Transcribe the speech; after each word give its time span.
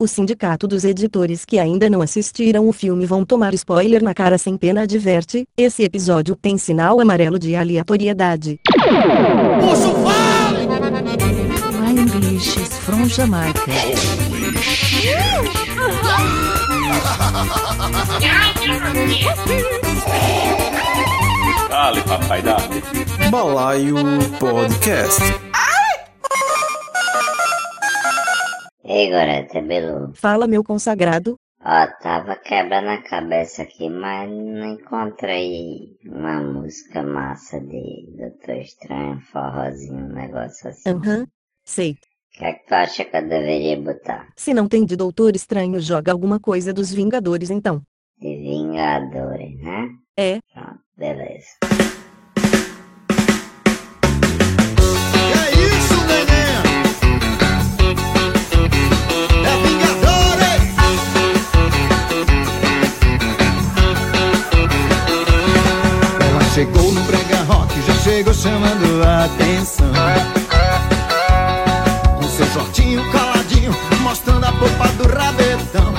O 0.00 0.06
sindicato 0.06 0.68
dos 0.68 0.84
editores 0.84 1.44
que 1.44 1.58
ainda 1.58 1.90
não 1.90 2.00
assistiram 2.00 2.68
o 2.68 2.72
filme 2.72 3.04
vão 3.04 3.24
tomar 3.24 3.52
spoiler 3.54 4.00
na 4.00 4.14
cara 4.14 4.38
sem 4.38 4.56
pena 4.56 4.82
adverte, 4.82 5.44
esse 5.56 5.82
episódio 5.82 6.36
tem 6.36 6.56
sinal 6.56 7.00
amarelo 7.00 7.36
de 7.36 7.56
aleatoriedade. 7.56 8.60
Posso 9.60 9.92
fale! 9.94 10.68
My 11.80 12.00
English 12.00 12.60
is 12.60 12.78
from 12.78 13.08
Jamaica. 13.08 13.60
Dale, 21.68 22.02
papai, 22.02 22.42
dale. 22.42 22.82
Balaio 23.32 23.96
Podcast. 24.38 25.20
Ei, 28.96 29.10
Goreta, 29.10 29.60
Belu. 29.60 30.12
Fala 30.14 30.46
meu 30.46 30.64
consagrado, 30.64 31.36
Ó, 31.60 31.86
tava 32.00 32.36
quebrando 32.36 32.88
a 32.90 33.02
cabeça 33.02 33.62
aqui, 33.62 33.88
mas 33.90 34.30
não 34.30 34.74
encontrei 34.74 35.96
uma 36.06 36.40
música 36.40 37.02
massa 37.02 37.60
de 37.60 38.06
Doutor 38.16 38.56
Estranho, 38.56 39.20
forrozinho, 39.32 40.04
um 40.06 40.12
negócio 40.14 40.70
assim. 40.70 40.90
O 40.90 40.96
aham, 40.98 41.26
sei. 41.64 41.96
que 42.32 42.44
é 42.44 42.52
que 42.52 42.66
tu 42.66 42.74
acha 42.74 43.04
que 43.04 43.16
eu 43.16 43.28
deveria 43.28 43.76
botar? 43.80 44.28
Se 44.36 44.54
não 44.54 44.68
tem 44.68 44.84
de 44.86 44.96
Doutor 44.96 45.34
Estranho 45.34 45.80
joga 45.80 46.12
alguma 46.12 46.38
coisa 46.40 46.72
dos 46.72 46.92
Vingadores 46.92 47.50
então. 47.50 47.82
De 48.18 48.36
Vingadores, 48.36 49.60
né? 49.60 49.88
É, 50.16 50.38
Pronto, 50.54 50.80
beleza. 50.96 51.48
Chegou 66.58 66.90
no 66.90 67.00
brega 67.02 67.36
rock, 67.46 67.72
já 67.82 67.94
chegou 68.02 68.34
chamando 68.34 69.04
a 69.04 69.26
atenção. 69.26 69.92
Com 72.16 72.28
seu 72.28 72.46
shortinho 72.46 73.00
coladinho, 73.12 73.72
mostrando 74.00 74.44
a 74.44 74.50
polpa 74.50 74.88
do 74.88 75.06
rabetão. 75.06 75.94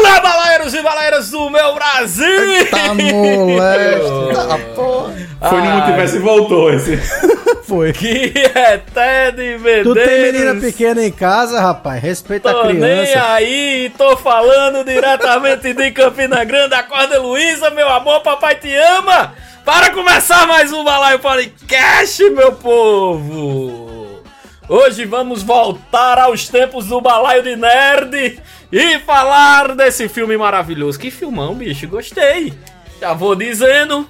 Fala, 0.00 0.20
balaeiros 0.20 0.74
e 0.74 0.82
balaeiras 0.82 1.30
do 1.30 1.48
meu 1.50 1.72
Brasil! 1.76 2.66
Tá 2.68 2.92
moleque. 2.94 4.08
Tá 4.48 4.58
porra. 4.74 5.17
Foi 5.40 5.60
no 5.60 5.70
multiverso 5.70 6.16
e 6.16 6.18
voltou 6.18 6.72
esse. 6.72 6.96
Foi. 7.64 7.92
Que 7.92 8.32
é 8.54 8.78
Ted 8.78 9.36
Medeiros! 9.58 9.94
Tu 9.94 9.94
tem 9.94 10.32
menina 10.32 10.60
pequena 10.60 11.04
em 11.04 11.12
casa, 11.12 11.60
rapaz. 11.60 12.02
Respeita 12.02 12.50
Tô 12.50 12.60
a 12.60 12.64
nem 12.72 12.76
criança. 12.76 13.32
aí, 13.32 13.92
tô 13.96 14.16
falando 14.16 14.82
diretamente 14.84 15.74
de 15.74 15.90
Campina 15.90 16.42
Grande, 16.44 16.74
acorda 16.74 17.20
Luísa, 17.20 17.70
meu 17.70 17.88
amor, 17.88 18.20
papai 18.22 18.54
te 18.54 18.74
ama! 18.74 19.34
Para 19.66 19.90
começar 19.90 20.46
mais 20.46 20.72
um 20.72 20.82
Balaio 20.82 21.18
Podcast, 21.18 22.30
meu 22.30 22.52
povo! 22.52 24.22
Hoje 24.66 25.04
vamos 25.04 25.42
voltar 25.42 26.18
aos 26.18 26.48
tempos 26.48 26.86
do 26.86 27.00
Balaio 27.02 27.42
de 27.42 27.54
Nerd 27.54 28.40
e 28.72 28.98
falar 29.00 29.74
desse 29.74 30.08
filme 30.08 30.36
maravilhoso. 30.38 30.98
Que 30.98 31.10
filmão, 31.10 31.54
bicho, 31.54 31.86
gostei! 31.86 32.54
Já 33.00 33.12
vou 33.12 33.34
dizendo, 33.34 34.08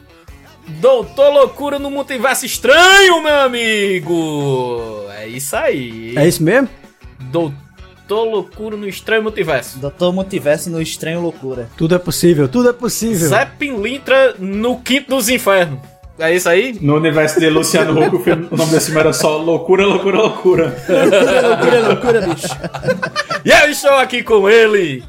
Doutor 0.69 1.33
Loucura 1.33 1.79
no 1.79 1.91
Multiverso 1.91 2.45
Estranho, 2.47 3.23
meu 3.23 3.35
amigo! 3.41 5.05
É 5.17 5.27
isso 5.27 5.57
aí! 5.57 6.15
É 6.17 6.29
isso 6.29 6.43
mesmo? 6.43 6.69
Doutor 7.19 8.25
Loucura 8.25 8.77
no 8.77 8.87
Estranho 8.89 9.23
Multiverso. 9.23 9.79
Doutor 9.79 10.13
Multiverso 10.13 10.71
no 10.71 10.81
Estranho 10.81 11.21
Loucura. 11.21 11.69
Tudo 11.77 11.95
é 11.95 11.99
possível, 11.99 12.49
tudo 12.49 12.69
é 12.69 12.73
possível. 12.73 13.29
Zé 13.29 13.45
Pilintra 13.47 14.35
no 14.39 14.79
Quinto 14.81 15.11
dos 15.17 15.29
Infernos. 15.29 15.81
É 16.19 16.35
isso 16.35 16.49
aí? 16.49 16.77
No 16.81 16.97
universo 16.97 17.39
de 17.39 17.49
Luciano 17.49 17.93
Huck, 17.99 18.17
o, 18.17 18.21
filme- 18.21 18.49
o 18.51 18.57
nome 18.57 18.73
desse 18.73 18.87
filme 18.87 19.01
era 19.01 19.13
só 19.13 19.37
Loucura, 19.39 19.87
Loucura, 19.87 20.19
Loucura. 20.19 20.77
Loucura, 20.89 21.49
loucura, 21.49 21.89
loucura, 21.89 22.21
bicho. 22.23 22.49
E 23.45 23.51
eu 23.51 23.71
estou 23.71 23.95
aqui 23.95 24.23
com 24.25 24.49
ele 24.51 25.05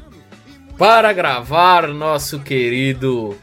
para 0.78 1.12
gravar 1.12 1.88
nosso 1.88 2.38
querido 2.38 3.36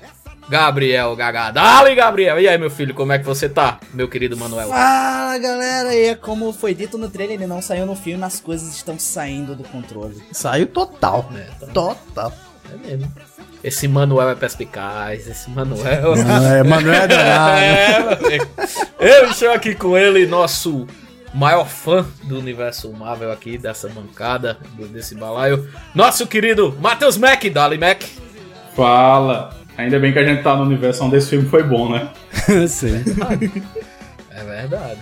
Gabriel 0.50 1.16
Gagadali, 1.16 1.94
Gabriel. 1.96 2.40
E 2.40 2.47
aí, 2.47 2.58
meu 2.58 2.69
filho, 2.69 2.94
como 2.94 3.12
é 3.12 3.19
que 3.19 3.25
você 3.25 3.50
tá, 3.50 3.80
meu 3.94 4.08
querido 4.08 4.38
Manuel? 4.38 4.69
Fala, 4.69 5.38
galera. 5.38 5.94
E 5.96 6.06
é 6.08 6.16
como 6.16 6.53
foi 6.53 6.74
dito 6.74 6.97
no 6.97 7.09
trailer, 7.09 7.35
ele 7.35 7.47
não 7.47 7.62
saiu 7.62 7.85
no 7.85 7.96
filme, 7.96 8.24
as 8.24 8.40
coisas 8.40 8.74
estão 8.75 8.97
saindo 8.97 9.56
do 9.56 9.63
controle. 9.66 10.22
Saiu 10.31 10.68
total. 10.68 11.30
É, 11.35 11.66
tá- 11.66 11.68
Total. 11.74 12.34
é 12.74 12.88
mesmo. 12.96 13.12
Esse 13.63 13.88
Manuel 13.88 14.30
é 14.30 14.35
perspicaz, 14.35 15.28
esse 15.28 15.50
Manuel... 15.50 16.16
Não, 16.16 16.46
é, 16.47 16.62
Manuel 16.64 17.02
é 17.02 17.08
danado. 17.08 18.25
É. 18.28 18.40
Eu 19.00 19.29
estou 19.31 19.52
aqui 19.52 19.74
com 19.75 19.97
ele, 19.97 20.28
nosso 20.28 20.88
maior 21.34 21.68
fã 21.68 22.06
do 22.24 22.38
universo 22.38 22.91
Marvel 22.94 23.31
aqui, 23.31 23.58
dessa 23.58 23.90
bancada, 23.90 24.58
desse 24.91 25.16
balaio. 25.16 25.68
Nosso 25.94 26.28
querido 26.28 26.78
Matheus 26.79 27.18
Mac, 27.18 27.44
Dali 27.46 27.78
Mac. 27.78 28.03
Fala. 28.75 29.56
Ainda 29.78 30.00
bem 30.00 30.12
que 30.12 30.20
a 30.20 30.26
gente 30.26 30.42
tá 30.42 30.56
no 30.56 30.64
universo 30.64 31.04
onde 31.04 31.18
esse 31.18 31.30
filme 31.30 31.48
foi 31.48 31.64
bom, 31.64 31.92
né? 31.92 32.10
Sim. 32.68 33.04
É 34.32 34.44
verdade. 34.44 35.00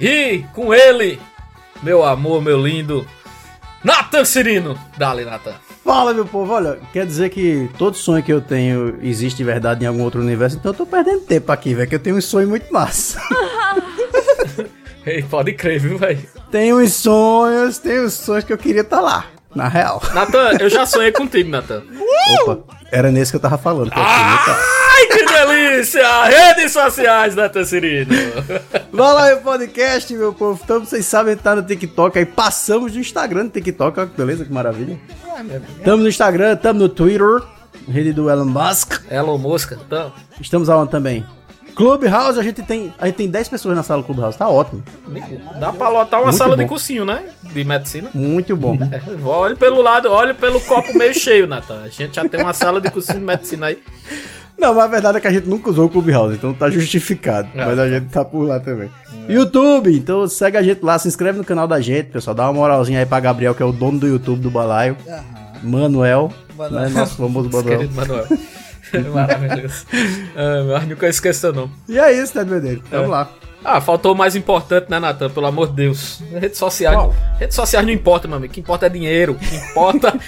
E 0.00 0.44
com 0.52 0.74
ele, 0.74 1.18
meu 1.82 2.04
amor, 2.04 2.42
meu 2.42 2.60
lindo, 2.60 3.06
Nathan 3.82 4.24
Cirino. 4.24 4.78
Dali, 4.96 5.24
Nathan. 5.24 5.54
Fala, 5.84 6.12
meu 6.14 6.26
povo. 6.26 6.52
Olha, 6.52 6.78
quer 6.92 7.06
dizer 7.06 7.30
que 7.30 7.68
todo 7.78 7.96
sonho 7.96 8.22
que 8.22 8.32
eu 8.32 8.40
tenho 8.40 8.98
existe 9.02 9.38
de 9.38 9.44
verdade 9.44 9.84
em 9.84 9.88
algum 9.88 10.02
outro 10.02 10.20
universo, 10.20 10.56
então 10.56 10.72
eu 10.72 10.76
tô 10.76 10.86
perdendo 10.86 11.20
tempo 11.22 11.50
aqui, 11.50 11.74
velho, 11.74 11.88
que 11.88 11.94
eu 11.94 12.00
tenho 12.00 12.16
um 12.16 12.20
sonho 12.20 12.48
muito 12.48 12.72
massa. 12.72 13.20
Ei, 15.04 15.22
pode 15.22 15.52
crer, 15.54 15.80
viu, 15.80 15.98
velho? 15.98 16.20
tenho 16.52 16.78
uns 16.78 16.92
sonhos, 16.92 17.78
tenho 17.78 18.04
uns 18.04 18.12
sonhos 18.12 18.44
que 18.44 18.52
eu 18.52 18.58
queria 18.58 18.82
estar 18.82 19.00
lá, 19.00 19.26
na 19.54 19.68
real. 19.68 20.02
Nathan, 20.14 20.52
eu 20.60 20.68
já 20.70 20.84
sonhei 20.86 21.12
contigo, 21.12 21.50
Nathan. 21.50 21.82
Opa, 22.42 22.58
era 22.90 23.10
nesse 23.10 23.30
que 23.32 23.36
eu 23.36 23.40
tava 23.40 23.58
falando. 23.58 23.90
Que 23.90 23.98
eu 23.98 24.04
queria. 24.04 24.56
Ai, 24.94 25.06
que 25.06 25.24
delícia! 25.24 26.24
Redes 26.24 26.72
sociais, 26.72 27.34
Nathan 27.34 27.64
Cirino. 27.64 28.14
Vai 28.92 29.14
lá, 29.14 29.26
meu 29.26 29.38
podcast, 29.38 30.12
meu 30.14 30.32
povo. 30.32 30.60
Então 30.62 30.80
vocês 30.80 31.04
sabem, 31.06 31.36
tá 31.36 31.54
no 31.56 31.62
TikTok. 31.62 32.18
Aí 32.18 32.26
passamos 32.26 32.92
do 32.92 32.98
Instagram 32.98 33.44
no 33.44 33.50
TikTok. 33.50 33.98
Olha 33.98 34.08
que 34.08 34.16
beleza, 34.16 34.44
que 34.44 34.52
maravilha. 34.52 34.98
Estamos 35.78 36.00
no 36.02 36.08
Instagram, 36.08 36.52
estamos 36.54 36.82
no 36.82 36.88
Twitter, 36.88 37.42
rede 37.88 38.12
do 38.12 38.28
Elon 38.30 38.44
Musk. 38.44 39.00
Elon 39.10 39.38
Mosca, 39.38 39.78
então. 39.84 40.12
Estamos 40.40 40.68
aonde 40.68 40.90
também? 40.90 41.24
Clubhouse, 41.74 42.38
a 42.38 42.42
gente 42.42 42.62
tem, 42.62 42.92
a 42.98 43.06
gente 43.06 43.14
tem 43.16 43.30
10 43.30 43.48
pessoas 43.48 43.74
na 43.74 43.82
sala 43.82 44.02
do 44.02 44.04
Clubhouse, 44.06 44.36
tá 44.36 44.46
ótimo. 44.46 44.82
Dá 45.58 45.72
pra 45.72 45.88
lotar 45.88 46.20
uma 46.20 46.26
Muito 46.26 46.36
sala 46.36 46.54
de 46.54 46.64
bom. 46.64 46.68
cursinho, 46.68 47.06
né? 47.06 47.22
De 47.52 47.64
medicina. 47.64 48.10
Muito 48.14 48.56
bom. 48.56 48.76
É, 48.92 49.00
olhe 49.26 49.54
pelo 49.56 49.80
lado, 49.82 50.10
olhe 50.10 50.34
pelo 50.34 50.60
copo 50.60 50.96
meio 50.96 51.14
cheio, 51.14 51.46
Nathan. 51.46 51.82
A 51.84 51.88
gente 51.88 52.14
já 52.16 52.28
tem 52.28 52.40
uma 52.40 52.52
sala 52.52 52.80
de 52.80 52.90
cursinho 52.90 53.18
de 53.18 53.24
medicina 53.24 53.66
aí. 53.66 53.78
Não, 54.58 54.74
mas 54.74 54.84
a 54.84 54.88
verdade 54.88 55.18
é 55.18 55.20
que 55.20 55.26
a 55.26 55.32
gente 55.32 55.48
nunca 55.48 55.70
usou 55.70 55.86
o 55.86 55.88
Clubhouse, 55.88 56.34
então 56.34 56.54
tá 56.54 56.70
justificado. 56.70 57.48
É. 57.54 57.64
mas 57.64 57.78
a 57.78 57.88
gente 57.88 58.06
tá 58.10 58.24
por 58.24 58.46
lá 58.46 58.60
também. 58.60 58.90
YouTube, 59.28 59.94
então 59.96 60.26
segue 60.28 60.56
a 60.56 60.62
gente 60.62 60.82
lá, 60.84 60.98
se 60.98 61.08
inscreve 61.08 61.38
no 61.38 61.44
canal 61.44 61.66
da 61.66 61.80
gente, 61.80 62.10
pessoal. 62.10 62.34
Dá 62.34 62.44
uma 62.44 62.52
moralzinha 62.52 63.00
aí 63.00 63.06
pra 63.06 63.18
Gabriel, 63.20 63.54
que 63.54 63.62
é 63.62 63.66
o 63.66 63.72
dono 63.72 63.98
do 63.98 64.06
YouTube 64.06 64.40
do 64.40 64.50
Balaio. 64.50 64.96
Manuel, 65.62 66.32
Manuel. 66.56 66.82
Né, 66.82 66.88
nosso 66.90 67.16
famoso 67.16 67.48
Manuel. 67.50 67.78
Querido 67.78 67.94
Manuel. 67.94 68.26
Maravilhoso. 69.12 69.86
Ah, 70.36 70.64
mas 70.68 70.88
nunca 70.88 71.08
esqueça, 71.08 71.50
não. 71.52 71.70
E 71.88 71.98
é 71.98 72.12
isso, 72.12 72.36
né, 72.36 72.44
Medeiro? 72.44 72.82
Vamos 72.90 73.06
É. 73.06 73.10
lá. 73.10 73.28
Ah, 73.64 73.80
faltou 73.80 74.12
o 74.12 74.16
mais 74.16 74.34
importante, 74.34 74.90
né, 74.90 74.98
Natan? 74.98 75.30
Pelo 75.30 75.46
amor 75.46 75.68
de 75.68 75.74
Deus. 75.74 76.20
Redes 76.32 76.58
sociais. 76.58 76.96
Qual? 76.96 77.14
Redes 77.38 77.54
sociais 77.54 77.86
não 77.86 77.92
importa, 77.92 78.26
meu 78.26 78.36
amigo. 78.36 78.50
O 78.50 78.54
que 78.54 78.60
importa 78.60 78.86
é 78.86 78.88
dinheiro. 78.88 79.32
O 79.32 79.38
que 79.38 79.56
importa 79.56 80.18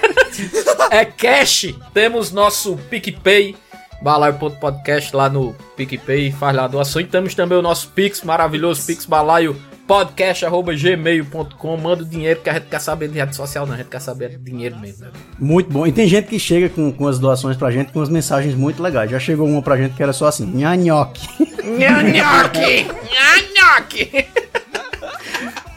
é 0.90 1.04
cash. 1.04 1.74
Temos 1.92 2.30
nosso 2.30 2.76
PicPay. 2.88 3.56
Balaio.podcast 4.00 5.16
lá 5.16 5.28
no 5.28 5.54
PicPay. 5.76 6.30
Faz 6.30 6.54
lá 6.54 6.64
a 6.64 6.68
doação. 6.68 7.00
E 7.00 7.06
temos 7.06 7.34
também 7.34 7.58
o 7.58 7.62
nosso 7.62 7.88
Pix 7.88 8.22
maravilhoso. 8.22 8.86
Pix 8.86 9.06
Balaio 9.06 9.56
podcast.gmail.com. 9.86 11.76
Manda 11.76 12.02
o 12.02 12.06
dinheiro 12.06 12.40
que 12.40 12.50
a 12.50 12.54
gente 12.54 12.66
quer 12.66 12.80
saber 12.80 13.08
de 13.08 13.18
rede 13.18 13.34
social, 13.36 13.66
não. 13.66 13.74
A 13.74 13.76
gente 13.78 13.88
quer 13.88 14.00
saber 14.00 14.30
de 14.30 14.38
dinheiro 14.38 14.76
mesmo. 14.78 15.04
né? 15.06 15.10
Muito 15.38 15.70
bom. 15.70 15.86
E 15.86 15.92
tem 15.92 16.06
gente 16.08 16.28
que 16.28 16.38
chega 16.38 16.68
com, 16.68 16.90
com 16.92 17.06
as 17.06 17.18
doações 17.18 17.56
pra 17.56 17.70
gente 17.70 17.92
com 17.92 18.00
as 18.00 18.08
mensagens 18.08 18.54
muito 18.54 18.82
legais. 18.82 19.10
Já 19.10 19.18
chegou 19.18 19.46
uma 19.46 19.62
pra 19.62 19.76
gente 19.76 19.94
que 19.94 20.02
era 20.02 20.12
só 20.12 20.26
assim, 20.26 20.46
nhanhoque. 20.46 21.26
Nhanhoque! 21.64 22.86
Nhanhoque! 23.12 24.26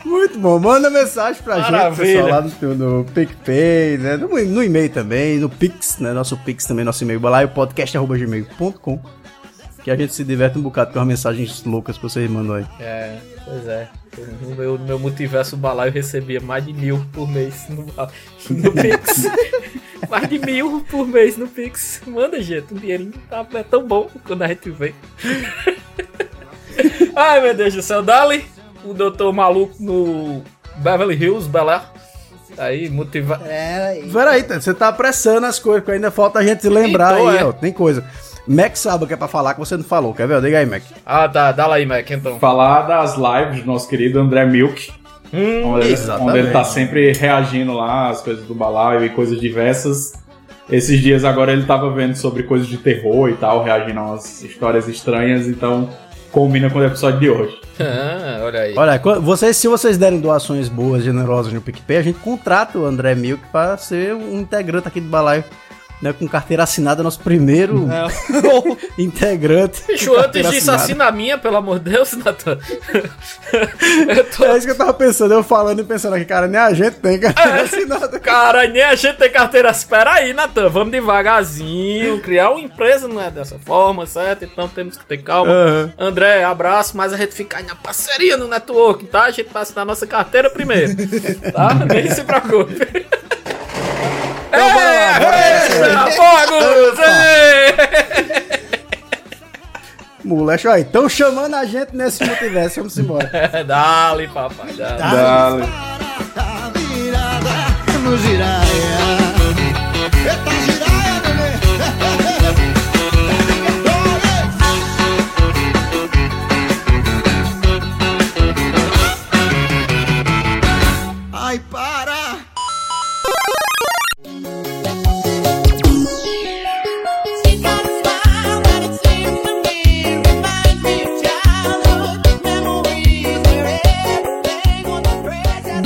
Muito 0.06 0.40
bom. 0.40 0.58
Manda 0.60 0.90
mensagem 0.90 1.42
pra 1.44 1.58
gente, 1.60 1.72
Maravilha. 1.72 2.24
pessoal, 2.24 2.28
lá 2.30 2.42
no, 2.42 2.76
no 2.98 3.06
PicPay, 3.12 3.98
né? 4.00 4.18
No, 4.18 4.28
no 4.28 4.64
e-mail 4.64 4.90
também, 4.90 5.38
no 5.38 5.50
Pix, 5.50 6.00
né? 6.00 6.14
Nosso 6.14 6.36
Pix 6.38 6.66
também, 6.66 6.84
nosso 6.84 7.04
e-mail, 7.04 7.20
balaiopodcast.gmail.com. 7.20 9.00
Que 9.84 9.92
a 9.92 9.96
gente 9.96 10.14
se 10.14 10.24
diverte 10.24 10.58
um 10.58 10.62
bocado 10.62 10.92
com 10.92 11.00
as 11.00 11.08
mensagens 11.08 11.64
loucas 11.64 11.98
que 11.98 12.04
vocês 12.04 12.30
mandam 12.30 12.56
aí. 12.56 12.66
É, 12.80 13.18
pois 13.46 13.68
é. 13.68 13.90
No 14.42 14.56
meu, 14.56 14.78
no 14.78 14.86
meu 14.86 15.00
multiverso 15.00 15.56
balaio 15.56 15.90
eu 15.90 15.94
recebia 15.94 16.42
mais 16.42 16.66
de 16.66 16.74
mil 16.74 17.06
por 17.14 17.30
mês 17.30 17.68
no, 17.70 17.86
no 17.86 18.72
Pix. 18.74 19.24
mais 20.10 20.28
de 20.28 20.40
mil 20.40 20.86
por 20.90 21.08
mês 21.08 21.38
no 21.38 21.48
Pix. 21.48 22.02
Manda, 22.06 22.42
gente, 22.42 22.74
um 22.74 22.78
dinheirinho 22.78 23.14
tá, 23.30 23.46
é 23.54 23.64
tão 23.64 23.88
bom 23.88 24.10
quando 24.26 24.42
a 24.42 24.48
gente 24.48 24.70
vê. 24.70 24.94
Ai, 27.16 27.42
meu 27.42 27.54
Deus 27.54 27.74
do 27.74 27.82
céu. 27.82 28.02
Dali, 28.02 28.46
o 28.84 28.94
doutor 28.94 29.32
maluco 29.32 29.76
no 29.80 30.44
Beverly 30.78 31.16
Hills, 31.16 31.48
Bel 31.48 31.70
Air. 31.70 31.82
Aí, 32.58 32.90
motiva... 32.90 33.38
Pera 33.38 33.88
aí. 33.88 34.12
Peraí, 34.12 34.44
você 34.44 34.74
tá 34.74 34.90
apressando 34.90 35.46
as 35.46 35.60
coisas, 35.60 35.82
porque 35.82 35.96
ainda 35.96 36.12
falta 36.12 36.40
a 36.40 36.44
gente 36.44 36.68
lembrar 36.68 37.14
Então, 37.14 37.28
aí, 37.30 37.38
é. 37.38 37.46
ó. 37.46 37.54
Tem 37.54 37.72
coisa. 37.72 38.06
Mac 38.48 38.76
sabe 38.76 39.04
o 39.04 39.08
que 39.08 39.14
é 39.14 39.18
pra 39.18 39.28
falar 39.28 39.54
que 39.54 39.60
você 39.60 39.78
não 39.78 39.84
falou, 39.84 40.14
quer 40.14 40.28
ver? 40.28 40.42
Diga 40.42 40.60
aí, 40.60 40.66
Mac. 40.66 40.84
Ah, 41.06 41.28
tá, 41.28 41.52
dá 41.52 41.68
lá 41.68 41.76
aí, 41.76 41.86
Mac, 41.86 42.10
então. 42.10 42.40
Falar 42.40 42.84
das 42.84 43.16
lives 43.16 43.62
do 43.62 43.68
nosso 43.68 43.88
querido 43.88 44.20
André 44.20 44.46
Milk. 44.46 44.92
Hum, 45.34 45.74
onde, 45.74 45.86
ele, 45.86 45.94
exatamente. 45.94 46.30
onde 46.30 46.40
ele 46.40 46.52
tá 46.52 46.64
sempre 46.64 47.12
reagindo 47.14 47.74
lá 47.74 48.10
às 48.10 48.22
coisas 48.22 48.46
do 48.46 48.56
balaio 48.56 49.06
e 49.06 49.10
coisas 49.10 49.40
diversas. 49.40 50.14
Esses 50.72 51.00
dias 51.00 51.24
agora 51.24 51.52
ele 51.52 51.66
tava 51.66 51.92
vendo 51.92 52.16
sobre 52.16 52.44
coisas 52.44 52.68
de 52.68 52.78
terror 52.78 53.30
e 53.30 53.34
tal, 53.34 53.64
reagindo 53.64 54.00
a 54.00 54.04
umas 54.04 54.44
histórias 54.44 54.88
estranhas, 54.88 55.48
então 55.48 55.90
combina 56.32 56.70
com 56.70 56.80
o 56.80 56.86
episódio 56.86 57.20
de 57.20 57.30
hoje. 57.30 57.60
ah, 57.80 58.44
olha 58.44 58.60
aí. 58.62 58.74
Olha, 58.78 59.02
vocês, 59.20 59.58
se 59.58 59.68
vocês 59.68 59.98
derem 59.98 60.20
doações 60.20 60.68
boas, 60.70 61.04
generosas 61.04 61.52
no 61.54 61.62
PicPay, 61.62 61.98
a 61.98 62.02
gente 62.04 62.20
contrata 62.20 62.78
o 62.78 62.86
André 62.86 63.16
Milk 63.16 63.44
pra 63.52 63.78
ser 63.78 64.14
um 64.14 64.40
integrante 64.40 64.88
aqui 64.88 65.02
do 65.02 65.10
Balaio. 65.10 65.44
Né, 66.02 66.14
com 66.14 66.26
carteira 66.30 66.64
assinada, 66.64 67.04
nosso 67.04 67.20
primeiro 67.20 67.86
integrante. 68.98 69.82
com 69.82 69.88
Bicho, 69.92 70.16
antes 70.16 70.50
disso, 70.50 70.72
assina 70.72 71.08
a 71.08 71.12
minha, 71.12 71.38
pelo 71.38 71.58
amor 71.58 71.80
de 71.80 71.92
Deus, 71.92 72.14
Natan. 72.14 72.58
tô... 74.38 74.46
É 74.46 74.58
isso 74.58 74.66
que 74.66 74.72
eu 74.72 74.78
tava 74.78 74.94
pensando, 74.94 75.34
eu 75.34 75.44
falando 75.44 75.82
e 75.82 75.84
pensando 75.84 76.16
aqui, 76.16 76.24
cara, 76.24 76.48
nem 76.48 76.60
a 76.60 76.74
gente 76.74 76.96
tem 76.96 77.16
É. 77.16 77.20
carteira 77.20 77.62
assinada. 77.64 78.20
Cara, 78.20 78.68
nem 78.68 78.82
a 78.82 78.96
gente 78.96 79.18
tem 79.18 79.30
carteira. 79.30 79.70
Espera 79.72 80.14
aí, 80.14 80.32
Natan. 80.34 80.70
Vamos 80.70 80.92
devagarzinho. 80.92 82.22
Criar 82.22 82.52
uma 82.52 82.62
empresa 82.62 83.08
não 83.08 83.22
é 83.22 83.30
dessa 83.30 83.58
forma, 83.60 84.06
certo? 84.06 84.46
Então 84.46 84.68
temos 84.70 84.98
que 84.98 85.06
ter 85.06 85.18
calma. 85.18 85.52
Aham. 85.52 85.94
André, 85.98 86.44
abraço, 86.44 86.96
mas 86.96 87.12
a 87.12 87.18
gente 87.18 87.34
fica 87.34 87.58
aí 87.58 87.66
na 87.66 87.76
parceria 87.76 88.38
no 88.38 88.48
network, 88.48 89.06
tá? 89.06 89.24
A 89.24 89.32
gente 89.32 89.50
vai 89.52 89.64
assinar 89.64 89.86
nossa 89.86 90.08
carteira 90.08 90.50
primeiro. 90.50 90.94
Tá? 91.52 91.74
Nem 91.92 92.10
se 92.10 92.24
preocupe. 92.24 92.76
Então, 94.48 94.74
bora 94.74 94.92
lá, 94.92 95.20
bora 95.20 95.38
lá. 95.94 96.12
Fogos! 96.12 97.00
Moleque, 100.24 100.68
ó, 100.68 100.76
estão 100.76 101.08
chamando 101.10 101.56
a 101.56 101.66
gente 101.66 101.96
nesse 101.96 102.24
multiverso, 102.24 102.82
vamos 102.82 102.98
embora. 102.98 103.30
Dale, 103.66 104.28
papai, 104.28 104.74
dale. 104.74 104.98
Dale. 104.98 105.64
Tá 106.36 106.70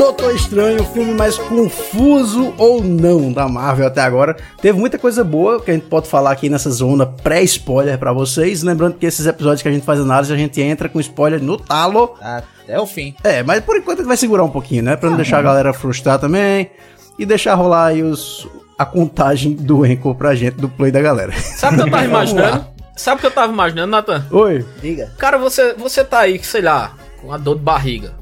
Doutor 0.04 0.36
Estranho, 0.36 0.82
o 0.82 0.86
filme 0.86 1.14
mais 1.14 1.38
confuso 1.38 2.54
ou 2.58 2.84
não 2.84 3.32
da 3.32 3.48
Marvel 3.48 3.88
até 3.88 4.02
agora. 4.02 4.36
Teve 4.62 4.78
muita 4.78 5.00
coisa 5.00 5.24
boa 5.24 5.62
que 5.62 5.72
a 5.72 5.74
gente 5.74 5.86
pode 5.86 6.10
falar 6.10 6.32
aqui 6.32 6.50
nessa 6.50 6.70
zona 6.70 7.06
pré-spoiler 7.06 7.98
pra 7.98 8.12
vocês. 8.12 8.64
Lembrando 8.64 8.98
que 8.98 9.06
esses 9.06 9.26
episódios 9.26 9.62
que 9.62 9.68
a 9.70 9.72
gente 9.72 9.86
faz 9.86 10.02
análise, 10.02 10.34
a 10.34 10.36
gente 10.36 10.62
entra 10.62 10.90
com 10.90 11.00
spoiler 11.00 11.42
no 11.42 11.58
talo. 11.58 12.16
Até 12.22 12.78
o 12.78 12.86
fim. 12.86 13.16
É, 13.24 13.44
mas 13.44 13.64
por 13.64 13.78
enquanto 13.78 14.00
a 14.00 14.02
gente 14.02 14.10
vai 14.10 14.18
segurar 14.18 14.44
um 14.44 14.50
pouquinho, 14.50 14.84
né? 14.84 14.98
Pra 14.98 15.10
não 15.10 15.16
deixar 15.16 15.40
a 15.40 15.42
galera 15.42 15.72
frustrar 15.72 16.20
também. 16.20 16.70
E 17.18 17.26
deixar 17.26 17.54
rolar 17.56 17.86
aí 17.86 18.04
os, 18.04 18.46
a 18.78 18.86
contagem 18.86 19.54
do 19.54 19.86
Enco 19.86 20.14
pra 20.14 20.36
gente, 20.36 20.56
do 20.56 20.68
play 20.68 20.92
da 20.92 21.02
galera. 21.02 21.32
Sabe 21.32 21.76
o 21.76 21.78
que 21.78 21.88
eu 21.88 21.92
tava 21.92 22.04
imaginando? 22.06 22.66
Sabe 22.98 23.18
o 23.18 23.20
que 23.22 23.28
eu 23.28 23.32
tava 23.32 23.54
imaginando, 23.54 23.92
Natan? 23.92 24.26
Oi. 24.32 24.66
Diga. 24.82 25.14
Cara, 25.18 25.38
você, 25.38 25.74
você 25.76 26.04
tá 26.04 26.20
aí, 26.20 26.44
sei 26.44 26.62
lá, 26.62 26.92
com 27.22 27.28
uma 27.28 27.40
dor 27.40 27.56
de 27.56 27.62
barriga. 27.62 28.22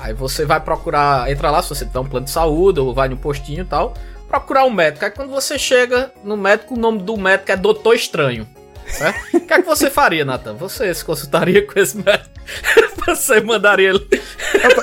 Aí 0.00 0.14
você 0.14 0.46
vai 0.46 0.60
procurar, 0.60 1.30
entra 1.30 1.50
lá 1.50 1.62
se 1.62 1.68
você 1.68 1.84
tem 1.84 2.00
um 2.00 2.06
plano 2.06 2.24
de 2.24 2.32
saúde 2.32 2.80
ou 2.80 2.94
vai 2.94 3.08
no 3.08 3.16
postinho 3.16 3.62
e 3.62 3.66
tal, 3.66 3.94
procurar 4.26 4.64
um 4.64 4.70
médico. 4.70 5.04
Aí 5.04 5.10
quando 5.10 5.30
você 5.30 5.58
chega 5.58 6.10
no 6.24 6.36
médico, 6.36 6.74
o 6.74 6.78
nome 6.78 7.02
do 7.02 7.16
médico 7.16 7.52
é 7.52 7.56
Doutor 7.56 7.94
Estranho. 7.94 8.46
Certo? 8.90 9.36
O 9.36 9.40
que 9.40 9.52
é 9.52 9.60
que 9.62 9.66
você 9.66 9.90
faria, 9.90 10.24
Nathan? 10.24 10.54
Você 10.54 10.92
se 10.94 11.04
consultaria 11.04 11.66
com 11.66 11.78
esse 11.78 11.96
médico? 11.96 12.30
você 13.06 13.40
mandaria 13.40 13.90
ele. 13.90 14.06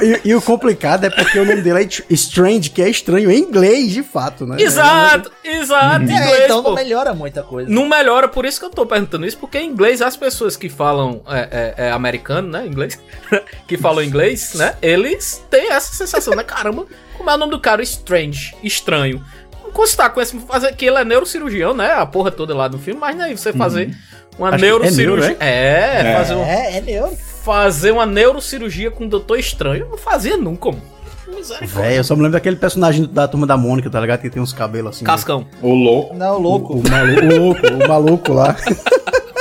E, 0.01 0.29
e 0.29 0.35
o 0.35 0.41
complicado 0.41 1.05
é 1.05 1.09
porque 1.09 1.37
o 1.39 1.45
nome 1.45 1.61
dele 1.61 1.83
é 1.83 2.13
Strange, 2.13 2.69
que 2.69 2.81
é 2.81 2.89
estranho 2.89 3.29
em 3.31 3.39
inglês, 3.39 3.91
de 3.91 4.03
fato, 4.03 4.45
né? 4.45 4.57
Exato, 4.59 5.31
exato, 5.43 6.05
em 6.05 6.11
É, 6.11 6.17
inglês, 6.17 6.43
então 6.45 6.63
pô. 6.63 6.69
não 6.69 6.75
melhora 6.75 7.13
muita 7.13 7.43
coisa. 7.43 7.69
Não 7.69 7.87
melhora, 7.87 8.27
por 8.27 8.45
isso 8.45 8.59
que 8.59 8.65
eu 8.65 8.69
tô 8.69 8.85
perguntando 8.85 9.25
isso, 9.25 9.37
porque 9.37 9.57
em 9.59 9.69
inglês 9.69 10.01
as 10.01 10.15
pessoas 10.15 10.55
que 10.55 10.69
falam 10.69 11.21
é, 11.27 11.73
é, 11.77 11.87
é 11.87 11.91
americano, 11.91 12.49
né? 12.49 12.65
Inglês, 12.65 12.99
que 13.67 13.77
falam 13.77 14.03
inglês, 14.03 14.53
né? 14.55 14.75
Eles 14.81 15.43
têm 15.49 15.71
essa 15.71 15.93
sensação, 15.93 16.35
né? 16.35 16.43
Caramba, 16.43 16.85
como 17.17 17.29
é 17.29 17.35
o 17.35 17.37
nome 17.37 17.51
do 17.51 17.59
cara? 17.59 17.81
Strange, 17.83 18.55
estranho. 18.63 19.23
Constar 19.73 20.11
com 20.13 20.21
esse. 20.21 20.37
Fazer 20.39 20.75
que 20.75 20.85
ele 20.85 20.97
é 20.97 21.05
neurocirurgião, 21.05 21.73
né? 21.73 21.91
A 21.93 22.05
porra 22.05 22.31
toda 22.31 22.55
lá 22.55 22.67
do 22.67 22.77
filme, 22.79 22.99
mas 22.99 23.19
aí 23.19 23.37
você 23.37 23.53
fazer 23.53 23.95
uma 24.37 24.49
Acho 24.49 24.57
que 24.57 24.65
é 24.65 24.67
neurocirurgia. 24.67 25.27
neuro, 25.29 25.37
é, 25.43 26.13
fazer, 26.17 26.33
um- 26.35 26.43
É, 26.43 26.77
é 26.77 26.81
neuro. 26.81 27.15
fazer 27.43 27.91
uma 27.91 28.05
neurocirurgia 28.05 28.91
com 28.91 29.05
o 29.05 29.09
Doutor 29.09 29.39
Estranho. 29.39 29.85
Eu 29.85 29.89
não 29.89 29.97
fazia 29.97 30.37
nunca, 30.37 30.69
mano. 30.71 30.83
Véi, 31.61 31.99
eu 31.99 32.03
só 32.03 32.15
me 32.15 32.21
lembro 32.21 32.33
daquele 32.33 32.55
personagem 32.55 33.05
da 33.05 33.27
turma 33.27 33.45
da 33.45 33.57
Mônica, 33.57 33.89
tá 33.89 33.99
ligado? 33.99 34.21
Que 34.21 34.29
tem 34.29 34.41
uns 34.41 34.53
cabelos 34.53 34.95
assim. 34.95 35.05
Cascão. 35.05 35.45
O 35.61 35.73
louco. 35.73 36.15
Não, 36.15 36.37
O, 36.37 36.41
louco. 36.41 36.73
o 36.73 36.83
maluco, 36.89 37.25
o 37.25 37.37
louco, 37.37 37.67
o 37.67 37.87
maluco 37.87 38.33
lá. 38.33 38.55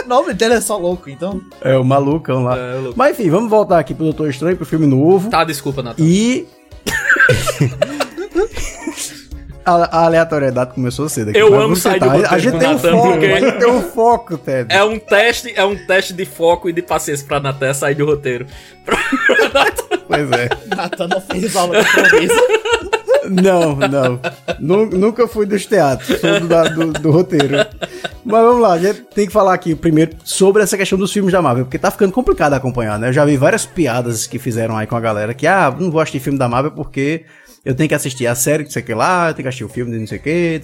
O 0.05 0.07
nome 0.09 0.35
dele 0.35 0.55
é 0.55 0.61
só 0.61 0.77
louco, 0.77 1.09
então. 1.09 1.41
É, 1.63 1.77
o 1.77 1.85
malucão 1.85 2.43
lá. 2.45 2.57
É, 2.59 2.75
o 2.77 2.81
louco. 2.83 2.99
Mas 2.99 3.19
enfim, 3.19 3.31
vamos 3.31 3.49
voltar 3.49 3.79
aqui 3.79 3.95
pro 3.95 4.05
Doutor 4.05 4.29
Estranho, 4.29 4.57
pro 4.57 4.67
filme 4.67 4.87
novo. 4.87 5.31
Tá, 5.31 5.45
desculpa, 5.45 5.83
Nathan. 5.83 6.03
E. 6.03 6.47
a, 9.67 9.99
a 9.99 10.05
aleatoriedade 10.07 10.73
começou 10.75 11.09
cedo 11.09 11.31
aqui. 11.31 11.39
Eu 11.39 11.55
amo 11.61 11.75
sair 11.77 11.99
do 12.01 12.07
tentar. 12.11 12.13
roteiro 12.17 12.35
A 12.35 12.39
gente 12.39 12.59
tem 12.59 12.69
um 12.71 12.79
foco, 12.79 13.09
porque- 13.13 13.27
a 13.27 13.41
gente 13.41 13.59
tem 13.59 13.69
um 13.71 13.83
foco, 13.83 14.39
Ted. 14.39 14.75
É 14.75 14.85
um 14.85 14.99
teste, 14.99 15.53
é 15.57 15.65
um 15.65 15.77
teste 15.87 16.13
de 16.13 16.25
foco 16.25 16.69
e 16.69 16.73
de 16.73 16.83
paciência 16.83 17.27
pra 17.27 17.41
Natan 17.41 17.75
sair 17.75 17.95
do 17.95 18.07
roteiro. 18.07 18.47
Pois 20.09 20.31
é. 20.33 20.49
Natan 20.75 21.09
não 21.09 21.21
fez 21.21 21.57
aula 21.57 21.83
de 21.83 21.89
improviso. 21.89 22.35
Não, 23.29 23.75
não. 23.75 24.21
Nu- 24.61 24.87
Nunca 24.87 25.27
fui 25.27 25.47
dos 25.47 25.67
teatros, 25.67 26.21
sou 26.21 26.41
do, 26.41 26.93
do, 26.93 27.01
do 27.01 27.11
roteiro. 27.11 27.57
Mas 28.25 28.43
vamos 28.43 28.63
lá, 28.63 28.75
a 28.75 28.79
gente 28.79 29.01
tem 29.15 29.27
que 29.27 29.33
falar 29.33 29.53
aqui 29.55 29.75
primeiro 29.75 30.13
sobre 30.25 30.63
essa 30.63 30.77
questão 30.77 30.97
dos 30.99 31.13
filmes 31.13 31.33
da 31.33 31.43
Marvel, 31.43 31.65
porque 31.65 31.79
tá 31.79 31.91
ficando 31.91 32.13
complicado 32.13 32.55
acompanhar, 32.55 32.99
né? 32.99 33.09
Eu 33.09 33.13
já 33.13 33.25
vi 33.25 33.37
várias 33.37 33.67
piadas 33.67 34.27
que 34.29 34.39
fizeram 34.39 34.77
aí 34.77 34.87
com 34.87 34.95
a 34.97 35.01
galera 35.01 35.35
que, 35.35 35.47
ah, 35.47 35.75
não 35.77 35.91
vou 35.91 36.01
assistir 36.01 36.21
filme 36.21 36.39
da 36.39 36.49
Marvel 36.49 36.71
porque 36.71 37.25
eu 37.67 37.75
tenho 37.75 37.89
que 37.89 37.95
assistir 37.97 38.29
a 38.29 38.35
série 38.37 38.63
de 38.63 38.73
sei 38.73 38.81
que 38.81 38.95
lá, 38.95 39.29
eu 39.29 39.35
tenho 39.35 39.43
que 39.43 39.49
assistir 39.49 39.65
o 39.65 39.69
filme 39.69 39.91
de 39.91 39.99
não 39.99 40.07
sei 40.07 40.19
o 40.19 40.23
que. 40.23 40.61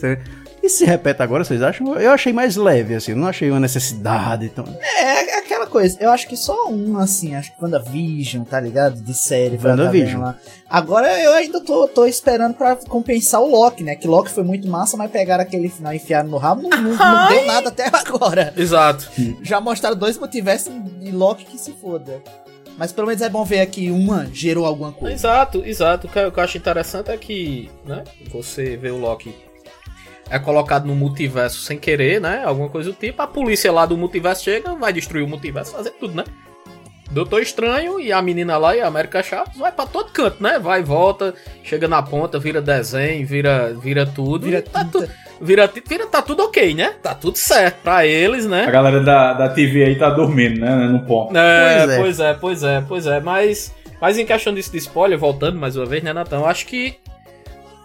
E 0.62 0.68
se 0.68 0.84
repete 0.84 1.20
agora, 1.20 1.42
vocês 1.42 1.60
acham? 1.60 1.98
Eu 1.98 2.12
achei 2.12 2.32
mais 2.32 2.54
leve, 2.54 2.94
assim, 2.94 3.12
não 3.12 3.26
achei 3.26 3.50
uma 3.50 3.58
necessidade 3.58 4.48
tão. 4.50 4.64
É, 4.80 5.30
é 5.30 5.38
aquela 5.40 5.66
coisa. 5.66 5.96
Eu 6.00 6.10
acho 6.10 6.28
que 6.28 6.36
só 6.36 6.68
um, 6.68 6.96
assim, 6.98 7.34
acho 7.34 7.52
que 7.52 7.64
WandaVision, 7.64 8.44
tá 8.44 8.60
ligado? 8.60 9.02
De 9.02 9.12
série. 9.12 9.58
tá 9.58 9.70
WandaVision. 9.70 10.20
lá. 10.22 10.38
Agora 10.70 11.08
eu 11.20 11.32
ainda 11.32 11.60
tô, 11.60 11.88
tô 11.88 12.06
esperando 12.06 12.54
pra 12.54 12.76
compensar 12.76 13.40
o 13.42 13.50
Loki, 13.50 13.82
né? 13.82 13.96
Que 13.96 14.06
Loki 14.06 14.30
foi 14.30 14.44
muito 14.44 14.68
massa, 14.68 14.96
mas 14.96 15.10
pegaram 15.10 15.42
aquele 15.42 15.68
final 15.68 15.92
e 15.92 15.96
enfiaram 15.96 16.28
no 16.28 16.36
rabo, 16.36 16.62
não, 16.62 16.70
não, 16.70 16.94
não 16.96 17.28
deu 17.28 17.44
nada 17.44 17.68
até 17.68 17.90
agora. 17.92 18.54
Exato. 18.56 19.10
Já 19.42 19.60
mostraram 19.60 19.96
dois 19.96 20.16
multiversos 20.16 20.72
e 21.00 21.10
Loki 21.10 21.44
que 21.44 21.58
se 21.58 21.72
foda. 21.72 22.22
Mas 22.82 22.90
pelo 22.90 23.06
menos 23.06 23.22
é 23.22 23.28
bom 23.28 23.44
ver 23.44 23.60
aqui 23.60 23.92
uma 23.92 24.26
gerou 24.32 24.66
alguma 24.66 24.90
coisa. 24.90 25.14
Exato, 25.14 25.62
exato. 25.64 26.08
Que, 26.08 26.18
o 26.18 26.32
que 26.32 26.40
eu 26.40 26.42
acho 26.42 26.58
interessante 26.58 27.12
é 27.12 27.16
que, 27.16 27.70
né, 27.84 28.02
você 28.28 28.76
vê 28.76 28.90
o 28.90 28.98
Loki 28.98 29.32
é 30.28 30.36
colocado 30.36 30.84
no 30.84 30.96
multiverso 30.96 31.60
sem 31.60 31.78
querer, 31.78 32.20
né? 32.20 32.42
Alguma 32.44 32.68
coisa 32.68 32.90
do 32.90 32.96
tipo. 32.96 33.22
A 33.22 33.26
polícia 33.28 33.70
lá 33.70 33.86
do 33.86 33.96
multiverso 33.96 34.42
chega, 34.42 34.74
vai 34.74 34.92
destruir 34.92 35.22
o 35.22 35.28
multiverso, 35.28 35.70
fazer 35.70 35.92
tudo, 35.92 36.12
né? 36.12 36.24
Doutor 37.12 37.42
Estranho 37.42 38.00
e 38.00 38.10
a 38.12 38.22
menina 38.22 38.56
lá 38.56 38.74
e 38.76 38.80
a 38.80 38.86
América 38.86 39.22
Chaves 39.22 39.56
vai 39.56 39.70
pra 39.70 39.86
todo 39.86 40.10
canto, 40.10 40.42
né? 40.42 40.58
Vai 40.58 40.80
e 40.80 40.82
volta, 40.82 41.34
chega 41.62 41.86
na 41.86 42.02
ponta, 42.02 42.38
vira 42.38 42.60
desenho, 42.62 43.26
vira, 43.26 43.72
vira 43.74 44.06
tudo. 44.06 44.46
Vira 44.46 44.62
tá 44.62 44.82
tinta. 44.84 45.06
tu- 45.06 45.10
vira, 45.40 45.70
vira, 45.88 46.06
tá 46.06 46.22
tudo 46.22 46.42
ok, 46.44 46.72
né? 46.74 46.94
Tá 47.02 47.14
tudo 47.14 47.36
certo 47.36 47.82
pra 47.82 48.06
eles, 48.06 48.46
A 48.46 48.48
né? 48.48 48.70
galera 48.70 49.00
da, 49.00 49.34
da 49.34 49.48
TV 49.50 49.84
aí 49.84 49.98
tá 49.98 50.08
dormindo, 50.10 50.60
né? 50.60 50.74
No 50.88 51.00
ponto. 51.04 51.36
É, 51.36 51.86
Pois 51.86 51.90
é. 51.90 51.98
pois 51.98 52.20
é, 52.20 52.34
pois 52.34 52.62
é, 52.62 52.80
pois 52.88 53.06
é. 53.06 53.20
Mas, 53.20 53.74
mas 54.00 54.18
em 54.18 54.24
questão 54.24 54.54
disso 54.54 54.72
de 54.72 54.78
spoiler, 54.78 55.18
voltando 55.18 55.58
mais 55.58 55.76
uma 55.76 55.84
vez, 55.84 56.02
né, 56.02 56.12
Natão? 56.14 56.40
Eu 56.40 56.46
acho 56.46 56.64
que 56.66 56.96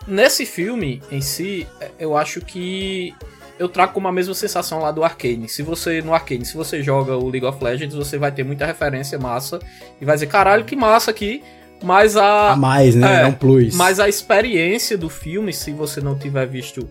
nesse 0.08 0.46
filme 0.46 1.02
em 1.12 1.20
si, 1.20 1.68
eu 2.00 2.16
acho 2.16 2.40
que 2.42 3.14
eu 3.60 3.68
trago 3.70 3.94
como 3.94 4.08
a 4.08 4.12
mesma 4.12 4.34
sensação 4.34 4.80
lá 4.80 4.92
do 4.92 5.04
Arcane. 5.04 5.48
Se 5.48 5.62
você, 5.64 6.02
no 6.02 6.14
Arcane, 6.14 6.46
se 6.46 6.56
você 6.56 6.82
joga 6.84 7.16
o 7.16 7.30
League 7.30 7.46
of 7.46 7.64
Legends, 7.64 7.96
você 7.96 8.18
vai 8.18 8.32
ter 8.32 8.44
muita 8.44 8.66
referência 8.66 9.18
massa 9.18 9.60
e 10.00 10.06
vai 10.06 10.16
dizer, 10.16 10.28
caralho, 10.28 10.66
que 10.66 10.76
massa 10.76 11.12
aqui. 11.12 11.44
Mas 11.84 12.18
a, 12.18 12.54
A 12.54 12.56
mais, 12.56 12.96
né? 12.96 13.22
É, 13.22 13.22
É 13.22 13.26
um 13.28 13.34
plus. 13.34 13.76
mas 13.76 14.00
a 14.00 14.10
experiência 14.10 14.98
do 14.98 15.10
filme, 15.10 15.54
se 15.54 15.72
você 15.72 16.02
não 16.02 16.18
tiver 16.18 16.48
visto 16.48 16.90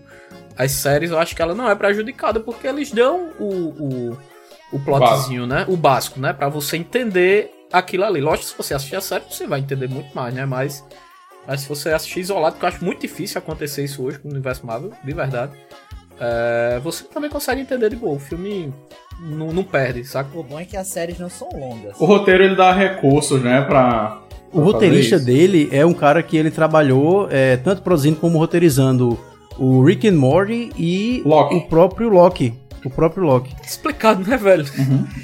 as 0.57 0.71
séries, 0.71 1.11
eu 1.11 1.19
acho 1.19 1.35
que 1.35 1.41
ela 1.41 1.53
não 1.53 1.69
é 1.69 1.75
prejudicada, 1.75 2.39
porque 2.39 2.65
eles 2.67 2.91
dão 2.91 3.31
o, 3.37 3.45
o, 3.45 4.17
o 4.71 4.79
plotzinho, 4.79 5.45
né? 5.45 5.65
O 5.67 5.75
básico, 5.75 6.19
né? 6.19 6.31
Pra 6.31 6.47
você 6.47 6.77
entender 6.77 7.51
aquilo 7.71 8.05
ali. 8.05 8.21
Lógico, 8.21 8.47
se 8.47 8.57
você 8.57 8.73
assistir 8.73 8.95
a 8.95 9.01
série, 9.01 9.25
você 9.29 9.45
vai 9.45 9.59
entender 9.59 9.89
muito 9.89 10.15
mais, 10.15 10.33
né? 10.33 10.45
Mas, 10.45 10.83
mas 11.45 11.61
se 11.61 11.69
você 11.69 11.89
assistir 11.89 12.21
isolado, 12.21 12.53
porque 12.53 12.65
eu 12.65 12.69
acho 12.69 12.83
muito 12.85 13.01
difícil 13.01 13.39
acontecer 13.39 13.83
isso 13.83 14.01
hoje 14.03 14.19
com 14.19 14.29
o 14.29 14.31
universo 14.31 14.65
Marvel, 14.65 14.91
de 15.03 15.13
verdade. 15.13 15.51
É, 16.19 16.79
você 16.83 17.03
também 17.05 17.29
consegue 17.29 17.61
entender 17.61 17.89
de 17.89 17.95
boa. 17.95 18.15
O 18.15 18.19
filme 18.19 18.73
não, 19.19 19.47
não 19.51 19.63
perde, 19.63 20.03
saca? 20.03 20.37
O 20.37 20.43
bom 20.43 20.59
é 20.59 20.65
que 20.65 20.77
as 20.77 20.87
séries 20.87 21.19
não 21.19 21.29
são 21.29 21.49
longas. 21.53 21.99
O 21.99 22.05
roteiro 22.05 22.43
ele 22.43 22.55
dá 22.55 22.71
recursos, 22.71 23.41
né? 23.41 23.61
Pra. 23.61 24.19
O 24.51 24.61
roteirista 24.61 25.19
dele 25.19 25.67
é 25.71 25.85
um 25.85 25.93
cara 25.93 26.23
que 26.23 26.37
ele 26.37 26.49
trabalhou 26.49 27.27
é, 27.29 27.57
tanto 27.57 27.81
produzindo 27.81 28.15
como 28.15 28.37
roteirizando 28.37 29.19
o 29.57 29.83
Rick 29.83 30.07
and 30.07 30.13
Morty 30.13 30.71
e 30.77 31.21
Loki. 31.25 31.55
o 31.55 31.61
próprio 31.61 32.09
Loki. 32.09 32.53
O 32.85 32.89
próprio 32.89 33.23
Loki. 33.23 33.53
Explicado, 33.63 34.23
né, 34.27 34.37
velho? 34.37 34.65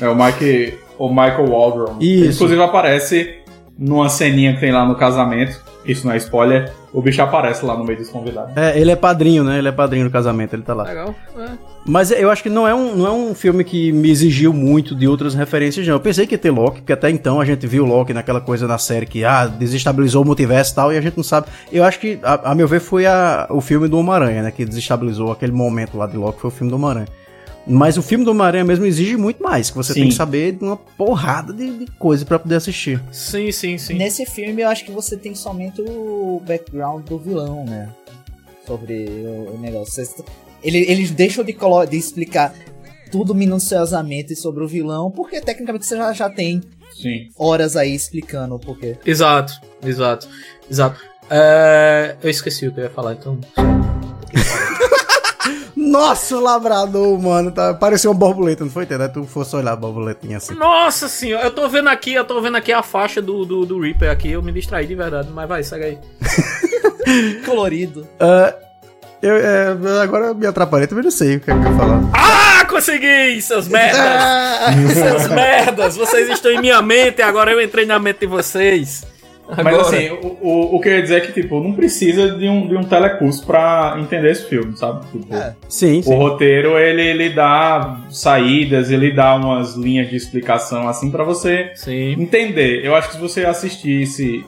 É 0.01 0.07
o 0.07 0.15
Mike. 0.15 0.77
O 0.97 1.09
Michael 1.09 1.47
Waldron. 1.47 1.97
Isso. 1.99 2.23
Ele, 2.23 2.33
inclusive 2.33 2.61
aparece 2.61 3.35
numa 3.77 4.09
ceninha 4.09 4.53
que 4.53 4.59
tem 4.59 4.71
lá 4.71 4.85
no 4.85 4.95
casamento. 4.95 5.61
Isso 5.85 6.05
não 6.05 6.13
é 6.13 6.17
spoiler. 6.17 6.71
O 6.93 7.01
bicho 7.01 7.21
aparece 7.23 7.65
lá 7.65 7.75
no 7.75 7.83
meio 7.83 7.97
dos 7.97 8.09
convidados. 8.09 8.55
É, 8.55 8.79
ele 8.79 8.91
é 8.91 8.95
padrinho, 8.95 9.43
né? 9.43 9.57
Ele 9.57 9.67
é 9.67 9.71
padrinho 9.71 10.05
do 10.05 10.11
casamento, 10.11 10.53
ele 10.53 10.61
tá 10.61 10.75
lá. 10.75 10.83
Legal. 10.83 11.15
É. 11.35 11.49
Mas 11.85 12.11
eu 12.11 12.29
acho 12.29 12.43
que 12.43 12.49
não 12.49 12.67
é, 12.67 12.73
um, 12.73 12.95
não 12.95 13.07
é 13.07 13.11
um 13.11 13.33
filme 13.33 13.63
que 13.63 13.91
me 13.91 14.11
exigiu 14.11 14.53
muito 14.53 14.95
de 14.95 15.07
outras 15.07 15.33
referências, 15.33 15.87
não. 15.87 15.95
Eu 15.95 15.99
pensei 15.99 16.27
que 16.27 16.35
ia 16.35 16.37
ter 16.37 16.51
Loki, 16.51 16.81
porque 16.81 16.93
até 16.93 17.09
então 17.09 17.41
a 17.41 17.45
gente 17.45 17.65
viu 17.65 17.83
Loki 17.83 18.13
naquela 18.13 18.39
coisa 18.39 18.67
na 18.67 18.77
série 18.77 19.07
que, 19.07 19.25
ah, 19.25 19.47
desestabilizou 19.47 20.21
o 20.21 20.25
multiverso 20.25 20.71
e 20.71 20.75
tal, 20.75 20.93
e 20.93 20.97
a 20.97 21.01
gente 21.01 21.17
não 21.17 21.23
sabe. 21.23 21.47
Eu 21.71 21.83
acho 21.83 21.99
que, 21.99 22.19
a, 22.21 22.51
a 22.51 22.55
meu 22.55 22.67
ver, 22.67 22.79
foi 22.79 23.07
a, 23.07 23.47
o 23.49 23.59
filme 23.59 23.87
do 23.87 23.97
Homem-Aranha, 23.97 24.43
né? 24.43 24.51
Que 24.51 24.63
desestabilizou 24.63 25.31
aquele 25.31 25.51
momento 25.51 25.97
lá 25.97 26.05
de 26.05 26.15
Loki, 26.15 26.39
foi 26.39 26.49
o 26.49 26.53
filme 26.53 26.69
do 26.69 26.75
Homem-Aranha. 26.75 27.07
Mas 27.65 27.97
o 27.97 28.01
filme 28.01 28.25
do 28.25 28.31
Homem-Aranha 28.31 28.65
mesmo 28.65 28.85
exige 28.85 29.15
muito 29.15 29.41
mais, 29.41 29.69
que 29.69 29.77
você 29.77 29.93
Sim. 29.93 30.01
tem 30.01 30.09
que 30.09 30.15
saber 30.15 30.53
de 30.53 30.63
uma 30.63 30.75
porrada 30.75 31.53
de, 31.53 31.79
de 31.79 31.85
coisa 31.91 32.25
pra 32.25 32.37
poder 32.37 32.55
assistir. 32.55 33.01
Sim, 33.11 33.51
sim, 33.51 33.77
sim. 33.77 33.93
Nesse 33.93 34.25
filme 34.25 34.61
eu 34.61 34.67
acho 34.67 34.83
que 34.83 34.91
você 34.91 35.15
tem 35.15 35.33
somente 35.33 35.81
o 35.81 36.41
background 36.45 37.05
do 37.05 37.17
vilão, 37.17 37.63
né? 37.65 37.89
Sobre 38.67 39.05
o, 39.05 39.55
o 39.55 39.57
negócio. 39.59 40.03
Ele, 40.61 40.79
eles 40.89 41.11
deixam 41.11 41.43
de, 41.43 41.55
de 41.89 41.97
explicar 41.97 42.53
tudo 43.11 43.35
minuciosamente 43.35 44.35
sobre 44.35 44.63
o 44.63 44.67
vilão, 44.67 45.11
porque 45.11 45.39
tecnicamente 45.39 45.85
você 45.85 45.95
já, 45.95 46.11
já 46.13 46.29
tem 46.29 46.61
Sim. 46.93 47.29
horas 47.37 47.77
aí 47.77 47.93
explicando 47.93 48.55
o 48.55 48.59
porquê. 48.59 48.97
Exato, 49.05 49.61
exato, 49.85 50.27
exato. 50.69 50.99
É, 51.29 52.15
eu 52.21 52.29
esqueci 52.29 52.67
o 52.67 52.73
que 52.73 52.79
eu 52.79 52.85
ia 52.85 52.89
falar, 52.89 53.13
então. 53.13 53.39
Nossa, 55.93 56.35
o 56.35 56.39
labrador, 56.39 57.21
mano, 57.21 57.51
tá, 57.51 57.71
pareceu 57.71 58.09
uma 58.09 58.17
borboleta, 58.17 58.63
não 58.63 58.71
foi? 58.71 58.81
Entendeu? 58.83 59.07
Tu 59.13 59.23
fosse 59.25 59.55
olhar 59.55 59.73
a 59.73 59.75
borboletinha 59.75 60.37
assim. 60.37 60.55
Nossa 60.55 61.07
senhora, 61.07 61.45
eu 61.45 61.51
tô 61.51 61.69
vendo 61.69 61.87
aqui, 61.87 62.15
eu 62.15 62.25
tô 62.25 62.41
vendo 62.41 62.57
aqui 62.57 62.73
a 62.73 62.81
faixa 62.81 63.21
do, 63.21 63.45
do, 63.45 63.63
do 63.63 63.79
Reaper 63.79 64.09
aqui, 64.09 64.31
eu 64.31 64.41
me 64.41 64.51
distraí 64.51 64.87
de 64.87 64.95
verdade, 64.95 65.29
mas 65.31 65.47
vai, 65.47 65.61
segue 65.61 65.83
aí. 65.83 65.99
Colorido. 67.45 68.07
Ah, 68.19 68.55
eu, 69.21 69.35
é, 69.35 69.67
agora 70.01 70.25
eu 70.25 70.35
me 70.35 70.47
atrapalhei, 70.47 70.87
também 70.87 71.03
não 71.03 71.11
sei 71.11 71.35
o 71.35 71.39
que 71.39 71.51
é 71.51 71.53
que 71.53 71.59
eu 71.59 71.71
ia 71.71 71.77
falar. 71.77 72.01
Ah, 72.11 72.65
consegui, 72.65 73.39
seus 73.39 73.67
merdas! 73.67 74.01
seus 74.93 75.27
merdas, 75.27 75.95
vocês 75.95 76.27
estão 76.27 76.51
em 76.51 76.59
minha 76.59 76.81
mente, 76.81 77.21
agora 77.21 77.51
eu 77.51 77.61
entrei 77.61 77.85
na 77.85 77.99
mente 77.99 78.21
de 78.21 78.25
vocês. 78.25 79.12
Agora, 79.47 79.63
Mas 79.63 79.77
assim, 79.87 80.09
o, 80.09 80.37
o, 80.41 80.75
o 80.75 80.79
que 80.81 80.87
eu 80.89 80.93
ia 80.93 81.01
dizer 81.01 81.17
é 81.17 81.21
que, 81.21 81.31
tipo, 81.33 81.59
não 81.61 81.73
precisa 81.73 82.31
de 82.37 82.47
um, 82.47 82.65
de 82.67 82.75
um 82.77 82.83
telecurso 82.83 83.45
pra 83.45 83.97
entender 83.99 84.31
esse 84.31 84.45
filme, 84.47 84.75
sabe? 84.77 85.05
Tipo, 85.11 85.35
É. 85.35 85.53
Sim, 85.67 85.99
O 85.99 86.03
sim. 86.03 86.15
roteiro, 86.15 86.77
ele, 86.79 87.01
ele 87.01 87.29
dá 87.29 87.99
saídas, 88.09 88.89
ele 88.89 89.11
dá 89.11 89.35
umas 89.35 89.75
linhas 89.75 90.09
de 90.09 90.15
explicação, 90.15 90.87
assim, 90.87 91.11
pra 91.11 91.23
você 91.23 91.71
sim, 91.75 92.13
entender. 92.13 92.85
Eu 92.85 92.95
acho 92.95 93.09
que 93.09 93.15
se 93.15 93.21
você 93.21 93.45
assistisse, 93.45 94.45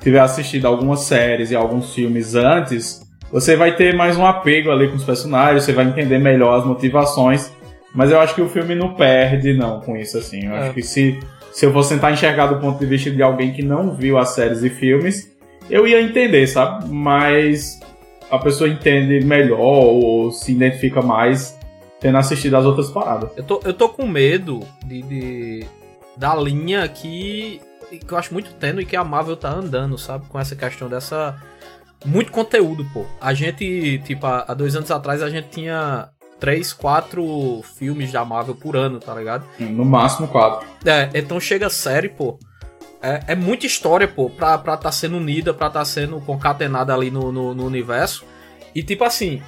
tiver 0.00 0.20
assistido 0.20 0.66
algumas 0.66 1.00
séries 1.00 1.50
e 1.50 1.54
alguns 1.56 1.94
filmes 1.94 2.34
antes, 2.34 3.00
você 3.30 3.54
vai 3.56 3.76
ter 3.76 3.94
mais 3.94 4.16
um 4.18 4.26
apego 4.26 4.70
ali 4.70 4.88
com 4.88 4.96
os 4.96 5.04
personagens, 5.04 5.62
você 5.64 5.72
vai 5.72 5.86
entender 5.86 6.18
melhor 6.18 6.58
as 6.58 6.66
motivações. 6.66 7.50
Mas 7.94 8.10
eu 8.10 8.18
acho 8.20 8.34
que 8.34 8.40
o 8.42 8.48
filme 8.48 8.74
não 8.74 8.94
perde, 8.94 9.52
não, 9.54 9.80
com 9.80 9.96
isso, 9.96 10.18
assim. 10.18 10.46
Eu 10.46 10.52
É. 10.54 10.58
acho 10.60 10.74
que 10.74 10.82
se, 10.82 11.20
se 11.52 11.66
eu 11.66 11.72
fosse 11.72 11.94
tentar 11.94 12.10
enxergar 12.12 12.46
do 12.48 12.58
ponto 12.60 12.78
de 12.78 12.86
vista 12.86 13.10
de 13.10 13.22
alguém 13.22 13.52
que 13.52 13.62
não 13.62 13.94
viu 13.94 14.18
as 14.18 14.30
séries 14.30 14.62
e 14.62 14.70
filmes, 14.70 15.30
eu 15.70 15.86
ia 15.86 16.00
entender, 16.02 16.46
sabe? 16.46 16.88
Mas 16.88 17.78
a 18.30 18.38
pessoa 18.38 18.68
entende 18.68 19.24
melhor 19.24 19.60
ou 19.60 20.30
se 20.32 20.52
identifica 20.52 21.00
mais 21.02 21.56
tendo 22.00 22.18
assistido 22.18 22.56
as 22.56 22.64
outras 22.64 22.90
paradas. 22.90 23.30
eu 23.36 23.44
tô, 23.44 23.60
eu 23.64 23.72
tô 23.72 23.88
com 23.88 24.06
medo 24.06 24.60
de, 24.84 25.02
de- 25.02 25.66
da 26.16 26.34
linha 26.34 26.86
que, 26.88 27.60
que 27.90 28.12
eu 28.12 28.18
acho 28.18 28.32
muito 28.34 28.52
tênue 28.54 28.84
que 28.84 28.96
a 28.96 29.04
Marvel 29.04 29.36
tá 29.36 29.50
andando, 29.50 29.96
sabe? 29.96 30.26
Com 30.28 30.38
essa 30.40 30.56
questão 30.56 30.88
dessa. 30.88 31.36
Muito 32.04 32.32
conteúdo, 32.32 32.84
pô. 32.92 33.04
A 33.20 33.32
gente, 33.32 34.00
tipo, 34.04 34.26
há 34.26 34.44
há 34.48 34.54
dois 34.54 34.74
anos 34.74 34.90
atrás 34.90 35.22
a 35.22 35.30
gente 35.30 35.48
tinha 35.50 36.08
três, 36.42 36.72
quatro 36.72 37.62
filmes 37.76 38.10
da 38.10 38.24
Marvel 38.24 38.56
por 38.56 38.76
ano, 38.76 38.98
tá 38.98 39.14
ligado? 39.14 39.46
No 39.60 39.84
máximo 39.84 40.26
quatro. 40.26 40.66
É, 40.84 41.08
então 41.14 41.38
chega 41.38 41.70
série, 41.70 42.08
pô. 42.08 42.36
É, 43.00 43.22
é 43.28 43.34
muita 43.36 43.64
história, 43.64 44.08
pô, 44.08 44.28
pra, 44.28 44.58
pra 44.58 44.76
tá 44.76 44.90
sendo 44.90 45.18
unida, 45.18 45.54
pra 45.54 45.70
tá 45.70 45.84
sendo 45.84 46.20
concatenada 46.20 46.92
ali 46.92 47.12
no, 47.12 47.30
no, 47.30 47.54
no 47.54 47.64
universo. 47.64 48.24
E 48.74 48.82
tipo 48.82 49.04
assim, 49.04 49.40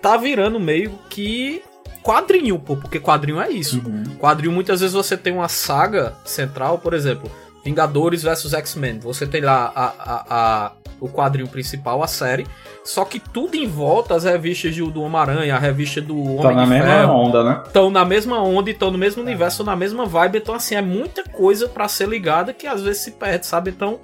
tá 0.00 0.16
virando 0.16 0.60
meio 0.60 0.92
que 1.10 1.64
quadrinho, 2.00 2.60
pô, 2.60 2.76
porque 2.76 3.00
quadrinho 3.00 3.40
é 3.40 3.50
isso. 3.50 3.82
Quadrinho, 4.20 4.52
muitas 4.52 4.78
vezes 4.78 4.94
você 4.94 5.16
tem 5.16 5.32
uma 5.32 5.48
saga 5.48 6.14
central, 6.24 6.78
por 6.78 6.94
exemplo, 6.94 7.28
Vingadores 7.70 8.22
versus 8.22 8.52
X-Men. 8.54 9.00
Você 9.00 9.26
tem 9.26 9.40
lá 9.40 9.72
a, 9.74 9.84
a, 9.98 10.26
a- 10.66 10.72
o 11.00 11.08
quadrinho 11.08 11.48
principal, 11.48 12.00
a 12.02 12.06
série. 12.06 12.46
Só 12.84 13.04
que 13.04 13.18
tudo 13.18 13.56
em 13.56 13.66
volta, 13.66 14.14
as 14.14 14.22
revistas 14.24 14.72
de- 14.74 14.88
do 14.90 15.02
Homem-Aranha, 15.02 15.54
a 15.56 15.58
revista 15.58 16.00
do 16.00 16.16
Homem 16.16 16.42
Tá 16.42 16.52
na 16.52 16.64
de 16.64 16.70
mesma 16.70 16.86
Ferro, 16.86 17.12
onda, 17.12 17.42
né? 17.44 17.62
estão 17.66 17.90
na 17.90 18.04
mesma 18.04 18.40
onda, 18.40 18.70
estão 18.70 18.90
no 18.92 18.96
mesmo 18.96 19.20
universo, 19.22 19.64
na 19.64 19.74
mesma 19.74 20.06
vibe. 20.06 20.38
Então, 20.38 20.54
assim, 20.54 20.76
é 20.76 20.80
muita 20.80 21.24
coisa 21.24 21.68
pra 21.68 21.88
ser 21.88 22.08
ligada 22.08 22.54
que 22.54 22.66
às 22.68 22.82
vezes 22.82 23.02
se 23.02 23.10
perde, 23.10 23.44
sabe? 23.46 23.70
Então, 23.70 23.98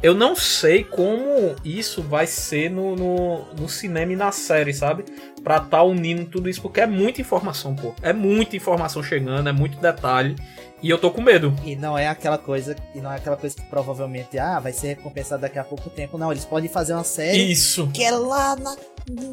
eu 0.00 0.14
não 0.14 0.36
sei 0.36 0.84
como 0.84 1.56
isso 1.64 2.00
vai 2.02 2.24
ser 2.26 2.70
no, 2.70 2.94
no, 2.94 3.44
no 3.58 3.68
cinema 3.68 4.12
e 4.12 4.16
na 4.16 4.30
série, 4.30 4.72
sabe? 4.72 5.04
Pra 5.42 5.58
tá 5.58 5.82
unindo 5.82 6.24
tudo 6.24 6.48
isso, 6.48 6.62
porque 6.62 6.80
é 6.80 6.86
muita 6.86 7.20
informação, 7.20 7.74
pô. 7.74 7.92
É 8.00 8.12
muita 8.12 8.56
informação 8.56 9.02
chegando, 9.02 9.48
é 9.48 9.52
muito 9.52 9.76
detalhe. 9.80 10.36
E 10.82 10.88
eu 10.90 10.98
tô 10.98 11.10
com 11.10 11.20
medo. 11.20 11.52
E 11.64 11.74
não 11.74 11.98
é 11.98 12.06
aquela 12.06 12.38
coisa, 12.38 12.76
e 12.94 13.00
não 13.00 13.12
é 13.12 13.16
aquela 13.16 13.36
coisa 13.36 13.56
que 13.56 13.62
provavelmente 13.62 14.38
ah, 14.38 14.60
vai 14.60 14.72
ser 14.72 14.88
recompensado 14.88 15.42
daqui 15.42 15.58
a 15.58 15.64
pouco 15.64 15.90
tempo. 15.90 16.16
Não, 16.16 16.30
eles 16.30 16.44
podem 16.44 16.68
fazer 16.68 16.92
uma 16.92 17.04
série 17.04 17.50
Isso. 17.50 17.88
que 17.88 18.04
é 18.04 18.10
lá 18.12 18.54
na, 18.56 18.76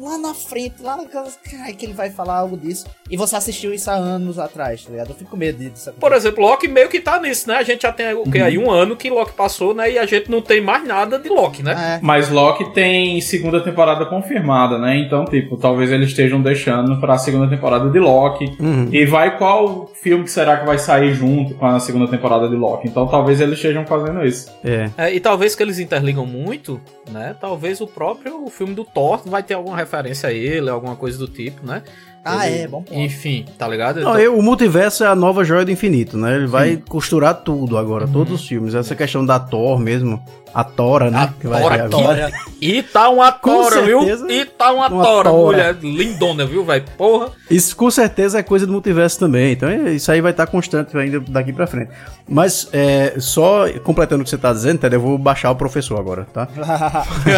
lá 0.00 0.18
na 0.18 0.34
frente, 0.34 0.82
lá. 0.82 0.98
Cara, 1.06 1.72
que 1.72 1.86
ele 1.86 1.92
vai 1.92 2.10
falar 2.10 2.38
algo 2.38 2.56
disso. 2.56 2.86
E 3.10 3.16
você 3.16 3.36
assistiu 3.36 3.72
isso 3.72 3.90
há 3.90 3.94
anos 3.94 4.38
atrás, 4.38 4.84
tá 4.84 4.90
ligado? 4.90 5.10
Eu 5.10 5.14
fico 5.14 5.30
com 5.30 5.36
medo 5.36 5.58
disso. 5.58 5.92
Por 5.98 6.12
exemplo, 6.12 6.42
Loki 6.42 6.68
meio 6.68 6.88
que 6.88 7.00
tá 7.00 7.20
nisso, 7.20 7.48
né? 7.48 7.56
A 7.56 7.62
gente 7.62 7.82
já 7.82 7.92
tem 7.92 8.14
o 8.14 8.24
que 8.24 8.40
aí 8.40 8.58
um 8.58 8.70
ano 8.70 8.96
que 8.96 9.10
Loque 9.10 9.32
passou, 9.32 9.74
né? 9.74 9.92
E 9.92 9.98
a 9.98 10.06
gente 10.06 10.30
não 10.30 10.40
tem 10.40 10.60
mais 10.60 10.86
nada 10.86 11.18
de 11.18 11.28
Loki, 11.28 11.62
né? 11.62 11.96
É. 11.96 12.00
Mas 12.02 12.30
Loki 12.30 12.72
tem 12.72 13.20
segunda 13.20 13.60
temporada 13.60 14.06
confirmada, 14.06 14.78
né? 14.78 14.98
Então, 14.98 15.24
tipo, 15.24 15.56
talvez 15.56 15.90
eles 15.90 16.08
estejam 16.08 16.40
deixando 16.40 16.98
pra 17.00 17.18
segunda 17.18 17.48
temporada 17.48 17.88
de 17.90 17.98
Loki. 17.98 18.56
Uhum. 18.60 18.88
E 18.92 19.04
vai 19.04 19.36
qual 19.36 19.90
filme 19.94 20.24
que 20.24 20.30
será 20.30 20.56
que 20.58 20.66
vai 20.66 20.78
sair 20.78 21.12
junto 21.12 21.54
com 21.54 21.66
a 21.66 21.78
segunda 21.80 22.08
temporada 22.08 22.48
de 22.48 22.56
Loki? 22.56 22.88
Então 22.88 23.06
talvez 23.06 23.40
eles 23.40 23.54
estejam 23.54 23.86
fazendo 23.86 24.24
isso. 24.24 24.52
É. 24.64 24.90
É, 24.96 25.14
e 25.14 25.20
talvez 25.20 25.54
que 25.54 25.62
eles 25.62 25.78
interligam 25.78 26.26
muito, 26.26 26.80
né? 27.10 27.34
Talvez 27.40 27.80
o 27.80 27.86
próprio 27.86 28.46
filme 28.48 28.74
do 28.74 28.84
Thor 28.84 29.20
vai 29.26 29.42
ter 29.42 29.54
alguma 29.66 29.76
referência 29.76 30.28
a 30.28 30.32
ele, 30.32 30.70
alguma 30.70 30.94
coisa 30.96 31.18
do 31.18 31.26
tipo, 31.26 31.66
né? 31.66 31.82
Ah, 32.28 32.48
Ele- 32.48 32.62
é, 32.62 32.66
bom 32.68 32.82
ponto. 32.82 32.98
Enfim, 32.98 33.44
tá 33.56 33.68
ligado? 33.68 34.00
Não, 34.00 34.18
eu- 34.18 34.36
o 34.36 34.42
multiverso 34.42 35.04
é 35.04 35.06
a 35.06 35.14
nova 35.14 35.44
joia 35.44 35.64
do 35.64 35.70
infinito, 35.70 36.16
né? 36.18 36.34
Ele 36.34 36.46
vai 36.48 36.76
costurar 36.88 37.34
tudo 37.34 37.78
agora, 37.78 38.06
todos 38.08 38.40
os 38.40 38.46
filmes. 38.48 38.74
Essa 38.74 38.96
questão 38.96 39.24
da 39.24 39.38
Thor 39.38 39.78
mesmo, 39.78 40.20
a 40.52 40.64
Tora, 40.64 41.08
né? 41.08 41.18
A 41.18 41.28
que 41.28 41.46
vai 41.46 41.62
Tora, 41.62 41.84
agora. 41.84 42.32
E 42.60 42.82
tá 42.82 43.08
uma 43.10 43.30
tora, 43.30 43.80
viu? 43.82 44.00
E 44.28 44.44
tá 44.44 44.72
uma, 44.72 44.88
uma 44.88 45.04
tora, 45.04 45.30
tora. 45.30 45.46
mulher 45.46 45.76
lindona, 45.80 46.44
viu, 46.44 46.64
velho? 46.64 46.84
Porra. 46.98 47.28
Isso 47.48 47.76
com 47.76 47.88
certeza 47.92 48.40
é 48.40 48.42
coisa 48.42 48.66
do 48.66 48.72
multiverso 48.72 49.20
também. 49.20 49.52
Então 49.52 49.68
é- 49.68 49.92
isso 49.92 50.10
aí 50.10 50.20
vai 50.20 50.32
estar 50.32 50.48
constante 50.48 50.98
ainda 50.98 51.20
daqui 51.20 51.52
pra 51.52 51.68
frente. 51.68 51.90
Mas 52.28 52.68
é, 52.72 53.14
só 53.20 53.70
completando 53.84 54.22
o 54.22 54.24
que 54.24 54.30
você 54.30 54.38
tá 54.38 54.52
dizendo, 54.52 54.80
Ted, 54.80 54.96
eu 54.96 55.00
vou 55.00 55.16
baixar 55.16 55.52
o 55.52 55.54
professor 55.54 55.96
agora, 56.00 56.26
tá? 56.32 56.48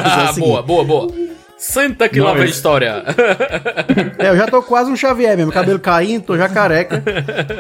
Ah, 0.03 0.29
seguinte. 0.33 0.41
boa, 0.49 0.63
boa, 0.63 0.83
boa. 0.85 1.13
Senta 1.59 2.09
que 2.09 2.19
Não, 2.21 2.27
lá 2.27 2.35
vem 2.35 2.47
história. 2.47 3.03
É, 4.19 4.31
eu 4.31 4.37
já 4.37 4.47
tô 4.47 4.63
quase 4.63 4.91
um 4.91 4.97
Xavier 4.97 5.37
mesmo, 5.37 5.51
cabelo 5.53 5.79
caindo, 5.79 6.23
tô 6.25 6.37
já 6.37 6.49
careca. 6.49 7.03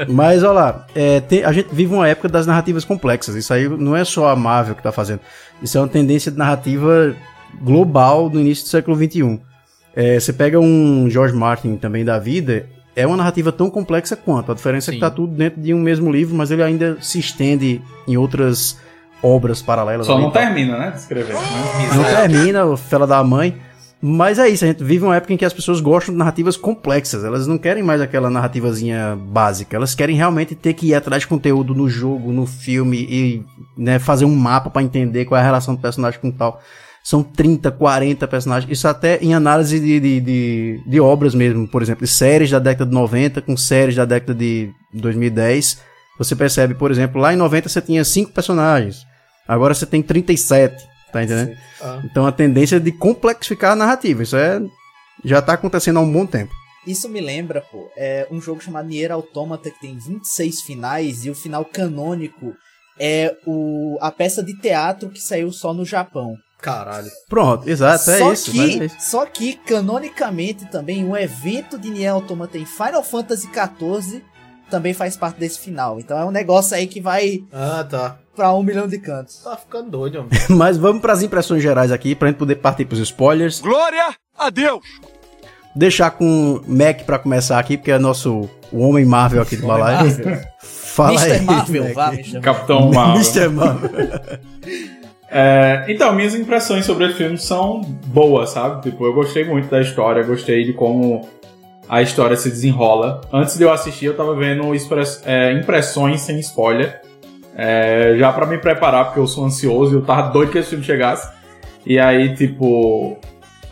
Mas 0.09 0.43
olha 0.43 0.53
lá, 0.53 0.87
é, 0.95 1.21
tem- 1.21 1.45
a 1.45 1.53
gente 1.53 1.69
vive 1.73 1.93
uma 1.95 2.07
época 2.09 2.29
das 2.29 2.47
narrativas 2.47 2.85
complexas. 2.85 3.35
Isso 3.35 3.53
aí 3.53 3.69
não 3.69 3.97
é 3.97 4.05
só 4.05 4.29
a 4.29 4.37
Marvel 4.37 4.75
que 4.75 4.83
tá 4.83 4.93
fazendo. 4.93 5.21
Isso 5.63 5.77
é 5.77 5.81
uma 5.81 5.89
tendência 5.89 6.31
de 6.33 6.39
narrativa 6.39 7.15
global 7.61 8.29
do 8.29 8.41
início 8.41 8.65
do 8.65 8.69
século 8.69 8.97
XXI. 8.97 9.41
É, 9.97 10.19
você 10.19 10.33
pega 10.33 10.59
um 10.61 11.09
George 11.11 11.35
Martin 11.35 11.77
também 11.77 12.05
da 12.05 12.19
vida, 12.19 12.67
é 12.95 13.07
uma 13.07 13.17
narrativa 13.17 13.51
tão 13.51 13.69
complexa 13.71 14.15
quanto. 14.17 14.53
A 14.53 14.55
diferença 14.55 14.91
é 14.91 14.93
Sim. 14.93 14.97
que 14.99 15.01
tá 15.01 15.11
tudo 15.11 15.35
dentro 15.35 15.61
de 15.61 15.73
um 15.75 15.79
mesmo 15.81 16.11
livro, 16.11 16.35
mas 16.37 16.51
ele 16.51 16.63
ainda 16.63 16.97
se 17.01 17.19
estende 17.19 17.81
em 18.07 18.17
outras 18.17 18.79
obras 19.23 19.61
paralelas. 19.63 20.07
Só 20.07 20.17
não 20.19 20.31
tal. 20.31 20.43
termina, 20.43 20.79
né? 20.79 20.91
De 20.93 20.99
escrever. 20.99 21.35
Né? 21.35 21.41
Não 21.95 22.05
termina, 22.05 22.65
o 22.65 22.77
fela 22.77 23.07
da 23.07 23.23
mãe. 23.25 23.57
Mas 24.01 24.39
é 24.39 24.49
isso, 24.49 24.65
a 24.65 24.69
gente 24.69 24.85
vive 24.85 25.05
uma 25.05 25.17
época 25.17 25.33
em 25.33 25.37
que 25.37 25.45
as 25.45 25.53
pessoas 25.53 25.81
gostam 25.81 26.15
de 26.15 26.19
narrativas 26.19 26.57
complexas. 26.57 27.25
Elas 27.25 27.49
não 27.49 27.59
querem 27.59 27.83
mais 27.83 28.01
aquela 28.01 28.31
narrativazinha 28.31 29.19
básica. 29.21 29.77
Elas 29.77 29.95
querem 29.95 30.15
realmente 30.15 30.55
ter 30.55 30.75
que 30.75 30.87
ir 30.87 30.95
atrás 30.95 31.23
de 31.23 31.27
conteúdo 31.27 31.75
no 31.75 31.89
jogo, 31.89 32.33
no 32.33 32.47
filme 32.47 32.99
e 33.11 33.45
né, 33.77 33.99
fazer 33.99 34.25
um 34.25 34.35
mapa 34.35 34.71
pra 34.71 34.83
entender 34.83 35.25
qual 35.25 35.37
é 35.37 35.43
a 35.43 35.45
relação 35.45 35.75
do 35.75 35.81
personagem 35.81 36.21
com 36.21 36.31
tal. 36.31 36.63
São 37.03 37.25
30, 37.25 37.73
40 37.73 38.29
personagens. 38.29 38.71
Isso 38.71 38.87
até 38.87 39.19
em 39.19 39.35
análise 39.35 39.81
de, 39.81 39.99
de, 39.99 40.21
de, 40.21 40.81
de 40.87 41.01
obras 41.01 41.35
mesmo. 41.35 41.67
Por 41.67 41.83
exemplo, 41.83 42.05
de 42.05 42.13
séries 42.13 42.51
da 42.51 42.61
década 42.61 42.89
de 42.89 42.95
90 42.95 43.43
com 43.43 43.57
séries 43.57 43.97
da 43.97 44.05
década 44.05 44.35
de 44.35 44.71
2010. 44.95 45.79
Você 46.19 46.37
percebe, 46.37 46.75
por 46.75 46.93
exemplo, 46.93 47.21
lá 47.21 47.33
em 47.33 47.37
90 47.37 47.69
você 47.69 47.81
tinha 47.81 48.05
5 48.05 48.31
personagens. 48.31 49.05
Agora 49.49 49.75
você 49.75 49.87
tem 49.87 50.03
37. 50.03 50.77
Tá 51.13 51.23
entendendo? 51.23 51.57
Ah. 51.81 52.01
Então 52.05 52.27
a 52.27 52.33
tendência 52.33 52.77
é 52.77 52.81
de 52.81 52.93
complexificar 52.93 53.73
a 53.73 53.77
narrativa. 53.77 54.23
Isso 54.23 54.37
é. 54.37 54.61
Já 55.25 55.43
tá 55.43 55.55
acontecendo 55.55 55.99
há 55.99 56.03
um 56.03 56.13
bom 56.13 56.27
tempo. 56.27 56.53
Isso 56.87 57.09
me 57.09 57.21
lembra, 57.21 57.61
pô, 57.61 57.91
é 57.97 58.27
um 58.31 58.41
jogo 58.41 58.63
chamado 58.63 58.89
Nier 58.89 59.13
Automata 59.13 59.71
que 59.71 59.81
tem 59.81 59.99
26 59.99 60.63
finais 60.63 61.25
e 61.25 61.31
o 61.31 61.35
final 61.35 61.65
canônico 61.65 62.55
é 62.99 63.37
o, 63.47 63.99
a 64.01 64.11
peça 64.11 64.43
de 64.43 64.57
teatro 64.59 65.11
que 65.11 65.21
saiu 65.21 65.53
só 65.53 65.75
no 65.75 65.85
Japão. 65.85 66.35
Caralho. 66.61 67.11
Pronto, 67.29 67.69
exato, 67.69 68.11
é 68.11 68.19
só, 68.19 68.33
isso. 68.33 68.51
que, 68.51 68.61
é 68.61 68.85
isso. 68.87 68.97
só 68.99 69.25
que, 69.27 69.55
canonicamente, 69.55 70.67
também 70.67 71.05
um 71.05 71.17
evento 71.17 71.79
de 71.79 71.91
Nier 71.91 72.13
Automata 72.13 72.59
em 72.59 72.67
Final 72.67 73.05
Fantasy 73.05 73.49
XIV 73.49 74.25
também 74.69 74.93
faz 74.93 75.17
parte 75.17 75.39
desse 75.39 75.61
final. 75.61 75.99
Então 75.99 76.19
é 76.19 76.25
um 76.25 76.31
negócio 76.31 76.77
aí 76.77 76.87
que 76.87 77.01
vai 77.01 77.45
Ah, 77.53 77.85
tá. 77.89 78.19
Pra 78.39 78.55
um 78.55 78.63
milhão 78.63 78.87
de 78.87 78.99
cantos. 78.99 79.43
Tá 79.43 79.57
ficando 79.57 79.91
doido, 79.91 80.21
homem. 80.21 80.31
Mas 80.49 80.77
vamos 80.79 81.03
pras 81.03 81.23
impressões 81.23 81.61
gerais 81.63 81.91
aqui, 81.91 82.15
pra 82.15 82.29
gente 82.29 82.37
poder 82.39 82.55
partir 82.57 82.85
pros 82.85 83.01
spoilers. 83.01 83.61
Glória 83.61 84.15
a 84.39 84.49
Deus! 84.49 84.81
Deixar 85.75 86.11
com 86.13 86.55
o 86.55 86.63
Mac 86.67 87.03
pra 87.05 87.19
começar 87.19 87.59
aqui, 87.59 87.77
porque 87.77 87.91
é 87.93 87.99
nosso 87.99 88.49
o 88.73 88.81
homem 88.81 89.05
Marvel 89.05 89.43
aqui 89.43 89.57
do 89.57 89.67
balaio. 89.67 90.11
Fala 90.63 91.21
aí. 91.21 91.31
Mr. 91.33 91.45
Marvel, 91.45 91.85
Mac. 91.85 91.95
vá, 91.95 92.07
Mr. 92.13 92.23
Marvel. 92.35 92.41
Capitão 92.43 92.91
Marvel. 92.91 93.15
Mr. 93.17 93.49
Marvel. 93.49 93.91
É, 95.31 95.85
então, 95.89 96.15
minhas 96.15 96.35
impressões 96.35 96.85
sobre 96.87 97.05
o 97.07 97.15
filme 97.15 97.37
são 97.37 97.81
boas, 98.07 98.51
sabe? 98.51 98.83
Tipo, 98.83 99.05
eu 99.05 99.13
gostei 99.13 99.45
muito 99.45 99.69
da 99.69 99.81
história, 99.81 100.23
gostei 100.23 100.65
de 100.65 100.73
como 100.73 101.29
a 101.89 102.01
história 102.03 102.37
se 102.37 102.49
desenrola. 102.49 103.21
Antes 103.33 103.57
de 103.57 103.63
eu 103.63 103.71
assistir, 103.73 104.07
eu 104.07 104.17
tava 104.17 104.35
vendo 104.35 104.75
express- 104.75 105.23
é, 105.27 105.53
impressões 105.53 106.23
sem 106.23 106.39
spoiler. 106.41 107.01
É, 107.59 108.15
já 108.17 108.33
pra 108.33 108.47
me 108.47 108.57
preparar, 108.57 109.07
porque 109.07 109.19
eu 109.19 109.27
sou 109.27 109.45
ansioso 109.45 109.93
e 109.93 109.97
eu 109.97 110.03
tava 110.03 110.31
doido 110.31 110.53
que 110.53 110.59
esse 110.59 110.71
filme 110.71 110.85
chegasse. 110.85 111.29
E 111.85 111.99
aí, 111.99 112.37
tipo, 112.37 113.19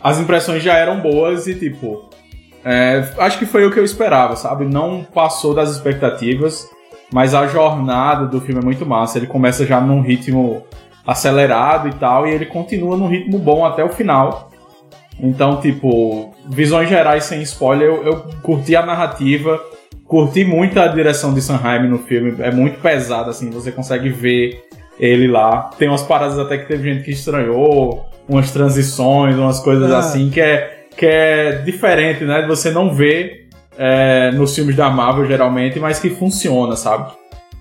as 0.03 0.19
impressões 0.19 0.61
já 0.61 0.75
eram 0.75 0.99
boas 0.99 1.47
e, 1.47 1.55
tipo, 1.55 2.09
é, 2.65 3.07
acho 3.17 3.39
que 3.39 3.45
foi 3.45 3.65
o 3.65 3.71
que 3.71 3.79
eu 3.79 3.85
esperava, 3.85 4.35
sabe? 4.35 4.65
Não 4.65 5.05
passou 5.05 5.53
das 5.53 5.71
expectativas, 5.71 6.69
mas 7.13 7.33
a 7.33 7.47
jornada 7.47 8.25
do 8.25 8.41
filme 8.41 8.59
é 8.59 8.65
muito 8.65 8.85
massa. 8.85 9.17
Ele 9.17 9.27
começa 9.27 9.65
já 9.65 9.79
num 9.79 10.01
ritmo 10.01 10.63
acelerado 11.05 11.87
e 11.87 11.93
tal, 11.93 12.27
e 12.27 12.31
ele 12.31 12.45
continua 12.45 12.97
num 12.97 13.07
ritmo 13.07 13.39
bom 13.39 13.65
até 13.65 13.85
o 13.85 13.89
final. 13.89 14.51
Então, 15.17 15.61
tipo, 15.61 16.35
visões 16.49 16.89
gerais 16.89 17.23
sem 17.23 17.41
spoiler, 17.41 17.87
eu, 17.87 18.03
eu 18.03 18.25
curti 18.43 18.75
a 18.75 18.85
narrativa, 18.85 19.61
curti 20.07 20.43
muito 20.45 20.79
a 20.79 20.87
direção 20.87 21.33
de 21.33 21.41
Sanheim 21.41 21.87
no 21.87 21.99
filme, 21.99 22.35
é 22.39 22.51
muito 22.51 22.79
pesado, 22.79 23.29
assim, 23.29 23.49
você 23.49 23.71
consegue 23.71 24.09
ver 24.09 24.63
ele 24.99 25.27
lá. 25.27 25.69
Tem 25.77 25.87
umas 25.87 26.01
paradas 26.03 26.39
até 26.39 26.57
que 26.57 26.67
teve 26.67 26.91
gente 26.91 27.03
que 27.03 27.11
estranhou, 27.11 28.05
umas 28.27 28.51
transições, 28.51 29.35
umas 29.37 29.59
coisas 29.59 29.91
Ah. 29.91 29.99
assim, 29.99 30.29
que 30.29 30.41
é, 30.41 30.85
que 30.95 31.05
é 31.05 31.61
diferente, 31.63 32.23
né? 32.23 32.45
Você 32.47 32.71
não 32.71 32.93
vê 32.93 33.45
é, 33.77 34.31
nos 34.31 34.55
filmes 34.55 34.75
da 34.75 34.89
Marvel, 34.89 35.25
geralmente, 35.25 35.79
mas 35.79 35.99
que 35.99 36.09
funciona, 36.09 36.75
sabe? 36.75 37.11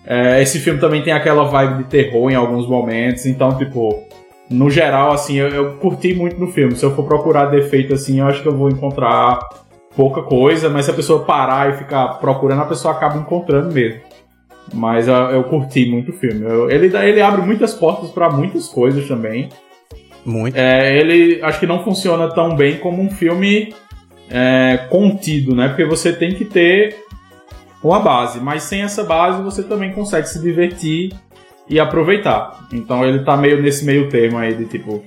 É, 0.07 0.41
esse 0.41 0.59
filme 0.61 0.81
também 0.81 1.03
tem 1.03 1.13
aquela 1.13 1.45
vibe 1.45 1.83
de 1.83 1.85
terror 1.91 2.31
em 2.31 2.35
alguns 2.35 2.67
momentos, 2.67 3.27
então, 3.27 3.59
tipo, 3.59 4.05
no 4.49 4.71
geral, 4.71 5.13
assim, 5.13 5.37
eu, 5.37 5.49
eu 5.49 5.73
curti 5.75 6.15
muito 6.15 6.39
no 6.39 6.47
filme. 6.47 6.75
Se 6.77 6.85
eu 6.85 6.95
for 6.95 7.05
procurar 7.05 7.47
defeito, 7.47 7.93
assim, 7.93 8.21
eu 8.21 8.27
acho 8.29 8.41
que 8.41 8.49
eu 8.49 8.57
vou 8.57 8.71
encontrar 8.71 9.41
pouca 9.97 10.23
coisa, 10.23 10.69
mas 10.69 10.85
se 10.85 10.91
a 10.91 10.95
pessoa 10.95 11.25
parar 11.25 11.71
e 11.71 11.79
ficar 11.79 12.07
procurando, 12.21 12.63
a 12.63 12.67
pessoa 12.67 12.93
acaba 12.95 13.19
encontrando 13.19 13.73
mesmo. 13.73 14.01
Mas 14.75 15.09
eu, 15.09 15.15
eu 15.15 15.45
curti 15.45 15.87
muito 15.89 16.11
o 16.11 16.15
filme. 16.15 16.45
Eu- 16.45 16.69
ele, 16.71 16.95
ele 16.97 17.23
abre 17.23 17.41
muitas 17.43 17.73
portas 17.75 18.11
pra 18.11 18.29
muitas 18.29 18.69
coisas 18.69 19.07
também. 19.09 19.49
Muito. 20.25 20.57
É, 20.57 20.99
ele 20.99 21.41
acho 21.43 21.61
que 21.61 21.67
não 21.67 21.83
funciona 21.85 22.29
tão 22.35 22.55
bem 22.57 22.79
como 22.79 23.01
um 23.01 23.09
filme 23.11 23.73
é, 24.29 24.87
contido, 24.91 25.55
né? 25.55 25.69
Porque 25.69 25.85
você 25.85 26.13
tem 26.13 26.35
que 26.35 26.45
ter 26.45 26.97
uma 27.83 28.01
base, 28.01 28.41
mas 28.41 28.65
sem 28.65 28.83
essa 28.83 29.05
base 29.05 29.41
você 29.43 29.63
também 29.63 29.93
consegue 29.93 30.29
se 30.29 30.41
divertir 30.43 31.13
e 31.69 31.79
aproveitar. 31.79 32.67
Então 32.73 33.05
ele 33.05 33.21
tá 33.21 33.37
meio 33.37 33.63
nesse 33.63 33.85
meio 33.85 34.09
termo 34.09 34.37
aí 34.39 34.53
de 34.55 34.65
tipo. 34.67 35.05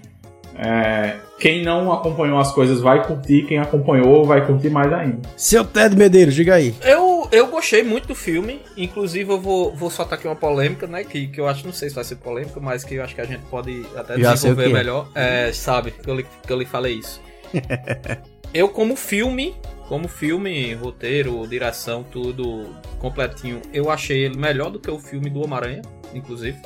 é, 0.58 1.16
quem 1.40 1.64
não 1.64 1.92
acompanhou 1.92 2.38
as 2.38 2.52
coisas 2.52 2.82
vai 2.82 3.06
curtir, 3.06 3.44
quem 3.44 3.58
acompanhou 3.58 4.26
vai 4.26 4.46
curtir 4.46 4.70
mais 4.70 4.92
ainda. 4.92 5.22
Seu 5.38 5.64
Ted 5.64 5.96
Medeiros, 5.96 6.36
diga 6.36 6.56
aí. 6.56 6.76
Eu, 6.84 7.28
eu 7.32 7.48
gostei 7.48 7.82
muito 7.82 8.10
do 8.10 8.16
filme, 8.16 8.62
inclusive 8.76 9.32
eu 9.32 9.40
vou, 9.40 9.74
vou 9.74 9.90
soltar 9.90 10.20
aqui 10.20 10.28
uma 10.28 10.36
polêmica, 10.36 10.86
né? 10.86 11.04
Que, 11.04 11.28
que 11.28 11.40
eu 11.40 11.48
acho, 11.48 11.66
não 11.66 11.74
sei 11.74 11.90
se 11.90 11.96
vai 11.96 12.04
ser 12.04 12.18
polêmica, 12.18 12.60
mas 12.60 12.84
que 12.84 12.96
eu 12.96 13.04
acho 13.04 13.16
que 13.16 13.22
a 13.22 13.26
gente 13.26 13.44
pode 13.50 13.86
até 13.96 14.20
Já 14.20 14.34
desenvolver 14.34 14.70
melhor. 14.70 15.08
É, 15.16 15.52
sabe, 15.54 15.92
que 15.92 16.10
eu, 16.10 16.16
lhe, 16.16 16.24
que 16.24 16.52
eu 16.52 16.60
lhe 16.60 16.66
falei 16.66 16.96
isso. 16.96 17.22
eu, 18.54 18.68
como 18.68 18.96
filme, 18.96 19.56
como 19.88 20.08
filme, 20.08 20.74
roteiro, 20.74 21.48
direção, 21.48 22.04
tudo 22.04 22.76
completinho, 23.00 23.62
eu 23.74 23.90
achei 23.90 24.26
ele 24.26 24.38
melhor 24.38 24.70
do 24.70 24.80
que 24.80 24.92
o 24.92 25.00
filme 25.00 25.30
do 25.30 25.42
Homem-Aranha, 25.42 25.82
inclusive. 26.14 26.58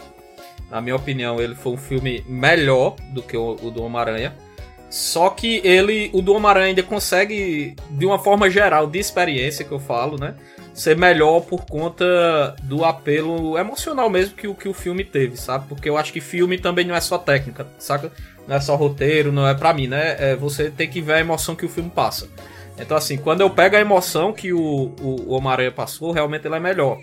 Na 0.70 0.82
minha 0.82 0.96
opinião, 0.96 1.40
ele 1.40 1.54
foi 1.54 1.74
um 1.74 1.78
filme 1.78 2.24
melhor 2.28 2.96
do 3.14 3.22
que 3.22 3.38
o, 3.38 3.56
o 3.62 3.70
do 3.70 3.84
Homem-Aranha. 3.84 4.34
Só 4.94 5.32
que 5.32 5.60
ele, 5.64 6.12
o 6.14 6.22
do 6.22 6.36
Homem-Aranha 6.36 6.68
ainda 6.68 6.84
consegue, 6.84 7.76
de 7.90 8.06
uma 8.06 8.20
forma 8.20 8.48
geral, 8.48 8.86
de 8.86 9.00
experiência 9.00 9.66
que 9.66 9.72
eu 9.72 9.80
falo, 9.80 10.20
né? 10.20 10.36
Ser 10.72 10.96
melhor 10.96 11.42
por 11.42 11.66
conta 11.66 12.56
do 12.62 12.86
apelo 12.86 13.58
emocional 13.58 14.08
mesmo 14.08 14.36
que 14.36 14.48
o 14.48 14.54
que 14.54 14.70
o 14.70 14.74
filme 14.74 15.04
teve, 15.04 15.36
sabe? 15.36 15.66
Porque 15.68 15.90
eu 15.90 15.98
acho 15.98 16.14
que 16.14 16.22
filme 16.22 16.60
também 16.60 16.86
não 16.86 16.94
é 16.94 17.02
só 17.02 17.18
técnica, 17.18 17.66
saca? 17.80 18.12
Não 18.48 18.56
é 18.56 18.62
só 18.62 18.76
roteiro, 18.76 19.32
não 19.32 19.48
é 19.48 19.56
pra 19.56 19.74
mim, 19.74 19.88
né? 19.88 20.16
É 20.20 20.36
você 20.36 20.70
tem 20.70 20.88
que 20.88 21.02
ver 21.02 21.14
a 21.14 21.20
emoção 21.22 21.56
que 21.56 21.66
o 21.66 21.70
filme 21.70 21.90
passa. 21.90 22.30
Então, 22.78 22.96
assim, 22.96 23.18
quando 23.18 23.42
eu 23.42 23.50
pego 23.50 23.76
a 23.76 23.80
emoção 23.80 24.32
que 24.32 24.54
o, 24.54 24.94
o, 25.02 25.24
o 25.26 25.32
Homem-Aranha 25.32 25.72
passou, 25.72 26.12
realmente 26.12 26.46
ele 26.46 26.56
é 26.56 26.60
melhor. 26.60 27.00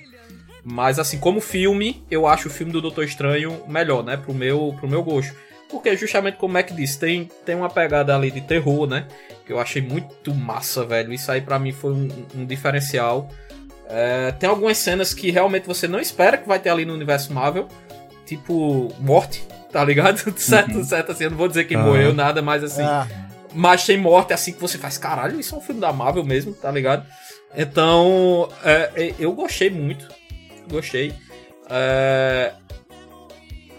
Mas, 0.63 1.01
assim, 1.01 1.19
como 1.19 1.41
filme, 1.41 2.05
eu 2.09 2.29
acho 2.29 2.47
o 2.47 2.53
filme 2.53 2.73
do 2.73 2.81
Doutor 2.81 3.03
Estranho 3.03 3.65
melhor, 3.67 4.05
né? 4.05 4.17
Pro 4.17 4.33
meu, 4.33 4.77
pro 4.79 4.89
meu 4.89 5.03
gosto. 5.03 5.35
Porque, 5.71 5.97
justamente 5.97 6.37
como 6.37 6.59
é 6.59 6.63
que 6.63 6.75
disse, 6.75 6.99
tem, 6.99 7.29
tem 7.45 7.55
uma 7.55 7.69
pegada 7.69 8.15
ali 8.15 8.31
de 8.31 8.41
terror, 8.41 8.87
né? 8.87 9.07
Que 9.47 9.53
eu 9.53 9.61
achei 9.61 9.81
muito 9.81 10.35
massa, 10.35 10.85
velho. 10.85 11.13
Isso 11.13 11.31
aí 11.31 11.41
pra 11.41 11.59
mim 11.59 11.73
foi 11.73 11.93
um, 11.93 12.09
um 12.35 12.45
diferencial. 12.45 13.29
É, 13.89 14.33
tem 14.33 14.49
algumas 14.49 14.79
cenas 14.79 15.15
que 15.15 15.31
realmente 15.31 15.67
você 15.67 15.89
não 15.89 16.01
espera 16.01 16.37
que 16.39 16.47
vai 16.47 16.59
ter 16.59 16.71
ali 16.71 16.85
no 16.85 16.95
universo 16.95 17.33
Marvel. 17.33 17.69
Tipo, 18.27 18.93
morte, 19.01 19.45
tá 19.73 19.85
ligado? 19.85 20.19
certo, 20.39 20.85
certo, 20.85 21.13
assim. 21.13 21.25
Eu 21.25 21.31
não 21.31 21.39
vou 21.39 21.49
dizer 21.49 21.67
Aham. 21.75 21.85
morreu, 21.85 22.15
nada, 22.15 22.43
mas 22.43 22.63
assim. 22.65 22.85
Ah, 22.85 23.07
mas 23.53 23.85
tem 23.85 23.99
morte 23.99 24.33
assim 24.33 24.53
que 24.53 24.61
você 24.61 24.79
faz, 24.79 24.97
caralho, 24.97 25.39
isso 25.41 25.55
é 25.55 25.59
um 25.59 25.61
filme 25.61 25.81
da 25.81 25.93
Marvel 25.93 26.25
mesmo, 26.25 26.53
tá 26.53 26.71
ligado? 26.71 27.07
Então, 27.57 28.49
é, 28.65 28.91
é, 28.95 29.15
eu 29.19 29.33
gostei 29.33 29.71
muito. 29.71 30.09
Gostei. 30.71 31.13
É, 31.69 32.53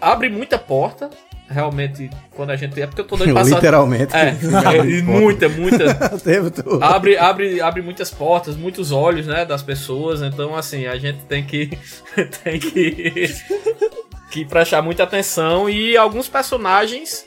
abre 0.00 0.28
muita 0.28 0.58
porta. 0.58 1.08
Realmente, 1.52 2.10
quando 2.34 2.50
a 2.50 2.56
gente. 2.56 2.80
É 2.80 2.86
porque 2.86 3.00
eu 3.00 3.06
tô 3.06 3.16
doido 3.16 3.34
passar. 3.34 3.56
Literalmente. 3.56 4.14
É, 4.14 4.28
é, 4.78 5.02
muita, 5.02 5.48
muita. 5.48 6.14
O 6.14 6.20
tempo 6.20 6.50
todo. 6.50 6.82
abre, 6.82 7.16
abre, 7.16 7.60
abre 7.60 7.82
muitas 7.82 8.10
portas, 8.10 8.56
muitos 8.56 8.90
olhos, 8.92 9.26
né, 9.26 9.44
das 9.44 9.62
pessoas. 9.62 10.22
Então, 10.22 10.54
assim, 10.56 10.86
a 10.86 10.96
gente 10.96 11.18
tem 11.28 11.44
que 11.44 11.78
tem 12.42 12.58
que 12.58 13.34
que 14.30 14.44
prestar 14.46 14.80
muita 14.80 15.02
atenção 15.02 15.68
e 15.68 15.94
alguns 15.94 16.26
personagens 16.26 17.26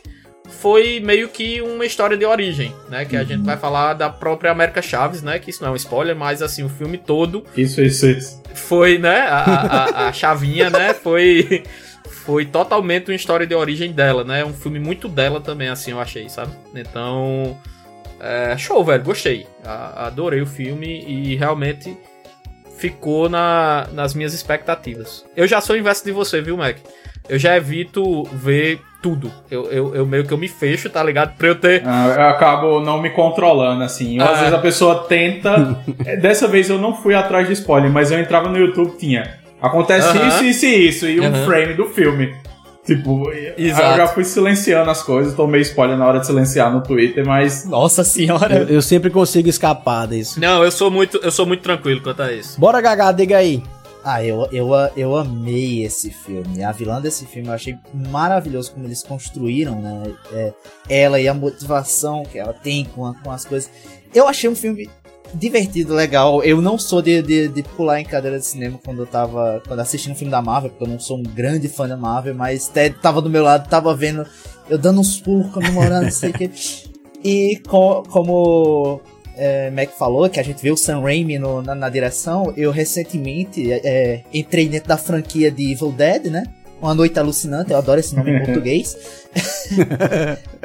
foi 0.49 0.99
meio 0.99 1.29
que 1.29 1.61
uma 1.61 1.85
história 1.85 2.17
de 2.17 2.25
origem, 2.25 2.73
né, 2.89 3.05
que 3.05 3.15
a 3.15 3.23
gente 3.23 3.43
vai 3.43 3.57
falar 3.57 3.93
da 3.93 4.09
própria 4.09 4.51
América 4.51 4.81
Chaves, 4.81 5.21
né, 5.21 5.39
que 5.39 5.49
isso 5.49 5.61
não 5.61 5.69
é 5.69 5.71
um 5.73 5.75
spoiler, 5.75 6.15
mas 6.15 6.41
assim, 6.41 6.63
o 6.63 6.69
filme 6.69 6.97
todo 6.97 7.43
Isso, 7.55 7.81
isso, 7.81 8.07
isso. 8.07 8.41
foi, 8.53 8.97
né, 8.97 9.21
a, 9.21 9.37
a, 9.37 10.07
a 10.07 10.13
chavinha, 10.13 10.69
né, 10.69 10.93
foi 10.93 11.63
foi 12.25 12.45
totalmente 12.45 13.09
uma 13.11 13.15
história 13.15 13.45
de 13.45 13.53
origem 13.53 13.91
dela, 13.91 14.23
né? 14.23 14.43
Um 14.43 14.53
filme 14.53 14.79
muito 14.79 15.07
dela 15.07 15.39
também, 15.39 15.67
assim, 15.69 15.91
eu 15.91 15.99
achei, 15.99 16.27
sabe? 16.27 16.51
Então, 16.75 17.57
é, 18.19 18.57
show, 18.57 18.83
velho, 18.83 19.03
gostei. 19.03 19.45
A- 19.63 20.07
adorei 20.07 20.41
o 20.41 20.45
filme 20.47 21.03
e 21.07 21.35
realmente 21.35 21.95
ficou 22.77 23.29
na, 23.29 23.87
nas 23.93 24.13
minhas 24.13 24.33
expectativas. 24.33 25.25
Eu 25.35 25.47
já 25.47 25.61
sou 25.61 25.77
inverso 25.77 26.03
de 26.03 26.11
você, 26.11 26.41
viu, 26.41 26.57
Mac? 26.57 26.77
Eu 27.27 27.39
já 27.39 27.55
evito 27.57 28.23
ver 28.25 28.79
tudo. 29.01 29.31
Eu, 29.49 29.65
eu, 29.71 29.95
eu 29.95 30.05
meio 30.05 30.25
que 30.25 30.31
eu 30.33 30.37
me 30.37 30.47
fecho, 30.47 30.89
tá 30.89 31.03
ligado? 31.03 31.35
Pra 31.37 31.47
eu 31.47 31.55
ter. 31.55 31.81
Ah, 31.85 32.13
eu 32.15 32.21
acabo 32.29 32.79
não 32.79 33.01
me 33.01 33.09
controlando, 33.11 33.83
assim. 33.83 34.19
Às 34.19 34.29
Ah. 34.29 34.33
vezes 34.33 34.53
a 34.53 34.59
pessoa 34.59 35.03
tenta. 35.07 35.79
É, 36.05 36.17
Dessa 36.17 36.47
vez 36.47 36.69
eu 36.69 36.77
não 36.77 36.93
fui 36.95 37.15
atrás 37.15 37.47
de 37.47 37.53
spoiler, 37.53 37.89
mas 37.91 38.11
eu 38.11 38.19
entrava 38.19 38.49
no 38.49 38.57
YouTube 38.57 38.97
tinha. 38.97 39.39
Acontece 39.65 40.07
Aham. 40.07 40.27
isso, 40.27 40.43
isso 40.45 40.65
e 40.65 40.87
isso, 40.89 41.05
e 41.07 41.19
um 41.19 41.33
frame 41.45 41.73
do 41.73 41.85
filme. 41.85 42.35
Tipo, 42.85 43.31
Exato. 43.57 43.83
eu 43.93 43.97
já 43.97 44.07
fui 44.07 44.23
silenciando 44.23 44.91
as 44.91 45.01
coisas, 45.01 45.33
tomei 45.33 45.61
spoiler 45.61 45.97
na 45.97 46.05
hora 46.05 46.19
de 46.19 46.27
silenciar 46.27 46.71
no 46.71 46.81
Twitter, 46.81 47.25
mas. 47.25 47.65
Nossa 47.65 48.03
senhora. 48.03 48.57
Eu, 48.57 48.75
eu 48.75 48.81
sempre 48.81 49.09
consigo 49.09 49.49
escapar 49.49 50.07
disso. 50.07 50.39
Não, 50.39 50.63
eu 50.63 50.71
sou 50.71 50.91
muito, 50.91 51.17
eu 51.23 51.31
sou 51.31 51.47
muito 51.47 51.63
tranquilo 51.63 51.99
quanto 52.01 52.21
a 52.21 52.31
isso. 52.31 52.59
Bora, 52.59 52.79
Gagá, 52.81 53.11
diga 53.11 53.37
aí. 53.37 53.63
Ah, 54.07 54.23
eu, 54.23 54.47
eu, 54.51 54.69
eu 54.95 55.15
amei 55.17 55.83
esse 55.83 56.11
filme. 56.11 56.63
A 56.63 56.71
vilã 56.71 57.01
desse 57.01 57.25
filme 57.25 57.47
eu 57.47 57.53
achei 57.55 57.75
maravilhoso 57.91 58.71
como 58.73 58.85
eles 58.85 59.01
construíram, 59.01 59.81
né? 59.81 60.03
É, 60.31 60.53
ela 60.87 61.19
e 61.19 61.27
a 61.27 61.33
motivação 61.33 62.21
que 62.21 62.37
ela 62.37 62.53
tem 62.53 62.85
com, 62.85 63.03
a- 63.07 63.15
com 63.15 63.31
as 63.31 63.43
coisas. 63.45 63.67
Eu 64.13 64.27
achei 64.27 64.47
um 64.47 64.55
filme 64.55 64.87
divertido, 65.35 65.93
legal. 65.93 66.43
Eu 66.43 66.61
não 66.61 66.77
sou 66.77 67.01
de, 67.01 67.21
de, 67.21 67.47
de 67.47 67.63
pular 67.63 67.99
em 68.01 68.05
cadeira 68.05 68.39
de 68.39 68.45
cinema 68.45 68.79
quando 68.83 68.99
eu 69.03 69.05
tava 69.07 69.61
quando 69.67 69.79
assistindo 69.79 70.13
um 70.13 70.15
filme 70.15 70.31
da 70.31 70.41
Marvel, 70.41 70.69
porque 70.71 70.83
eu 70.83 70.87
não 70.87 70.99
sou 70.99 71.17
um 71.17 71.23
grande 71.23 71.67
fã 71.67 71.87
da 71.87 71.97
Marvel, 71.97 72.33
mas 72.35 72.67
Ted 72.67 72.95
tava 73.01 73.21
do 73.21 73.29
meu 73.29 73.43
lado, 73.43 73.69
tava 73.69 73.95
vendo 73.95 74.25
eu 74.69 74.77
dando 74.77 74.99
uns 74.99 75.19
pulos, 75.19 75.51
comemorando, 75.51 76.05
não 76.05 76.11
sei 76.11 76.31
o 76.31 76.33
que. 76.33 76.49
E 77.23 77.61
co- 77.67 78.03
como 78.09 78.99
é, 79.37 79.69
Mac 79.69 79.89
falou, 79.91 80.29
que 80.29 80.39
a 80.39 80.43
gente 80.43 80.61
vê 80.61 80.71
o 80.71 80.77
Sam 80.77 81.01
Raimi 81.01 81.37
no- 81.37 81.61
na, 81.61 81.75
na 81.75 81.89
direção, 81.89 82.53
eu 82.57 82.71
recentemente 82.71 83.71
é, 83.71 83.81
é, 83.83 84.23
entrei 84.33 84.67
dentro 84.67 84.87
da 84.89 84.97
franquia 84.97 85.51
de 85.51 85.71
Evil 85.71 85.91
Dead, 85.91 86.25
né? 86.27 86.43
Uma 86.81 86.93
Noite 86.93 87.17
Alucinante, 87.17 87.71
eu 87.71 87.77
adoro 87.77 87.99
esse 87.99 88.15
nome 88.15 88.31
em 88.31 88.43
português. 88.45 88.95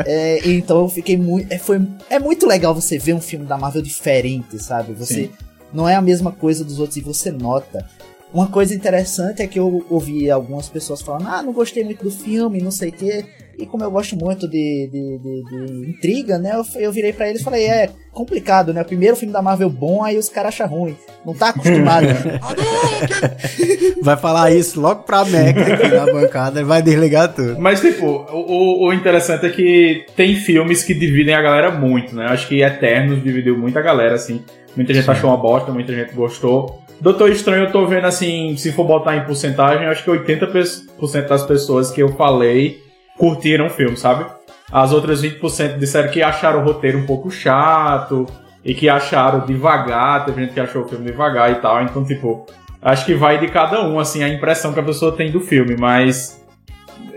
É, 0.06 0.48
então 0.48 0.82
eu 0.82 0.88
fiquei 0.88 1.16
muito. 1.16 1.50
É, 1.52 1.58
foi, 1.58 1.80
é 2.08 2.18
muito 2.18 2.46
legal 2.46 2.74
você 2.74 2.98
ver 2.98 3.14
um 3.14 3.20
filme 3.20 3.44
da 3.44 3.58
Marvel 3.58 3.82
diferente, 3.82 4.58
sabe? 4.62 4.92
Você 4.92 5.24
Sim. 5.24 5.30
não 5.72 5.88
é 5.88 5.94
a 5.94 6.00
mesma 6.00 6.30
coisa 6.32 6.64
dos 6.64 6.78
outros 6.78 6.96
e 6.96 7.00
você 7.00 7.30
nota. 7.30 7.86
Uma 8.32 8.46
coisa 8.46 8.72
interessante 8.74 9.42
é 9.42 9.46
que 9.46 9.58
eu 9.58 9.84
ouvi 9.90 10.30
algumas 10.30 10.68
pessoas 10.68 11.02
falando, 11.02 11.26
ah, 11.28 11.42
não 11.42 11.52
gostei 11.52 11.82
muito 11.82 12.04
do 12.04 12.10
filme, 12.10 12.60
não 12.62 12.70
sei 12.70 12.90
o 12.90 12.92
quê. 12.92 13.24
E 13.58 13.66
como 13.66 13.84
eu 13.84 13.90
gosto 13.90 14.16
muito 14.16 14.48
de, 14.48 14.88
de, 14.90 15.18
de- 15.18 15.44
de 15.82 15.90
intriga, 15.90 16.38
né? 16.38 16.52
Eu, 16.54 16.80
eu 16.80 16.92
virei 16.92 17.12
pra 17.12 17.28
eles 17.28 17.42
e 17.42 17.44
falei, 17.44 17.66
é 17.66 17.90
complicado, 18.12 18.72
né? 18.72 18.80
O 18.80 18.84
primeiro 18.86 19.16
filme 19.16 19.32
da 19.34 19.42
Marvel 19.42 19.68
bom, 19.68 20.02
aí 20.02 20.16
os 20.16 20.28
caras 20.30 20.54
acham 20.54 20.66
ruim. 20.68 20.96
Não 21.26 21.34
tá 21.34 21.48
acostumado. 21.50 22.06
Vai 24.02 24.16
falar 24.16 24.50
isso 24.52 24.80
logo 24.80 25.02
pra 25.02 25.24
Meca 25.24 25.60
aqui 25.74 25.88
na 25.88 26.06
bancada, 26.06 26.60
ele 26.60 26.68
vai 26.68 26.82
desligar 26.82 27.34
tudo. 27.34 27.58
Mas, 27.58 27.80
tipo, 27.80 28.06
o, 28.06 28.84
o- 28.84 28.88
o 28.88 28.92
interessante 28.94 29.44
é 29.46 29.50
que 29.50 30.06
tem 30.16 30.36
filmes 30.36 30.82
que 30.82 30.94
dividem 30.94 31.34
a 31.34 31.42
galera 31.42 31.70
muito, 31.70 32.14
né? 32.14 32.26
Acho 32.26 32.48
que 32.48 32.62
Eternos 32.62 33.22
dividiu 33.22 33.58
muita 33.58 33.82
galera, 33.82 34.14
assim. 34.14 34.42
Muita 34.76 34.94
gente 34.94 35.10
achou 35.10 35.28
uma 35.30 35.36
bosta, 35.36 35.72
muita 35.72 35.92
gente 35.92 36.14
gostou. 36.14 36.79
Doutor 37.00 37.30
Estranho, 37.30 37.64
eu 37.64 37.72
tô 37.72 37.86
vendo, 37.86 38.04
assim, 38.04 38.54
se 38.56 38.72
for 38.72 38.84
botar 38.84 39.16
em 39.16 39.24
porcentagem, 39.24 39.86
acho 39.86 40.04
que 40.04 40.10
80% 40.10 41.26
das 41.26 41.46
pessoas 41.46 41.90
que 41.90 42.02
eu 42.02 42.10
falei 42.10 42.82
curtiram 43.16 43.66
o 43.66 43.70
filme, 43.70 43.96
sabe? 43.96 44.26
As 44.70 44.92
outras 44.92 45.22
20% 45.22 45.78
disseram 45.78 46.10
que 46.10 46.22
acharam 46.22 46.60
o 46.60 46.64
roteiro 46.64 46.98
um 46.98 47.06
pouco 47.06 47.30
chato 47.30 48.26
e 48.64 48.74
que 48.74 48.88
acharam 48.88 49.46
devagar. 49.46 50.26
Teve 50.26 50.42
gente 50.42 50.54
que 50.54 50.60
achou 50.60 50.82
o 50.82 50.88
filme 50.88 51.06
devagar 51.06 51.50
e 51.50 51.56
tal. 51.56 51.82
Então, 51.82 52.04
tipo, 52.04 52.46
acho 52.82 53.06
que 53.06 53.14
vai 53.14 53.40
de 53.40 53.48
cada 53.48 53.82
um, 53.82 53.98
assim, 53.98 54.22
a 54.22 54.28
impressão 54.28 54.72
que 54.72 54.80
a 54.80 54.82
pessoa 54.82 55.16
tem 55.16 55.30
do 55.30 55.40
filme, 55.40 55.76
mas 55.76 56.40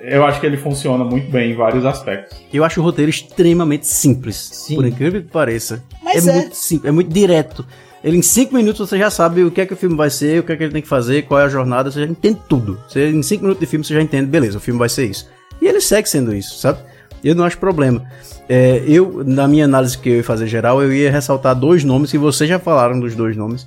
eu 0.02 0.26
acho 0.26 0.40
que 0.40 0.46
ele 0.46 0.58
funciona 0.58 1.04
muito 1.04 1.30
bem 1.30 1.52
em 1.52 1.56
vários 1.56 1.86
aspectos. 1.86 2.38
Eu 2.52 2.64
acho 2.64 2.80
o 2.80 2.84
roteiro 2.84 3.10
extremamente 3.10 3.86
simples, 3.86 4.66
por 4.74 4.86
incrível 4.86 5.22
que 5.22 5.30
pareça. 5.30 5.84
Mas 6.02 6.28
é, 6.28 6.32
é. 6.32 6.34
muito 6.36 6.56
simples, 6.56 6.90
é 6.90 6.92
muito 6.92 7.14
direto. 7.14 7.66
Ele 8.04 8.18
em 8.18 8.22
cinco 8.22 8.56
minutos 8.56 8.90
você 8.90 8.98
já 8.98 9.10
sabe 9.10 9.44
o 9.44 9.52
que 9.52 9.62
é 9.62 9.66
que 9.66 9.74
o 9.74 9.78
filme 9.78 9.96
vai 9.96 10.10
ser, 10.10 10.40
o 10.40 10.44
que 10.44 10.52
é 10.52 10.58
que 10.58 10.64
ele 10.64 10.74
tem 10.74 10.82
que 10.82 10.88
fazer, 10.88 11.24
qual 11.24 11.40
é 11.40 11.46
a 11.46 11.50
jornada, 11.50 11.90
você 11.90 12.02
já 12.02 12.06
entende 12.06 12.40
tudo. 12.50 12.80
Você, 12.88 13.10
em 13.10 13.24
cinco 13.24 13.44
minutos 13.44 13.62
de 13.62 13.66
filme 13.66 13.86
você 13.86 13.94
já 13.94 14.02
entende, 14.02 14.28
beleza, 14.28 14.58
o 14.58 14.62
filme 14.62 14.78
vai 14.78 14.90
ser 14.90 15.06
isso. 15.06 15.30
E 15.62 15.68
ele 15.68 15.80
segue 15.80 16.10
sendo 16.10 16.36
isso, 16.36 16.58
sabe? 16.58 16.80
Eu 17.24 17.34
não 17.34 17.46
acho 17.46 17.58
problema. 17.58 18.06
É, 18.50 18.84
eu, 18.86 19.24
na 19.26 19.48
minha 19.48 19.64
análise 19.64 19.98
que 19.98 20.10
eu 20.10 20.16
ia 20.18 20.24
fazer 20.24 20.48
geral, 20.48 20.84
eu 20.84 20.94
ia 20.94 21.10
ressaltar 21.10 21.56
dois 21.56 21.86
nomes, 21.86 22.12
que 22.12 22.18
vocês 22.18 22.50
já 22.50 22.60
falaram 22.60 23.00
dos 23.00 23.16
dois 23.16 23.38
nomes. 23.38 23.66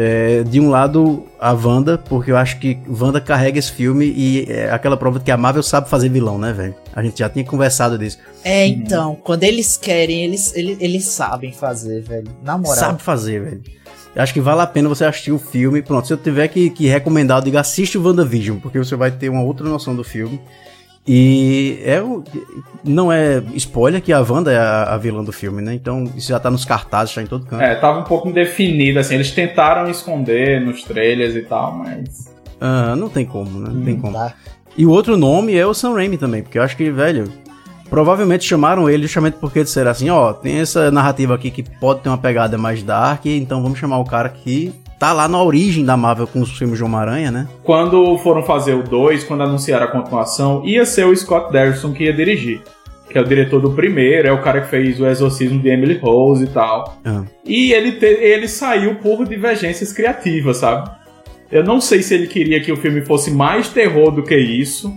É, 0.00 0.44
de 0.44 0.60
um 0.60 0.70
lado, 0.70 1.26
a 1.40 1.52
Wanda, 1.52 1.98
porque 1.98 2.30
eu 2.30 2.36
acho 2.36 2.60
que 2.60 2.78
Wanda 2.88 3.20
carrega 3.20 3.58
esse 3.58 3.72
filme 3.72 4.06
e 4.06 4.46
é 4.48 4.70
aquela 4.70 4.96
prova 4.96 5.18
de 5.18 5.24
que 5.24 5.30
a 5.32 5.36
Marvel 5.36 5.60
sabe 5.60 5.90
fazer 5.90 6.08
vilão, 6.08 6.38
né, 6.38 6.52
velho? 6.52 6.76
A 6.94 7.02
gente 7.02 7.18
já 7.18 7.28
tinha 7.28 7.44
conversado 7.44 7.98
disso. 7.98 8.16
é, 8.44 8.64
então, 8.64 9.16
quando 9.16 9.42
eles 9.42 9.76
querem, 9.76 10.22
eles, 10.22 10.54
eles, 10.54 10.78
eles 10.80 11.04
sabem 11.06 11.50
fazer, 11.50 12.00
velho. 12.00 12.28
Na 12.44 12.56
moral. 12.56 12.76
Sabe 12.76 13.02
fazer, 13.02 13.42
velho. 13.42 13.62
Eu 14.14 14.22
Acho 14.22 14.32
que 14.32 14.40
vale 14.40 14.60
a 14.60 14.68
pena 14.68 14.88
você 14.88 15.04
assistir 15.04 15.32
o 15.32 15.38
filme. 15.38 15.82
Pronto, 15.82 16.06
se 16.06 16.12
eu 16.12 16.16
tiver 16.16 16.46
que, 16.46 16.70
que 16.70 16.86
recomendar, 16.86 17.38
eu 17.38 17.44
digo 17.44 17.58
assiste 17.58 17.98
o 17.98 18.02
WandaVision, 18.04 18.58
porque 18.60 18.78
você 18.78 18.94
vai 18.94 19.10
ter 19.10 19.28
uma 19.28 19.42
outra 19.42 19.68
noção 19.68 19.96
do 19.96 20.04
filme. 20.04 20.40
E 21.10 21.80
é 21.86 22.02
o, 22.02 22.22
não 22.84 23.10
é 23.10 23.42
spoiler 23.54 24.02
que 24.02 24.12
a 24.12 24.20
Wanda 24.20 24.52
é 24.52 24.58
a, 24.58 24.94
a 24.94 24.98
vilã 24.98 25.24
do 25.24 25.32
filme, 25.32 25.62
né? 25.62 25.72
Então 25.72 26.04
isso 26.14 26.28
já 26.28 26.38
tá 26.38 26.50
nos 26.50 26.66
cartazes, 26.66 27.14
já 27.14 27.22
em 27.22 27.26
todo 27.26 27.46
canto. 27.46 27.62
É, 27.62 27.74
tava 27.76 28.00
um 28.00 28.04
pouco 28.04 28.28
indefinido, 28.28 28.98
assim, 28.98 29.14
eles 29.14 29.30
tentaram 29.30 29.90
esconder 29.90 30.60
nos 30.60 30.82
trailers 30.82 31.34
e 31.34 31.40
tal, 31.40 31.74
mas. 31.78 32.30
Ah, 32.60 32.94
não 32.94 33.08
tem 33.08 33.24
como, 33.24 33.58
né? 33.58 33.70
Não 33.72 33.82
tem 33.82 33.96
como. 33.96 34.12
Tá. 34.12 34.34
E 34.76 34.84
o 34.84 34.90
outro 34.90 35.16
nome 35.16 35.56
é 35.56 35.66
o 35.66 35.72
Sam 35.72 35.94
Raimi 35.94 36.18
também, 36.18 36.42
porque 36.42 36.58
eu 36.58 36.62
acho 36.62 36.76
que, 36.76 36.90
velho, 36.90 37.32
provavelmente 37.88 38.44
chamaram 38.44 38.88
ele 38.88 39.04
justamente 39.04 39.38
porque 39.40 39.64
disseram 39.64 39.90
assim, 39.90 40.10
ó, 40.10 40.34
tem 40.34 40.60
essa 40.60 40.90
narrativa 40.90 41.34
aqui 41.34 41.50
que 41.50 41.62
pode 41.62 42.00
ter 42.00 42.10
uma 42.10 42.18
pegada 42.18 42.58
mais 42.58 42.82
dark, 42.82 43.24
então 43.24 43.62
vamos 43.62 43.78
chamar 43.78 43.98
o 43.98 44.04
cara 44.04 44.28
que 44.28 44.74
tá 44.98 45.12
lá 45.12 45.28
na 45.28 45.42
origem 45.42 45.84
da 45.84 45.96
Marvel 45.96 46.26
com 46.26 46.40
os 46.40 46.56
filmes 46.58 46.78
de 46.78 46.84
Homem-Aranha, 46.84 47.30
né? 47.30 47.48
Quando 47.62 48.16
foram 48.18 48.42
fazer 48.42 48.74
o 48.74 48.82
2, 48.82 49.24
quando 49.24 49.42
anunciaram 49.42 49.86
a 49.86 49.90
continuação, 49.90 50.62
ia 50.64 50.84
ser 50.84 51.06
o 51.06 51.14
Scott 51.16 51.52
Derrickson 51.52 51.92
que 51.92 52.04
ia 52.04 52.12
dirigir. 52.12 52.62
Que 53.10 53.16
é 53.16 53.20
o 53.22 53.24
diretor 53.24 53.60
do 53.60 53.70
primeiro, 53.70 54.28
é 54.28 54.32
o 54.32 54.42
cara 54.42 54.60
que 54.60 54.68
fez 54.68 55.00
o 55.00 55.06
exorcismo 55.06 55.58
de 55.60 55.68
Emily 55.70 55.96
Rose 55.98 56.44
e 56.44 56.48
tal. 56.48 56.98
Ah. 57.04 57.22
E 57.44 57.72
ele, 57.72 57.92
te- 57.92 58.04
ele 58.04 58.46
saiu 58.46 58.96
por 58.96 59.24
divergências 59.26 59.92
criativas, 59.94 60.58
sabe? 60.58 60.90
Eu 61.50 61.64
não 61.64 61.80
sei 61.80 62.02
se 62.02 62.12
ele 62.14 62.26
queria 62.26 62.60
que 62.60 62.70
o 62.70 62.76
filme 62.76 63.00
fosse 63.00 63.30
mais 63.30 63.68
terror 63.70 64.10
do 64.10 64.22
que 64.22 64.36
isso. 64.36 64.92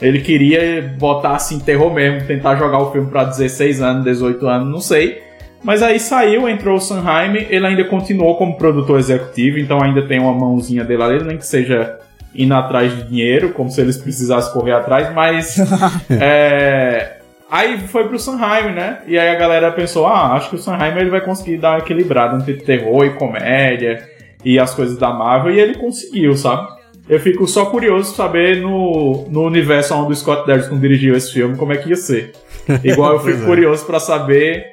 Ele 0.00 0.20
queria 0.20 0.96
botar 0.98 1.36
assim 1.36 1.60
terror 1.60 1.94
mesmo, 1.94 2.26
tentar 2.26 2.56
jogar 2.56 2.78
o 2.80 2.90
filme 2.90 3.08
pra 3.08 3.22
16 3.22 3.80
anos, 3.80 4.02
18 4.04 4.44
anos, 4.48 4.68
não 4.68 4.80
sei. 4.80 5.22
Mas 5.62 5.82
aí 5.82 6.00
saiu, 6.00 6.48
entrou 6.48 6.76
o 6.76 6.80
Sanheim, 6.80 7.46
ele 7.48 7.66
ainda 7.66 7.84
continuou 7.84 8.36
como 8.36 8.56
produtor 8.56 8.98
executivo, 8.98 9.58
então 9.58 9.82
ainda 9.82 10.02
tem 10.02 10.18
uma 10.18 10.34
mãozinha 10.34 10.84
dele 10.84 11.02
ali, 11.02 11.24
nem 11.24 11.36
que 11.36 11.46
seja 11.46 11.98
indo 12.34 12.54
atrás 12.54 12.94
de 12.94 13.04
dinheiro, 13.04 13.50
como 13.50 13.70
se 13.70 13.80
eles 13.80 13.96
precisassem 13.96 14.52
correr 14.52 14.72
atrás, 14.72 15.12
mas. 15.14 15.56
é, 16.10 17.18
Aí 17.52 17.86
foi 17.86 18.08
pro 18.08 18.18
Sanheim, 18.18 18.72
né? 18.72 19.00
E 19.06 19.18
aí 19.18 19.28
a 19.28 19.34
galera 19.34 19.70
pensou: 19.70 20.06
ah, 20.06 20.32
acho 20.32 20.48
que 20.48 20.56
o 20.56 20.58
Sanheim 20.58 20.96
ele 20.96 21.10
vai 21.10 21.20
conseguir 21.20 21.58
dar 21.58 21.72
uma 21.72 21.78
equilibrada 21.80 22.34
entre 22.38 22.54
terror 22.54 23.04
e 23.04 23.10
comédia 23.10 24.08
e 24.42 24.58
as 24.58 24.74
coisas 24.74 24.96
da 24.96 25.12
Marvel, 25.12 25.52
e 25.52 25.60
ele 25.60 25.74
conseguiu, 25.74 26.34
sabe? 26.34 26.66
Eu 27.06 27.20
fico 27.20 27.46
só 27.46 27.66
curioso 27.66 28.14
saber 28.14 28.62
no, 28.62 29.26
no 29.28 29.42
universo 29.42 29.94
onde 29.94 30.12
o 30.12 30.16
Scott 30.16 30.46
Derrickson 30.46 30.78
dirigiu 30.78 31.14
esse 31.14 31.30
filme 31.30 31.54
como 31.58 31.74
é 31.74 31.76
que 31.76 31.90
ia 31.90 31.96
ser. 31.96 32.32
Igual 32.82 33.12
eu 33.12 33.20
fico 33.20 33.42
é. 33.42 33.44
curioso 33.44 33.84
pra 33.84 34.00
saber 34.00 34.72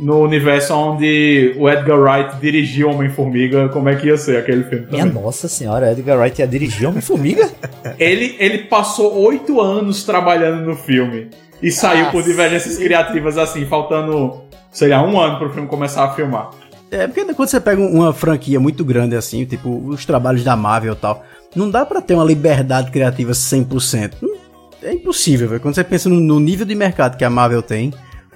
no 0.00 0.20
universo 0.22 0.74
onde 0.74 1.54
o 1.58 1.68
Edgar 1.68 1.98
Wright 2.00 2.36
dirigiu 2.40 2.88
Homem-Formiga, 2.90 3.68
como 3.68 3.88
é 3.88 3.96
que 3.96 4.06
ia 4.06 4.16
ser 4.16 4.38
aquele 4.38 4.64
filme 4.64 4.86
Minha 4.90 5.06
também. 5.06 5.22
nossa 5.22 5.46
senhora, 5.46 5.92
Edgar 5.92 6.18
Wright 6.18 6.40
ia 6.40 6.48
dirigir 6.48 6.88
Homem-Formiga? 6.88 7.48
Ele, 7.98 8.34
ele 8.38 8.58
passou 8.64 9.14
oito 9.24 9.60
anos 9.60 10.04
trabalhando 10.04 10.64
no 10.64 10.74
filme 10.76 11.28
e 11.62 11.70
saiu 11.70 12.06
por 12.06 12.14
Nossa. 12.18 12.28
divergências 12.30 12.78
criativas 12.78 13.36
assim, 13.36 13.66
faltando, 13.66 14.40
sei 14.70 14.88
lá, 14.88 15.02
um 15.06 15.18
ano 15.20 15.38
pro 15.38 15.50
filme 15.52 15.68
começar 15.68 16.04
a 16.04 16.14
filmar. 16.14 16.50
É, 16.90 17.06
porque 17.06 17.24
quando 17.34 17.48
você 17.48 17.60
pega 17.60 17.80
uma 17.80 18.12
franquia 18.12 18.58
muito 18.58 18.84
grande 18.84 19.14
assim, 19.16 19.44
tipo 19.44 19.70
os 19.86 20.04
trabalhos 20.06 20.42
da 20.42 20.56
Marvel 20.56 20.94
e 20.94 20.96
tal, 20.96 21.24
não 21.54 21.70
dá 21.70 21.84
pra 21.84 22.00
ter 22.00 22.14
uma 22.14 22.24
liberdade 22.24 22.90
criativa 22.90 23.32
100%. 23.32 24.12
Hum, 24.22 24.34
É 24.82 24.92
impossível, 24.94 25.48
velho. 25.48 25.60
Quando 25.60 25.74
você 25.74 25.84
pensa 25.84 26.08
no, 26.08 26.18
no 26.18 26.40
nível 26.40 26.64
de 26.66 26.74
mercado 26.74 27.16
que 27.18 27.24
a 27.24 27.30
Marvel 27.30 27.62
tem, 27.62 27.92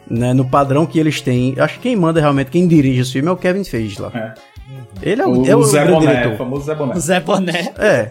né, 0.09 0.33
no 0.33 0.45
padrão 0.45 0.87
que 0.87 0.99
eles 0.99 1.21
têm, 1.21 1.55
acho 1.59 1.75
que 1.75 1.81
quem 1.89 1.97
manda 1.97 2.21
realmente, 2.21 2.51
quem 2.51 2.67
dirige 2.69 3.01
esse 3.01 3.13
filme 3.13 3.29
é 3.29 3.33
o 3.33 3.37
Kevin 3.37 3.65
Feige 3.65 4.01
lá. 4.01 4.11
É. 4.15 4.35
Ele 5.03 5.23
é 5.23 5.27
o, 5.27 5.43
O, 5.43 5.47
é 5.47 5.57
o 5.57 5.63
Zé 5.63 5.85
Boné, 5.85 5.97
o 5.97 6.01
diretor. 6.01 6.37
famoso 6.37 6.65
Zé 6.67 6.75
Boné. 6.75 6.95
Zé 7.01 7.21
Boné. 7.21 7.73
É. 7.79 8.11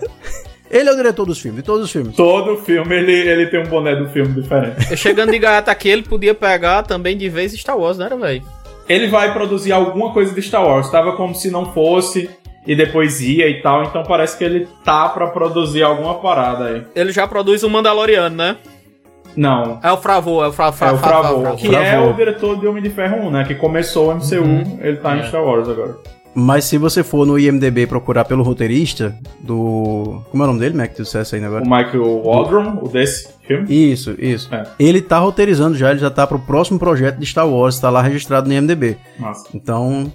Ele 0.70 0.90
é 0.90 0.92
o 0.92 0.96
diretor 0.96 1.26
dos 1.26 1.40
filmes, 1.40 1.62
de 1.62 1.66
todos 1.66 1.86
os 1.86 1.92
filmes. 1.92 2.16
Todo 2.16 2.58
filme 2.58 2.96
ele, 2.96 3.12
ele 3.12 3.46
tem 3.48 3.60
um 3.62 3.68
boné 3.68 3.96
do 3.96 4.10
filme 4.10 4.42
diferente. 4.42 4.98
Chegando 4.98 5.32
de 5.32 5.38
gaiata 5.38 5.72
aqui, 5.72 5.88
ele 5.88 6.02
podia 6.04 6.34
pegar 6.34 6.82
também 6.84 7.16
de 7.16 7.30
vez 7.30 7.54
Star 7.54 7.78
Wars, 7.78 7.98
né, 7.98 8.10
velho? 8.10 8.44
Ele 8.90 9.08
vai 9.08 9.32
produzir 9.34 9.72
alguma 9.72 10.12
coisa 10.12 10.34
de 10.34 10.42
Star 10.42 10.66
Wars. 10.66 10.90
Tava 10.90 11.14
como 11.16 11.36
se 11.36 11.52
não 11.52 11.72
fosse 11.74 12.30
e 12.66 12.76
depois 12.76 13.22
ia 13.22 13.48
e 13.48 13.62
tal. 13.62 13.84
Então 13.84 14.04
parece 14.04 14.38
que 14.38 14.44
ele 14.44 14.68
tá 14.84 15.08
pra 15.10 15.28
produzir 15.28 15.84
alguma 15.84 16.16
parada 16.16 16.66
aí. 16.66 16.84
Ele 16.96 17.12
já 17.12 17.28
produz 17.28 17.62
o 17.64 17.70
Mandaloriano, 17.70 18.36
né? 18.36 18.58
Não. 19.36 19.80
É 19.84 19.92
o 19.92 19.98
Fravô, 19.98 20.44
é 20.44 20.48
o 20.48 20.52
Fra, 20.54 20.72
Fra, 20.72 20.90
É 20.90 20.92
o 20.94 20.98
Fra- 20.98 21.10
Favreau, 21.24 21.42
Fra- 21.42 21.56
que 21.56 21.76
é 21.76 22.00
o 22.00 22.14
diretor 22.14 22.60
de 22.60 22.68
Homem 22.68 22.84
de 22.84 22.90
Ferro 22.90 23.28
1, 23.28 23.32
né? 23.32 23.44
Que 23.46 23.56
começou 23.56 24.10
o 24.10 24.16
MCU, 24.16 24.78
ele 24.82 24.98
tá 24.98 25.18
em 25.18 25.24
Star 25.28 25.44
Wars 25.44 25.68
agora. 25.68 25.96
Mas 26.36 26.64
se 26.66 26.80
você 26.80 27.04
for 27.04 27.28
no 27.28 27.38
IMDB 27.38 27.86
procurar 27.86 28.26
pelo 28.26 28.42
roteirista 28.44 29.16
do. 29.40 30.20
Como 30.32 30.42
é 30.42 30.46
o 30.46 30.48
nome 30.48 30.60
dele, 30.60 30.76
Mac? 30.76 30.92
Tu 30.92 31.04
dissesse 31.04 31.36
aí 31.36 31.44
agora? 31.46 31.64
O 31.64 31.70
Michael 31.70 32.24
Waldron, 32.24 32.80
o 32.82 32.88
desse 32.90 33.30
filme. 33.46 33.68
Isso, 33.92 34.16
isso. 34.18 34.50
É. 34.54 34.64
Ele 34.80 35.00
tá 35.00 35.20
roteirizando 35.20 35.78
já, 35.78 35.92
ele 35.92 36.00
já 36.00 36.10
tá 36.10 36.26
pro 36.26 36.40
próximo 36.40 36.80
projeto 36.80 37.18
de 37.20 37.26
Star 37.28 37.48
Wars, 37.48 37.80
tá 37.80 37.92
lá 37.92 38.02
registrado 38.02 38.48
no 38.48 38.54
IMDB. 38.56 38.98
Nossa. 39.20 39.48
Então, 39.54 40.12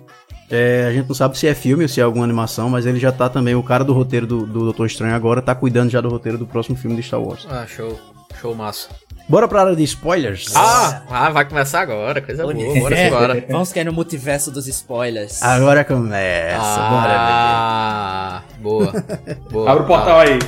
é, 0.50 0.87
a 0.88 0.92
gente 0.92 1.07
não 1.07 1.14
sabe 1.14 1.38
se 1.38 1.46
é 1.46 1.54
filme 1.54 1.85
ou 1.85 1.88
se 1.88 2.00
é 2.00 2.02
alguma 2.02 2.24
animação, 2.24 2.68
mas 2.68 2.85
ele 2.85 2.98
já 2.98 3.12
tá 3.12 3.28
também, 3.28 3.54
o 3.54 3.62
cara 3.62 3.85
do 3.85 3.92
roteiro 3.92 4.26
do, 4.26 4.44
do 4.44 4.61
Doutor 4.64 4.87
Estranho 4.87 5.14
agora 5.14 5.40
tá 5.40 5.54
cuidando 5.54 5.88
já 5.90 6.00
do 6.00 6.09
roteiro 6.09 6.37
do 6.37 6.46
próximo 6.46 6.76
filme 6.76 6.96
de 6.96 7.02
Star 7.04 7.22
Wars. 7.22 7.46
Ah, 7.48 7.64
show. 7.64 7.96
Show 8.40 8.54
massa. 8.57 8.88
Bora 9.28 9.46
pra 9.46 9.60
área 9.60 9.76
de 9.76 9.82
spoilers? 9.84 10.54
Ah, 10.56 11.02
ah, 11.10 11.30
vai 11.30 11.44
começar 11.44 11.80
agora, 11.82 12.20
coisa 12.22 12.44
boa. 12.44 12.54
Bora 12.80 12.96
É, 12.96 13.08
embora. 13.08 13.44
Vamos 13.50 13.70
cair 13.72 13.84
no 13.84 13.92
multiverso 13.92 14.50
dos 14.50 14.66
spoilers. 14.66 15.42
Agora 15.42 15.84
começa, 15.84 16.58
bora 16.88 17.14
Ah, 17.18 18.42
boa. 18.58 18.92
boa. 19.50 19.70
Abre 19.70 19.82
o 19.82 19.86
portal 19.86 20.20
aí. 20.20 20.38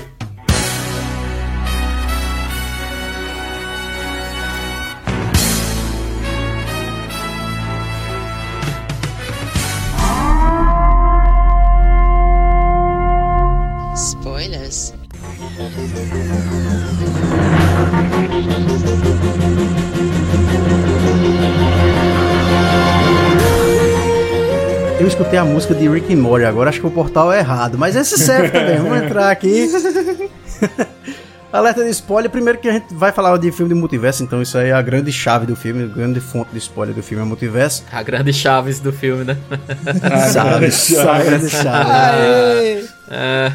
Escutei 25.30 25.48
a 25.48 25.54
música 25.54 25.74
de 25.76 25.88
Rick 25.88 26.12
and 26.12 26.16
Morty 26.16 26.44
agora, 26.44 26.70
acho 26.70 26.80
que 26.80 26.86
o 26.88 26.90
portal 26.90 27.32
é 27.32 27.38
errado, 27.38 27.78
mas 27.78 27.94
esse 27.94 28.18
serve 28.18 28.48
também. 28.48 28.78
Vamos 28.78 29.00
entrar 29.00 29.30
aqui. 29.30 29.70
Alerta 31.52 31.84
de 31.84 31.90
spoiler, 31.90 32.28
primeiro 32.28 32.58
que 32.58 32.68
a 32.68 32.72
gente 32.72 32.92
vai 32.92 33.12
falar 33.12 33.36
de 33.36 33.52
filme 33.52 33.72
de 33.72 33.78
multiverso, 33.78 34.24
então 34.24 34.42
isso 34.42 34.58
aí 34.58 34.70
é 34.70 34.72
a 34.72 34.82
grande 34.82 35.12
chave 35.12 35.46
do 35.46 35.54
filme, 35.54 35.84
a 35.84 35.86
grande 35.86 36.20
fonte 36.20 36.50
de 36.50 36.58
spoiler 36.58 36.92
do 36.96 37.00
filme 37.00 37.22
é 37.22 37.26
multiverso. 37.26 37.84
A 37.92 38.02
grande 38.02 38.32
chaves 38.32 38.80
do 38.80 38.92
filme, 38.92 39.22
né? 39.22 39.36
Sabe, 40.32 40.72
sabe, 40.72 41.08
a 41.08 41.24
grande 41.24 41.48
chave. 41.48 42.88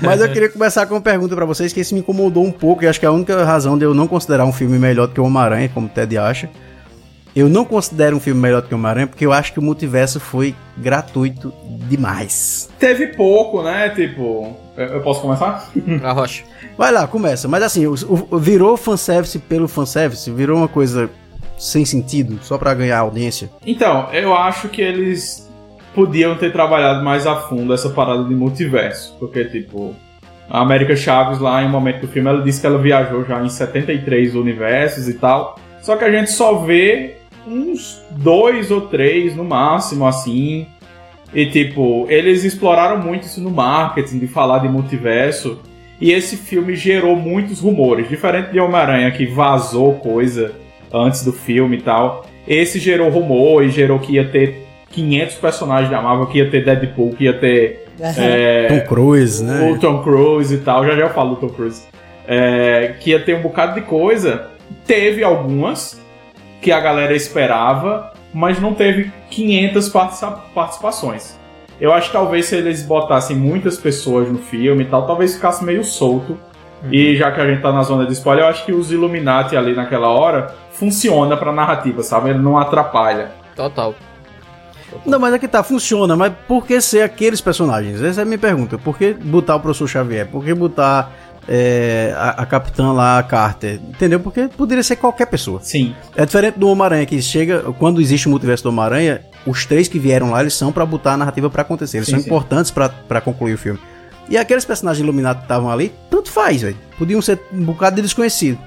Mas 0.01 0.21
eu 0.21 0.31
queria 0.31 0.47
começar 0.47 0.85
com 0.85 0.95
uma 0.95 1.01
pergunta 1.01 1.35
pra 1.35 1.43
vocês 1.43 1.73
que 1.73 1.81
isso 1.81 1.93
me 1.93 1.99
incomodou 1.99 2.45
um 2.45 2.53
pouco 2.53 2.85
e 2.85 2.87
acho 2.87 3.01
que 3.01 3.05
é 3.05 3.09
a 3.09 3.11
única 3.11 3.43
razão 3.43 3.77
de 3.77 3.83
eu 3.83 3.93
não 3.93 4.07
considerar 4.07 4.45
um 4.45 4.53
filme 4.53 4.79
melhor 4.79 5.07
do 5.07 5.13
que 5.13 5.19
o 5.19 5.25
Homem-Aranha, 5.25 5.69
como 5.73 5.87
o 5.87 5.89
Ted 5.89 6.17
acha. 6.17 6.49
Eu 7.35 7.49
não 7.49 7.65
considero 7.65 8.15
um 8.15 8.19
filme 8.19 8.39
melhor 8.39 8.61
do 8.61 8.67
que 8.69 8.73
o 8.73 8.77
Homem-Aranha 8.77 9.07
porque 9.07 9.25
eu 9.25 9.33
acho 9.33 9.51
que 9.51 9.59
o 9.59 9.61
multiverso 9.61 10.19
foi 10.19 10.55
gratuito 10.77 11.53
demais. 11.89 12.69
Teve 12.79 13.07
pouco, 13.07 13.61
né? 13.61 13.89
Tipo. 13.89 14.55
Eu 14.77 15.01
posso 15.01 15.21
começar? 15.21 15.69
A 16.03 16.11
rocha. 16.11 16.43
Vai 16.77 16.91
lá, 16.91 17.07
começa. 17.07 17.47
Mas 17.47 17.63
assim, 17.63 17.85
o, 17.87 17.93
o- 17.93 18.37
virou 18.37 18.75
fanservice 18.77 19.39
pelo 19.39 19.67
fanservice, 19.67 20.29
virou 20.31 20.57
uma 20.57 20.67
coisa 20.67 21.09
sem 21.57 21.85
sentido, 21.85 22.39
só 22.41 22.57
pra 22.57 22.73
ganhar 22.73 22.99
audiência. 22.99 23.49
Então, 23.65 24.09
eu 24.11 24.35
acho 24.35 24.67
que 24.67 24.81
eles 24.81 25.49
podiam 25.93 26.35
ter 26.35 26.51
trabalhado 26.51 27.03
mais 27.03 27.25
a 27.25 27.35
fundo 27.37 27.73
essa 27.73 27.89
parada 27.89 28.23
de 28.25 28.35
multiverso. 28.35 29.15
Porque, 29.17 29.45
tipo, 29.45 29.95
a 30.49 30.61
América 30.61 30.95
Chaves, 30.95 31.39
lá 31.39 31.63
em 31.63 31.67
um 31.67 31.69
momento 31.69 32.01
do 32.01 32.07
filme, 32.09 32.27
ela 32.29 32.41
disse 32.43 32.59
que 32.59 32.67
ela 32.67 32.77
viajou 32.77 33.23
já 33.23 33.41
em 33.41 33.47
73 33.49 34.35
universos 34.35 35.07
e 35.07 35.13
tal. 35.13 35.57
Só 35.81 35.95
que 35.95 36.03
a 36.03 36.11
gente 36.11 36.31
só 36.31 36.55
vê 36.65 37.15
uns 37.47 38.01
dois 38.11 38.71
ou 38.71 38.81
três 38.81 39.35
no 39.35 39.43
máximo, 39.43 40.05
assim. 40.05 40.67
E, 41.33 41.45
tipo, 41.47 42.05
eles 42.09 42.43
exploraram 42.43 42.97
muito 42.97 43.23
isso 43.23 43.41
no 43.41 43.51
marketing, 43.51 44.19
de 44.19 44.27
falar 44.27 44.59
de 44.59 44.69
multiverso. 44.69 45.59
E 45.99 46.11
esse 46.11 46.37
filme 46.37 46.75
gerou 46.75 47.15
muitos 47.15 47.59
rumores. 47.59 48.09
Diferente 48.09 48.51
de 48.51 48.59
Homem-Aranha, 48.59 49.11
que 49.11 49.25
vazou 49.25 49.95
coisa 49.95 50.53
antes 50.93 51.23
do 51.23 51.31
filme 51.31 51.77
e 51.77 51.81
tal. 51.81 52.25
Esse 52.47 52.79
gerou 52.79 53.09
rumor 53.09 53.63
e 53.63 53.69
gerou 53.69 53.99
que 53.99 54.13
ia 54.13 54.27
ter 54.29 54.65
500 54.91 55.35
personagens 55.35 55.89
da 55.89 56.01
Marvel, 56.01 56.27
que 56.27 56.37
ia 56.37 56.49
ter 56.49 56.63
Deadpool, 56.63 57.11
que 57.11 57.25
ia 57.25 57.33
ter 57.33 57.85
é, 57.99 58.67
Tom 58.67 58.87
Cruise, 58.87 59.43
né? 59.43 59.71
o 59.71 59.79
Tom 59.79 60.03
Cruise 60.03 60.53
e 60.53 60.59
tal. 60.59 60.85
Já 60.85 60.95
já 60.95 61.01
eu 61.01 61.09
falo 61.09 61.35
do 61.35 61.47
Tom 61.47 61.49
Cruise. 61.49 61.83
É, 62.27 62.95
que 62.99 63.11
ia 63.11 63.19
ter 63.19 63.35
um 63.35 63.41
bocado 63.41 63.75
de 63.75 63.81
coisa. 63.81 64.47
Teve 64.85 65.23
algumas 65.23 66.01
que 66.65 66.71
a 66.71 66.79
galera 66.79 67.13
esperava, 67.15 68.11
mas 68.33 68.59
não 68.59 68.73
teve 68.73 69.11
500 69.29 69.87
participa- 69.89 70.43
participações. 70.55 71.37
Eu 71.79 71.93
acho 71.93 72.07
que 72.07 72.13
talvez 72.13 72.47
se 72.47 72.55
eles 72.55 72.81
botassem 72.81 73.35
muitas 73.35 73.77
pessoas 73.77 74.27
no 74.31 74.39
filme 74.39 74.83
e 74.83 74.87
tal, 74.87 75.05
talvez 75.05 75.35
ficasse 75.35 75.63
meio 75.63 75.83
solto. 75.83 76.35
E 76.91 77.15
já 77.15 77.31
que 77.31 77.39
a 77.39 77.47
gente 77.47 77.61
tá 77.61 77.71
na 77.71 77.83
zona 77.83 78.03
de 78.07 78.13
spoiler, 78.13 78.45
eu 78.45 78.49
acho 78.49 78.65
que 78.65 78.71
os 78.73 78.91
Illuminati 78.91 79.55
ali 79.55 79.75
naquela 79.75 80.07
hora 80.07 80.55
funciona 80.71 81.37
pra 81.37 81.51
narrativa, 81.53 82.01
sabe? 82.01 82.31
Ele 82.31 82.39
não 82.39 82.57
atrapalha. 82.57 83.29
Total. 83.55 83.93
Não, 85.05 85.19
mas 85.19 85.33
aqui 85.35 85.47
tá, 85.47 85.61
funciona, 85.61 86.15
mas 86.15 86.33
por 86.47 86.65
que 86.65 86.81
ser 86.81 87.01
aqueles 87.03 87.41
personagens? 87.41 88.01
Essa 88.01 88.21
é 88.21 88.23
a 88.23 88.25
minha 88.25 88.39
pergunta. 88.39 88.77
Por 88.79 88.97
que 88.97 89.13
botar 89.13 89.55
o 89.55 89.59
professor 89.59 89.87
Xavier? 89.87 90.25
Por 90.27 90.43
que 90.43 90.51
botar 90.53 91.11
é, 91.47 92.13
a, 92.17 92.29
a 92.41 92.45
capitã 92.45 92.91
lá, 92.91 93.19
a 93.19 93.23
Carter? 93.23 93.75
Entendeu? 93.75 94.19
Porque 94.19 94.47
poderia 94.47 94.83
ser 94.83 94.95
qualquer 94.95 95.27
pessoa. 95.27 95.59
Sim. 95.61 95.95
É 96.15 96.25
diferente 96.25 96.57
do 96.57 96.67
Homem-Aranha, 96.67 97.05
que 97.05 97.21
chega, 97.21 97.61
quando 97.79 98.01
existe 98.01 98.27
o 98.27 98.29
multiverso 98.29 98.63
do 98.63 98.69
Homem-Aranha, 98.69 99.21
os 99.45 99.65
três 99.65 99.87
que 99.87 99.99
vieram 99.99 100.31
lá, 100.31 100.41
eles 100.41 100.53
são 100.53 100.71
pra 100.71 100.85
botar 100.85 101.13
a 101.13 101.17
narrativa 101.17 101.49
pra 101.49 101.61
acontecer. 101.61 101.97
Eles 101.97 102.07
Sim, 102.07 102.13
são 102.13 102.21
sim. 102.21 102.27
importantes 102.27 102.71
pra 102.71 103.21
concluir 103.21 103.53
o 103.53 103.57
filme. 103.57 103.79
E 104.27 104.37
aqueles 104.37 104.65
personagens 104.65 105.03
iluminados 105.03 105.39
que 105.41 105.45
estavam 105.45 105.69
ali, 105.69 105.93
tanto 106.09 106.31
faz, 106.31 106.63
velho. 106.63 106.77
Podiam 106.97 107.21
ser 107.21 107.39
um 107.53 107.63
bocado 107.63 107.97
de 107.97 108.01
desconhecido. 108.01 108.57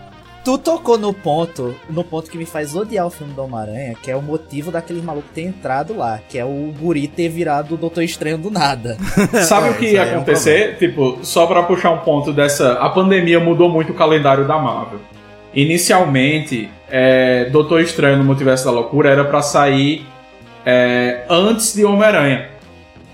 Tu 0.45 0.57
tocou 0.57 0.97
no 0.97 1.13
ponto, 1.13 1.75
no 1.91 2.03
ponto 2.03 2.31
que 2.31 2.39
me 2.39 2.47
faz 2.47 2.75
odiar 2.75 3.07
o 3.07 3.11
filme 3.11 3.35
do 3.35 3.43
Homem-Aranha, 3.43 3.95
que 4.03 4.11
é 4.11 4.17
o 4.17 4.23
motivo 4.23 4.71
daquele 4.71 5.03
maluco 5.03 5.29
ter 5.35 5.43
entrado 5.43 5.95
lá, 5.97 6.21
que 6.27 6.39
é 6.39 6.45
o 6.45 6.73
guri 6.79 7.07
ter 7.07 7.29
virado 7.29 7.75
o 7.75 7.77
Doutor 7.77 8.03
Estranho 8.03 8.39
do 8.39 8.51
nada. 8.51 8.97
Sabe 9.45 9.71
o 9.71 9.75
que 9.75 9.93
ia 9.93 10.03
aí 10.03 10.09
é 10.09 10.13
um 10.13 10.17
acontecer? 10.17 10.77
tipo, 10.79 11.19
só 11.23 11.47
pra 11.47 11.63
puxar 11.65 11.91
um 11.91 11.99
ponto 11.99 12.33
dessa. 12.33 12.75
A 12.75 12.89
pandemia 12.89 13.39
mudou 13.39 13.69
muito 13.69 13.93
o 13.93 13.95
calendário 13.95 14.47
da 14.47 14.59
Marvel. 14.59 15.01
Inicialmente, 15.53 16.71
é, 16.91 17.47
Doutor 17.51 17.81
Estranho 17.81 18.17
no 18.19 18.25
Multiverso 18.25 18.65
da 18.65 18.71
Loucura 18.71 19.11
era 19.11 19.25
pra 19.25 19.43
sair 19.43 20.07
é, 20.65 21.25
antes 21.29 21.75
de 21.75 21.85
Homem-Aranha. 21.85 22.49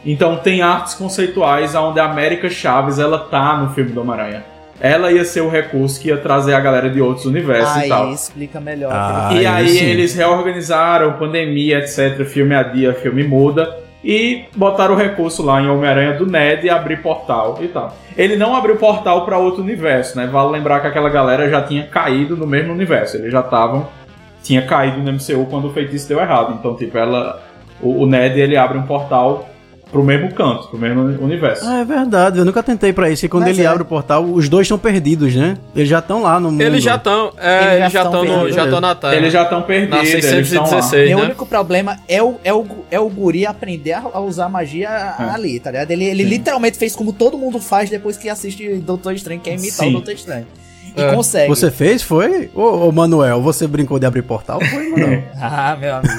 Então 0.06 0.37
tem 0.37 0.62
artes 0.62 0.94
conceituais 0.94 1.74
onde 1.74 1.98
a 1.98 2.04
América 2.04 2.48
Chaves 2.48 2.98
ela 2.98 3.18
tá 3.18 3.56
no 3.56 3.72
filme 3.72 3.90
do 3.90 4.02
Homem-Aranha. 4.02 4.44
Ela 4.80 5.12
ia 5.12 5.24
ser 5.24 5.40
o 5.40 5.48
recurso 5.48 6.00
que 6.00 6.08
ia 6.08 6.16
trazer 6.16 6.54
a 6.54 6.60
galera 6.60 6.90
de 6.90 7.00
outros 7.00 7.26
universos 7.26 7.76
Aí 7.76 7.87
e 7.87 7.88
tal. 7.88 8.12
explica 8.12 8.60
melhor. 8.60 8.92
Ah, 8.92 9.30
E 9.32 9.46
aí 9.46 9.68
sim. 9.68 9.84
eles 9.84 10.14
reorganizaram, 10.14 11.12
pandemia, 11.14 11.78
etc. 11.78 12.24
Filme 12.24 12.54
a 12.54 12.62
dia, 12.62 12.92
filme 12.92 13.22
muda. 13.22 13.78
E 14.02 14.44
botaram 14.54 14.94
o 14.94 14.98
recurso 14.98 15.42
lá 15.42 15.62
em 15.62 15.68
Homem-Aranha 15.68 16.12
do 16.12 16.26
Ned 16.26 16.66
e 16.66 16.70
abrir 16.70 17.00
portal 17.00 17.58
e 17.62 17.68
tal. 17.68 17.96
Ele 18.16 18.37
não 18.37 18.54
abriu 18.54 18.76
portal 18.76 19.24
pra 19.24 19.38
outro 19.38 19.62
universo, 19.62 20.16
né? 20.16 20.26
Vale 20.26 20.50
lembrar 20.50 20.80
que 20.80 20.87
aquela 20.87 21.08
galera 21.08 21.48
já 21.48 21.62
tinha 21.62 21.84
caído 21.87 22.37
no 22.37 22.46
mesmo 22.46 22.72
universo. 22.72 23.16
Eles 23.16 23.32
já 23.32 23.40
estavam 23.40 23.88
tinha 24.44 24.60
caído 24.62 24.98
no 24.98 25.10
MCU 25.10 25.46
quando 25.48 25.68
o 25.68 25.72
feitiço 25.72 26.06
deu 26.06 26.20
errado. 26.20 26.54
Então, 26.58 26.76
tipo, 26.76 26.96
ela. 26.96 27.42
O, 27.80 28.02
o 28.02 28.06
Ned 28.06 28.38
ele 28.38 28.56
abre 28.56 28.78
um 28.78 28.82
portal 28.82 29.48
pro 29.94 30.02
mesmo 30.02 30.35
canto, 30.35 30.66
pro 30.66 30.76
mesmo 30.76 31.02
universo. 31.24 31.64
Ah, 31.64 31.78
é 31.78 31.85
verdade, 31.85 32.40
eu 32.40 32.44
nunca 32.44 32.64
tentei 32.64 32.92
pra 32.92 33.09
isso. 33.09 33.24
E 33.24 33.28
quando 33.28 33.44
Mas 33.44 33.57
ele 33.57 33.64
é. 33.64 33.70
abre 33.70 33.85
o 33.85 33.87
portal, 33.87 34.24
os 34.24 34.48
dois 34.48 34.64
estão 34.66 34.76
perdidos, 34.76 35.37
né? 35.37 35.57
Eles 35.72 35.88
já 35.88 36.00
estão 36.00 36.20
lá 36.20 36.40
no 36.40 36.50
mundo. 36.50 36.61
Eles 36.61 36.83
já 36.83 36.96
estão. 36.96 37.33
É, 37.38 37.76
eles 37.78 37.92
já 37.92 38.02
estão 38.02 38.26
perdidos. 38.26 38.54
já 38.57 38.64
estão 38.64 38.80
na 38.80 38.94
Terra. 38.96 39.14
Eles 39.14 39.33
já 39.33 39.42
estão 39.44 39.62
perdidos. 39.62 39.96
Na 39.96 40.04
eles 40.04 40.24
estão 40.24 40.62
lá. 40.62 40.68
616, 40.68 41.09
Meu 41.11 41.18
né? 41.18 41.24
único 41.26 41.46
problema 41.46 41.96
é 42.09 42.20
o, 42.20 42.35
é 42.42 42.52
o, 42.52 42.66
é 42.90 42.98
o 42.98 43.09
guri 43.09 43.46
aprender 43.46 43.92
a, 43.92 44.18
usar 44.18 44.48
magia 44.48 44.90
ali, 45.33 45.61
tá 45.61 45.70
ligado? 45.70 45.92
Ele, 45.92 46.04
ele 46.07 46.24
literalmente 46.24 46.76
fez 46.76 46.96
como 46.96 47.12
todo 47.12 47.38
mundo 47.38 47.61
faz 47.61 47.88
depois 47.88 48.16
que 48.16 48.28
assiste 48.28 48.68
Doutor 48.78 49.14
Estranho, 49.14 49.38
que 49.40 49.48
é 49.48 49.54
imitar 49.54 49.85
Sim. 49.87 49.90
o 49.90 49.92
Doutor 49.92 50.14
Estranho. 50.14 50.46
E 50.96 51.00
É. 51.02 51.14
consegue. 51.14 51.48
Você 51.48 51.70
fez, 51.70 52.02
foi? 52.02 52.50
Ô, 52.52 52.88
ô, 52.88 52.92
Manuel, 52.92 53.40
você 53.40 53.68
brincou 53.68 54.00
de 54.00 54.07
abrir 54.07 54.22
portal? 54.22 54.61
Foi, 54.61 54.88
Manuel? 54.90 55.22
Ah, 55.40 55.76
meu 55.80 55.94
amigo. 55.94 56.14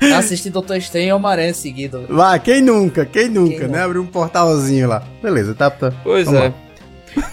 Assisti 0.16 0.50
Doutor 0.50 0.76
Estranho 0.76 1.08
e 1.08 1.12
Homem-Aranha 1.12 1.54
seguido. 1.54 2.06
Vai, 2.08 2.38
quem 2.40 2.60
nunca? 2.60 3.04
Quem 3.04 3.28
nunca, 3.28 3.50
Quem 3.50 3.60
né? 3.60 3.66
nunca? 3.66 3.84
Abrir 3.84 3.98
um 3.98 4.06
portalzinho 4.06 4.88
lá. 4.88 5.02
Beleza, 5.22 5.54
tá, 5.54 5.70
tá. 5.70 5.92
Pois 6.02 6.26
Vamos 6.26 6.40
é. 6.40 6.48
lá. 6.48 6.54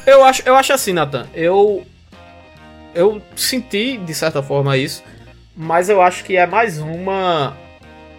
Eu 0.06 0.24
acho, 0.24 0.44
eu 0.46 0.56
acho 0.56 0.74
assim, 0.74 0.94
Nathan. 0.94 1.28
Eu. 1.34 1.86
Eu 2.94 3.22
senti, 3.36 3.98
de 3.98 4.14
certa 4.14 4.44
forma, 4.44 4.78
isso. 4.78 5.04
Mas 5.56 5.90
eu 5.90 6.02
acho 6.02 6.24
que 6.24 6.36
é 6.36 6.46
mais 6.46 6.80
uma. 6.80 7.56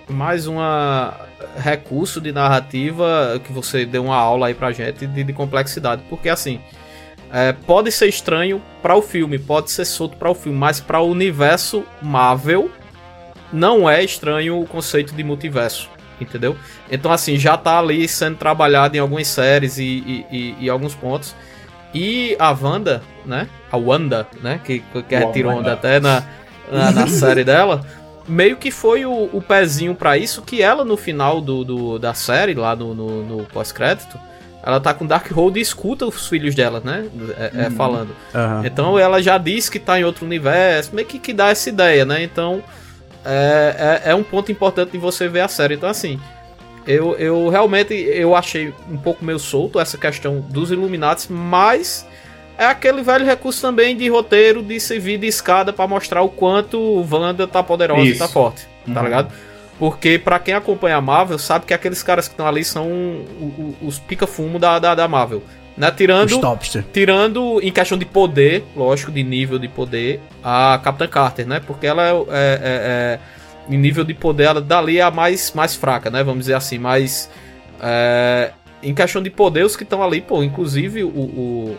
Mais 0.08 0.46
uma 0.46 1.14
recurso 1.56 2.20
de 2.20 2.32
narrativa 2.32 3.40
que 3.44 3.52
você 3.52 3.84
deu 3.84 4.04
uma 4.04 4.16
aula 4.16 4.48
aí 4.48 4.54
pra 4.54 4.72
gente 4.72 5.06
de, 5.06 5.24
de 5.24 5.32
complexidade. 5.32 6.02
Porque 6.08 6.28
assim. 6.28 6.60
é, 7.32 7.52
pode 7.52 7.90
ser 7.92 8.08
estranho 8.08 8.60
para 8.82 8.94
o 8.96 9.02
filme, 9.02 9.38
pode 9.38 9.70
ser 9.70 9.84
solto 9.84 10.16
para 10.16 10.30
o 10.30 10.34
filme, 10.34 10.58
mas 10.58 10.80
para 10.80 11.00
o 11.00 11.08
universo 11.08 11.84
Marvel 12.00 12.70
não 13.52 13.88
é 13.88 14.02
estranho 14.02 14.60
o 14.60 14.66
conceito 14.66 15.14
de 15.14 15.22
multiverso, 15.22 15.88
entendeu? 16.20 16.56
Então, 16.90 17.12
assim, 17.12 17.36
já 17.38 17.56
tá 17.56 17.78
ali 17.78 18.06
sendo 18.08 18.36
trabalhado 18.36 18.96
em 18.96 19.00
algumas 19.00 19.28
séries 19.28 19.78
e, 19.78 19.82
e, 19.84 20.26
e- 20.30 20.56
e 20.60 20.70
alguns 20.70 20.94
pontos. 20.94 21.34
E 21.94 22.34
a 22.38 22.50
Wanda, 22.50 23.02
né? 23.26 23.46
A 23.70 23.76
Wanda, 23.76 24.26
né? 24.42 24.60
Que, 24.64 24.82
que 25.08 25.14
retirou 25.16 25.52
onda 25.52 25.72
até 25.74 26.00
na, 26.00 26.22
na, 26.70 26.90
na 26.90 27.06
série 27.08 27.44
dela. 27.44 27.84
Meio 28.26 28.56
que 28.56 28.70
foi 28.70 29.04
o, 29.04 29.28
o 29.32 29.42
pezinho 29.46 29.94
pra 29.94 30.16
isso 30.16 30.42
que 30.42 30.62
ela, 30.62 30.84
no 30.84 30.96
final 30.96 31.40
do, 31.40 31.64
do- 31.64 31.98
da 31.98 32.14
série, 32.14 32.54
lá 32.54 32.74
no, 32.74 32.94
no, 32.94 33.22
no 33.24 33.44
pós-crédito, 33.46 34.18
ela 34.62 34.80
tá 34.80 34.94
com 34.94 35.04
Darkhold 35.04 35.58
e 35.58 35.60
escuta 35.60 36.06
os 36.06 36.28
filhos 36.28 36.54
dela, 36.54 36.80
né? 36.82 37.04
É- 37.36 37.64
é, 37.66 37.70
falando. 37.70 38.14
Aham. 38.34 38.62
Então 38.64 38.98
ela 38.98 39.20
já 39.20 39.36
disse 39.36 39.70
que 39.70 39.78
tá 39.80 39.98
em 40.00 40.04
outro 40.04 40.24
universo, 40.24 40.94
meio 40.94 41.06
que, 41.06 41.18
que 41.18 41.32
dá 41.34 41.48
essa 41.48 41.68
ideia, 41.68 42.04
né? 42.06 42.22
Então 42.22 42.62
é, 43.24 44.00
é, 44.06 44.10
é 44.10 44.14
um 44.14 44.22
ponto 44.22 44.50
importante 44.50 44.92
de 44.92 44.98
você 44.98 45.28
ver 45.28 45.40
a 45.40 45.48
série. 45.48 45.74
Então 45.74 45.88
assim, 45.88 46.18
eu, 46.86 47.14
eu 47.16 47.48
realmente 47.48 47.94
eu 47.94 48.34
achei 48.34 48.72
um 48.90 48.96
pouco 48.96 49.24
meio 49.24 49.38
solto 49.38 49.78
essa 49.78 49.96
questão 49.96 50.40
dos 50.40 50.70
Illuminati, 50.70 51.32
mas 51.32 52.06
é 52.58 52.66
aquele 52.66 53.02
velho 53.02 53.24
recurso 53.24 53.60
também 53.62 53.96
de 53.96 54.08
roteiro 54.08 54.62
de 54.62 54.78
servir 54.80 55.18
de 55.18 55.26
escada 55.26 55.72
pra 55.72 55.86
mostrar 55.86 56.22
o 56.22 56.28
quanto 56.28 56.78
o 56.78 57.06
Wanda 57.10 57.46
tá 57.46 57.62
poderosa 57.62 58.02
e 58.02 58.10
Isso. 58.10 58.18
tá 58.18 58.28
forte, 58.28 58.66
tá 58.92 58.98
Uhum. 59.00 59.04
ligado? 59.04 59.32
Porque 59.78 60.18
pra 60.18 60.38
quem 60.38 60.54
acompanha 60.54 60.96
a 60.96 61.00
Marvel, 61.00 61.38
sabe 61.38 61.64
que 61.66 61.74
aqueles 61.74 62.02
caras 62.02 62.28
que 62.28 62.34
estão 62.34 62.46
ali 62.46 62.62
são 62.62 62.86
o- 62.86 63.74
o- 63.80 63.86
os 63.86 63.98
pica-fumo 63.98 64.58
da, 64.58 64.78
da, 64.78 64.94
da 64.94 65.08
Marvel. 65.08 65.42
Né? 65.76 65.90
Tirando. 65.90 66.28
Tirando 66.92 67.60
em 67.62 67.72
questão 67.72 67.96
de 67.96 68.04
poder, 68.04 68.64
lógico, 68.76 69.10
de 69.10 69.22
nível 69.22 69.58
de 69.58 69.68
poder, 69.68 70.20
a 70.44 70.78
Capitã 70.82 71.06
Carter, 71.08 71.46
né? 71.46 71.60
Porque 71.66 71.86
ela 71.86 72.02
é, 72.06 72.10
é- 72.10 72.14
é- 72.30 72.58
é- 72.62 73.18
em 73.68 73.78
nível 73.78 74.04
de 74.04 74.12
poder, 74.12 74.44
ela 74.44 74.60
dali 74.60 74.98
é 74.98 75.02
a 75.02 75.10
mais, 75.10 75.52
mais 75.54 75.74
fraca, 75.74 76.10
né? 76.10 76.22
Vamos 76.22 76.40
dizer 76.40 76.54
assim, 76.54 76.78
mas 76.78 77.30
é, 77.80 78.50
em 78.82 78.92
questão 78.94 79.22
de 79.22 79.30
poder, 79.30 79.64
os 79.64 79.76
que 79.76 79.82
estão 79.84 80.02
ali, 80.02 80.20
pô, 80.20 80.42
inclusive 80.42 81.04
o, 81.04 81.08
o, 81.08 81.76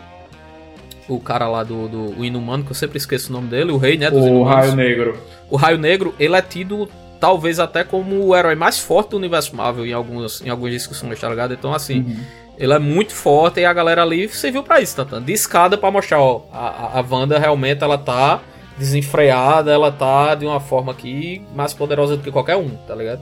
o 1.08 1.20
cara 1.20 1.46
lá 1.46 1.62
do, 1.62 1.86
do 1.88 2.18
o 2.18 2.24
Inumano, 2.24 2.64
que 2.64 2.70
eu 2.70 2.74
sempre 2.74 2.96
esqueço 2.98 3.30
o 3.30 3.32
nome 3.32 3.48
dele, 3.48 3.70
o 3.70 3.76
rei, 3.76 3.96
né? 3.98 4.10
Dos 4.10 4.24
O 4.24 4.26
Inumanos. 4.26 4.54
Raio 4.56 4.74
Negro. 4.76 5.18
O 5.50 5.56
Raio 5.56 5.78
Negro, 5.78 6.14
ele 6.18 6.34
é 6.34 6.42
tido 6.42 6.88
talvez 7.20 7.58
até 7.60 7.84
como 7.84 8.26
o 8.26 8.36
herói 8.36 8.54
mais 8.54 8.78
forte 8.78 9.10
do 9.10 9.16
universo 9.16 9.54
Marvel 9.54 9.86
em 9.86 9.92
algumas, 9.92 10.40
em 10.44 10.48
algumas 10.48 10.72
discussões, 10.72 11.18
tá 11.20 11.28
ligado? 11.28 11.54
Então, 11.54 11.72
assim, 11.72 12.16
ele 12.58 12.72
é 12.72 12.78
muito 12.78 13.12
forte 13.12 13.60
e 13.60 13.64
a 13.64 13.72
galera 13.72 14.02
ali 14.02 14.28
serviu 14.28 14.62
pra 14.62 14.80
isso, 14.80 14.96
Tatan. 14.96 15.22
De 15.22 15.32
escada 15.32 15.76
pra 15.76 15.90
mostrar, 15.90 16.20
ó, 16.20 16.42
a, 16.52 16.98
a 16.98 17.04
Wanda 17.08 17.38
realmente 17.38 17.82
ela 17.82 17.98
tá 17.98 18.40
desenfreada, 18.78 19.72
ela 19.72 19.90
tá 19.90 20.34
de 20.34 20.46
uma 20.46 20.60
forma 20.60 20.92
aqui 20.92 21.42
mais 21.54 21.72
poderosa 21.72 22.16
do 22.16 22.22
que 22.22 22.30
qualquer 22.30 22.56
um, 22.56 22.70
tá 22.86 22.94
ligado? 22.94 23.20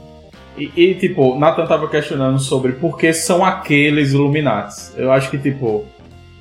E, 0.57 0.71
e, 0.77 0.95
tipo, 0.95 1.39
Nathan 1.39 1.67
tava 1.67 1.89
questionando 1.89 2.39
sobre 2.39 2.73
por 2.73 2.99
que 2.99 3.13
são 3.13 3.45
aqueles 3.45 4.13
Illuminates. 4.13 4.93
Eu 4.97 5.11
acho 5.11 5.31
que, 5.31 5.39
tipo, 5.39 5.85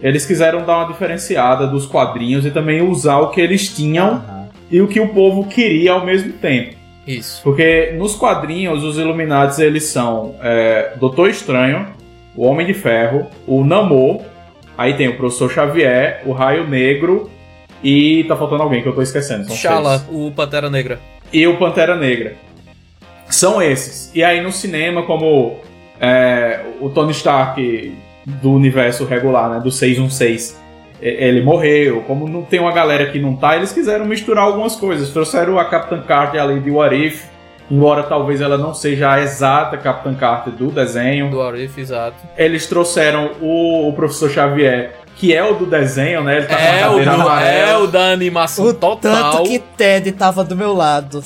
eles 0.01 0.25
quiseram 0.25 0.65
dar 0.65 0.79
uma 0.79 0.87
diferenciada 0.87 1.65
dos 1.67 1.85
quadrinhos 1.85 2.45
e 2.45 2.51
também 2.51 2.81
usar 2.81 3.19
o 3.19 3.29
que 3.29 3.39
eles 3.39 3.73
tinham 3.73 4.15
Aham. 4.15 4.49
e 4.69 4.81
o 4.81 4.87
que 4.87 4.99
o 4.99 5.09
povo 5.09 5.47
queria 5.47 5.93
ao 5.93 6.05
mesmo 6.05 6.33
tempo. 6.33 6.75
Isso. 7.07 7.41
Porque 7.43 7.93
nos 7.97 8.15
quadrinhos, 8.15 8.83
os 8.83 8.97
Illuminates, 8.97 9.59
eles 9.59 9.85
são 9.85 10.35
é, 10.41 10.93
Doutor 10.99 11.29
Estranho, 11.29 11.87
o 12.35 12.45
Homem 12.45 12.65
de 12.65 12.73
Ferro, 12.73 13.27
o 13.47 13.63
Namor, 13.63 14.21
aí 14.77 14.93
tem 14.93 15.07
o 15.09 15.17
Professor 15.17 15.49
Xavier, 15.51 16.21
o 16.25 16.31
Raio 16.31 16.67
Negro 16.67 17.29
e 17.83 18.23
tá 18.25 18.35
faltando 18.35 18.63
alguém 18.63 18.81
que 18.81 18.87
eu 18.89 18.93
tô 18.95 19.01
esquecendo. 19.01 19.45
São 19.47 19.55
Shala, 19.55 20.05
o 20.09 20.31
Pantera 20.31 20.69
Negra. 20.69 20.99
E 21.33 21.45
o 21.47 21.57
Pantera 21.57 21.95
Negra. 21.95 22.35
São 23.29 23.61
esses. 23.61 24.11
E 24.13 24.23
aí 24.23 24.41
no 24.41 24.51
cinema, 24.51 25.03
como 25.03 25.57
é, 25.99 26.61
o 26.79 26.89
Tony 26.89 27.11
Stark 27.11 27.95
do 28.25 28.51
universo 28.51 29.05
regular, 29.05 29.49
né, 29.49 29.59
do 29.59 29.71
616, 29.71 30.59
e- 31.01 31.07
ele 31.07 31.41
morreu, 31.41 32.03
como 32.05 32.27
não 32.27 32.43
tem 32.43 32.59
uma 32.59 32.71
galera 32.71 33.07
que 33.11 33.19
não 33.19 33.35
tá, 33.35 33.55
eles 33.55 33.71
quiseram 33.71 34.05
misturar 34.05 34.43
algumas 34.43 34.75
coisas. 34.75 35.09
Trouxeram 35.09 35.57
a 35.57 35.65
Capitã 35.65 36.01
Carter 36.01 36.41
ali 36.41 36.59
de 36.59 36.69
What 36.69 36.95
If, 36.95 37.25
embora 37.69 38.03
talvez 38.03 38.41
ela 38.41 38.57
não 38.57 38.73
seja 38.73 39.11
a 39.11 39.21
exata 39.21 39.77
Capitã 39.77 40.13
Carter 40.13 40.53
do 40.53 40.67
desenho. 40.71 41.29
Do 41.29 41.41
Arif, 41.41 41.79
exato. 41.79 42.15
Eles 42.37 42.65
trouxeram 42.67 43.31
o, 43.41 43.89
o 43.89 43.93
Professor 43.93 44.29
Xavier, 44.29 44.95
que 45.15 45.33
é 45.35 45.43
o 45.43 45.53
do 45.53 45.65
desenho, 45.65 46.23
né? 46.23 46.37
Ele 46.37 46.45
tá 46.47 46.55
com 46.55 46.61
a 46.61 46.65
É 46.65 46.87
o, 46.87 46.91
cadeira 46.91 47.15
do, 47.17 47.29
é 47.29 47.77
o 47.77 47.87
da 47.87 48.11
animação 48.11 48.65
O 48.65 48.73
total. 48.73 49.31
tanto 49.31 49.43
que 49.43 49.59
Ted 49.59 50.11
tava 50.13 50.43
do 50.43 50.55
meu 50.55 50.73
lado, 50.73 51.23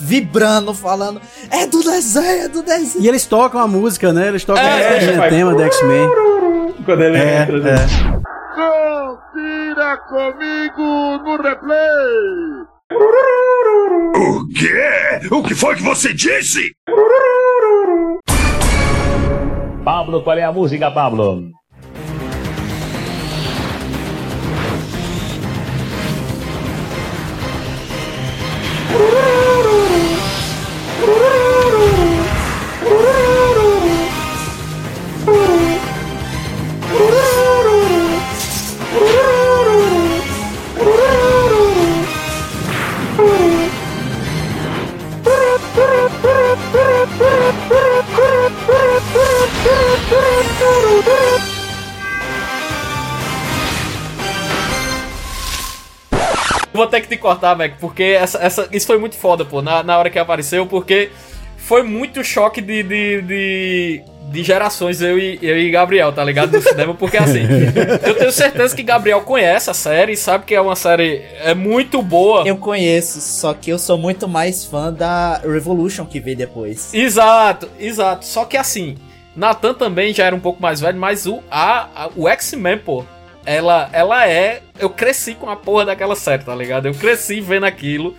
vibrando, 0.00 0.72
falando: 0.72 1.20
É 1.50 1.66
do 1.66 1.82
desenho, 1.82 2.44
é 2.44 2.48
do 2.48 2.62
desenho. 2.62 3.04
E 3.04 3.08
eles 3.08 3.26
tocam 3.26 3.60
a 3.60 3.66
música, 3.66 4.12
né? 4.12 4.28
Eles 4.28 4.44
tocam 4.44 4.62
É, 4.62 4.88
a 4.88 4.94
música, 5.00 5.16
vai- 5.18 5.30
tema 5.30 5.54
do 5.54 5.62
X-Men. 5.62 6.08
Quando 6.84 7.02
ele 7.02 7.18
É, 7.18 7.42
entra. 7.42 7.58
né? 7.58 7.74
é. 7.74 8.26
Confira 8.54 9.96
comigo 10.08 11.18
no 11.24 11.36
replay. 11.42 12.75
O 12.92 14.46
quê? 14.54 15.28
O 15.32 15.42
que 15.42 15.54
foi 15.54 15.74
que 15.74 15.82
você 15.82 16.14
disse? 16.14 16.72
Pablo, 19.84 20.22
qual 20.22 20.38
é 20.38 20.44
a 20.44 20.52
música, 20.52 20.90
Pablo? 20.90 21.50
Vou 56.76 56.86
ter 56.86 57.00
que 57.00 57.08
te 57.08 57.16
cortar, 57.16 57.56
Mac, 57.56 57.72
porque 57.80 58.02
essa, 58.02 58.38
essa, 58.38 58.68
isso 58.72 58.86
foi 58.86 58.98
muito 58.98 59.16
foda, 59.16 59.44
pô, 59.44 59.60
na, 59.62 59.82
na 59.82 59.98
hora 59.98 60.10
que 60.10 60.18
apareceu, 60.18 60.66
porque 60.66 61.10
foi 61.56 61.82
muito 61.82 62.22
choque 62.22 62.60
de, 62.60 62.82
de, 62.84 63.22
de, 63.22 64.02
de 64.30 64.42
gerações, 64.44 65.00
eu 65.02 65.18
e, 65.18 65.38
eu 65.42 65.58
e 65.58 65.70
Gabriel, 65.70 66.12
tá 66.12 66.22
ligado? 66.22 66.52
No 66.52 66.62
cinema, 66.62 66.94
porque 66.94 67.16
assim, 67.16 67.40
eu 68.06 68.14
tenho 68.14 68.30
certeza 68.30 68.74
que 68.76 68.82
Gabriel 68.84 69.20
conhece 69.22 69.68
a 69.70 69.74
série, 69.74 70.16
sabe 70.16 70.44
que 70.44 70.54
é 70.54 70.60
uma 70.60 70.76
série 70.76 71.22
é 71.42 71.54
muito 71.54 72.00
boa. 72.02 72.46
Eu 72.46 72.56
conheço, 72.56 73.20
só 73.20 73.52
que 73.52 73.70
eu 73.70 73.78
sou 73.78 73.98
muito 73.98 74.28
mais 74.28 74.64
fã 74.64 74.92
da 74.92 75.38
Revolution 75.38 76.04
que 76.06 76.20
veio 76.20 76.36
depois. 76.36 76.94
Exato, 76.94 77.68
exato. 77.80 78.24
Só 78.24 78.44
que 78.44 78.56
assim, 78.56 78.96
Nathan 79.34 79.74
também 79.74 80.14
já 80.14 80.24
era 80.24 80.36
um 80.36 80.40
pouco 80.40 80.62
mais 80.62 80.80
velho, 80.80 80.98
mas 80.98 81.26
o, 81.26 81.42
a, 81.50 81.88
a- 82.04 82.10
o 82.14 82.28
X-Men, 82.28 82.78
pô, 82.78 83.04
ela, 83.46 83.88
ela 83.92 84.28
é. 84.28 84.60
Eu 84.78 84.90
cresci 84.90 85.34
com 85.34 85.48
a 85.48 85.56
porra 85.56 85.86
daquela 85.86 86.14
série, 86.16 86.42
tá 86.44 86.54
ligado? 86.54 86.86
Eu 86.86 86.94
cresci 86.94 87.40
vendo 87.40 87.64
aquilo. 87.64 88.14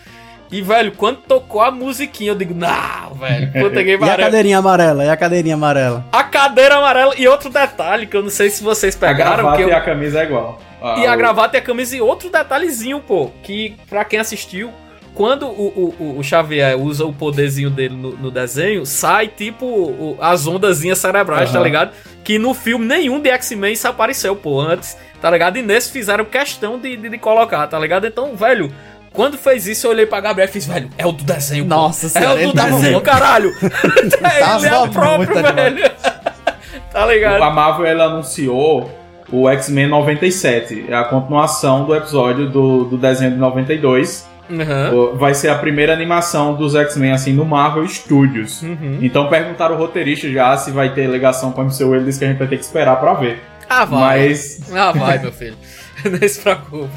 E, 0.50 0.62
velho, 0.62 0.94
quando 0.94 1.18
tocou 1.18 1.62
a 1.62 1.70
musiquinha, 1.70 2.32
eu 2.32 2.36
digo, 2.36 2.54
não, 2.56 3.14
velho, 3.16 3.52
puta 3.52 3.84
que 3.84 3.98
E 4.00 4.10
a 4.10 4.16
cadeirinha 4.18 4.58
amarela? 4.60 5.04
E 5.04 5.10
a 5.10 5.18
cadeirinha 5.18 5.56
amarela? 5.56 6.06
A 6.10 6.24
cadeira 6.24 6.76
amarela. 6.78 7.14
E 7.18 7.28
outro 7.28 7.50
detalhe 7.50 8.08
que 8.08 8.16
eu 8.16 8.24
não 8.24 8.30
sei 8.30 8.50
se 8.50 8.64
vocês 8.64 8.96
A 8.96 9.00
pegaram. 9.00 9.36
gravata 9.36 9.58
que 9.58 9.64
eu- 9.64 9.70
e 9.70 9.74
a 9.74 9.82
camisa 9.82 10.22
é 10.22 10.24
igual. 10.24 10.58
E 11.00 11.06
a 11.06 11.14
o- 11.14 11.18
gravata 11.18 11.58
e 11.58 11.60
a 11.60 11.62
camisa. 11.62 11.98
E 11.98 12.02
outro 12.02 12.30
detalhezinho, 12.32 13.02
pô. 13.02 13.30
Que 13.44 13.76
pra 13.90 14.06
quem 14.06 14.20
assistiu, 14.20 14.72
quando 15.14 15.48
o, 15.48 15.94
o, 16.00 16.20
o 16.20 16.24
Xavier 16.24 16.78
usa 16.78 17.06
o 17.06 17.12
poderzinho 17.14 17.70
dele 17.70 17.96
no, 17.96 18.12
no 18.18 18.30
desenho, 18.32 18.86
sai 18.86 19.28
tipo 19.28 19.66
o- 19.66 20.18
as 20.22 20.46
ondazinhas 20.48 21.00
cerebrais, 21.00 21.52
tá 21.52 21.58
Aham. 21.58 21.66
ligado? 21.66 21.92
Que 22.24 22.38
no 22.38 22.54
filme 22.54 22.86
nenhum 22.86 23.20
de 23.20 23.30
X-Men 23.30 23.74
isso 23.74 23.88
apareceu, 23.88 24.36
pô, 24.36 24.60
antes, 24.62 24.96
tá 25.22 25.32
ligado? 25.32 25.58
E 25.58 25.62
nesse 25.62 25.92
fizeram 25.92 26.24
questão 26.26 26.78
de, 26.78 26.96
de, 26.98 27.10
de 27.10 27.18
colocar, 27.18 27.66
tá 27.68 27.80
ligado? 27.80 28.06
Então, 28.08 28.36
velho. 28.36 28.72
Quando 29.14 29.36
fez 29.36 29.66
isso, 29.66 29.88
eu 29.88 29.92
olhei 29.92 30.06
pra 30.06 30.20
Gabriel 30.22 30.48
e 30.48 30.52
fiz, 30.52 30.68
velho, 30.68 30.90
é 30.96 31.04
o 31.08 31.12
do 31.12 31.24
desenho. 31.24 31.64
pô. 31.64 31.70
Nossa 31.70 32.06
É 32.06 32.10
senhora, 32.10 32.48
o 32.48 32.52
do 32.52 32.62
desenho, 32.62 33.02
caralho. 33.02 33.52
ele 33.60 34.68
é 34.68 34.78
o 34.78 34.90
próprio, 34.90 35.34
velho. 35.34 35.92
tá 36.92 37.06
ligado? 37.08 37.42
A 37.42 37.50
Marvel 37.50 37.86
ela 37.88 38.04
anunciou 38.06 38.92
o 39.32 39.50
X-Men 39.50 39.88
97, 39.88 40.86
é 40.88 40.94
a 40.96 41.04
continuação 41.04 41.84
do 41.86 41.96
episódio 41.96 42.48
do, 42.50 42.86
do 42.86 42.98
desenho 42.98 43.32
de 43.32 43.38
92. 43.38 44.28
Uhum. 44.50 44.96
O- 45.14 45.16
Vai 45.18 45.34
ser 45.34 45.50
a 45.50 45.58
primeira 45.58 45.92
animação 45.94 46.54
dos 46.56 46.74
X-Men 46.76 47.12
assim 47.12 47.34
no 47.34 47.44
Marvel 47.46 47.88
Studios. 47.88 48.62
Uhum. 48.62 49.00
Então 49.02 49.28
perguntaram 49.30 49.76
ao 49.76 49.82
roteirista 49.82 50.30
já 50.30 50.56
se 50.58 50.72
vai 50.72 50.94
ter 50.94 51.08
ligação 51.10 51.52
com 51.52 51.62
o 51.62 51.66
MCU, 51.66 51.96
ele 51.96 52.06
disse 52.06 52.20
que 52.20 52.26
a 52.26 52.30
gente 52.30 52.38
vai 52.40 52.48
ter 52.48 52.58
que 52.58 52.64
esperar 52.64 53.00
pra 53.00 53.14
ver. 53.14 53.42
Ah, 53.70 53.84
vai. 53.86 54.28
Mas 54.30 54.60
Ah, 54.74 54.92
vai, 54.92 55.20
meu 55.20 55.32
filho. 55.32 55.58
Nem 56.20 56.28
se 56.30 56.40
preocupa. 56.42 56.90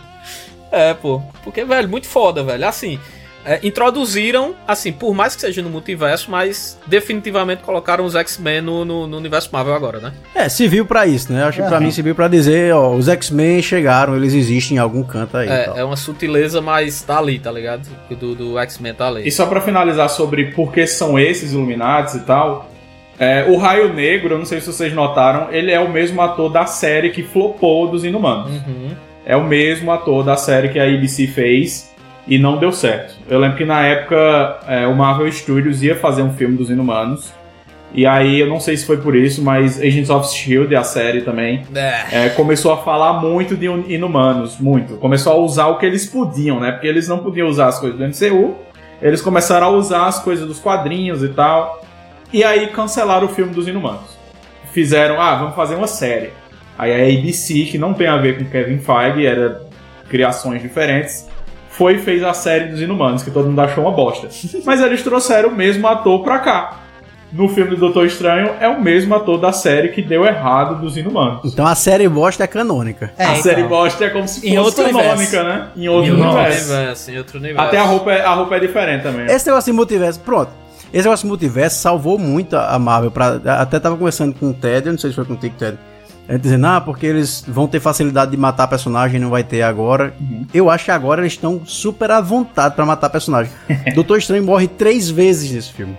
É, 0.72 0.94
pô. 0.94 1.20
Porque, 1.42 1.64
velho, 1.64 1.88
muito 1.88 2.06
foda, 2.06 2.44
velho. 2.44 2.64
Assim, 2.64 3.00
é, 3.44 3.58
introduziram, 3.62 4.54
assim, 4.66 4.92
por 4.92 5.14
mais 5.14 5.34
que 5.34 5.40
seja 5.40 5.62
no 5.62 5.70
multiverso, 5.70 6.30
mas 6.30 6.78
definitivamente 6.86 7.62
colocaram 7.62 8.04
os 8.04 8.14
X-Men 8.14 8.60
no, 8.60 8.84
no, 8.84 9.06
no 9.06 9.16
universo 9.16 9.48
Marvel 9.52 9.74
agora, 9.74 9.98
né? 9.98 10.12
É, 10.34 10.48
serviu 10.48 10.84
pra 10.84 11.06
isso, 11.06 11.32
né? 11.32 11.44
Acho 11.44 11.62
que 11.62 11.66
pra 11.66 11.76
Aham. 11.76 11.86
mim 11.86 11.90
serviu 11.90 12.14
pra 12.14 12.28
dizer, 12.28 12.74
ó, 12.74 12.94
os 12.94 13.08
X-Men 13.08 13.62
chegaram, 13.62 14.16
eles 14.16 14.34
existem 14.34 14.76
em 14.76 14.80
algum 14.80 15.02
canto 15.02 15.36
aí. 15.36 15.46
e 15.46 15.64
tal. 15.64 15.76
É, 15.76 15.80
é 15.80 15.84
uma 15.84 15.96
sutileza, 15.96 16.60
mas 16.60 17.02
tá 17.02 17.18
ali, 17.18 17.38
tá 17.38 17.50
ligado? 17.50 17.88
Do, 18.10 18.34
do 18.34 18.58
X-Men 18.58 18.94
tá 18.94 19.08
ali. 19.08 19.26
E 19.26 19.32
só 19.32 19.46
pra 19.46 19.60
finalizar 19.60 20.10
sobre 20.10 20.52
por 20.52 20.72
que 20.72 20.86
são 20.86 21.18
esses 21.18 21.52
Illuminati 21.52 22.18
e 22.18 22.20
tal, 22.20 22.70
é, 23.18 23.44
o 23.48 23.56
Raio 23.56 23.92
Negro, 23.92 24.34
eu 24.34 24.38
não 24.38 24.46
sei 24.46 24.60
se 24.60 24.66
vocês 24.66 24.94
notaram, 24.94 25.48
ele 25.50 25.70
é 25.70 25.80
o 25.80 25.90
mesmo 25.90 26.20
ator 26.22 26.50
da 26.50 26.66
série 26.66 27.10
que 27.10 27.22
flopou 27.22 27.88
dos 27.88 28.04
Inumanos. 28.04 28.50
Uhum. 28.50 28.90
É 29.26 29.36
o 29.36 29.44
mesmo 29.44 29.92
ator 29.92 30.24
da 30.24 30.36
série 30.36 30.70
que 30.70 30.78
a 30.78 30.84
ABC 30.84 31.26
fez 31.26 31.89
e 32.30 32.38
não 32.38 32.56
deu 32.56 32.72
certo. 32.72 33.14
Eu 33.28 33.38
lembro 33.40 33.56
que 33.58 33.64
na 33.66 33.84
época 33.84 34.60
é, 34.66 34.86
o 34.86 34.94
Marvel 34.94 35.30
Studios 35.30 35.82
ia 35.82 35.96
fazer 35.96 36.22
um 36.22 36.32
filme 36.32 36.56
dos 36.56 36.70
Inumanos. 36.70 37.32
E 37.92 38.06
aí, 38.06 38.38
eu 38.38 38.46
não 38.46 38.60
sei 38.60 38.76
se 38.76 38.86
foi 38.86 38.98
por 38.98 39.16
isso, 39.16 39.42
mas 39.42 39.78
Agents 39.80 40.10
of 40.10 40.24
S.H.I.E.L.D., 40.24 40.76
a 40.76 40.84
série 40.84 41.22
também, 41.22 41.64
É. 41.74 42.26
é, 42.26 42.28
começou 42.28 42.72
a 42.72 42.76
falar 42.76 43.14
muito 43.14 43.56
de 43.56 43.66
Inumanos, 43.66 44.58
muito. 44.60 44.94
Começou 44.98 45.32
a 45.32 45.36
usar 45.38 45.66
o 45.66 45.76
que 45.76 45.86
eles 45.86 46.06
podiam, 46.06 46.60
né? 46.60 46.70
Porque 46.70 46.86
eles 46.86 47.08
não 47.08 47.18
podiam 47.18 47.48
usar 47.48 47.66
as 47.66 47.80
coisas 47.80 47.98
do 47.98 48.04
MCU. 48.06 48.54
Eles 49.02 49.20
começaram 49.20 49.66
a 49.66 49.70
usar 49.70 50.06
as 50.06 50.20
coisas 50.20 50.46
dos 50.46 50.60
quadrinhos 50.60 51.24
e 51.24 51.30
tal. 51.30 51.84
E 52.32 52.44
aí 52.44 52.68
cancelaram 52.68 53.26
o 53.26 53.28
filme 53.28 53.52
dos 53.52 53.66
Inumanos. 53.66 54.16
Fizeram, 54.72 55.20
ah, 55.20 55.34
vamos 55.34 55.56
fazer 55.56 55.74
uma 55.74 55.88
série. 55.88 56.30
Aí 56.78 56.92
a 56.92 57.18
ABC, 57.18 57.64
que 57.64 57.76
não 57.76 57.92
tem 57.92 58.06
a 58.06 58.16
ver 58.16 58.38
com 58.38 58.44
Kevin 58.44 58.78
Feige, 58.78 59.26
era 59.26 59.62
criações 60.08 60.62
diferentes, 60.62 61.28
foi 61.70 61.94
e 61.94 61.98
fez 61.98 62.22
a 62.22 62.34
série 62.34 62.66
dos 62.66 62.80
Inumanos, 62.80 63.22
que 63.22 63.30
todo 63.30 63.46
mundo 63.46 63.60
achou 63.60 63.84
uma 63.84 63.92
bosta. 63.92 64.28
Mas 64.64 64.80
eles 64.80 65.02
trouxeram 65.02 65.48
o 65.48 65.54
mesmo 65.54 65.86
ator 65.86 66.22
pra 66.22 66.38
cá. 66.40 66.76
No 67.32 67.48
filme 67.48 67.70
do 67.70 67.76
Doutor 67.76 68.06
Estranho, 68.06 68.50
é 68.60 68.66
o 68.68 68.80
mesmo 68.82 69.14
ator 69.14 69.38
da 69.38 69.52
série 69.52 69.90
que 69.90 70.02
deu 70.02 70.24
errado 70.26 70.80
dos 70.80 70.96
Inumanos. 70.96 71.42
Então 71.44 71.64
a 71.64 71.76
série 71.76 72.08
bosta 72.08 72.42
é 72.42 72.46
canônica. 72.48 73.12
É, 73.16 73.24
a 73.24 73.30
então. 73.30 73.42
série 73.44 73.62
bosta 73.62 74.04
é 74.04 74.10
como 74.10 74.26
se 74.26 74.40
Em 74.48 74.56
fosse 74.56 74.80
outro 74.80 74.84
canônica, 74.84 75.12
universo. 75.12 75.42
né? 75.44 75.68
Em 75.76 75.88
outro 75.88 76.08
Em 76.08 76.10
outro 76.16 76.26
universo. 76.36 76.72
universo, 76.72 77.10
em 77.12 77.18
outro 77.18 77.38
universo. 77.38 77.68
Até 77.68 77.78
a 77.78 77.84
roupa, 77.84 78.12
é, 78.12 78.24
a 78.24 78.34
roupa 78.34 78.56
é 78.56 78.58
diferente 78.58 79.02
também. 79.04 79.26
Esse 79.26 79.46
negócio 79.46 79.70
de 79.72 79.76
multiverso, 79.76 80.18
pronto. 80.20 80.50
Esse 80.92 81.04
negócio 81.04 81.22
de 81.24 81.28
multiverso 81.28 81.80
salvou 81.80 82.18
muito 82.18 82.56
a 82.56 82.74
a 82.74 82.78
Marvel. 82.80 83.12
Pra, 83.12 83.40
até 83.60 83.78
tava 83.78 83.96
conversando 83.96 84.34
com 84.34 84.50
o 84.50 84.52
Ted, 84.52 84.86
eu 84.88 84.92
não 84.92 84.98
sei 84.98 85.10
se 85.10 85.16
foi 85.16 85.24
contigo, 85.24 85.54
Ted. 85.56 85.78
Ele 86.28 86.38
dizendo, 86.38 86.66
ah, 86.66 86.80
porque 86.80 87.06
eles 87.06 87.44
vão 87.46 87.66
ter 87.66 87.80
facilidade 87.80 88.30
de 88.30 88.36
matar 88.36 88.68
personagem, 88.68 89.18
não 89.18 89.30
vai 89.30 89.42
ter 89.42 89.62
agora. 89.62 90.14
Eu 90.54 90.70
acho 90.70 90.84
que 90.84 90.90
agora 90.90 91.22
eles 91.22 91.32
estão 91.32 91.62
super 91.64 92.10
à 92.10 92.20
vontade 92.20 92.76
pra 92.76 92.86
matar 92.86 93.10
personagem. 93.10 93.52
Doutor 93.94 94.18
Estranho 94.18 94.44
morre 94.44 94.68
três 94.68 95.10
vezes 95.10 95.50
nesse 95.50 95.72
filme. 95.72 95.96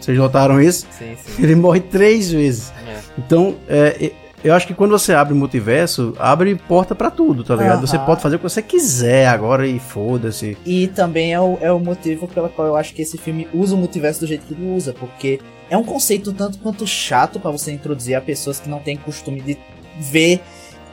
Vocês 0.00 0.18
notaram 0.18 0.60
isso? 0.60 0.86
Sim, 0.90 1.14
sim. 1.16 1.42
Ele 1.42 1.54
morre 1.54 1.80
três 1.80 2.32
vezes. 2.32 2.72
É. 2.88 2.98
Então, 3.16 3.54
é, 3.68 4.10
eu 4.44 4.52
acho 4.52 4.66
que 4.66 4.74
quando 4.74 4.90
você 4.90 5.14
abre 5.14 5.32
o 5.32 5.36
multiverso, 5.36 6.14
abre 6.18 6.56
porta 6.56 6.94
pra 6.96 7.10
tudo, 7.10 7.44
tá 7.44 7.54
ligado? 7.54 7.86
Você 7.86 7.96
Aham. 7.96 8.06
pode 8.06 8.20
fazer 8.20 8.36
o 8.36 8.38
que 8.40 8.42
você 8.42 8.60
quiser 8.60 9.28
agora 9.28 9.64
e 9.66 9.78
foda-se. 9.78 10.58
E 10.66 10.88
também 10.88 11.32
é 11.32 11.40
o, 11.40 11.58
é 11.60 11.70
o 11.70 11.78
motivo 11.78 12.26
pelo 12.26 12.48
qual 12.48 12.66
eu 12.66 12.76
acho 12.76 12.92
que 12.92 13.02
esse 13.02 13.16
filme 13.16 13.46
usa 13.54 13.76
o 13.76 13.78
multiverso 13.78 14.20
do 14.20 14.26
jeito 14.26 14.44
que 14.44 14.54
ele 14.54 14.74
usa, 14.74 14.92
porque 14.98 15.38
é 15.72 15.76
um 15.78 15.82
conceito 15.82 16.34
tanto 16.34 16.58
quanto 16.58 16.86
chato 16.86 17.40
pra 17.40 17.50
você 17.50 17.72
introduzir 17.72 18.14
a 18.14 18.20
pessoas 18.20 18.60
que 18.60 18.68
não 18.68 18.78
têm 18.78 18.94
costume 18.94 19.40
de 19.40 19.56
ver 19.98 20.38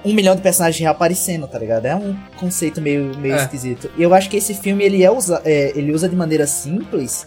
um 0.06 0.14
milhão 0.14 0.34
de 0.38 0.42
personagens 0.42 0.80
reaparecendo, 0.80 1.46
tá 1.50 1.60
ligado? 1.60 1.86
É 1.86 1.94
um 1.96 2.16
conceito 2.38 2.80
meio, 2.80 3.12
meio 3.18 3.34
É. 3.36 3.38
esquisito. 3.44 3.92
E 3.98 4.02
eu 4.02 4.14
acho 4.14 4.30
que 4.30 4.38
esse 4.38 4.54
filme 4.54 4.82
ele, 4.86 5.04
é 5.04 5.12
usa, 5.12 5.42
é, 5.44 5.74
ele 5.78 5.92
usa 5.92 6.08
de 6.08 6.16
maneira 6.16 6.48
simples 6.48 7.26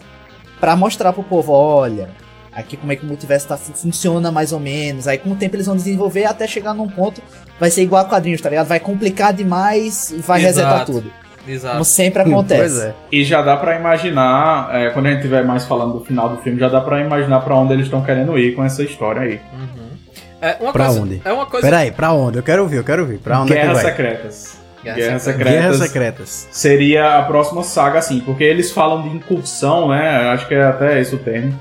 pra 0.59 0.75
mostrar 0.75 1.13
pro 1.13 1.21
povo, 1.23 1.51
olha, 1.51 2.09
aqui 2.51 2.75
como 2.75 2.91
é 2.91 2.95
que 2.95 3.03
o 3.05 3.07
multiverso 3.07 3.47
tá, 3.47 3.55
funciona 3.55 4.31
mais 4.31 4.51
ou 4.51 4.59
menos. 4.59 5.07
Aí 5.07 5.19
com 5.19 5.29
o 5.29 5.35
tempo 5.35 5.55
eles 5.55 5.67
vão 5.67 5.75
desenvolver 5.75 6.25
até 6.25 6.47
chegar 6.47 6.73
num 6.73 6.87
ponto, 6.89 7.21
vai 7.59 7.69
ser 7.69 7.83
igual 7.83 8.01
a 8.03 8.09
quadrinhos, 8.09 8.41
tá 8.41 8.49
ligado? 8.49 8.65
Vai 8.67 8.79
complicar 8.79 9.31
demais 9.31 10.09
e 10.09 10.15
vai 10.15 10.43
Exato. 10.43 10.55
resetar 10.57 10.85
tudo. 10.87 11.11
Exato. 11.47 11.73
Como 11.73 11.85
sempre 11.85 12.21
acontece. 12.21 12.59
Pois 12.75 12.79
é. 12.85 12.93
E 13.11 13.23
já 13.23 13.41
dá 13.41 13.57
pra 13.57 13.75
imaginar, 13.77 14.69
é, 14.73 14.89
quando 14.91 15.07
a 15.07 15.09
gente 15.09 15.17
estiver 15.19 15.43
mais 15.43 15.65
falando 15.65 15.99
do 15.99 16.05
final 16.05 16.29
do 16.29 16.37
filme, 16.37 16.59
já 16.59 16.69
dá 16.69 16.79
pra 16.81 17.01
imaginar 17.01 17.41
pra 17.41 17.55
onde 17.55 17.73
eles 17.73 17.85
estão 17.85 18.01
querendo 18.01 18.37
ir 18.39 18.55
com 18.55 18.63
essa 18.63 18.81
história 18.83 19.21
aí. 19.21 19.41
Uhum. 19.53 19.83
É 20.41 20.57
uma 20.59 20.73
Pra 20.73 20.85
coisa, 20.85 21.01
onde? 21.01 21.21
É 21.23 21.31
uma 21.33 21.45
coisa. 21.45 21.65
Pera 21.67 21.77
aí, 21.79 21.91
pra 21.91 22.11
onde? 22.13 22.37
Eu 22.37 22.43
quero 22.43 22.61
ouvir, 22.63 22.77
eu 22.77 22.83
quero 22.83 23.01
ouvir. 23.03 23.17
Pra 23.17 23.39
onde 23.41 23.53
Guerras 23.53 23.67
é 23.69 23.71
que 23.79 23.83
vai? 23.83 23.91
Secretas. 23.91 24.57
Guerras 24.83 24.97
Guerras 24.99 25.21
Secretas. 25.21 25.53
Guerras 25.53 25.77
Secretas. 25.77 26.47
seria 26.51 27.17
a 27.17 27.23
próxima 27.23 27.63
saga, 27.63 27.99
assim, 27.99 28.19
porque 28.19 28.43
eles 28.43 28.71
falam 28.71 29.01
de 29.03 29.09
incursão, 29.15 29.87
né? 29.89 30.29
Acho 30.33 30.45
que 30.47 30.53
é 30.53 30.63
até 30.63 30.99
esse 30.99 31.15
o 31.15 31.17
termo. 31.17 31.57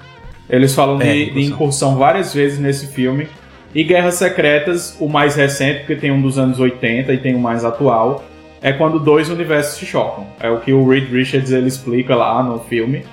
Eles 0.50 0.74
falam 0.74 1.00
É, 1.00 1.04
de, 1.04 1.12
de 1.12 1.30
incursão. 1.30 1.42
incursão 1.54 1.96
várias 1.96 2.34
vezes 2.34 2.58
nesse 2.58 2.88
filme. 2.88 3.28
E 3.74 3.84
Guerras 3.84 4.16
Secretas, 4.16 4.96
o 5.00 5.08
mais 5.08 5.36
recente, 5.36 5.78
porque 5.80 5.94
tem 5.96 6.10
um 6.10 6.20
dos 6.20 6.36
anos 6.36 6.58
80 6.58 7.12
e 7.12 7.18
tem 7.18 7.34
um 7.34 7.38
mais 7.38 7.64
atual, 7.64 8.22
é 8.62 8.72
quando 8.72 9.00
dois 9.00 9.28
universos 9.28 9.78
se 9.78 9.84
chocam. 9.84 10.26
É 10.38 10.48
o 10.48 10.60
que 10.60 10.72
o 10.72 10.88
Reed 10.88 11.10
Richards 11.10 11.50
ele 11.50 11.66
explica 11.66 12.14
lá 12.14 12.42
no 12.42 12.60
filme. 12.60 13.04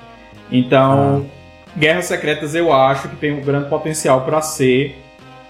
Então, 0.52 1.26
Guerras 1.78 2.06
Secretas 2.06 2.54
eu 2.54 2.72
acho 2.72 3.10
que 3.10 3.16
tem 3.16 3.32
um 3.32 3.42
grande 3.42 3.70
potencial 3.70 4.22
para 4.22 4.42
ser 4.42 4.96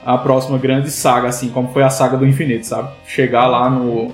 a 0.06 0.18
próxima 0.18 0.58
grande 0.58 0.90
saga, 0.90 1.28
assim 1.28 1.50
como 1.50 1.72
foi 1.74 1.84
a 1.84 1.90
saga 1.90 2.18
do 2.18 2.26
infinito, 2.26 2.66
sabe? 2.66 2.90
Chegar 3.06 3.48
lá 3.48 3.70
no, 3.70 4.14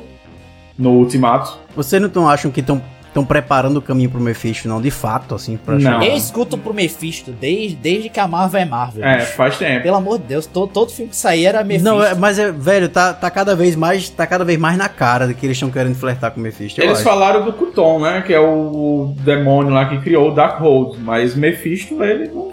no 0.78 0.92
Ultimato. 0.92 1.58
Vocês 1.76 2.02
não 2.14 2.28
acham 2.28 2.50
que 2.50 2.62
estão 2.62 2.82
estão 3.16 3.26
preparando 3.26 3.78
o 3.78 3.82
caminho 3.82 4.10
pro 4.10 4.20
Mephisto, 4.20 4.68
não? 4.68 4.82
De 4.82 4.92
fato, 4.92 5.36
assim, 5.36 5.56
pra 5.56 5.80
Não. 5.80 6.04
Eu 6.04 6.18
escuto 6.18 6.58
pro 6.58 6.74
Mephisto 6.74 7.32
desde, 7.32 7.76
desde 7.78 8.10
que 8.10 8.20
a 8.20 8.28
Marvel 8.28 8.62
é 8.62 8.66
Marvel. 8.66 9.06
É, 9.06 9.20
bicho. 9.20 9.32
faz 9.32 9.58
tempo. 9.58 9.84
Pelo 9.84 9.96
amor 9.96 10.20
de 10.20 10.26
Deus, 10.26 10.46
todo, 10.46 10.70
todo 10.70 10.92
filme 10.92 11.10
que 11.10 11.16
saía 11.16 11.50
era 11.50 11.64
Mephisto. 11.64 11.90
Não, 11.90 12.04
é, 12.04 12.14
mas 12.14 12.38
é, 12.38 12.52
velho, 12.52 12.90
tá, 12.90 13.14
tá 13.14 13.32
cada 13.32 13.56
vez 13.56 13.78
mais, 13.78 14.10
tá 14.10 14.28
cada 14.28 14.44
vez 14.44 14.60
mais 14.60 14.78
na 14.78 14.90
cara 14.90 15.28
de 15.28 15.34
que 15.34 15.46
eles 15.46 15.56
estão 15.56 15.72
querendo 15.72 15.96
flertar 15.96 16.32
com 16.32 16.42
o 16.42 16.44
Mephisto. 16.44 16.82
Eles 16.82 16.96
acho. 16.96 17.04
falaram 17.04 17.46
do 17.46 17.54
Kuton, 17.54 18.02
né? 18.02 18.22
Que 18.22 18.34
é 18.34 18.40
o 18.40 19.14
demônio 19.20 19.74
lá 19.74 19.86
que 19.88 20.02
criou 20.02 20.32
o 20.32 20.36
Darkhold. 20.36 21.00
Mas 21.00 21.36
Mephisto, 21.36 22.04
ele 22.04 22.28
não. 22.28 22.52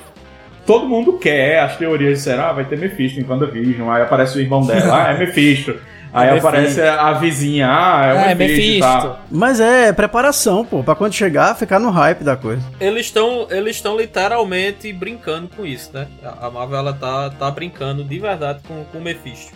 Todo 0.64 0.88
mundo 0.88 1.14
quer. 1.14 1.58
As 1.58 1.76
teorias 1.76 2.18
disseram, 2.18 2.44
ah, 2.44 2.52
vai 2.52 2.64
ter 2.64 2.78
Mephisto 2.78 3.18
em 3.18 3.24
WandaVision. 3.28 3.90
Aí 3.90 4.02
aparece 4.02 4.38
o 4.38 4.40
irmão 4.40 4.64
dela, 4.64 5.08
ah, 5.08 5.12
é 5.12 5.18
Mephisto. 5.18 5.74
Aí 6.12 6.28
É 6.28 6.38
aparece 6.38 6.80
a 6.80 7.12
vizinha, 7.14 7.68
ah, 7.70 8.06
é 8.06 8.12
o 8.12 8.16
é 8.30 8.34
Mephisto. 8.34 8.80
tal. 8.80 9.20
Mas 9.30 9.60
é 9.60 9.92
preparação, 9.92 10.64
pô, 10.64 10.82
pra 10.82 10.94
quando 10.94 11.14
chegar, 11.14 11.54
ficar 11.56 11.78
no 11.78 11.88
hype 11.90 12.22
da 12.22 12.36
coisa. 12.36 12.62
Eles 12.78 13.06
estão 13.06 13.46
eles 13.50 13.76
estão 13.76 13.96
literalmente 13.96 14.92
brincando 14.92 15.48
com 15.48 15.64
isso, 15.64 15.90
né? 15.94 16.06
A 16.40 16.50
Marvel 16.50 16.78
ela 16.78 16.92
tá, 16.92 17.30
tá 17.30 17.50
brincando 17.50 18.04
de 18.04 18.18
verdade 18.18 18.60
com, 18.68 18.84
com 18.84 18.98
o 18.98 19.02
Mephisto. 19.02 19.52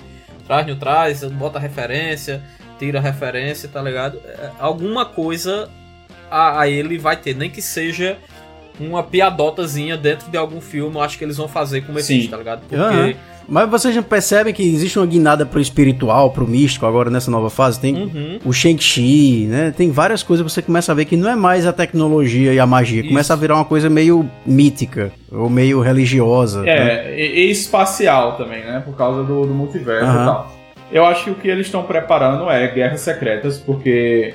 Traz, 0.47 0.67
não 0.67 0.77
traz, 0.77 1.25
bota 1.25 1.59
referência, 1.59 2.41
tira 2.79 3.01
referência, 3.01 3.69
tá 3.69 3.83
ligado? 3.83 4.19
É, 4.25 4.49
Alguma 4.59 5.05
coisa 5.05 5.69
a, 6.31 6.61
a 6.61 6.69
ele 6.69 6.97
vai 6.97 7.17
ter, 7.17 7.35
nem 7.37 7.51
que 7.51 7.61
seja 7.61 8.17
uma 8.81 9.03
piadotazinha 9.03 9.97
dentro 9.97 10.31
de 10.31 10.37
algum 10.37 10.61
filme, 10.61 10.97
eu 10.97 11.03
acho 11.03 11.19
que 11.19 11.25
eles 11.25 11.37
vão 11.37 11.49
fazer 11.49 11.81
com 11.83 11.93
o 11.93 11.95
Mephisto, 11.95 12.25
Sim. 12.25 12.29
tá 12.29 12.37
ligado? 12.37 12.61
Porque 12.61 12.75
Aham. 12.77 13.15
Mas 13.49 13.71
vocês 13.71 13.95
já 13.95 14.03
percebem 14.03 14.53
que 14.53 14.63
existe 14.63 14.99
uma 14.99 15.07
guinada 15.07 15.47
pro 15.47 15.61
espiritual, 15.61 16.31
pro 16.31 16.47
místico 16.49 16.85
agora 16.87 17.09
nessa 17.11 17.31
nova 17.31 17.49
fase? 17.49 17.79
Tem 17.81 17.95
Uhum. 17.95 18.39
o 18.45 18.53
Shang-Chi, 18.53 19.47
né? 19.49 19.73
Tem 19.77 19.91
várias 19.91 20.23
coisas 20.23 20.45
que 20.45 20.53
você 20.53 20.63
começa 20.63 20.91
a 20.91 20.95
ver 20.95 21.05
que 21.05 21.17
não 21.17 21.31
é 21.31 21.37
mais 21.37 21.67
a 21.67 21.73
tecnologia 21.73 22.53
e 22.53 22.59
a 22.59 22.67
magia. 22.67 23.07
Começa 23.07 23.33
a 23.33 23.37
virar 23.37 23.55
uma 23.55 23.65
coisa 23.65 23.89
meio 23.89 24.29
mítica, 24.45 25.13
ou 25.31 25.49
meio 25.49 25.81
religiosa. 25.81 26.63
né? 26.63 26.71
É, 26.71 27.15
e, 27.19 27.47
e 27.47 27.51
espacial 27.51 28.37
também, 28.37 28.65
né? 28.65 28.83
Por 28.85 28.97
causa 28.97 29.23
do, 29.23 29.47
do 29.47 29.55
multiverso 29.55 30.07
Aham. 30.07 30.23
e 30.23 30.27
tal. 30.27 30.53
Eu 30.93 31.05
acho 31.05 31.25
que 31.25 31.31
o 31.31 31.35
que 31.35 31.49
eles 31.49 31.67
estão 31.67 31.83
preparando 31.83 32.49
é 32.51 32.67
Guerras 32.69 33.01
Secretas, 33.01 33.59
porque 33.59 34.35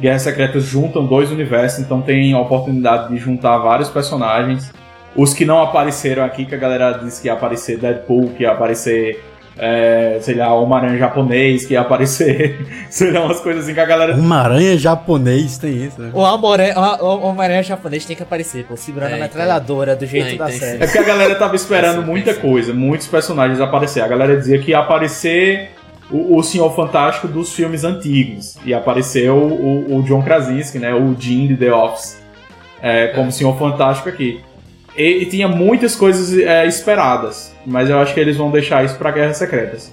Guerras 0.00 0.22
Secretas 0.22 0.64
juntam 0.64 1.04
dois 1.06 1.30
universos, 1.30 1.80
então 1.80 2.00
tem 2.00 2.32
a 2.32 2.38
oportunidade 2.38 3.08
de 3.12 3.16
juntar 3.18 3.58
vários 3.58 3.88
personagens. 3.88 4.72
Os 5.18 5.34
que 5.34 5.44
não 5.44 5.60
apareceram 5.60 6.22
aqui, 6.22 6.46
que 6.46 6.54
a 6.54 6.58
galera 6.58 6.92
disse 6.92 7.20
que 7.20 7.26
ia 7.26 7.32
aparecer 7.32 7.76
Deadpool, 7.76 8.28
que 8.36 8.44
ia 8.44 8.52
aparecer, 8.52 9.20
é, 9.58 10.16
sei 10.20 10.36
lá, 10.36 10.54
Homem-Aranha 10.54 10.96
japonês, 10.96 11.66
que 11.66 11.72
ia 11.72 11.80
aparecer, 11.80 12.64
sei 12.88 13.10
lá, 13.10 13.24
umas 13.24 13.40
coisas 13.40 13.64
assim 13.64 13.74
que 13.74 13.80
a 13.80 13.84
galera 13.84 14.14
Uma 14.14 14.42
aranha 14.42 14.78
japonês 14.78 15.58
tem 15.58 15.86
isso, 15.86 16.00
né? 16.00 16.12
O 16.14 16.20
Homem-Aranha 16.20 17.02
o 17.02 17.26
Homem-Aranha 17.26 17.64
japonês 17.64 18.04
tem 18.04 18.14
que 18.14 18.22
aparecer, 18.22 18.64
pô, 18.64 18.76
segurando 18.76 19.10
Tem, 19.10 19.18
a 19.18 19.22
metralhadora 19.24 19.96
do 19.96 20.06
jeito 20.06 20.28
Tem, 20.28 20.38
da 20.38 20.52
série. 20.52 20.84
É 20.84 20.86
porque 20.86 20.98
a 20.98 21.02
galera 21.02 21.34
tava 21.34 21.56
esperando 21.56 21.96
Pensa, 21.96 22.06
muita 22.06 22.34
coisa, 22.34 22.72
muitos 22.72 23.08
personagens 23.08 23.60
aparecer. 23.60 24.02
A 24.02 24.06
galera 24.06 24.36
dizia 24.36 24.60
que 24.60 24.70
ia 24.70 24.78
aparecer 24.78 25.70
o, 26.12 26.38
o 26.38 26.42
Senhor 26.44 26.72
Fantástico 26.76 27.26
dos 27.26 27.52
filmes 27.52 27.82
antigos. 27.82 28.56
E 28.64 28.72
apareceu 28.72 29.34
o, 29.34 29.96
o 29.96 30.02
John 30.04 30.22
Krasinski, 30.22 30.78
né? 30.78 30.94
O 30.94 31.16
Jim 31.18 31.48
de 31.48 31.56
The 31.56 31.74
Office. 31.74 32.22
é, 32.80 33.08
como 33.08 33.32
Senhor 33.32 33.58
Fantástico 33.58 34.08
aqui. 34.08 34.46
E, 34.98 35.22
e 35.22 35.26
tinha 35.26 35.46
muitas 35.46 35.94
coisas 35.94 36.36
é, 36.36 36.66
esperadas. 36.66 37.54
Mas 37.64 37.88
eu 37.88 37.98
acho 37.98 38.12
que 38.12 38.20
eles 38.20 38.36
vão 38.36 38.50
deixar 38.50 38.84
isso 38.84 38.98
pra 38.98 39.12
Guerras 39.12 39.36
Secretas. 39.36 39.92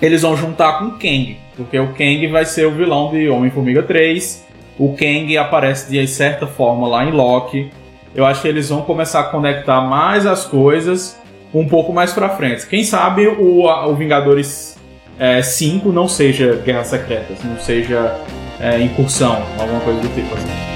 Eles 0.00 0.22
vão 0.22 0.36
juntar 0.36 0.80
com 0.80 0.86
o 0.86 0.90
Kang. 0.92 1.36
Porque 1.56 1.78
o 1.78 1.94
Kang 1.94 2.26
vai 2.26 2.44
ser 2.44 2.66
o 2.66 2.72
vilão 2.72 3.10
de 3.12 3.28
Homem-Formiga 3.28 3.84
3. 3.84 4.44
O 4.76 4.96
Kang 4.96 5.38
aparece 5.38 5.88
de 5.90 6.06
certa 6.08 6.46
forma 6.46 6.88
lá 6.88 7.04
em 7.04 7.12
Loki. 7.12 7.70
Eu 8.14 8.26
acho 8.26 8.42
que 8.42 8.48
eles 8.48 8.68
vão 8.68 8.82
começar 8.82 9.20
a 9.20 9.24
conectar 9.24 9.80
mais 9.80 10.26
as 10.26 10.44
coisas 10.44 11.20
um 11.54 11.66
pouco 11.68 11.92
mais 11.92 12.12
pra 12.12 12.30
frente. 12.30 12.66
Quem 12.66 12.82
sabe 12.82 13.26
o, 13.26 13.66
o 13.66 13.94
Vingadores 13.94 14.76
é, 15.18 15.40
5 15.42 15.92
não 15.92 16.08
seja 16.08 16.60
Guerras 16.64 16.88
Secretas, 16.88 17.38
não 17.44 17.58
seja 17.58 18.18
é, 18.58 18.80
incursão, 18.80 19.42
alguma 19.58 19.80
coisa 19.80 20.00
do 20.00 20.08
tipo 20.08 20.34
assim. 20.34 20.71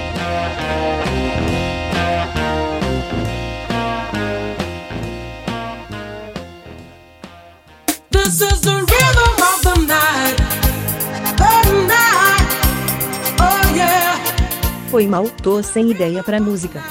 Foi 14.97 15.07
mal, 15.07 15.29
tô 15.29 15.63
sem 15.63 15.91
ideia 15.91 16.25
pra 16.25 16.41
música. 16.41 16.83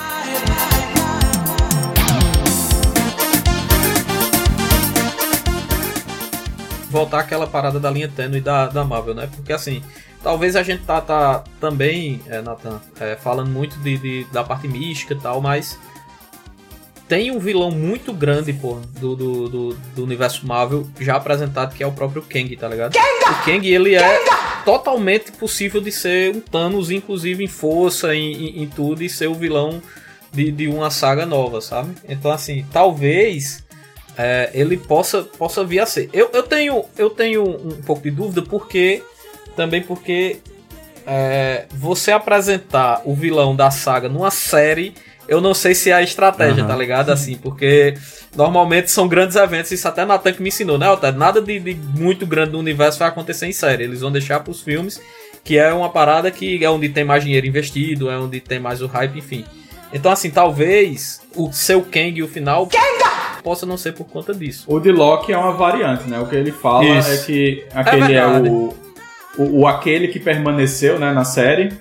voltar 6.91 7.19
aquela 7.21 7.47
parada 7.47 7.79
da 7.79 7.89
linha 7.89 8.07
tênue 8.07 8.39
da, 8.39 8.67
da 8.67 8.83
Marvel, 8.85 9.15
né? 9.15 9.27
Porque 9.35 9.51
assim, 9.51 9.81
talvez 10.21 10.55
a 10.55 10.61
gente 10.61 10.83
tá, 10.83 11.01
tá 11.01 11.43
também, 11.59 12.21
é, 12.27 12.43
Nathan, 12.43 12.79
é, 12.99 13.15
falando 13.15 13.49
muito 13.49 13.75
de, 13.79 13.97
de- 13.97 14.23
da 14.31 14.43
parte 14.43 14.67
mística 14.67 15.15
e 15.15 15.17
tal, 15.19 15.41
mas 15.41 15.79
tem 17.07 17.31
um 17.31 17.39
vilão 17.39 17.71
muito 17.71 18.11
grande, 18.13 18.51
pô, 18.53 18.79
do, 18.99 19.15
do, 19.15 19.49
do, 19.49 19.73
do 19.95 20.03
universo 20.03 20.45
Marvel 20.45 20.87
já 20.99 21.15
apresentado, 21.15 21.75
que 21.75 21.83
é 21.83 21.87
o 21.87 21.91
próprio 21.91 22.21
Kang, 22.21 22.55
tá 22.55 22.67
ligado? 22.67 22.95
O 22.95 23.45
Kang, 23.45 23.67
ele 23.67 23.95
é 23.95 24.19
totalmente 24.63 25.31
possível 25.33 25.79
de 25.79 25.91
ser 25.91 26.35
um 26.35 26.41
Thanos, 26.41 26.89
inclusive 26.89 27.43
em 27.43 27.47
força, 27.47 28.15
em, 28.15 28.33
em, 28.33 28.63
em 28.63 28.67
tudo, 28.67 29.03
e 29.03 29.09
ser 29.09 29.27
o 29.27 29.35
vilão 29.35 29.81
de, 30.31 30.51
de 30.51 30.67
uma 30.67 30.89
saga 30.89 31.25
nova, 31.25 31.61
sabe? 31.61 31.93
Então, 32.09 32.31
assim, 32.31 32.65
talvez 32.73 33.63
é, 34.17 34.49
ele 34.53 34.75
possa, 34.75 35.21
possa 35.23 35.63
vir 35.63 35.79
a 35.79 35.85
ser. 35.85 36.09
Eu, 36.11 36.29
eu, 36.33 36.43
tenho, 36.43 36.85
eu 36.97 37.09
tenho 37.09 37.43
um 37.43 37.81
pouco 37.83 38.01
de 38.01 38.11
dúvida, 38.11 38.41
porque 38.41 39.03
também 39.55 39.81
porque 39.81 40.39
é, 41.05 41.65
você 41.71 42.11
apresentar 42.11 43.01
o 43.05 43.13
vilão 43.13 43.55
da 43.55 43.69
saga 43.69 44.09
numa 44.09 44.31
série, 44.31 44.93
eu 45.27 45.41
não 45.41 45.53
sei 45.53 45.73
se 45.75 45.89
é 45.89 45.93
a 45.93 46.01
estratégia, 46.01 46.63
Aham. 46.63 46.67
tá 46.67 46.75
ligado? 46.75 47.09
Assim, 47.11 47.35
porque 47.35 47.95
normalmente 48.35 48.91
são 48.91 49.07
grandes 49.07 49.35
eventos, 49.35 49.71
isso 49.71 49.87
até 49.87 50.05
Natan 50.05 50.33
que 50.33 50.41
me 50.41 50.49
ensinou, 50.49 50.77
né, 50.77 50.89
Otávio? 50.89 51.19
Nada 51.19 51.41
de, 51.41 51.59
de 51.59 51.73
muito 51.73 52.25
grande 52.25 52.51
no 52.51 52.59
universo 52.59 52.99
vai 52.99 53.07
acontecer 53.07 53.47
em 53.47 53.53
série. 53.53 53.83
Eles 53.83 54.01
vão 54.01 54.11
deixar 54.11 54.39
pros 54.41 54.61
filmes, 54.61 55.01
que 55.43 55.57
é 55.57 55.73
uma 55.73 55.89
parada 55.89 56.29
que 56.31 56.63
é 56.63 56.69
onde 56.69 56.89
tem 56.89 57.03
mais 57.03 57.23
dinheiro 57.23 57.47
investido, 57.47 58.09
é 58.09 58.17
onde 58.17 58.39
tem 58.39 58.59
mais 58.59 58.81
o 58.81 58.87
hype, 58.87 59.17
enfim. 59.17 59.45
Então, 59.93 60.11
assim, 60.11 60.29
talvez 60.29 61.21
o 61.35 61.51
seu 61.53 61.81
Kang, 61.81 62.21
o 62.21 62.27
final, 62.27 62.67
possa 63.45 63.63
não 63.67 63.77
ser 63.77 63.93
por 63.93 64.05
conta 64.05 64.33
disso. 64.33 64.65
O 64.67 64.79
de 64.79 64.91
Loki 64.91 65.31
é 65.31 65.37
uma 65.37 65.53
variante, 65.53 66.09
né? 66.09 66.19
O 66.19 66.25
que 66.25 66.35
ele 66.35 66.51
fala 66.51 66.83
Isso. 66.83 67.11
é 67.11 67.17
que 67.17 67.65
aquele 67.75 68.03
é, 68.03 68.07
verdade. 68.07 68.49
o, 68.49 68.75
o, 69.37 69.59
o 69.59 69.67
aquele 69.67 70.07
que 70.07 70.19
permaneceu 70.19 70.97
né, 70.97 71.13
na 71.13 71.23
série. 71.23 71.71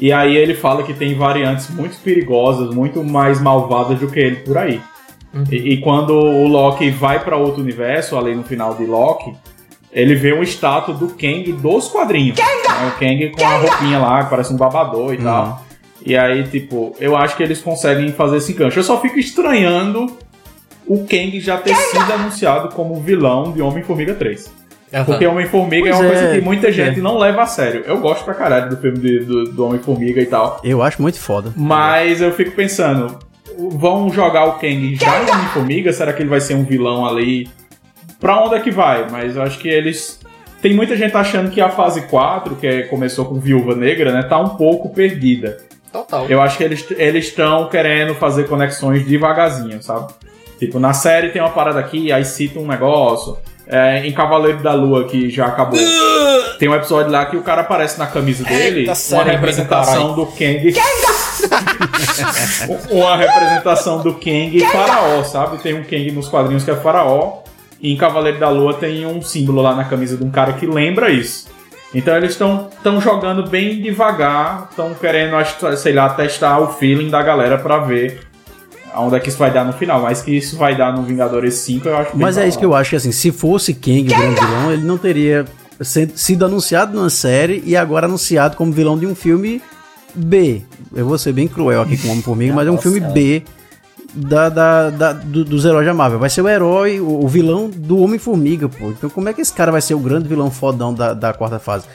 E 0.00 0.12
aí 0.12 0.34
ele 0.36 0.54
fala 0.54 0.82
que 0.82 0.94
tem 0.94 1.14
variantes 1.14 1.68
muito 1.70 1.98
perigosas, 2.00 2.74
muito 2.74 3.04
mais 3.04 3.40
malvadas 3.40 3.98
do 4.00 4.08
que 4.08 4.18
ele 4.18 4.36
por 4.36 4.56
aí. 4.56 4.80
Uhum. 5.34 5.44
E, 5.50 5.74
e 5.74 5.80
quando 5.80 6.14
o 6.14 6.48
Loki 6.48 6.90
vai 6.90 7.22
pra 7.22 7.36
outro 7.36 7.60
universo, 7.62 8.16
ali 8.16 8.34
no 8.34 8.42
final 8.42 8.74
de 8.74 8.84
Loki, 8.86 9.34
ele 9.92 10.14
vê 10.14 10.32
um 10.32 10.42
estátua 10.42 10.94
do 10.94 11.08
Kang 11.08 11.52
dos 11.52 11.88
quadrinhos. 11.88 12.38
Né? 12.38 12.44
O 12.88 12.98
Kang 12.98 13.28
com 13.30 13.44
a 13.44 13.58
roupinha 13.58 13.98
lá, 13.98 14.24
que 14.24 14.30
parece 14.30 14.52
um 14.52 14.56
babador 14.56 15.12
e 15.12 15.18
Uhum. 15.18 15.24
tal. 15.24 15.64
E 16.04 16.16
aí, 16.16 16.44
tipo, 16.44 16.96
eu 16.98 17.14
acho 17.14 17.36
que 17.36 17.42
eles 17.42 17.60
conseguem 17.60 18.10
fazer 18.12 18.38
esse 18.38 18.52
encancho. 18.52 18.78
Eu 18.78 18.82
só 18.84 18.98
fico 19.00 19.18
estranhando 19.18 20.06
o 20.86 21.04
Kang 21.06 21.38
já 21.40 21.58
ter 21.58 21.74
sido 21.76 22.10
anunciado 22.12 22.74
como 22.74 22.94
vilão 23.00 23.52
de 23.52 23.60
Homem-Formiga 23.60 24.14
3. 24.14 24.50
Porque 25.06 25.26
Homem-Formiga 25.26 25.88
é 25.90 25.94
uma 25.94 26.04
é, 26.04 26.08
coisa 26.08 26.34
que 26.34 26.40
muita 26.40 26.68
é. 26.68 26.72
gente 26.72 27.00
não 27.00 27.16
leva 27.18 27.42
a 27.42 27.46
sério. 27.46 27.84
Eu 27.86 27.98
gosto 28.00 28.24
pra 28.24 28.34
caralho 28.34 28.70
do 28.70 28.76
filme 28.76 28.98
de- 28.98 29.20
do, 29.20 29.44
do 29.44 29.64
Homem-Formiga 29.66 30.20
e 30.20 30.26
tal. 30.26 30.60
Eu 30.64 30.82
acho 30.82 31.00
muito 31.00 31.18
foda. 31.18 31.52
Mas 31.56 32.20
eu 32.20 32.32
fico 32.32 32.50
pensando, 32.52 33.18
vão 33.56 34.10
jogar 34.10 34.44
o 34.46 34.52
Kang 34.54 34.96
já 34.96 35.22
em 35.22 35.30
Homem-Formiga? 35.30 35.92
Será 35.92 36.12
que 36.12 36.22
ele 36.22 36.28
vai 36.28 36.40
ser 36.40 36.54
um 36.54 36.64
vilão 36.64 37.06
ali? 37.06 37.48
Pra 38.18 38.42
onde 38.44 38.56
é 38.56 38.60
que 38.60 38.70
vai? 38.70 39.06
Mas 39.10 39.36
eu 39.36 39.42
acho 39.42 39.58
que 39.58 39.68
eles. 39.68 40.18
Tem 40.60 40.74
muita 40.74 40.94
gente 40.96 41.16
achando 41.16 41.50
que 41.50 41.60
a 41.60 41.70
fase 41.70 42.02
4, 42.02 42.56
que 42.56 42.66
é- 42.66 42.82
começou 42.82 43.24
com 43.24 43.36
Viúva 43.40 43.74
Negra, 43.74 44.12
né, 44.12 44.22
tá 44.24 44.38
um 44.38 44.50
pouco 44.50 44.90
perdida. 44.90 45.56
Total. 45.92 46.26
Eu 46.28 46.40
acho 46.42 46.56
que 46.58 46.62
eles 46.64 46.86
eles 46.98 47.26
estão 47.26 47.68
querendo 47.68 48.14
fazer 48.14 48.46
conexões 48.46 49.04
devagarzinho, 49.06 49.82
sabe? 49.82 50.12
Tipo, 50.58 50.78
na 50.78 50.92
série 50.92 51.30
tem 51.30 51.40
uma 51.40 51.50
parada 51.50 51.80
aqui, 51.80 52.12
aí 52.12 52.24
cita 52.24 52.58
um 52.60 52.66
negócio. 52.66 53.38
É, 53.72 54.04
em 54.04 54.10
Cavaleiro 54.10 54.58
da 54.62 54.72
Lua, 54.72 55.04
que 55.04 55.30
já 55.30 55.46
acabou, 55.46 55.78
tem 56.58 56.68
um 56.68 56.74
episódio 56.74 57.12
lá 57.12 57.26
que 57.26 57.36
o 57.36 57.42
cara 57.42 57.60
aparece 57.60 57.98
na 58.00 58.06
camisa 58.06 58.42
dele, 58.42 58.80
Eita, 58.80 58.94
uma 59.14 59.22
representação 59.22 60.14
do 60.14 60.26
Kang. 60.26 60.74
uma 62.90 63.16
representação 63.16 64.00
do 64.02 64.14
Kang 64.14 64.60
faraó, 64.72 65.22
sabe? 65.22 65.58
Tem 65.58 65.74
um 65.74 65.84
Kang 65.84 66.10
nos 66.10 66.28
quadrinhos 66.28 66.64
que 66.64 66.70
é 66.70 66.76
faraó. 66.76 67.42
E 67.80 67.92
em 67.92 67.96
Cavaleiro 67.96 68.38
da 68.38 68.48
Lua 68.50 68.74
tem 68.74 69.06
um 69.06 69.22
símbolo 69.22 69.62
lá 69.62 69.74
na 69.74 69.84
camisa 69.84 70.16
de 70.16 70.24
um 70.24 70.30
cara 70.30 70.52
que 70.54 70.66
lembra 70.66 71.08
isso. 71.08 71.48
Então 71.94 72.16
eles 72.16 72.32
estão 72.32 73.00
jogando 73.00 73.48
bem 73.48 73.80
devagar, 73.80 74.68
estão 74.70 74.92
querendo, 74.94 75.34
sei 75.76 75.92
lá, 75.92 76.08
testar 76.10 76.58
o 76.58 76.72
feeling 76.72 77.08
da 77.08 77.22
galera 77.22 77.56
pra 77.56 77.78
ver 77.78 78.20
aonde 78.94 79.16
é 79.16 79.20
que 79.20 79.28
isso 79.28 79.38
vai 79.38 79.52
dar 79.52 79.64
no 79.64 79.72
final. 79.72 80.02
Mas 80.02 80.22
que 80.22 80.36
isso 80.36 80.56
vai 80.56 80.76
dar 80.76 80.92
no 80.94 81.02
Vingadores 81.02 81.54
5, 81.54 81.88
eu 81.88 81.96
acho 81.96 82.10
Mas 82.16 82.36
é 82.38 82.46
isso 82.48 82.58
que 82.58 82.64
eu 82.64 82.74
acho 82.74 82.90
que 82.90 82.96
assim, 82.96 83.12
se 83.12 83.30
fosse 83.32 83.74
Kang 83.74 84.02
o 84.02 84.04
grande 84.18 84.40
vilão, 84.40 84.72
ele 84.72 84.82
não 84.82 84.98
teria 84.98 85.44
sido 86.14 86.44
anunciado 86.44 86.94
numa 86.94 87.08
série 87.10 87.62
e 87.64 87.76
agora 87.76 88.06
anunciado 88.06 88.56
como 88.56 88.70
vilão 88.72 88.98
de 88.98 89.06
um 89.06 89.14
filme 89.14 89.62
B. 90.14 90.62
Eu 90.94 91.06
vou 91.06 91.16
ser 91.18 91.32
bem 91.32 91.46
cruel 91.48 91.82
aqui 91.82 91.96
com 91.96 92.08
o 92.08 92.10
Homem-Formiga, 92.10 92.52
mas 92.54 92.66
é 92.66 92.70
um 92.70 92.78
filme 92.78 93.00
B 93.00 93.42
da, 94.12 94.48
da, 94.48 94.90
da- 94.90 95.12
do- 95.12 95.44
dos 95.44 95.64
heróis 95.64 95.86
da 95.86 95.94
Marvel. 95.94 96.18
Vai 96.18 96.28
ser 96.28 96.42
o 96.42 96.48
herói, 96.48 97.00
o, 97.00 97.24
o 97.24 97.28
vilão 97.28 97.70
do 97.70 97.98
Homem-Formiga, 98.00 98.68
pô. 98.68 98.90
Então 98.90 99.08
como 99.08 99.28
é 99.28 99.32
que 99.32 99.40
esse 99.40 99.52
cara 99.52 99.70
vai 99.72 99.80
ser 99.80 99.94
o 99.94 99.98
grande 100.00 100.28
vilão 100.28 100.50
fodão 100.50 100.92
da, 100.92 101.14
da 101.14 101.32
quarta 101.32 101.58
fase? 101.58 101.86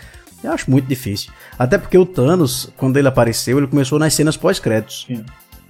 Eu 0.43 0.51
acho 0.51 0.69
muito 0.71 0.87
difícil. 0.87 1.31
Até 1.57 1.77
porque 1.77 1.97
o 1.97 2.05
Thanos, 2.05 2.69
quando 2.77 2.97
ele 2.97 3.07
apareceu, 3.07 3.57
ele 3.57 3.67
começou 3.67 3.97
nas 3.99 4.13
cenas 4.13 4.37
pós-créditos. 4.37 5.07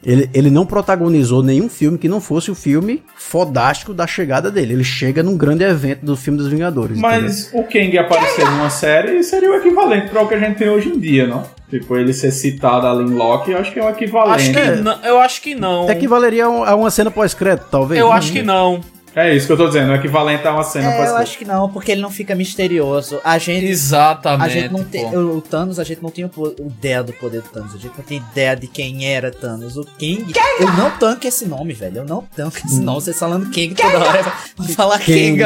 Ele, 0.06 0.30
ele 0.34 0.50
não 0.52 0.66
protagonizou 0.66 1.42
nenhum 1.42 1.68
filme 1.68 1.98
que 1.98 2.08
não 2.08 2.22
fosse 2.22 2.52
o 2.52 2.56
filme 2.56 3.02
fodástico 3.18 3.94
da 3.94 4.06
chegada 4.06 4.52
dele. 4.52 4.74
Ele 4.74 4.84
chega 4.84 5.24
num 5.24 5.36
grande 5.36 5.64
evento 5.64 6.06
do 6.06 6.16
filme 6.16 6.38
dos 6.38 6.48
Vingadores. 6.48 6.98
entendeu? 7.00 7.22
Mas 7.22 7.50
o 7.54 7.64
Kang 7.64 7.98
aparecer 7.98 8.46
numa 8.46 8.70
série 8.70 9.24
seria 9.24 9.50
o 9.52 9.56
equivalente 9.56 10.10
para 10.10 10.22
o 10.22 10.28
que 10.28 10.36
a 10.36 10.40
gente 10.40 10.58
tem 10.58 10.70
hoje 10.70 10.90
em 10.90 11.00
dia, 11.00 11.26
não? 11.26 11.44
Tipo, 11.70 11.98
ele 11.98 12.14
ser 12.14 12.32
citado 12.32 12.86
ali 12.86 13.04
em 13.10 13.14
Loki, 13.16 13.52
eu 13.52 13.58
acho 13.58 13.74
que 13.74 13.80
é 13.80 13.84
o 13.84 13.90
equivalente. 13.90 14.52
Acho 14.52 14.52
que 14.54 14.82
não, 14.84 15.00
eu 15.04 15.20
acho 15.20 15.42
que 15.42 15.56
não. 15.56 15.90
Equivaleria 15.90 16.46
a 16.46 16.50
um- 16.50 16.64
a 16.64 16.76
uma 16.76 16.92
cena 16.92 17.10
pós-crédito, 17.10 17.66
talvez. 17.72 18.00
Eu 18.00 18.08
Uhum. 18.08 18.14
acho 18.14 18.32
que 18.32 18.44
não. 18.44 18.82
É 19.16 19.34
isso 19.34 19.48
que 19.48 19.54
eu 19.54 19.58
tô 19.58 19.68
dizendo, 19.68 19.92
o 19.92 19.96
equivalente 19.96 20.46
a 20.46 20.52
uma 20.52 20.64
cena 20.64 20.94
É, 20.94 21.08
eu 21.08 21.16
acho 21.16 21.38
que 21.38 21.46
não, 21.46 21.70
porque 21.70 21.94
ele 21.94 22.02
não 22.02 22.12
fica 22.12 22.36
misterioso. 22.36 23.22
A 23.24 23.38
gente. 23.38 23.66
Exatamente. 23.66 24.44
A 24.46 24.50
gente 24.50 24.74
não 24.74 24.84
tem. 24.84 25.18
O 25.18 25.40
Thanos, 25.40 25.80
a 25.80 25.86
gente 25.86 26.04
não 26.04 26.12
tinha 26.12 26.30
ideia 26.60 27.02
do 27.02 27.14
poder 27.14 27.42
do 27.42 27.48
Thanos. 27.48 27.74
A 27.74 27.78
gente 27.78 27.94
não 27.98 28.04
tem 28.04 28.18
ideia 28.18 28.56
de 28.56 28.68
quem 28.68 29.08
era 29.08 29.32
Thanos. 29.32 29.78
O 29.78 29.86
King. 29.98 30.34
Eu 30.60 30.68
não 30.74 30.92
tanco 30.92 31.26
esse 31.26 31.46
nome, 31.46 31.74
velho. 31.74 32.00
Eu 32.00 32.06
não 32.06 32.24
tanco 32.36 32.58
esse 32.58 32.82
nome. 32.82 33.02
Vocês 33.02 33.18
falando 33.18 33.50
King 33.52 33.74
toda 33.74 34.00
hora. 34.00 34.34
Vou 34.58 34.68
falar 34.68 35.00
King. 35.00 35.40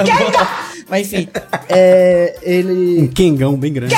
Mas 0.90 1.14
enfim. 1.14 1.30
É. 1.70 2.38
Ele. 2.42 3.02
Um 3.02 3.08
Kengão 3.08 3.56
bem 3.56 3.72
grande. 3.72 3.96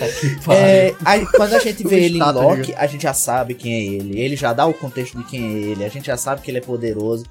É, 0.50 0.94
aí, 1.04 1.26
quando 1.26 1.54
a 1.54 1.58
gente 1.58 1.86
vê 1.86 2.00
ele 2.04 2.18
em 2.18 2.32
Loki, 2.32 2.74
a 2.76 2.86
gente 2.86 3.02
já 3.02 3.14
sabe 3.14 3.54
quem 3.54 3.72
é 3.74 3.84
ele. 3.94 4.18
Ele 4.20 4.36
já 4.36 4.52
dá 4.52 4.66
o 4.66 4.74
contexto 4.74 5.18
de 5.18 5.24
quem 5.24 5.42
é 5.42 5.58
ele. 5.70 5.84
A 5.84 5.88
gente 5.88 6.06
já 6.06 6.16
sabe 6.16 6.42
que 6.42 6.50
ele 6.50 6.58
é 6.58 6.62
poderoso. 6.62 7.24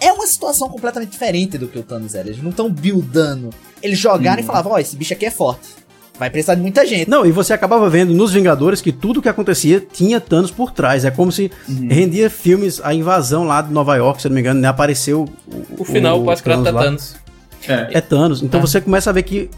É 0.00 0.12
uma 0.12 0.26
situação 0.26 0.68
completamente 0.68 1.10
diferente 1.10 1.56
do 1.56 1.68
que 1.68 1.78
o 1.78 1.82
Thanos 1.82 2.14
era. 2.14 2.28
Eles 2.28 2.42
não 2.42 2.50
estão 2.50 2.70
buildando. 2.70 3.50
Eles 3.82 3.98
jogaram 3.98 4.40
e 4.42 4.44
falavam: 4.44 4.72
Ó, 4.72 4.78
esse 4.78 4.94
bicho 4.96 5.12
aqui 5.14 5.24
é 5.26 5.30
forte. 5.30 5.68
Vai 6.18 6.30
precisar 6.30 6.54
de 6.54 6.62
muita 6.62 6.86
gente. 6.86 7.10
Não, 7.10 7.26
e 7.26 7.30
você 7.32 7.52
acabava 7.52 7.90
vendo 7.90 8.14
nos 8.14 8.32
Vingadores 8.32 8.80
que 8.80 8.90
tudo 8.90 9.20
que 9.20 9.28
acontecia 9.28 9.80
tinha 9.80 10.18
Thanos 10.18 10.50
por 10.50 10.70
trás. 10.70 11.04
É 11.04 11.10
como 11.10 11.30
se 11.30 11.50
rendia 11.68 12.30
filmes, 12.30 12.80
a 12.82 12.94
invasão 12.94 13.44
lá 13.44 13.60
de 13.60 13.70
Nova 13.70 13.94
York, 13.96 14.20
se 14.22 14.26
eu 14.26 14.30
não 14.30 14.34
me 14.34 14.40
engano, 14.40 14.58
né? 14.60 14.68
Apareceu 14.68 15.26
O 15.78 15.84
final, 15.84 16.20
o 16.22 16.24
pós-crédito 16.24 16.68
é 16.68 16.70
lá. 16.70 16.82
Thanos. 16.84 17.16
É 17.68 18.00
Thanos. 18.00 18.42
Então 18.42 18.60
É. 18.60 18.62
você 18.62 18.80
começa 18.80 19.10
a 19.10 19.12
ver 19.12 19.24
que 19.24 19.50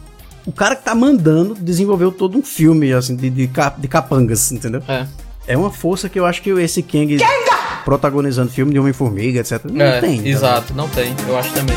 o 0.49 0.53
cara 0.53 0.75
que 0.75 0.83
tá 0.83 0.95
mandando 0.95 1.55
desenvolveu 1.55 2.11
todo 2.11 2.39
um 2.39 2.43
filme, 2.43 2.91
assim, 2.95 3.15
de, 3.15 3.29
de, 3.29 3.47
cap- 3.49 3.79
de 3.79 3.87
capangas, 3.87 4.51
entendeu? 4.51 4.83
É. 4.89 5.05
É 5.47 5.57
uma 5.59 5.71
força 5.71 6.09
que 6.09 6.19
eu 6.19 6.25
acho 6.25 6.41
que 6.41 6.49
esse 6.51 6.83
Kang 6.83 7.19
protagonizando 7.85 8.51
filme 8.51 8.73
de 8.73 8.79
Homem-Formiga, 8.79 9.41
etc. 9.41 9.65
Não 9.71 9.85
É, 9.85 10.01
tem. 10.01 10.23
tá 10.23 10.29
Exato, 10.29 10.73
não 10.75 10.89
tem. 10.89 11.15
Eu 11.29 11.37
acho 11.39 11.53
também. 11.53 11.77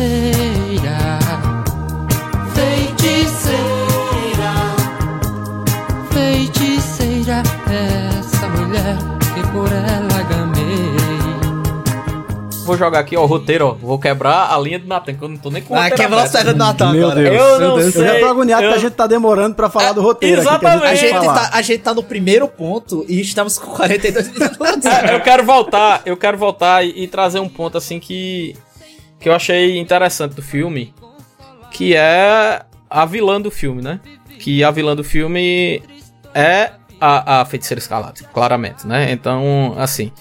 Feiticeira, 0.00 1.18
Vou 12.66 12.76
jogar 12.76 12.98
aqui, 12.98 13.16
ó, 13.16 13.22
o 13.22 13.26
roteiro, 13.26 13.66
ó. 13.68 13.72
Vou 13.74 13.98
quebrar 13.98 14.52
a 14.52 14.58
linha 14.58 14.78
do 14.78 14.86
Natan, 14.86 15.14
que 15.14 15.22
eu 15.22 15.28
não 15.28 15.36
tô 15.36 15.50
nem 15.50 15.62
com 15.62 15.72
o 15.74 15.76
Ah, 15.76 15.82
roteiro 15.84 16.02
quebrou 16.02 16.20
a 16.20 16.26
saída 16.26 16.52
do 16.52 16.58
Natal 16.58 16.92
Meu 16.92 17.10
agora. 17.10 17.30
Deus. 17.30 17.36
Eu 17.40 17.58
meu 17.60 17.68
não 17.68 17.76
Deus. 17.78 17.92
sei, 17.94 18.02
Eu 18.02 18.06
já 18.14 18.20
tô 18.20 18.26
agoniado 18.26 18.62
eu- 18.64 18.70
que 18.70 18.74
a 18.76 18.80
gente 18.80 18.92
tá 18.94 19.06
demorando 19.06 19.54
pra 19.54 19.70
falar 19.70 19.92
do 19.92 20.02
roteiro 20.02 20.40
aqui. 20.40 20.48
que 20.48 20.54
exatamente. 20.54 20.84
A 20.84 20.88
tem 20.88 20.96
gente, 20.96 21.18
que 21.20 21.24
falar. 21.26 21.50
tá, 21.50 21.56
a 21.56 21.62
gente 21.62 21.78
tá 21.82 21.94
no 21.94 22.02
primeiro 22.02 22.48
ponto 22.48 23.04
e 23.08 23.20
estamos 23.20 23.58
com 23.58 23.70
42 23.72 24.28
minutos. 24.32 24.56
É, 24.86 25.14
eu 25.14 25.20
quero 25.20 25.44
voltar, 25.44 26.02
eu 26.04 26.16
quero 26.16 26.36
voltar 26.36 26.84
e, 26.84 27.04
e 27.04 27.08
trazer 27.08 27.38
um 27.40 27.48
ponto 27.48 27.78
assim 27.78 27.98
que 28.00 28.54
que 29.18 29.28
eu 29.28 29.34
achei 29.34 29.78
interessante 29.78 30.34
do 30.34 30.42
filme, 30.42 30.92
que 31.70 31.94
é 31.96 32.62
a 32.90 33.04
vilã 33.06 33.40
do 33.40 33.50
filme, 33.50 33.80
né? 33.82 33.98
Que 34.38 34.62
a 34.62 34.70
vilã 34.70 34.94
do 34.94 35.02
filme 35.02 35.82
é 36.34 36.72
a, 37.00 37.40
a 37.40 37.44
feiticeira 37.46 37.78
escarlate, 37.78 38.24
claramente, 38.32 38.86
né? 38.86 39.10
Então, 39.10 39.74
assim, 39.78 40.12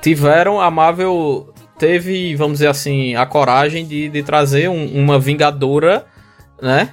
tiveram 0.00 0.60
a 0.60 0.70
Marvel 0.70 1.48
teve, 1.78 2.34
vamos 2.36 2.54
dizer 2.54 2.68
assim, 2.68 3.14
a 3.14 3.24
coragem 3.26 3.86
de, 3.86 4.08
de 4.08 4.22
trazer 4.22 4.68
um- 4.68 4.98
uma 4.98 5.18
vingadora, 5.18 6.04
né? 6.60 6.90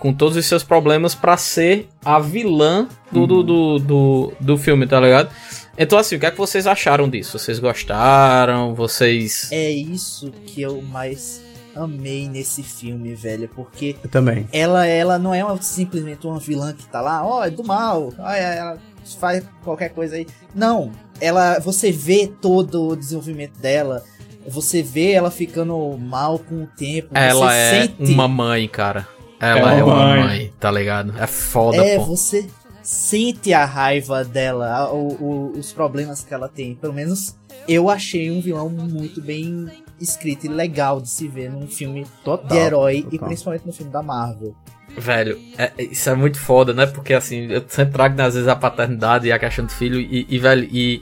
Com 0.00 0.12
todos 0.12 0.36
os 0.36 0.44
seus 0.44 0.62
problemas 0.62 1.14
pra 1.14 1.36
ser 1.36 1.88
a 2.04 2.18
vilã 2.18 2.86
do, 3.10 3.26
do, 3.26 3.42
do, 3.42 3.78
do, 3.78 4.32
do 4.40 4.58
filme, 4.58 4.86
tá 4.86 5.00
ligado? 5.00 5.30
Então, 5.78 5.98
assim, 5.98 6.16
o 6.16 6.20
que 6.20 6.26
é 6.26 6.30
que 6.30 6.36
vocês 6.38 6.66
acharam 6.66 7.08
disso? 7.08 7.38
Vocês 7.38 7.58
gostaram? 7.58 8.74
Vocês. 8.74 9.48
É 9.50 9.70
isso 9.70 10.30
que 10.46 10.60
eu 10.62 10.80
mais 10.82 11.42
amei 11.74 12.28
nesse 12.28 12.62
filme, 12.62 13.14
velho, 13.14 13.48
porque 13.54 13.96
Eu 14.04 14.08
também. 14.08 14.46
ela, 14.52 14.86
ela 14.86 15.18
não 15.18 15.34
é 15.34 15.44
uma- 15.44 15.60
simplesmente 15.60 16.24
uma 16.26 16.38
vilã 16.38 16.72
que 16.72 16.86
tá 16.86 17.00
lá, 17.00 17.26
ó, 17.26 17.44
é 17.44 17.50
do 17.50 17.64
mal, 17.64 18.12
ó, 18.16 18.30
é- 18.30 18.58
ela 18.58 18.78
faz 19.18 19.42
qualquer 19.64 19.88
coisa 19.88 20.14
aí. 20.14 20.26
Não, 20.54 20.92
ela, 21.20 21.58
você 21.58 21.90
vê 21.90 22.30
todo 22.40 22.90
o 22.90 22.96
desenvolvimento 22.96 23.58
dela, 23.58 24.04
você 24.48 24.82
vê 24.82 25.12
ela 25.12 25.30
ficando 25.30 25.96
mal 25.98 26.38
com 26.38 26.64
o 26.64 26.66
tempo, 26.66 27.08
Ela 27.14 27.48
você 27.50 27.56
é 27.56 27.80
sente, 27.82 28.12
uma 28.12 28.28
mãe, 28.28 28.68
cara. 28.68 29.06
Ela 29.40 29.58
É 29.58 29.62
uma 29.62 29.72
é 29.74 29.84
uma 29.84 29.96
mãe. 29.96 30.22
mãe, 30.22 30.52
tá 30.60 30.70
ligado? 30.70 31.14
É 31.18 31.26
foda, 31.26 31.84
é, 31.84 31.96
pô. 31.98 32.04
você 32.04 32.46
sente 32.82 33.52
a 33.52 33.64
raiva 33.64 34.24
dela, 34.24 34.68
a- 34.74 34.92
o- 34.92 35.16
o- 35.20 35.58
os 35.58 35.72
problemas 35.72 36.22
que 36.22 36.32
ela 36.34 36.48
tem. 36.48 36.74
Pelo 36.74 36.92
menos 36.92 37.34
eu 37.66 37.88
achei 37.90 38.30
um 38.30 38.40
vilão 38.40 38.68
muito 38.68 39.20
bem 39.22 39.66
escrito 40.00 40.44
e 40.46 40.48
legal 40.48 41.00
de 41.00 41.08
se 41.08 41.26
ver 41.28 41.50
num 41.50 41.66
filme 41.66 42.06
Total. 42.24 42.46
de 42.48 42.56
herói 42.56 42.98
e 42.98 43.02
total. 43.02 43.28
principalmente 43.28 43.66
no 43.66 43.72
filme 43.72 43.90
da 43.92 44.02
Marvel. 44.02 44.54
Velho, 44.96 45.38
é- 45.58 45.72
isso 45.78 46.08
é 46.10 46.14
muito 46.14 46.38
foda, 46.38 46.72
né? 46.72 46.86
Porque 46.86 47.14
assim, 47.14 47.46
eu 47.50 47.64
sempre 47.66 47.94
trago 47.94 48.14
né, 48.16 48.24
às 48.24 48.34
vezes 48.34 48.48
a 48.48 48.54
paternidade 48.54 49.26
e 49.26 49.32
a 49.32 49.38
questão 49.38 49.64
do 49.64 49.72
filho, 49.72 49.98
e, 49.98 50.26
e, 50.28 50.38
velho, 50.38 50.68
e. 50.70 51.00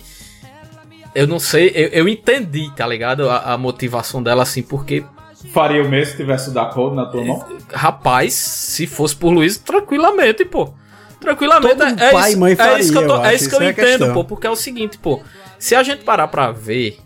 Eu 1.14 1.26
não 1.26 1.38
sei, 1.38 1.70
eu, 1.74 1.88
eu 1.88 2.08
entendi, 2.08 2.70
tá 2.74 2.86
ligado? 2.86 3.28
A, 3.28 3.52
a 3.54 3.58
motivação 3.58 4.22
dela, 4.22 4.42
assim, 4.42 4.62
porque, 4.62 5.04
Faria 5.52 5.82
o 5.82 5.88
mesmo 5.88 6.12
se 6.12 6.16
tivesse 6.18 6.50
o 6.50 6.52
Darkhold 6.52 6.94
na 6.94 7.04
tua 7.06 7.24
mão? 7.24 7.44
rapaz, 7.72 8.32
se 8.32 8.86
fosse 8.86 9.14
por 9.16 9.30
Luiz, 9.32 9.56
tranquilamente, 9.58 10.44
pô. 10.44 10.72
Tranquilamente, 11.20 11.74
Todo 11.76 12.00
é, 12.00 12.10
pai 12.12 12.28
e 12.28 12.30
isso, 12.32 12.40
mãe 12.40 12.56
é 12.58 12.80
isso 12.80 12.92
que 12.92 12.98
eu, 12.98 13.06
tô- 13.06 13.16
faria, 13.16 13.24
eu 13.26 13.30
é 13.30 13.34
isso 13.34 13.48
que 13.48 13.54
eu 13.56 13.60
é 13.62 13.70
entendo, 13.70 13.88
questão. 13.98 14.14
pô, 14.14 14.24
porque 14.24 14.46
é 14.46 14.50
o 14.50 14.56
seguinte, 14.56 14.98
pô. 14.98 15.20
Se 15.58 15.74
a 15.74 15.82
gente 15.82 16.04
parar 16.04 16.28
pra 16.28 16.50
ver, 16.52 16.98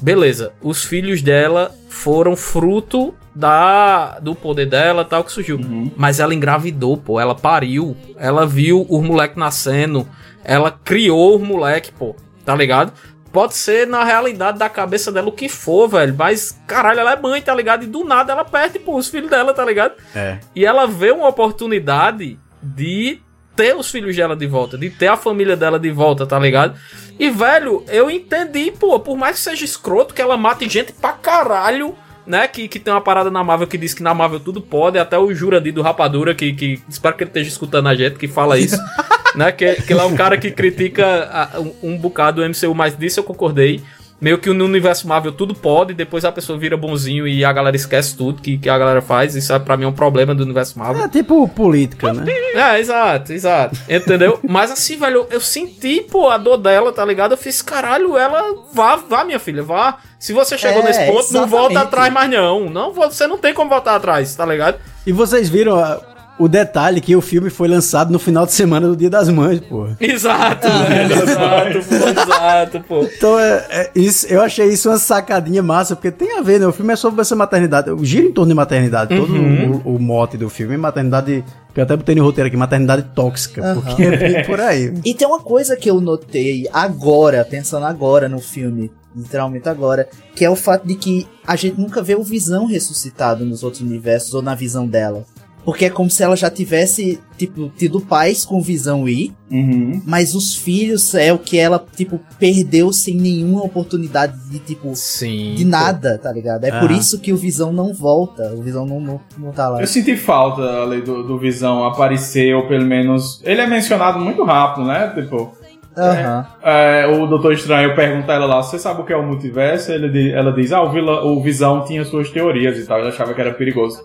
beleza, 0.00 0.52
os 0.62 0.84
filhos 0.84 1.22
dela 1.22 1.74
foram 1.88 2.34
fruto 2.36 3.14
da 3.34 4.18
do 4.20 4.34
poder 4.34 4.66
dela 4.66 5.04
tal 5.04 5.22
que 5.22 5.30
surgiu. 5.32 5.58
Mas 5.96 6.18
ela 6.20 6.34
engravidou, 6.34 6.96
pô, 6.96 7.20
ela 7.20 7.34
pariu, 7.34 7.96
ela 8.16 8.46
viu 8.46 8.86
os 8.88 9.02
moleques 9.02 9.36
nascendo, 9.36 10.06
ela 10.44 10.70
criou 10.70 11.36
os 11.36 11.42
moleques, 11.46 11.90
pô, 11.90 12.14
tá 12.44 12.54
ligado? 12.54 12.92
Pode 13.36 13.54
ser 13.54 13.86
na 13.86 14.02
realidade 14.02 14.58
da 14.58 14.66
cabeça 14.66 15.12
dela 15.12 15.28
o 15.28 15.32
que 15.32 15.46
for, 15.46 15.86
velho, 15.88 16.14
mas 16.16 16.58
caralho, 16.66 17.00
ela 17.00 17.12
é 17.12 17.20
mãe, 17.20 17.42
tá 17.42 17.54
ligado? 17.54 17.84
E 17.84 17.86
do 17.86 18.02
nada 18.02 18.32
ela 18.32 18.46
perde, 18.46 18.78
pô, 18.78 18.96
os 18.96 19.08
filhos 19.08 19.28
dela, 19.28 19.52
tá 19.52 19.62
ligado? 19.62 19.92
É. 20.14 20.38
E 20.54 20.64
ela 20.64 20.86
vê 20.86 21.10
uma 21.10 21.28
oportunidade 21.28 22.40
de 22.62 23.20
ter 23.54 23.76
os 23.76 23.90
filhos 23.90 24.16
dela 24.16 24.34
de 24.34 24.46
volta, 24.46 24.78
de 24.78 24.88
ter 24.88 25.08
a 25.08 25.18
família 25.18 25.54
dela 25.54 25.78
de 25.78 25.90
volta, 25.90 26.24
tá 26.24 26.38
ligado? 26.38 26.78
E, 27.18 27.28
velho, 27.28 27.84
eu 27.88 28.10
entendi, 28.10 28.70
pô, 28.70 28.98
por 28.98 29.18
mais 29.18 29.36
que 29.36 29.42
seja 29.42 29.66
escroto, 29.66 30.14
que 30.14 30.22
ela 30.22 30.38
mate 30.38 30.66
gente 30.66 30.94
pra 30.94 31.12
caralho, 31.12 31.94
né? 32.26 32.48
Que, 32.48 32.66
que 32.66 32.78
tem 32.78 32.90
uma 32.90 33.02
parada 33.02 33.30
na 33.30 33.44
Marvel 33.44 33.68
que 33.68 33.76
diz 33.76 33.92
que 33.92 34.02
na 34.02 34.14
Marvel 34.14 34.40
tudo 34.40 34.62
pode, 34.62 34.98
até 34.98 35.18
o 35.18 35.34
Jurandir 35.34 35.74
do 35.74 35.82
Rapadura, 35.82 36.34
que, 36.34 36.54
que 36.54 36.80
espero 36.88 37.14
que 37.14 37.24
ele 37.24 37.28
esteja 37.30 37.50
escutando 37.50 37.88
a 37.88 37.94
gente, 37.94 38.16
que 38.16 38.28
fala 38.28 38.58
isso, 38.58 38.78
né? 39.36 39.52
Que, 39.52 39.74
que 39.82 39.92
ele 39.92 40.00
é 40.00 40.04
um 40.04 40.16
cara 40.16 40.36
que 40.38 40.50
critica 40.50 41.28
a- 41.30 41.60
um, 41.60 41.74
um 41.94 41.98
bocado 41.98 42.42
o 42.42 42.44
MCU, 42.48 42.74
mas 42.74 42.96
disso 42.96 43.20
eu 43.20 43.24
concordei. 43.24 43.82
Meio 44.18 44.38
que 44.38 44.50
no 44.50 44.64
universo 44.64 45.06
Marvel 45.06 45.30
tudo 45.30 45.54
pode, 45.54 45.92
depois 45.92 46.24
a 46.24 46.32
pessoa 46.32 46.58
vira 46.58 46.74
bonzinho 46.74 47.28
e 47.28 47.44
a 47.44 47.52
galera 47.52 47.76
esquece 47.76 48.16
tudo 48.16 48.40
que, 48.40 48.56
que 48.56 48.66
a 48.66 48.78
galera 48.78 49.02
faz. 49.02 49.36
Isso 49.36 49.52
é, 49.52 49.58
pra 49.58 49.76
mim 49.76 49.84
é 49.84 49.88
um 49.88 49.92
problema 49.92 50.34
do 50.34 50.42
universo 50.42 50.78
Marvel. 50.78 51.04
É 51.04 51.08
tipo 51.10 51.46
política, 51.48 52.14
né? 52.14 52.24
É, 52.54 52.80
exato, 52.80 53.30
exato. 53.34 53.76
Entendeu? 53.86 54.40
Mas 54.42 54.70
assim, 54.70 54.96
velho, 54.96 55.26
eu 55.30 55.38
senti, 55.38 56.00
pô, 56.00 56.30
a 56.30 56.38
dor 56.38 56.56
dela, 56.56 56.94
tá 56.94 57.04
ligado? 57.04 57.32
Eu 57.32 57.36
fiz, 57.36 57.60
caralho, 57.60 58.16
ela 58.16 58.54
vá, 58.72 58.96
vá, 58.96 59.22
minha 59.22 59.38
filha, 59.38 59.62
vá. 59.62 59.98
Se 60.18 60.32
você 60.32 60.56
chegou 60.56 60.80
É, 60.80 60.84
nesse 60.86 61.04
ponto, 61.12 61.30
não 61.34 61.46
volta 61.46 61.72
exatamente. 61.74 61.86
atrás 61.88 62.10
mais 62.14 62.30
não. 62.30 62.70
Não, 62.70 62.94
você 62.94 63.26
não 63.26 63.36
tem 63.36 63.52
como 63.52 63.68
voltar 63.68 63.96
atrás, 63.96 64.34
tá 64.34 64.46
ligado? 64.46 64.78
E 65.06 65.12
vocês 65.12 65.50
viram 65.50 65.76
a- 65.78 66.00
o 66.38 66.48
detalhe 66.48 67.00
que 67.00 67.16
o 67.16 67.20
filme 67.20 67.48
foi 67.48 67.66
lançado 67.68 68.12
no 68.12 68.18
final 68.18 68.44
de 68.44 68.52
semana 68.52 68.86
do 68.88 68.96
Dia 68.96 69.08
das 69.08 69.28
Mães, 69.28 69.60
pô. 69.60 69.88
Exato, 69.98 70.66
velho, 70.88 71.12
exato, 71.22 71.88
pô, 71.88 71.94
exato, 72.20 72.80
pô. 72.86 73.02
Então, 73.16 73.38
é, 73.38 73.66
é 73.70 73.90
isso, 73.94 74.26
eu 74.26 74.42
achei 74.42 74.66
isso 74.68 74.88
uma 74.90 74.98
sacadinha 74.98 75.62
massa, 75.62 75.96
porque 75.96 76.10
tem 76.10 76.36
a 76.38 76.42
ver, 76.42 76.60
né? 76.60 76.66
O 76.66 76.72
filme 76.72 76.92
é 76.92 76.96
sobre 76.96 77.20
essa 77.22 77.34
maternidade. 77.34 77.90
Gira 78.04 78.26
em 78.26 78.32
torno 78.32 78.50
de 78.50 78.54
maternidade. 78.54 79.16
Todo 79.16 79.32
Uhum. 79.32 79.80
o, 79.84 79.96
o 79.96 79.98
mote 79.98 80.36
do 80.36 80.48
filme 80.50 80.74
é 80.74 80.76
maternidade. 80.76 81.44
Que 81.72 81.80
eu 81.80 81.84
até 81.84 81.94
botei 81.96 82.14
no 82.14 82.24
roteiro 82.24 82.48
aqui, 82.48 82.56
maternidade 82.56 83.02
tóxica. 83.14 83.62
Aham. 83.62 83.80
Porque 83.82 84.02
é 84.02 84.16
bem 84.16 84.44
por 84.44 84.60
aí. 84.60 84.94
E 85.04 85.14
tem 85.14 85.26
uma 85.28 85.40
coisa 85.40 85.76
que 85.76 85.90
eu 85.90 86.00
notei 86.00 86.66
agora, 86.72 87.44
pensando 87.44 87.84
agora 87.84 88.28
no 88.28 88.38
filme, 88.38 88.90
literalmente 89.14 89.68
agora, 89.68 90.08
que 90.34 90.44
é 90.44 90.50
o 90.50 90.56
fato 90.56 90.86
de 90.86 90.94
que 90.94 91.26
a 91.46 91.54
gente 91.54 91.78
nunca 91.78 92.02
vê 92.02 92.14
o 92.14 92.22
Visão 92.22 92.64
ressuscitado 92.66 93.44
nos 93.44 93.62
outros 93.62 93.82
universos 93.82 94.32
ou 94.32 94.40
na 94.42 94.54
visão 94.54 94.86
dela. 94.86 95.24
Porque 95.66 95.84
é 95.86 95.90
como 95.90 96.08
se 96.08 96.22
ela 96.22 96.36
já 96.36 96.48
tivesse, 96.48 97.20
tipo, 97.36 97.68
tido 97.76 98.00
paz 98.00 98.44
com 98.44 98.62
visão 98.62 99.06
ir, 99.08 99.32
Uhum. 99.50 100.00
mas 100.06 100.32
os 100.32 100.54
filhos 100.54 101.12
é 101.14 101.32
o 101.32 101.38
que 101.40 101.58
ela, 101.58 101.84
tipo, 101.96 102.20
perdeu 102.38 102.92
sem 102.92 103.16
nenhuma 103.16 103.64
oportunidade 103.64 104.32
de, 104.48 104.60
tipo, 104.60 104.94
Sim. 104.94 105.54
de 105.56 105.64
nada, 105.64 106.18
tá 106.22 106.30
ligado? 106.32 106.62
É 106.64 106.70
por 106.70 106.88
Aham. 106.90 106.98
isso 106.98 107.18
que 107.20 107.32
o 107.32 107.36
Visão 107.36 107.72
não 107.72 107.92
volta, 107.92 108.54
o 108.54 108.62
Visão 108.62 108.86
não, 108.86 109.00
não, 109.00 109.20
não 109.36 109.50
tá 109.50 109.68
lá. 109.68 109.80
Eu 109.80 109.86
senti 109.88 110.16
falta 110.16 110.62
ali 110.84 111.02
do, 111.02 111.24
do 111.24 111.36
Visão 111.36 111.84
aparecer, 111.84 112.54
ou 112.54 112.68
pelo 112.68 112.84
menos. 112.84 113.40
Ele 113.44 113.60
é 113.60 113.66
mencionado 113.66 114.20
muito 114.20 114.44
rápido, 114.44 114.86
né? 114.86 115.12
Tipo. 115.16 115.52
Aham. 115.98 116.46
é, 116.62 117.06
o 117.06 117.26
Doutor 117.26 117.54
Estranho 117.54 117.96
pergunta 117.96 118.30
ela 118.32 118.44
lá: 118.46 118.62
Você 118.62 118.78
sabe 118.78 119.00
o 119.00 119.04
que 119.04 119.12
é 119.12 119.16
o 119.16 119.22
multiverso? 119.26 119.90
Ele, 119.90 120.30
ela 120.30 120.52
diz: 120.52 120.70
Ah, 120.70 120.82
o, 120.82 120.92
Vila- 120.92 121.24
o 121.24 121.42
Visão 121.42 121.84
tinha 121.86 122.04
suas 122.04 122.28
teorias 122.30 122.78
e 122.78 122.84
tal. 122.86 122.98
Ele 123.00 123.08
achava 123.08 123.32
que 123.34 123.40
era 123.40 123.52
perigoso. 123.54 123.98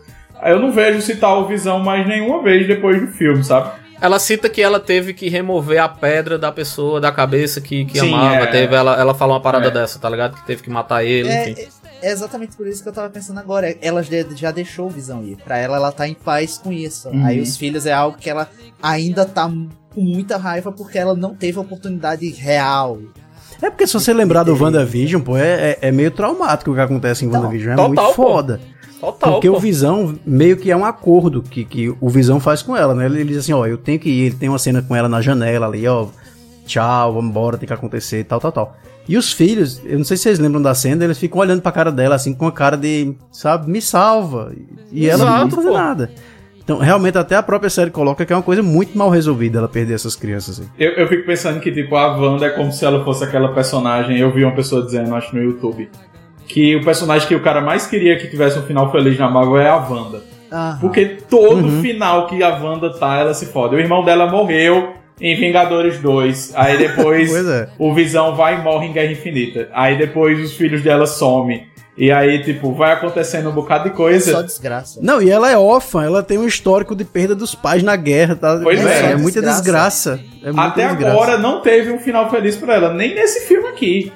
Eu 0.45 0.59
não 0.59 0.71
vejo 0.71 1.01
citar 1.01 1.37
o 1.37 1.47
Visão 1.47 1.79
mais 1.79 2.07
nenhuma 2.07 2.41
vez 2.41 2.67
depois 2.67 2.99
do 3.01 3.07
filme, 3.07 3.43
sabe? 3.43 3.79
Ela 4.01 4.17
cita 4.17 4.49
que 4.49 4.61
ela 4.61 4.79
teve 4.79 5.13
que 5.13 5.29
remover 5.29 5.79
a 5.79 5.87
pedra 5.87 6.35
da 6.39 6.51
pessoa 6.51 6.99
da 6.99 7.11
cabeça 7.11 7.61
que, 7.61 7.85
que 7.85 7.99
Sim, 7.99 8.11
amava. 8.13 8.35
é. 8.37 8.47
Teve, 8.47 8.75
ela, 8.75 8.99
ela 8.99 9.13
fala 9.13 9.33
uma 9.33 9.39
parada 9.41 9.67
É. 9.67 9.71
dessa, 9.71 9.99
tá 9.99 10.09
ligado? 10.09 10.35
Que 10.37 10.45
teve 10.47 10.63
que 10.63 10.69
matar 10.71 11.03
ele, 11.03 11.29
É, 11.29 11.49
enfim. 11.49 11.61
é- 11.61 11.67
é 12.07 12.11
exatamente 12.11 12.57
por 12.57 12.65
isso 12.65 12.81
que 12.81 12.89
eu 12.89 12.93
tava 12.93 13.11
pensando 13.11 13.39
agora. 13.39 13.75
Ela 13.79 14.01
já 14.01 14.49
deixou 14.49 14.87
o 14.87 14.89
Visão 14.89 15.23
ir. 15.23 15.37
Pra 15.45 15.55
ela, 15.59 15.77
ela 15.77 15.91
tá 15.91 16.07
em 16.07 16.15
paz 16.15 16.57
com 16.57 16.71
isso. 16.73 17.09
Uhum. 17.09 17.23
Aí 17.23 17.39
os 17.39 17.55
filhos 17.55 17.85
é 17.85 17.93
algo 17.93 18.17
que 18.17 18.27
ela 18.27 18.49
ainda 18.81 19.23
tá 19.23 19.47
com 19.93 20.01
muita 20.01 20.35
raiva 20.35 20.71
porque 20.71 20.97
ela 20.97 21.13
não 21.13 21.35
teve 21.35 21.59
oportunidade 21.59 22.27
real. 22.31 22.97
É 23.61 23.69
porque 23.69 23.85
se 23.85 23.93
você 23.93 24.11
lembrar 24.11 24.41
do 24.41 24.59
WandaVision, 24.59 25.21
pô, 25.21 25.37
é, 25.37 25.73
é, 25.73 25.77
é 25.79 25.91
meio 25.91 26.09
traumático 26.09 26.71
o 26.71 26.73
que 26.73 26.81
acontece 26.81 27.23
em 27.23 27.27
WandaVision. 27.27 27.73
É 27.73 27.75
total, 27.75 27.87
muito 28.05 28.15
pô. 28.15 28.57
Total, 29.01 29.33
Porque 29.33 29.49
pô. 29.49 29.57
o 29.57 29.59
Visão 29.59 30.15
meio 30.23 30.55
que 30.55 30.69
é 30.69 30.77
um 30.77 30.85
acordo 30.85 31.41
que, 31.41 31.65
que 31.65 31.91
o 31.99 32.07
Visão 32.07 32.39
faz 32.39 32.61
com 32.61 32.77
ela, 32.77 32.93
né? 32.93 33.07
Ele, 33.07 33.21
ele 33.21 33.29
diz 33.29 33.39
assim, 33.39 33.51
ó, 33.51 33.65
eu 33.65 33.77
tenho 33.77 33.99
que 33.99 34.07
ir, 34.09 34.25
ele 34.27 34.35
tem 34.35 34.47
uma 34.47 34.59
cena 34.59 34.79
com 34.83 34.95
ela 34.95 35.09
na 35.09 35.19
janela 35.21 35.65
ali, 35.65 35.87
ó, 35.87 36.05
tchau, 36.67 37.13
vamos 37.15 37.31
embora, 37.31 37.57
tem 37.57 37.65
que 37.65 37.73
acontecer, 37.73 38.23
tal, 38.25 38.39
tal, 38.39 38.51
tal. 38.51 38.77
E 39.09 39.17
os 39.17 39.33
filhos, 39.33 39.81
eu 39.83 39.97
não 39.97 40.05
sei 40.05 40.15
se 40.17 40.23
vocês 40.23 40.37
lembram 40.37 40.61
da 40.61 40.75
cena, 40.75 41.03
eles 41.03 41.17
ficam 41.17 41.41
olhando 41.41 41.63
pra 41.63 41.71
cara 41.71 41.91
dela, 41.91 42.13
assim, 42.13 42.31
com 42.31 42.45
a 42.45 42.51
cara 42.51 42.77
de, 42.77 43.15
sabe, 43.31 43.69
me 43.69 43.81
salva. 43.81 44.53
E 44.91 45.09
ela 45.09 45.25
não 45.25 45.31
Exato, 45.33 45.47
vai 45.47 45.55
fazer 45.55 45.67
pô. 45.69 45.73
nada. 45.73 46.11
Então, 46.63 46.77
realmente, 46.77 47.17
até 47.17 47.35
a 47.35 47.41
própria 47.41 47.71
série 47.71 47.89
coloca 47.89 48.23
que 48.23 48.31
é 48.31 48.35
uma 48.35 48.43
coisa 48.43 48.61
muito 48.61 48.95
mal 48.95 49.09
resolvida 49.09 49.57
ela 49.57 49.67
perder 49.67 49.95
essas 49.95 50.15
crianças. 50.15 50.59
Assim. 50.59 50.69
Eu, 50.77 50.91
eu 50.91 51.07
fico 51.07 51.25
pensando 51.25 51.59
que, 51.59 51.71
tipo, 51.71 51.95
a 51.95 52.15
Wanda 52.15 52.45
é 52.45 52.51
como 52.51 52.71
se 52.71 52.85
ela 52.85 53.03
fosse 53.03 53.23
aquela 53.23 53.51
personagem. 53.51 54.19
Eu 54.19 54.31
vi 54.31 54.43
uma 54.43 54.53
pessoa 54.53 54.85
dizendo, 54.85 55.13
acho 55.15 55.35
no 55.35 55.41
YouTube, 55.41 55.89
que 56.51 56.75
o 56.75 56.83
personagem 56.83 57.27
que 57.27 57.35
o 57.35 57.41
cara 57.41 57.61
mais 57.61 57.85
queria 57.87 58.17
que 58.17 58.27
tivesse 58.27 58.59
um 58.59 58.63
final 58.63 58.91
feliz 58.91 59.17
na 59.17 59.29
Marvel 59.29 59.57
é 59.57 59.69
a 59.69 59.77
Wanda. 59.77 60.21
Aham. 60.51 60.77
Porque 60.81 61.05
todo 61.29 61.63
Uhum. 61.65 61.81
final 61.81 62.27
que 62.27 62.43
a 62.43 62.49
Wanda 62.57 62.89
tá, 62.97 63.17
ela 63.17 63.33
se 63.33 63.45
fode. 63.45 63.75
O 63.75 63.79
irmão 63.79 64.03
dela 64.03 64.27
morreu 64.29 64.93
em 65.19 65.35
Vingadores 65.35 65.99
2. 65.99 66.51
Aí 66.55 66.75
depois 66.77 67.31
Pois 67.31 67.47
é. 67.47 67.69
o 67.79 67.93
Visão 67.93 68.35
vai 68.35 68.55
e 68.59 68.61
morre 68.61 68.87
em 68.87 68.91
Guerra 68.93 69.11
Infinita. 69.11 69.69
Aí 69.73 69.97
depois 69.97 70.39
os 70.39 70.53
filhos 70.53 70.81
dela 70.81 71.05
somem. 71.05 71.69
E 71.97 72.09
aí, 72.11 72.41
tipo, 72.43 72.73
vai 72.73 72.93
acontecendo 72.93 73.49
um 73.49 73.53
bocado 73.53 73.89
de 73.89 73.95
coisa. 73.95 74.31
Só 74.31 74.41
desgraça. 74.41 74.99
Não, 75.03 75.21
e 75.21 75.29
ela 75.29 75.51
é 75.51 75.57
órfã, 75.57 76.03
ela 76.03 76.23
tem 76.23 76.37
um 76.37 76.47
histórico 76.47 76.95
de 76.95 77.03
perda 77.03 77.35
dos 77.35 77.53
pais 77.53 77.83
na 77.83 77.95
guerra, 77.95 78.35
tá? 78.35 78.59
Pois 78.63 78.83
é. 78.83 79.11
é 79.11 79.15
muita 79.17 79.41
desgraça. 79.41 80.19
É 80.41 80.47
muita 80.51 80.61
Até 80.63 80.87
desgraça. 80.87 81.13
agora 81.13 81.37
não 81.37 81.61
teve 81.61 81.91
um 81.91 81.99
final 81.99 82.29
feliz 82.31 82.55
pra 82.55 82.75
ela, 82.75 82.93
nem 82.93 83.13
nesse 83.13 83.41
filme 83.47 83.67
aqui. 83.67 84.11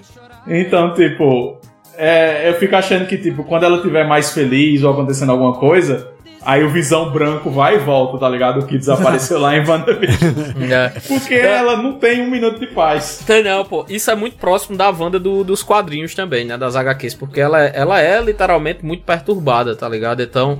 Então, 0.48 0.94
tipo, 0.94 1.58
é, 1.98 2.50
eu 2.50 2.56
fico 2.56 2.76
achando 2.76 3.06
que, 3.08 3.18
tipo, 3.18 3.44
quando 3.44 3.64
ela 3.64 3.82
tiver 3.82 4.08
mais 4.08 4.32
feliz 4.32 4.84
ou 4.84 4.92
acontecendo 4.92 5.32
alguma 5.32 5.54
coisa, 5.54 6.10
aí 6.44 6.64
o 6.64 6.70
Visão 6.70 7.12
Branco 7.12 7.50
vai 7.50 7.76
e 7.76 7.80
volta, 7.80 8.18
tá 8.20 8.30
ligado? 8.30 8.60
O 8.62 8.66
que 8.68 8.78
desapareceu 8.78 9.40
lá 9.40 9.56
em 9.58 9.66
WandaVision. 9.68 10.34
É. 10.72 10.90
Porque 11.08 11.34
ela 11.34 11.78
não 11.78 11.94
tem 11.94 12.22
um 12.22 12.30
minuto 12.30 12.60
de 12.60 12.68
paz. 12.68 13.24
Tem 13.26 13.44
não, 13.44 13.64
pô. 13.66 13.86
Isso 13.90 14.10
é 14.12 14.16
muito 14.16 14.38
próximo 14.38 14.78
da 14.78 14.90
Wanda 14.90 15.20
do- 15.20 15.44
dos 15.44 15.64
quadrinhos 15.64 16.14
também, 16.16 16.46
né? 16.46 16.58
Das 16.58 16.76
HQs. 16.76 17.14
Porque 17.16 17.40
ela, 17.40 17.64
é- 17.64 17.72
ela 17.76 18.02
é 18.02 18.22
literalmente 18.22 18.86
muito 18.86 19.04
perturbada, 19.04 19.76
tá 19.76 19.88
ligado? 19.90 20.22
Então, 20.22 20.60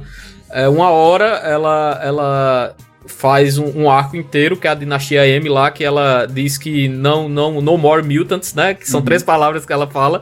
é, 0.52 0.68
uma 0.68 0.90
hora 0.90 1.26
ela, 1.44 2.00
ela 2.04 2.76
faz 3.08 3.58
um, 3.60 3.84
um 3.84 3.90
arco 3.92 4.16
inteiro, 4.18 4.58
que 4.58 4.68
é 4.68 4.72
a 4.72 4.74
Dinastia 4.76 5.28
M 5.28 5.48
lá, 5.50 5.70
que 5.70 5.84
ela 5.84 6.26
diz 6.26 6.58
que 6.58 6.88
não, 6.88 7.30
não, 7.30 7.62
no 7.62 7.78
more 7.78 8.02
mutants, 8.02 8.54
né? 8.56 8.74
Que 8.74 8.90
são 8.90 9.02
três 9.02 9.22
palavras 9.22 9.66
que 9.66 9.72
ela 9.74 9.86
fala. 9.88 10.22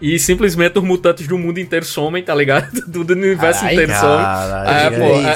E 0.00 0.18
simplesmente 0.18 0.78
os 0.78 0.84
mutantes 0.84 1.26
do 1.26 1.36
mundo 1.36 1.58
inteiro 1.58 1.84
somem, 1.84 2.22
tá 2.22 2.34
ligado? 2.34 2.70
Do, 2.86 3.02
do 3.02 3.12
universo 3.14 3.64
inteiro 3.64 3.92
somem. 3.94 4.24
caralho, 4.24 4.68
É, 4.70 4.84
é 4.84 4.90
pô, 4.90 5.04
é, 5.20 5.32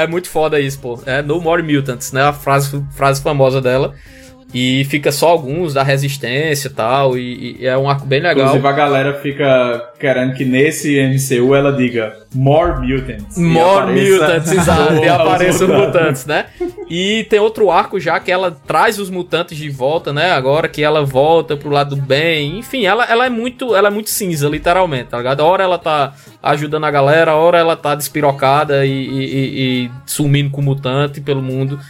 é- 0.00 0.02
é 0.02 0.06
muito 0.06 0.28
foda 0.28 0.60
isso, 0.60 0.78
pô. 0.78 1.00
É 1.04 1.20
No 1.20 1.40
More 1.40 1.62
Mutants, 1.62 2.12
né? 2.12 2.22
A 2.22 2.32
frase, 2.32 2.80
frase 2.94 3.20
famosa 3.22 3.60
dela. 3.60 3.94
E 4.54 4.84
fica 4.84 5.10
só 5.10 5.30
alguns 5.30 5.74
da 5.74 5.82
resistência 5.82 6.68
e 6.68 6.70
tal. 6.70 7.18
E, 7.18 7.58
é 7.66 7.76
um 7.76 7.90
arco 7.90 8.06
bem 8.06 8.20
legal. 8.20 8.46
Inclusive, 8.46 8.68
a 8.68 8.72
galera 8.72 9.14
fica 9.14 9.90
querendo 9.98 10.34
que 10.34 10.44
nesse 10.44 10.96
MCU 11.02 11.54
ela 11.56 11.72
diga 11.72 12.16
More 12.32 12.86
Mutants. 12.86 13.36
More 13.36 13.92
Mutants, 13.92 14.52
exato. 14.52 14.94
E 15.04 15.08
apareçam 15.08 15.66
mutantes. 15.66 16.24
né? 16.24 16.46
E 16.88 17.26
tem 17.28 17.40
outro 17.40 17.68
arco 17.70 17.98
já 17.98 18.20
que 18.20 18.30
ela 18.30 18.52
traz 18.64 18.98
os 19.00 19.10
mutantes 19.10 19.58
de 19.58 19.68
volta, 19.70 20.12
né? 20.12 20.30
Agora 20.30 20.68
que 20.68 20.84
ela 20.84 21.04
volta 21.04 21.56
pro 21.56 21.70
lado 21.70 21.96
do 21.96 22.02
bem. 22.02 22.58
Enfim, 22.58 22.84
ela, 22.86 23.04
ela 23.06 23.26
é 23.26 23.30
muito 23.30 23.74
ela 23.74 23.88
é 23.88 23.90
muito 23.90 24.10
cinza, 24.10 24.48
literalmente, 24.48 25.08
tá 25.10 25.18
ligado? 25.18 25.40
A 25.40 25.44
hora 25.44 25.64
ela 25.64 25.78
tá 25.78 26.14
ajudando 26.40 26.84
a 26.84 26.90
galera, 26.92 27.32
a 27.32 27.36
hora 27.36 27.58
ela 27.58 27.74
tá 27.74 27.94
despirocada 27.96 28.86
e, 28.86 28.90
e- 28.90 29.24
e- 29.24 29.84
e 29.86 29.90
sumindo 30.06 30.50
com 30.50 30.62
mutante 30.62 31.20
pelo 31.20 31.42
mundo. 31.42 31.80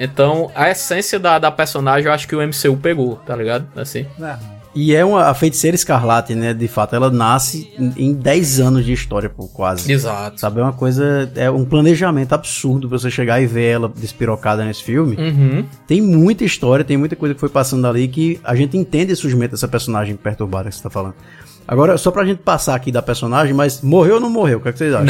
Então, 0.00 0.50
a 0.54 0.70
essência 0.70 1.18
da, 1.18 1.38
da 1.38 1.50
personagem 1.50 2.06
eu 2.06 2.12
acho 2.12 2.26
que 2.26 2.34
o 2.34 2.40
MCU 2.40 2.76
pegou, 2.80 3.16
tá 3.16 3.36
ligado? 3.36 3.66
Assim. 3.76 4.06
E 4.74 4.94
é 4.94 5.04
uma, 5.04 5.24
a 5.26 5.34
feiticeira 5.34 5.74
escarlate, 5.74 6.32
né? 6.34 6.54
De 6.54 6.68
fato, 6.68 6.94
ela 6.94 7.10
nasce 7.10 7.72
em- 7.76 7.92
em 7.96 8.12
10 8.14 8.60
anos 8.60 8.84
de 8.84 8.92
história, 8.92 9.28
pô, 9.28 9.48
quase. 9.48 9.90
Exato. 9.92 10.40
Sabe, 10.40 10.60
é 10.60 10.62
uma 10.62 10.72
coisa, 10.72 11.28
é 11.34 11.50
um 11.50 11.64
planejamento 11.64 12.32
absurdo 12.32 12.88
pra 12.88 12.96
você 12.96 13.10
chegar 13.10 13.40
e 13.42 13.46
ver 13.46 13.64
ela 13.64 13.92
despirocada 13.94 14.64
nesse 14.64 14.82
filme. 14.84 15.16
Uhum. 15.16 15.64
Tem 15.88 16.00
muita 16.00 16.44
história, 16.44 16.84
tem 16.84 16.96
muita 16.96 17.16
coisa 17.16 17.34
que 17.34 17.40
foi 17.40 17.48
passando 17.48 17.84
ali 17.86 18.06
que 18.06 18.40
a 18.44 18.54
gente 18.54 18.76
entende 18.78 19.12
esse 19.12 19.20
surgimento 19.22 19.50
dessa 19.50 19.66
personagem 19.68 20.14
perturbada 20.16 20.68
que 20.70 20.76
você 20.76 20.82
tá 20.84 20.88
falando. 20.90 21.14
Agora, 21.66 21.98
só 21.98 22.10
pra 22.12 22.24
gente 22.24 22.38
passar 22.38 22.74
aqui 22.76 22.90
da 22.92 23.02
personagem, 23.02 23.52
mas 23.52 23.80
morreu 23.82 24.14
ou 24.14 24.20
não 24.20 24.30
morreu? 24.30 24.58
O 24.58 24.62
que, 24.62 24.68
é 24.68 24.72
que 24.72 24.78
vocês 24.78 24.94
acham? 24.94 25.04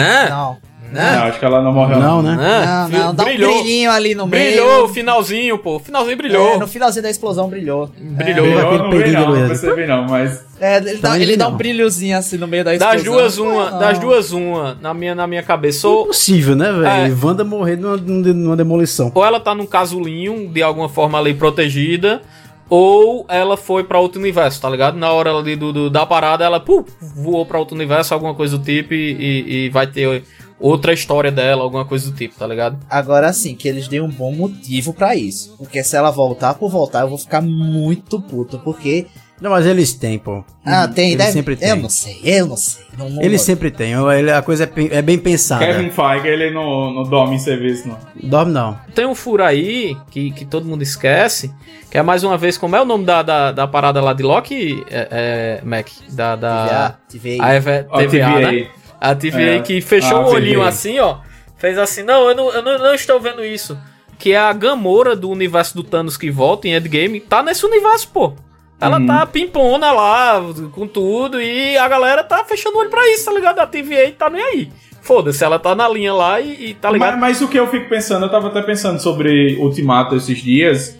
Né? 0.93 1.11
Não. 1.12 1.20
Não, 1.20 1.26
acho 1.28 1.38
que 1.38 1.45
ela 1.45 1.62
não 1.62 1.72
morreu. 1.72 1.99
Não, 2.01 2.22
né? 2.22 2.36
Não, 2.36 2.88
não, 2.88 3.14
dá 3.14 3.22
um 3.22 3.26
brilhinho 3.26 3.91
ali 3.91 4.14
no 4.14 4.26
meio. 4.26 4.45
Brilhou 4.57 4.84
o 4.84 4.88
finalzinho, 4.88 5.59
pô. 5.59 5.76
O 5.76 5.78
finalzinho 5.78 6.16
brilhou. 6.16 6.55
É, 6.55 6.59
no 6.59 6.66
finalzinho 6.66 7.03
da 7.03 7.11
explosão 7.11 7.49
brilhou. 7.49 7.91
Brilhou. 7.99 8.47
Eu 8.47 8.86
aquele 8.86 9.12
não 9.12 9.26
não, 9.30 9.36
não 9.41 9.49
percebi 9.49 9.86
não, 9.86 10.07
mas... 10.07 10.45
É, 10.61 10.76
ele 10.76 10.97
dá, 10.99 11.18
ele 11.18 11.36
dá 11.36 11.47
não. 11.47 11.55
um 11.55 11.57
brilhozinho 11.57 12.18
assim 12.18 12.36
no 12.36 12.47
meio 12.47 12.62
da 12.64 12.74
explosão. 12.74 12.95
Das 12.97 13.05
duas, 13.05 13.38
uma. 13.38 13.70
Não. 13.70 13.78
Das 13.78 13.99
duas, 13.99 14.32
uma. 14.32 14.76
Na 14.80 14.93
minha, 14.93 15.14
na 15.14 15.26
minha 15.26 15.43
cabeça. 15.43 15.88
Ou, 15.88 16.03
Impossível, 16.05 16.55
né, 16.55 16.70
velho? 16.70 16.86
É. 16.86 17.16
Wanda 17.26 17.43
morrer 17.45 17.76
numa, 17.76 17.97
numa 17.97 18.57
demolição. 18.57 19.11
ou 19.14 19.24
ela 19.24 19.41
tá 19.41 19.55
num 19.55 19.64
casulinho, 19.64 20.49
de 20.49 20.62
alguma 20.62 20.88
forma 20.88 21.18
ali 21.18 21.32
protegida. 21.32 22.20
Ou 22.68 23.26
ela 23.28 23.57
foi 23.57 23.82
pra 23.82 23.99
outro 23.99 24.20
universo, 24.20 24.61
tá 24.61 24.70
ligado? 24.70 24.97
Na 24.97 25.11
hora 25.12 25.34
ali 25.34 25.57
do, 25.57 25.72
do- 25.72 25.91
da 25.91 26.07
parada, 26.07 26.45
ela 26.45 26.61
pum, 26.61 26.84
voou 27.16 27.45
pra 27.45 27.59
outro 27.59 27.74
universo, 27.74 28.14
alguma 28.14 28.32
coisa 28.32 28.57
do 28.57 28.64
tipo, 28.64 28.95
e, 28.95 29.12
e- 29.18 29.64
e 29.64 29.68
vai 29.70 29.88
ter 29.88 30.22
outra 30.61 30.92
história 30.92 31.30
dela, 31.32 31.62
alguma 31.62 31.84
coisa 31.84 32.11
do 32.11 32.16
tipo, 32.16 32.34
tá 32.36 32.46
ligado? 32.46 32.78
Agora 32.88 33.32
sim, 33.32 33.54
que 33.54 33.66
eles 33.66 33.88
deem 33.88 34.02
um 34.02 34.11
bom 34.11 34.32
motivo 34.32 34.92
pra 34.92 35.16
isso. 35.16 35.54
Porque 35.58 35.82
se 35.82 35.96
ela 35.96 36.11
voltar 36.11 36.54
por 36.54 36.70
voltar, 36.70 37.00
eu 37.00 37.08
vou 37.08 37.18
ficar 37.18 37.40
muito 37.40 38.20
puto. 38.20 38.58
Porque. 38.58 39.06
Não, 39.40 39.50
mas 39.50 39.64
eles 39.64 39.94
têm, 39.94 40.18
pô. 40.18 40.44
Ah, 40.66 40.86
tem, 40.86 41.12
Eles 41.12 41.16
deve. 41.16 41.32
sempre 41.32 41.56
têm. 41.56 41.70
Eu 41.70 41.76
não 41.76 41.88
sei, 41.88 42.20
eu 42.22 42.46
não 42.46 42.58
sei. 42.58 42.84
Não, 42.98 43.08
não 43.08 43.38
sempre 43.38 43.70
têm. 43.70 43.94
Ele- 43.94 44.30
A 44.30 44.42
coisa 44.42 44.64
é, 44.64 44.98
é 44.98 45.00
bem 45.00 45.16
pensada. 45.18 45.64
Kevin 45.64 45.88
Feige, 45.88 46.28
ele 46.28 46.50
não, 46.50 46.92
não 46.92 47.04
dorme 47.04 47.36
em 47.36 47.38
serviço, 47.38 47.88
não. 47.88 47.96
Dorme 48.22 48.52
não. 48.52 48.78
Tem 48.94 49.06
um 49.06 49.14
furo 49.14 49.42
aí 49.42 49.96
que, 50.11 50.30
que 50.32 50.44
todo 50.44 50.66
mundo 50.66 50.82
esquece, 50.82 51.50
que 51.90 51.96
é 51.96 52.02
mais 52.02 52.22
uma 52.22 52.36
vez, 52.36 52.58
como 52.58 52.76
é 52.76 52.82
o 52.82 52.84
nome 52.84 53.06
da, 53.06 53.22
da, 53.22 53.50
da 53.50 53.66
parada 53.66 54.02
lá 54.02 54.12
de 54.12 54.22
Loki, 54.22 54.84
é, 54.90 55.08
é, 55.11 55.64
Mac? 55.64 55.88
Da. 56.11 56.36
da 56.36 56.96
TVA, 57.08 57.42
a 57.42 57.54
EVA, 57.54 57.86
A 57.90 57.96
TVA, 57.98 58.08
TVA. 58.34 58.52
né? 58.52 58.68
A 59.01 59.14
TVA 59.14 59.40
É, 59.57 59.61
que 59.61 59.80
fechou 59.80 60.18
a 60.18 60.26
o 60.26 60.32
olhinho 60.32 60.62
assim, 60.62 60.98
ó. 60.98 61.18
Fez 61.57 61.78
assim, 61.78 62.03
não, 62.03 62.28
eu 62.28 62.34
não, 62.34 62.53
eu 62.53 62.62
não, 62.62 62.78
não 62.78 62.94
estou 62.94 63.18
vendo 63.20 63.44
isso. 63.44 63.78
Que 64.18 64.32
é 64.32 64.38
a 64.38 64.53
Gamora 64.53 65.16
do 65.16 65.30
universo 65.30 65.74
do 65.74 65.82
Thanos 65.82 66.16
que 66.16 66.30
volta 66.30 66.68
em 66.68 66.74
Endgame, 66.74 67.20
tá 67.20 67.42
nesse 67.42 67.64
universo, 67.64 68.09
pô. 68.12 68.32
Ela 68.80 68.98
Uhum. 68.98 69.07
tá 69.07 69.26
pimpona 69.26 69.92
lá, 69.92 70.40
com 70.72 70.86
tudo, 70.86 71.40
e 71.40 71.76
a 71.76 71.86
galera 71.86 72.24
tá 72.24 72.42
fechando 72.44 72.76
o 72.76 72.80
olho 72.80 72.88
pra 72.90 73.07
isso, 73.11 73.26
tá 73.26 73.32
ligado? 73.32 73.59
A 73.59 73.66
TVA 73.66 74.11
tá 74.18 74.30
nem 74.30 74.42
aí. 74.42 74.72
Foda-se, 75.03 75.42
ela 75.44 75.59
tá 75.59 75.74
na 75.74 75.86
linha 75.88 76.12
lá 76.14 76.40
e, 76.40 76.70
e 76.70 76.74
tá 76.74 76.90
ligado? 76.90 77.12
Mas, 77.18 77.20
mas 77.38 77.42
o 77.42 77.48
que 77.48 77.59
eu 77.59 77.66
fico 77.66 77.88
pensando, 77.88 78.24
eu 78.26 78.30
tava 78.30 78.48
até 78.48 78.62
pensando 78.62 78.98
sobre 79.01 79.57
Ultimato 79.57 80.14
esses 80.16 80.38
dias, 80.42 80.96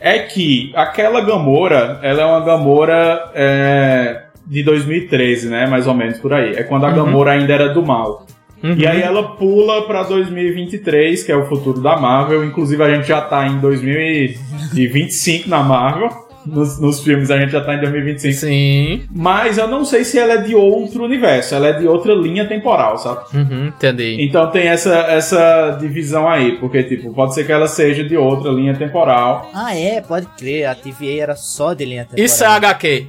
é 0.00 0.18
que 0.20 0.72
aquela 0.76 1.20
Gamora, 1.20 1.98
ela 2.02 2.22
é 2.22 2.24
uma 2.24 2.40
Gamora 2.40 3.30
é, 3.34 4.23
de 4.46 4.62
2013, 4.62 5.48
né? 5.48 5.66
Mais 5.66 5.86
ou 5.86 5.94
menos 5.94 6.18
por 6.18 6.32
aí. 6.32 6.52
É 6.54 6.62
quando 6.62 6.84
a 6.84 6.88
Uhum. 6.88 6.94
Gamora 6.96 7.32
ainda 7.32 7.52
era 7.52 7.68
do 7.68 7.82
mal. 7.84 8.26
Uhum. 8.62 8.74
E 8.78 8.86
aí 8.86 9.02
ela 9.02 9.22
pula 9.36 9.86
pra 9.86 10.02
2023, 10.04 11.22
que 11.22 11.30
é 11.30 11.36
o 11.36 11.46
futuro 11.46 11.80
da 11.82 11.96
Marvel. 11.98 12.44
Inclusive 12.44 12.82
a 12.82 12.94
gente 12.94 13.06
já 13.06 13.20
tá 13.20 13.46
em 13.46 13.58
2025 13.60 15.48
na 15.48 15.62
Marvel. 15.62 16.24
Nos, 16.46 16.78
nos 16.78 17.02
filmes 17.02 17.30
a 17.30 17.38
gente 17.38 17.52
já 17.52 17.60
tá 17.62 17.74
em 17.74 17.80
2025. 17.80 18.34
Sim. 18.34 19.02
Mas 19.10 19.56
eu 19.56 19.66
não 19.66 19.82
sei 19.82 20.04
se 20.04 20.18
ela 20.18 20.34
é 20.34 20.36
de 20.36 20.54
outro 20.54 21.02
universo, 21.02 21.54
ela 21.54 21.68
é 21.68 21.72
de 21.72 21.86
outra 21.86 22.12
linha 22.14 22.46
temporal, 22.46 22.98
sabe? 22.98 23.20
Uhum, 23.34 23.68
entendi. 23.68 24.18
Então 24.20 24.50
tem 24.50 24.68
essa, 24.68 24.94
essa 25.08 25.78
divisão 25.80 26.28
aí, 26.28 26.58
porque 26.58 26.82
tipo, 26.82 27.14
pode 27.14 27.32
ser 27.34 27.46
que 27.46 27.52
ela 27.52 27.66
seja 27.66 28.04
de 28.04 28.14
outra 28.14 28.50
linha 28.50 28.74
temporal. 28.74 29.50
Ah, 29.54 29.74
é, 29.74 30.02
pode 30.02 30.26
crer. 30.38 30.66
A 30.66 30.74
TVA 30.74 31.22
era 31.22 31.34
só 31.36 31.72
de 31.72 31.86
linha 31.86 32.04
temporal. 32.04 32.26
Isso 32.26 32.44
é 32.44 32.46
HQ. 32.46 33.06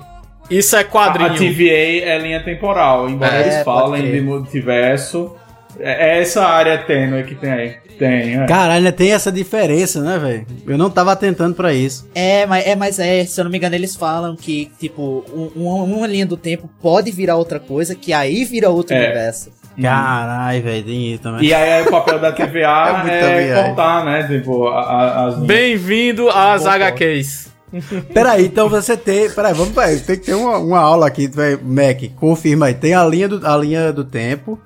Isso 0.49 0.75
é 0.75 0.83
quadrinho. 0.83 1.31
A 1.31 1.33
TVA 1.35 2.05
é 2.09 2.17
linha 2.19 2.43
temporal, 2.43 3.09
embora 3.09 3.35
É, 3.35 3.41
eles 3.41 3.63
falem 3.63 4.11
de 4.11 4.21
multiverso. 4.21 5.35
É 5.79 6.17
é 6.17 6.21
essa 6.21 6.45
área 6.45 6.77
tênue 6.77 7.23
que 7.23 7.35
tem 7.35 7.51
aí. 7.51 7.75
Tem, 7.99 8.35
é. 8.41 8.45
Caralho, 8.45 8.77
ainda 8.77 8.91
tem 8.91 9.11
essa 9.13 9.31
diferença, 9.31 10.01
né, 10.01 10.17
velho? 10.17 10.45
Eu 10.67 10.77
não 10.77 10.89
tava 10.89 11.11
atentando 11.13 11.53
pra 11.55 11.73
isso. 11.73 12.09
É, 12.15 12.45
mas 12.45 12.65
é, 12.67 12.75
mas 12.75 12.99
é, 12.99 13.25
se 13.25 13.39
eu 13.39 13.43
não 13.45 13.51
me 13.51 13.57
engano, 13.57 13.75
eles 13.75 13.95
falam 13.95 14.35
que, 14.35 14.71
tipo, 14.79 15.23
um- 15.33 15.51
um- 15.61 15.83
uma 15.97 16.07
linha 16.07 16.25
do 16.25 16.35
tempo 16.37 16.69
pode 16.81 17.09
virar 17.11 17.35
outra 17.37 17.59
coisa, 17.59 17.93
que 17.95 18.11
aí 18.13 18.43
vira 18.45 18.69
outro 18.69 18.95
É. 18.95 18.99
universo. 19.03 19.51
Caralho, 19.81 20.61
velho, 20.63 20.83
tem 20.85 21.13
isso 21.13 21.23
também. 21.23 21.45
E 21.45 21.53
aí 21.53 21.81
o 21.83 21.91
papel 21.91 22.19
da 22.19 22.31
TVA 22.31 23.03
É 23.11 23.49
é, 23.49 23.63
cortar, 23.63 24.05
né? 24.05 24.27
Tipo, 24.27 24.67
a- 24.67 24.81
a- 24.81 25.25
as. 25.27 25.39
Bem-vindo 25.39 26.29
às 26.29 26.65
HQs. 26.65 27.53
Peraí, 28.13 28.45
então 28.45 28.69
você 28.69 28.95
tem. 28.95 29.30
Peraí, 29.30 29.53
vamos 29.53 29.73
peraí, 29.73 29.99
tem 29.99 30.17
que 30.17 30.26
ter 30.26 30.34
uma, 30.34 30.57
uma 30.57 30.80
aula 30.80 31.07
aqui, 31.07 31.30
Mac, 31.63 32.01
confirma 32.15 32.67
aí. 32.67 32.73
Tem 32.73 32.93
a 32.93 33.05
linha, 33.05 33.28
do, 33.28 33.45
a 33.45 33.57
linha 33.57 33.93
do 33.93 34.03
tempo. 34.03 34.59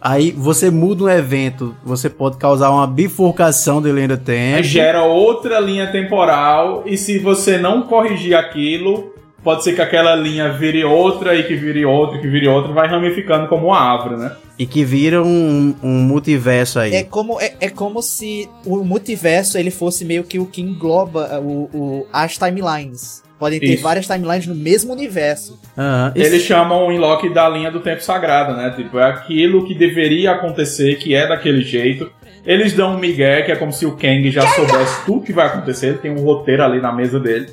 Aí 0.00 0.32
você 0.32 0.70
muda 0.70 1.04
um 1.04 1.08
evento, 1.08 1.74
você 1.82 2.10
pode 2.10 2.36
causar 2.36 2.68
uma 2.70 2.86
bifurcação 2.86 3.80
de 3.80 3.90
linha 3.90 4.08
do 4.08 4.18
tempo. 4.18 4.62
gera 4.62 5.02
outra 5.02 5.58
linha 5.58 5.90
temporal 5.90 6.82
e 6.84 6.98
se 6.98 7.18
você 7.18 7.56
não 7.56 7.84
corrigir 7.84 8.36
aquilo, 8.36 9.13
pode 9.44 9.62
ser 9.62 9.74
que 9.74 9.82
aquela 9.82 10.14
linha 10.16 10.50
vire 10.52 10.82
outra 10.82 11.34
e 11.36 11.44
que 11.44 11.54
vire 11.54 11.84
outra, 11.84 12.16
e 12.18 12.20
que 12.20 12.26
vire 12.28 12.48
outra, 12.48 12.72
vai 12.72 12.88
ramificando 12.88 13.46
como 13.46 13.66
uma 13.66 13.78
árvore, 13.78 14.16
né? 14.16 14.32
E 14.58 14.66
que 14.66 14.84
vira 14.84 15.22
um, 15.22 15.74
um 15.82 15.98
multiverso 16.02 16.78
aí. 16.78 16.94
É 16.94 17.02
como, 17.04 17.40
é, 17.40 17.54
é 17.60 17.68
como 17.68 18.00
se 18.02 18.48
o 18.64 18.82
multiverso 18.84 19.58
ele 19.58 19.70
fosse 19.70 20.04
meio 20.04 20.24
que 20.24 20.38
o 20.38 20.46
que 20.46 20.62
engloba 20.62 21.38
uh, 21.38 21.44
o, 21.44 21.70
o- 21.76 22.06
as 22.12 22.38
timelines. 22.38 23.22
Podem 23.38 23.58
ter 23.58 23.74
Isso. 23.74 23.82
várias 23.82 24.06
timelines 24.06 24.46
no 24.46 24.54
mesmo 24.54 24.92
universo. 24.92 25.60
Aham. 25.76 26.12
Eles 26.14 26.42
chamam 26.42 26.86
o 26.86 26.92
Inlock 26.92 27.28
da 27.34 27.48
linha 27.48 27.70
do 27.70 27.80
tempo 27.80 28.00
sagrada, 28.02 28.54
né? 28.54 28.72
Tipo, 28.76 28.98
é 28.98 29.04
aquilo 29.10 29.66
que 29.66 29.74
deveria 29.74 30.30
acontecer, 30.32 30.94
que 30.96 31.14
é 31.14 31.26
daquele 31.26 31.60
jeito. 31.62 32.10
Eles 32.46 32.72
dão 32.74 32.94
um 32.94 32.98
migué, 32.98 33.42
que 33.42 33.50
é 33.50 33.56
como 33.56 33.72
se 33.72 33.84
o 33.86 33.92
Kang 33.96 34.30
já 34.30 34.46
soubesse 34.46 35.04
tudo 35.04 35.22
que 35.26 35.32
vai 35.32 35.46
acontecer. 35.46 35.88
Ele 35.88 35.98
tem 35.98 36.10
um 36.12 36.22
roteiro 36.22 36.62
ali 36.62 36.80
na 36.80 36.92
mesa 36.92 37.18
dele 37.18 37.48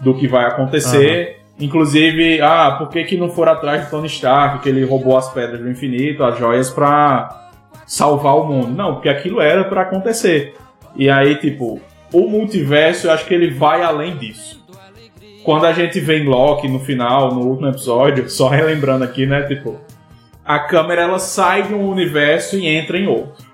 do 0.00 0.14
que 0.14 0.26
vai 0.26 0.44
acontecer. 0.46 1.40
Inclusive, 1.58 2.40
ah, 2.40 2.76
por 2.78 2.88
que, 2.88 3.04
que 3.04 3.16
não 3.16 3.28
foram 3.28 3.52
atrás 3.52 3.84
de 3.84 3.90
Tony 3.90 4.06
Stark, 4.06 4.62
que 4.62 4.68
ele 4.68 4.84
roubou 4.84 5.16
as 5.16 5.30
pedras 5.32 5.60
do 5.60 5.70
infinito, 5.70 6.24
as 6.24 6.38
joias, 6.38 6.70
pra 6.70 7.50
salvar 7.86 8.36
o 8.36 8.46
mundo? 8.46 8.70
Não, 8.70 8.94
porque 8.94 9.08
aquilo 9.08 9.40
era 9.40 9.64
pra 9.64 9.82
acontecer. 9.82 10.54
E 10.96 11.10
aí, 11.10 11.36
tipo, 11.36 11.80
o 12.12 12.28
multiverso, 12.28 13.06
eu 13.06 13.12
acho 13.12 13.26
que 13.26 13.34
ele 13.34 13.50
vai 13.50 13.82
além 13.82 14.16
disso 14.16 14.60
quando 15.42 15.64
a 15.66 15.72
gente 15.72 15.98
vê 16.00 16.18
em 16.18 16.26
Loki 16.26 16.68
no 16.68 16.78
final, 16.78 17.34
no 17.34 17.40
último 17.40 17.68
episódio, 17.68 18.28
só 18.30 18.48
relembrando 18.48 19.04
aqui, 19.04 19.26
né? 19.26 19.42
Tipo, 19.42 19.80
a 20.44 20.58
câmera 20.58 21.02
ela 21.02 21.18
sai 21.18 21.64
de 21.64 21.74
um 21.74 21.88
universo 21.88 22.56
e 22.56 22.66
entra 22.66 22.98
em 22.98 23.06
outro. 23.06 23.44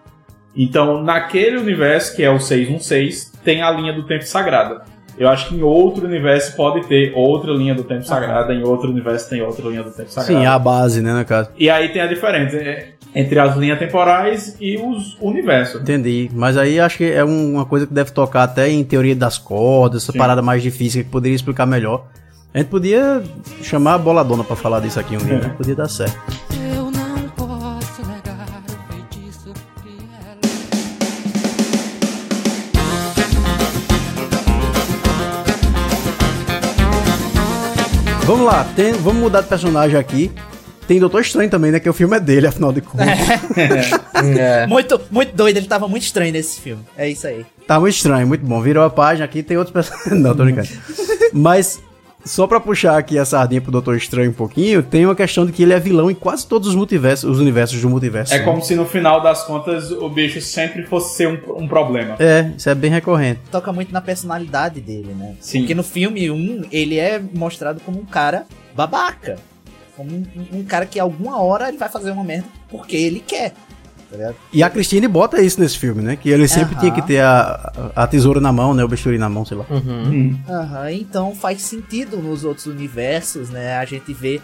Então, 0.55 1.03
naquele 1.03 1.59
universo, 1.59 2.17
que 2.17 2.23
é 2.23 2.31
o 2.31 2.41
616, 2.41 3.33
tem 3.45 3.63
a 3.63 3.71
linha 3.71 3.93
do 3.93 4.05
tempo 4.05 4.25
sagrada. 4.25 4.85
Eu 5.19 5.29
acho 5.29 5.49
que 5.49 5.55
em 5.57 5.63
outro 5.63 6.05
universo 6.07 6.55
pode 6.57 6.87
ter 6.87 7.13
outra 7.15 7.53
linha 7.53 7.75
do 7.75 7.83
tempo 7.85 8.03
sagrada, 8.05 8.53
em 8.53 8.63
outro 8.63 8.91
universo 8.91 9.31
tem 9.31 9.41
outra 9.43 9.67
linha 9.69 9.83
do 9.83 9.91
tempo 9.91 10.11
sagrada. 10.11 10.41
Sim, 10.41 10.47
a 10.47 10.59
base, 10.59 11.01
né, 11.01 11.13
no 11.15 11.25
caso. 11.25 11.49
E 11.59 11.71
aí 11.71 11.89
tem 11.89 12.03
a 12.03 12.07
diferença 12.07 12.57
é, 12.57 12.89
entre 13.15 13.39
as 13.39 13.57
linhas 13.57 13.79
temporais 13.79 14.57
e 14.61 14.77
os 14.77 15.17
universos. 15.21 15.81
Entendi. 15.81 16.31
Mas 16.35 16.57
aí 16.59 16.79
acho 16.79 16.99
que 16.99 17.11
é 17.11 17.25
um- 17.25 17.55
uma 17.55 17.65
coisa 17.65 17.87
que 17.87 17.95
deve 17.95 18.11
tocar 18.11 18.43
até 18.43 18.69
em 18.69 18.85
teoria 18.85 19.17
das 19.17 19.39
cordas, 19.39 20.03
essa 20.03 20.13
Sim. 20.13 20.19
parada 20.19 20.43
mais 20.43 20.63
difícil 20.63 21.03
que 21.03 21.09
poderia 21.11 21.35
explicar 21.35 21.65
melhor. 21.65 22.05
A 22.53 22.59
gente 22.59 22.69
podia 22.69 23.23
chamar 23.63 23.95
a 23.95 23.99
boladona 23.99 24.43
pra 24.45 24.57
falar 24.57 24.81
disso 24.81 24.99
aqui 25.01 25.15
um 25.15 25.19
dia, 25.19 25.39
né? 25.39 25.55
Podia 25.57 25.75
dar 25.75 25.89
certo. 25.89 26.17
Vamos 38.27 38.45
lá, 38.47 38.65
tem- 38.75 38.93
vamos 38.93 39.23
mudar 39.23 39.41
de 39.43 39.49
personagem 39.49 39.97
aqui. 39.99 40.33
Tem 40.89 41.01
Doutor 41.01 41.21
Estranho 41.21 41.51
também, 41.51 41.73
né? 41.73 41.81
Que 41.81 41.89
o 41.89 41.93
filme 41.93 42.17
é 42.17 42.21
dele, 42.21 42.47
afinal 42.47 42.73
de 42.73 42.81
contas. 42.81 43.07
É. 44.39 44.67
Muito, 44.67 44.99
muito 45.11 45.37
doido, 45.37 45.59
ele 45.59 45.67
tava 45.67 45.87
muito 45.87 46.03
estranho 46.05 46.33
nesse 46.33 46.59
filme. 46.61 46.83
É 46.97 47.09
isso 47.09 47.27
aí. 47.27 47.45
Tá 47.67 47.79
muito 47.79 47.95
estranho, 47.95 48.27
muito 48.27 48.45
bom. 48.47 48.61
Virou 48.63 48.83
a 48.85 48.89
página 48.91 49.25
aqui, 49.27 49.43
tem 49.43 49.57
outros 49.59 49.73
personagens. 49.75 50.15
Não, 50.21 50.35
tô 50.35 50.43
brincando. 50.45 50.69
Mas, 51.35 51.81
só 52.27 52.47
pra 52.47 52.59
puxar 52.61 52.99
aqui 52.99 53.19
a 53.19 53.25
sardinha 53.25 53.61
pro 53.61 53.71
Doutor 53.71 53.97
Estranho 53.97 54.31
um 54.31 54.35
pouquinho, 54.35 54.83
tem 54.83 55.07
uma 55.07 55.15
questão 55.15 55.47
de 55.47 55.53
que 55.53 55.63
ele 55.63 55.73
é 55.73 55.81
vilão 55.81 56.11
em 56.11 56.15
quase 56.15 56.47
todos 56.47 56.69
os 56.69 56.75
multiversos, 56.75 57.31
os 57.31 57.39
universos 57.39 57.81
do 57.81 57.89
multiverso. 57.89 58.35
É 58.35 58.39
né? 58.39 58.45
como 58.45 58.61
se 58.61 58.75
no 58.75 58.85
final 58.85 59.23
das 59.23 59.45
contas 59.45 59.91
o 59.91 60.09
bicho 60.09 60.41
sempre 60.41 60.85
fosse 60.85 61.17
ser 61.17 61.29
um, 61.29 61.63
um 61.63 61.69
problema. 61.69 62.17
É, 62.19 62.53
isso 62.57 62.69
é 62.69 62.75
bem 62.75 62.91
recorrente. 62.91 63.41
Toca 63.51 63.73
muito 63.73 63.93
na 63.93 64.01
personalidade 64.01 64.81
dele, 64.81 65.15
né? 65.17 65.37
Sim. 65.41 65.61
Porque 65.61 65.75
no 65.75 65.85
filme 65.85 66.31
1, 66.31 66.65
ele 66.73 66.99
é 66.99 67.23
mostrado 67.35 67.81
como 67.81 68.01
um 68.01 68.05
cara 68.05 68.45
babaca. 68.75 69.37
Como 69.97 70.11
um, 70.11 70.27
um 70.59 70.65
cara 70.65 70.85
que 70.85 71.01
alguma 71.01 71.41
hora 71.41 71.69
ele 71.69 71.79
vai 71.79 71.89
fazer 71.89 72.11
uma 72.11 72.25
merda 72.25 72.49
porque 72.69 72.97
ele 72.97 73.23
quer. 73.25 73.55
Tá 74.11 74.17
ligado? 74.17 74.37
E 74.53 74.63
a 74.63 74.71
Christine 74.71 75.09
bota 75.09 75.41
isso 75.43 75.61
nesse 75.61 75.77
filme, 75.79 76.01
né? 76.03 76.15
Que 76.17 76.31
ele 76.31 76.47
sempre 76.47 76.77
tinha 76.77 76.93
que 76.93 77.03
ter 77.03 77.21
a, 77.21 77.73
a 77.95 78.05
a 78.05 78.07
tesoura 78.07 78.41
na 78.41 78.53
mão, 78.53 78.73
né? 78.73 78.85
O 78.85 78.89
bisturi 78.89 79.19
na 79.19 79.29
mão, 79.29 79.45
sei 79.45 79.57
lá. 79.57 79.65
Uhum. 79.69 80.39
Aham, 80.49 80.91
então 80.93 81.35
faz 81.35 81.63
sentido 81.63 82.19
nos 82.19 82.45
outros 82.45 82.67
universos, 82.67 83.51
né? 83.51 83.77
A 83.79 83.85
gente 83.85 84.13
vê. 84.15 84.41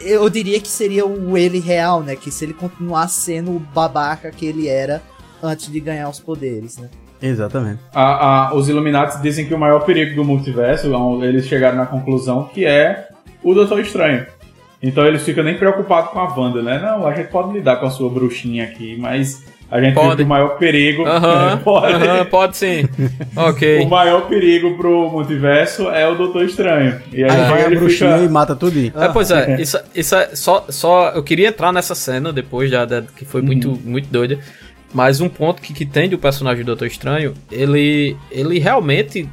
Eu 0.00 0.28
diria 0.28 0.60
que 0.60 0.68
seria 0.68 1.06
o 1.06 1.36
ele 1.36 1.58
real, 1.60 2.02
né? 2.02 2.14
Que 2.16 2.30
se 2.30 2.44
ele 2.44 2.52
continuasse 2.52 3.20
sendo 3.20 3.52
o 3.52 3.58
babaca 3.58 4.30
que 4.30 4.44
ele 4.46 4.68
era 4.68 5.00
antes 5.42 5.70
de 5.70 5.80
ganhar 5.80 6.08
os 6.08 6.20
poderes, 6.20 6.76
né? 6.78 6.88
Exatamente. 7.20 7.80
A- 7.94 8.48
a- 8.48 8.54
os 8.54 8.68
Illuminati 8.68 9.22
dizem 9.22 9.46
que 9.46 9.54
o 9.54 9.58
maior 9.58 9.84
perigo 9.84 10.14
do 10.16 10.24
multiverso, 10.24 10.88
eles 11.22 11.46
chegaram 11.46 11.76
na 11.76 11.86
conclusão 11.86 12.48
que 12.52 12.64
é 12.64 13.08
o 13.42 13.54
Doutor 13.54 13.78
Estranho. 13.80 14.26
Então 14.82 15.06
eles 15.06 15.22
ficam 15.22 15.44
nem 15.44 15.56
preocupados 15.56 16.10
com 16.10 16.18
a 16.18 16.24
Wanda, 16.34 16.60
né? 16.62 16.78
Não, 16.82 17.06
a 17.06 17.14
gente 17.14 17.28
pode 17.28 17.52
lidar 17.52 17.76
com 17.76 17.86
a 17.86 17.90
sua 17.90 18.10
bruxinha 18.10 18.64
aqui, 18.64 18.96
mas 18.98 19.44
a 19.70 19.80
gente 19.80 19.94
Pode. 19.94 20.16
que 20.16 20.22
o 20.24 20.26
maior 20.26 20.58
perigo. 20.58 21.06
Aham, 21.06 21.52
É, 21.54 21.56
pode. 21.56 21.94
aham, 21.94 22.24
pode 22.26 22.56
sim. 22.56 22.88
ok. 23.34 23.80
O 23.80 23.88
maior 23.88 24.28
perigo 24.28 24.76
pro 24.76 25.08
multiverso 25.10 25.88
é 25.88 26.06
o 26.06 26.14
Doutor 26.14 26.44
Estranho. 26.44 27.00
E 27.12 27.22
aí, 27.24 27.30
Aí 27.30 27.50
vai 27.50 27.64
a 27.64 27.70
bruxinha 27.70 28.12
fica- 28.14 28.24
e 28.24 28.28
mata 28.28 28.54
tudo. 28.56 28.76
aí. 28.78 28.92
É, 28.94 29.08
pois 29.08 29.30
é, 29.30 29.56
isso, 29.62 29.78
isso 29.94 30.14
é 30.14 30.34
só, 30.34 30.66
só. 30.68 31.10
Eu 31.14 31.22
queria 31.22 31.48
entrar 31.48 31.72
nessa 31.72 31.94
cena 31.94 32.32
depois, 32.32 32.70
já, 32.70 32.86
que 33.16 33.24
foi 33.24 33.40
muito, 33.40 33.78
muito 33.84 34.08
doida. 34.10 34.38
Mas 34.92 35.22
um 35.22 35.28
ponto 35.28 35.62
que, 35.62 35.72
que 35.72 35.86
tem 35.86 36.06
do 36.06 36.18
personagem 36.18 36.64
do 36.64 36.66
Doutor 36.66 36.86
Estranho, 36.86 37.32
ele, 37.50 38.14
ele 38.30 38.58
realmente, 38.58 39.26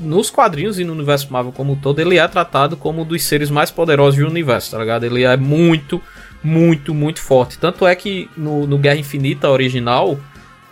nos 0.00 0.30
quadrinhos 0.30 0.78
e 0.78 0.84
no 0.84 0.92
universo 0.92 1.32
Marvel 1.32 1.52
como 1.52 1.72
um 1.72 1.76
todo, 1.76 2.00
ele 2.00 2.18
é 2.18 2.28
tratado 2.28 2.76
como 2.76 3.02
um 3.02 3.04
dos 3.04 3.22
seres 3.22 3.50
mais 3.50 3.70
poderosos 3.70 4.18
do 4.18 4.26
universo, 4.26 4.72
tá 4.72 4.78
ligado? 4.78 5.04
Ele 5.04 5.24
é 5.24 5.36
muito, 5.36 6.00
muito, 6.42 6.94
muito 6.94 7.20
forte. 7.20 7.58
Tanto 7.58 7.86
é 7.86 7.94
que 7.94 8.28
no, 8.36 8.66
no 8.66 8.78
Guerra 8.78 8.96
Infinita 8.96 9.48
original, 9.48 10.18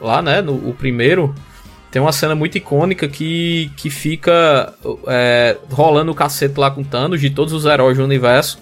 lá, 0.01 0.23
né, 0.23 0.41
no 0.41 0.55
o 0.55 0.75
primeiro, 0.75 1.35
tem 1.91 2.03
uma 2.03 2.13
cena 2.13 2.35
muito 2.35 2.59
icônica 2.59 3.09
que, 3.09 3.71
que 3.77 3.89
fica 3.89 4.75
é, 5.07 5.57
rolando 5.71 6.13
o 6.13 6.15
cacete 6.15 6.59
lá 6.59 6.71
com 6.71 6.85
Thanos 6.85 7.21
de 7.21 7.31
todos 7.31 7.53
os 7.53 7.65
heróis 7.65 7.97
do 7.97 8.05
universo. 8.05 8.59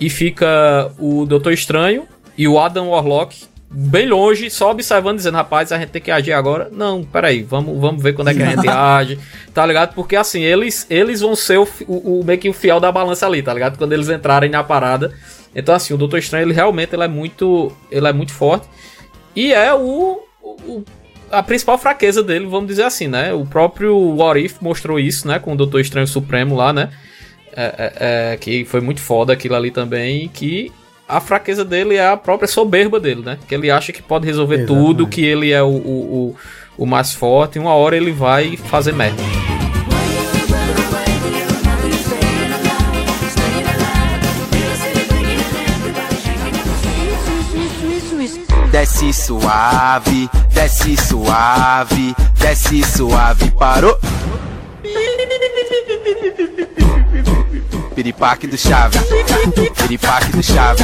E 0.00 0.08
fica 0.10 0.90
o 0.98 1.26
Doutor 1.26 1.52
Estranho 1.52 2.04
e 2.36 2.48
o 2.48 2.58
Adam 2.58 2.88
Warlock 2.88 3.44
bem 3.74 4.06
longe, 4.06 4.50
só 4.50 4.70
observando, 4.70 5.16
dizendo, 5.16 5.36
rapaz, 5.36 5.72
a 5.72 5.78
gente 5.78 5.88
tem 5.90 6.02
que 6.02 6.10
agir 6.10 6.32
agora. 6.32 6.68
Não, 6.70 7.02
peraí, 7.02 7.42
vamos, 7.42 7.80
vamos 7.80 8.02
ver 8.02 8.12
quando 8.12 8.28
é 8.28 8.34
que 8.34 8.42
a 8.42 8.50
gente 8.50 8.68
age, 8.68 9.18
tá 9.54 9.64
ligado? 9.64 9.94
Porque 9.94 10.14
assim, 10.14 10.42
eles, 10.42 10.86
eles 10.90 11.20
vão 11.20 11.34
ser 11.34 11.58
o, 11.58 11.66
o, 11.88 12.20
o 12.20 12.24
meio 12.24 12.38
que 12.38 12.48
o 12.48 12.52
fiel 12.52 12.78
da 12.78 12.92
balança 12.92 13.26
ali, 13.26 13.42
tá 13.42 13.52
ligado? 13.52 13.78
Quando 13.78 13.92
eles 13.92 14.08
entrarem 14.08 14.50
na 14.50 14.62
parada. 14.62 15.12
Então 15.54 15.74
assim, 15.74 15.92
o 15.94 15.96
Doutor 15.96 16.18
Estranho, 16.18 16.44
ele 16.44 16.52
realmente 16.52 16.94
ele 16.94 17.02
é 17.04 17.08
muito, 17.08 17.72
ele 17.90 18.06
é 18.06 18.12
muito 18.12 18.32
forte. 18.32 18.66
E 19.34 19.52
é 19.52 19.72
o, 19.74 20.20
o- 20.42 20.84
a 21.30 21.42
principal 21.42 21.78
fraqueza 21.78 22.22
dele, 22.22 22.44
vamos 22.46 22.68
dizer 22.68 22.82
assim, 22.84 23.08
né? 23.08 23.32
O 23.32 23.46
próprio 23.46 23.96
What 24.16 24.38
If 24.44 24.56
mostrou 24.60 25.00
isso, 25.00 25.26
né? 25.26 25.38
Com 25.38 25.54
o 25.54 25.56
Doutor 25.56 25.80
Estranho 25.80 26.06
Supremo 26.06 26.54
lá, 26.54 26.72
né? 26.74 26.90
É, 27.54 27.64
é, 27.64 28.32
é, 28.32 28.36
que 28.36 28.64
foi 28.66 28.80
muito 28.82 29.00
foda 29.00 29.32
aquilo 29.32 29.54
ali 29.54 29.70
também. 29.70 30.28
Que 30.28 30.70
a 31.12 31.20
fraqueza 31.20 31.62
dele 31.62 31.96
é 31.96 32.08
a 32.08 32.16
própria 32.16 32.48
soberba 32.48 32.98
dele, 32.98 33.22
né? 33.22 33.38
Que 33.46 33.54
ele 33.54 33.70
acha 33.70 33.92
que 33.92 34.02
pode 34.02 34.26
resolver 34.26 34.60
Exatamente. 34.60 34.86
tudo, 34.86 35.06
que 35.06 35.22
ele 35.22 35.52
é 35.52 35.62
o, 35.62 35.66
o, 35.66 36.36
o, 36.78 36.84
o 36.84 36.86
mais 36.86 37.12
forte, 37.12 37.56
e 37.56 37.58
uma 37.60 37.74
hora 37.74 37.94
ele 37.94 38.12
vai 38.12 38.56
fazer 38.56 38.94
merda. 38.94 39.22
Desce 48.70 49.12
suave, 49.12 50.30
desce 50.50 50.96
suave, 50.96 52.14
desce 52.38 52.82
suave, 52.82 53.50
parou. 53.50 53.98
Piripaque 57.94 58.46
do 58.46 58.56
Chave, 58.56 58.98
piripaque 59.76 60.32
do 60.32 60.42
Chave, 60.42 60.82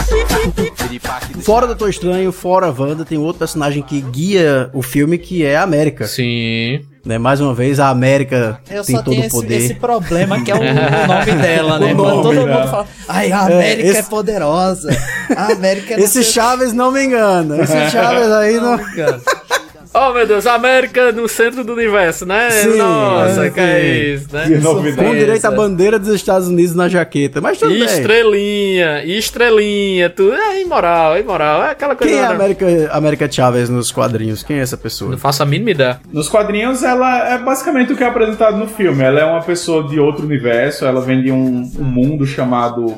piripaque 0.76 1.32
do 1.32 1.40
Fora 1.40 1.66
Doutor 1.66 1.88
Estranho, 1.88 2.30
fora 2.30 2.70
Wanda, 2.76 3.04
tem 3.04 3.16
outro 3.16 3.38
personagem 3.38 3.82
que 3.82 4.00
guia 4.00 4.68
o 4.74 4.82
filme 4.82 5.16
que 5.16 5.44
é 5.44 5.56
a 5.56 5.62
América. 5.62 6.06
Sim. 6.06 6.80
Né? 7.06 7.16
Mais 7.16 7.40
uma 7.40 7.54
vez, 7.54 7.80
a 7.80 7.88
América 7.88 8.60
Eu 8.70 8.84
tem 8.84 8.96
só 8.96 9.02
todo 9.02 9.12
tenho 9.12 9.22
o 9.22 9.26
esse, 9.26 9.36
poder. 9.36 9.54
esse 9.56 9.74
problema 9.74 10.42
que 10.42 10.50
é 10.50 10.54
o, 10.54 10.58
o 10.58 10.60
nome 11.08 11.42
dela, 11.42 11.78
né? 11.78 11.94
Nome, 11.94 12.22
todo 12.22 12.32
né? 12.34 12.40
mundo 12.54 12.70
fala, 12.70 12.86
ai, 13.08 13.32
a 13.32 13.36
É, 13.36 13.40
América 13.54 13.86
é, 13.88 13.90
esse- 13.90 14.10
poderosa. 14.10 14.96
A 15.34 15.52
América 15.52 15.94
é 15.94 15.96
não 15.98 16.04
Esse 16.04 16.22
Chaves 16.24 16.72
não 16.74 16.92
me 16.92 17.04
engana. 17.04 17.62
Esse 17.62 17.72
Chaves 17.90 18.30
aí 18.30 18.54
não. 18.60 18.78
Oh 19.94 20.12
meu 20.12 20.26
Deus, 20.26 20.46
América 20.46 21.10
no 21.12 21.26
centro 21.28 21.64
do 21.64 21.72
universo, 21.72 22.26
né? 22.26 22.50
Sim, 22.50 22.76
Nossa, 22.76 23.46
é, 23.46 23.50
que 23.50 23.58
é 23.60 23.86
isso, 24.14 24.28
né? 24.32 24.44
Que 24.46 24.56
novidade. 24.58 25.08
Com 25.08 25.14
direito 25.14 25.44
à 25.46 25.50
bandeira 25.50 25.98
dos 25.98 26.08
Estados 26.10 26.46
Unidos 26.48 26.74
na 26.74 26.88
jaqueta. 26.88 27.40
Mas 27.40 27.58
tudo 27.58 27.72
E 27.74 27.78
bem. 27.78 27.84
estrelinha, 27.86 29.02
e 29.04 29.18
estrelinha, 29.18 30.10
tudo. 30.10 30.34
É 30.34 30.60
imoral, 30.60 31.16
é 31.16 31.20
imoral. 31.20 31.64
É 31.64 31.70
aquela 31.70 31.96
coisa. 31.96 32.12
Quem 32.12 32.22
é 32.22 32.26
a? 32.26 32.30
América, 32.30 32.66
América 32.92 33.30
Chaves 33.32 33.68
nos 33.70 33.90
quadrinhos? 33.90 34.42
Quem 34.42 34.58
é 34.58 34.60
essa 34.60 34.76
pessoa? 34.76 35.10
Não 35.10 35.18
faço 35.18 35.42
a 35.42 35.46
mínima 35.46 35.70
ideia. 35.70 36.00
Nos 36.12 36.28
quadrinhos, 36.28 36.82
ela 36.82 37.28
é 37.34 37.38
basicamente 37.38 37.92
o 37.92 37.96
que 37.96 38.04
é 38.04 38.06
apresentado 38.08 38.56
no 38.56 38.66
filme. 38.68 39.02
Ela 39.02 39.20
é 39.20 39.24
uma 39.24 39.42
pessoa 39.42 39.82
de 39.88 39.98
outro 39.98 40.24
universo, 40.24 40.84
ela 40.84 41.00
vem 41.00 41.22
de 41.22 41.32
um, 41.32 41.62
um 41.78 41.84
mundo 41.84 42.26
chamado 42.26 42.94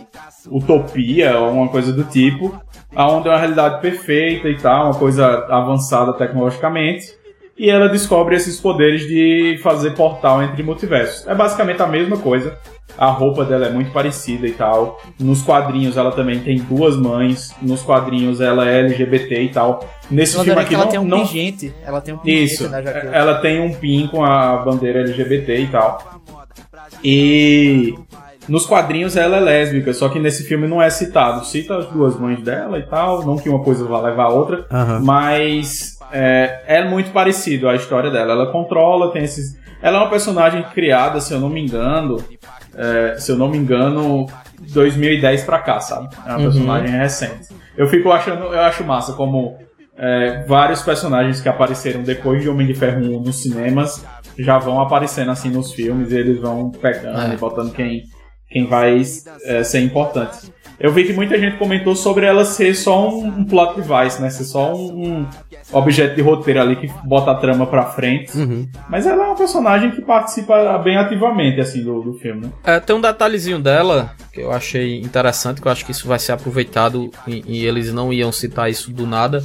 Utopia, 0.49 1.39
ou 1.39 1.51
uma 1.51 1.69
coisa 1.69 1.93
do 1.93 2.05
tipo, 2.05 2.61
onde 2.97 3.29
é 3.29 3.31
uma 3.31 3.39
realidade 3.39 3.81
perfeita 3.81 4.49
e 4.49 4.57
tal, 4.57 4.87
uma 4.87 4.95
coisa 4.95 5.47
avançada 5.49 6.13
tecnologicamente. 6.15 7.19
E 7.59 7.69
ela 7.69 7.91
descobre 7.91 8.35
esses 8.37 8.59
poderes 8.59 9.07
de 9.07 9.59
fazer 9.63 9.91
portal 9.91 10.43
entre 10.43 10.63
multiversos. 10.63 11.27
É 11.27 11.35
basicamente 11.35 11.83
a 11.83 11.87
mesma 11.87 12.17
coisa. 12.17 12.57
A 12.97 13.09
roupa 13.09 13.45
dela 13.45 13.67
é 13.67 13.71
muito 13.71 13.93
parecida 13.93 14.47
e 14.47 14.53
tal. 14.53 14.99
Nos 15.19 15.43
quadrinhos 15.43 15.97
ela 15.97 16.11
também 16.11 16.41
tem 16.41 16.59
duas 16.59 16.97
mães. 16.97 17.55
Nos 17.61 17.83
quadrinhos 17.83 18.41
ela 18.41 18.67
é 18.67 18.81
LGBT 18.81 19.43
e 19.43 19.49
tal. 19.51 19.87
Nesse 20.11 20.37
Eu 20.37 20.45
filme 20.45 20.61
aqui 20.61 20.75
ela 20.75 20.85
não, 20.85 20.91
tem 20.91 21.01
um 21.01 21.05
não 21.05 21.19
pingente. 21.21 21.75
Ela 21.85 22.01
tem 22.01 22.15
um 22.15 22.19
pingente 22.19 22.55
isso, 22.55 22.69
jaqueta. 22.69 23.09
ela 23.09 23.35
tem 23.41 23.61
um 23.61 23.75
pin 23.75 24.07
com 24.07 24.25
a 24.25 24.57
bandeira 24.57 25.01
LGBT 25.01 25.61
e 25.61 25.67
tal. 25.67 26.21
E 27.05 27.95
nos 28.49 28.67
quadrinhos 28.67 29.17
ela 29.17 29.37
é 29.37 29.41
lésbica, 29.41 29.93
só 29.93 30.09
que 30.09 30.19
nesse 30.19 30.45
filme 30.45 30.67
não 30.67 30.81
é 30.83 30.89
citado. 30.91 31.45
Cita 31.45 31.77
as 31.79 31.87
duas 31.87 32.19
mães 32.19 32.43
dela 32.43 32.79
e 32.79 32.83
tal, 32.83 33.25
não 33.25 33.37
que 33.37 33.49
uma 33.49 33.63
coisa 33.63 33.85
vá 33.85 34.01
levar 34.01 34.25
a 34.25 34.29
outra, 34.31 34.67
mas 35.05 35.99
é, 36.13 36.63
é 36.67 36.85
muito 36.89 37.11
parecido 37.11 37.69
a 37.69 37.75
história 37.75 38.11
dela. 38.11 38.33
Ela 38.33 38.53
controla, 38.53 39.13
tem 39.13 39.23
esses. 39.25 39.57
Ela 39.83 39.99
é 39.99 40.01
uma 40.03 40.11
personagem 40.11 40.63
criada, 40.75 41.21
se 41.21 41.33
eu 41.33 41.41
não 41.41 41.49
me 41.49 41.61
engano, 41.61 42.17
é, 42.77 43.17
se 43.19 43.33
eu 43.33 43.37
não 43.37 43.49
me 43.49 43.57
engano, 43.59 44.27
2010 44.61 45.45
pra 45.45 45.59
cá, 45.59 45.81
sabe? 45.81 46.09
É 46.27 46.31
uma 46.31 46.39
Uhum. 46.39 46.43
personagem 46.45 46.91
recente. 46.91 47.49
Eu 47.77 47.89
fico 47.89 48.11
achando, 48.13 48.45
eu 48.45 48.61
acho 48.61 48.85
massa 48.85 49.13
como 49.15 49.57
é, 49.97 50.45
vários 50.47 50.83
personagens 50.83 51.41
que 51.41 51.49
apareceram 51.49 52.03
depois 52.03 52.43
de 52.43 52.49
Homem 52.49 52.67
de 52.67 52.75
Ferro 52.75 53.01
1 53.01 53.21
nos 53.23 53.43
cinemas 53.43 54.05
já 54.39 54.59
vão 54.59 54.81
aparecendo 54.81 55.31
assim 55.31 55.51
nos 55.51 55.73
filmes 55.75 56.11
e 56.13 56.17
eles 56.17 56.39
vão 56.41 56.71
pegando 56.71 57.21
É. 57.21 57.35
e 57.35 57.37
botando 57.37 57.73
quem, 57.73 58.05
quem 58.51 58.67
vai 58.67 59.01
é, 59.45 59.63
ser 59.63 59.81
importante. 59.81 60.53
Eu 60.81 60.91
vi 60.91 61.05
que 61.05 61.13
muita 61.13 61.39
gente 61.39 61.59
comentou 61.59 61.95
sobre 61.95 62.25
ela 62.25 62.43
ser 62.43 62.75
só 62.75 63.11
um, 63.11 63.27
um 63.27 63.45
plot 63.45 63.77
device, 63.77 64.21
né? 64.21 64.31
Ser 64.31 64.45
só 64.45 64.75
um, 64.75 65.21
um 65.21 65.27
objeto 65.73 66.17
de 66.17 66.23
roteiro 66.23 66.59
ali 66.59 66.77
que 66.77 66.91
bota 67.05 67.33
a 67.33 67.35
trama 67.35 67.67
pra 67.67 67.85
frente. 67.85 68.35
Uhum. 68.35 68.67
Mas 68.89 69.07
ela 69.07 69.25
é 69.25 69.27
uma 69.27 69.37
personagem 69.37 69.91
que 69.91 70.01
participa 70.01 70.79
bem 70.79 70.97
ativamente, 70.97 71.61
assim, 71.61 71.85
do, 71.85 72.01
do 72.01 72.15
filme, 72.15 72.47
né? 72.47 72.53
É, 72.65 72.81
tem 72.81 72.97
um 72.97 73.01
detalhezinho 73.01 73.59
dela 73.59 74.15
que 74.33 74.41
eu 74.41 74.51
achei 74.51 74.99
interessante, 75.03 75.61
que 75.61 75.69
eu 75.69 75.73
acho 75.73 75.85
que 75.85 75.93
isso 75.93 76.09
vai 76.09 76.19
ser 76.19 76.33
aproveitado 76.33 77.11
e, 77.27 77.45
e 77.47 77.67
eles 77.67 77.93
não 77.93 78.11
iam 78.11 78.33
citar 78.33 78.71
isso 78.71 78.91
do 78.91 79.07
nada. 79.07 79.45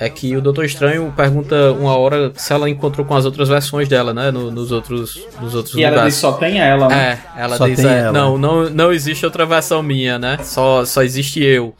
É 0.00 0.08
que 0.08 0.34
o 0.34 0.40
Doutor 0.40 0.64
Estranho 0.64 1.12
pergunta 1.14 1.72
uma 1.72 1.94
hora 1.96 2.32
se 2.34 2.52
ela 2.54 2.70
encontrou 2.70 3.06
com 3.06 3.14
as 3.14 3.26
outras 3.26 3.50
versões 3.50 3.86
dela, 3.86 4.14
né? 4.14 4.30
no- 4.30 4.50
nos 4.50 4.72
outros, 4.72 5.22
nos 5.40 5.54
outros 5.54 5.74
E 5.76 5.82
ela 5.82 5.90
lugares. 5.96 6.14
diz 6.14 6.20
só 6.22 6.32
tem 6.32 6.58
ela, 6.58 6.88
né? 6.88 7.18
É, 7.36 7.42
ela 7.42 7.56
Só 7.58 7.66
diz, 7.68 7.76
tem 7.76 7.86
é, 7.90 7.98
ela. 7.98 8.12
não, 8.12 8.38
não, 8.38 8.70
não 8.70 8.92
existe 8.92 9.26
outra 9.26 9.44
versão 9.44 9.82
minha, 9.82 10.18
né? 10.18 10.38
Só, 10.42 10.84
só 10.86 11.02
existe 11.02 11.44
eu. 11.44 11.74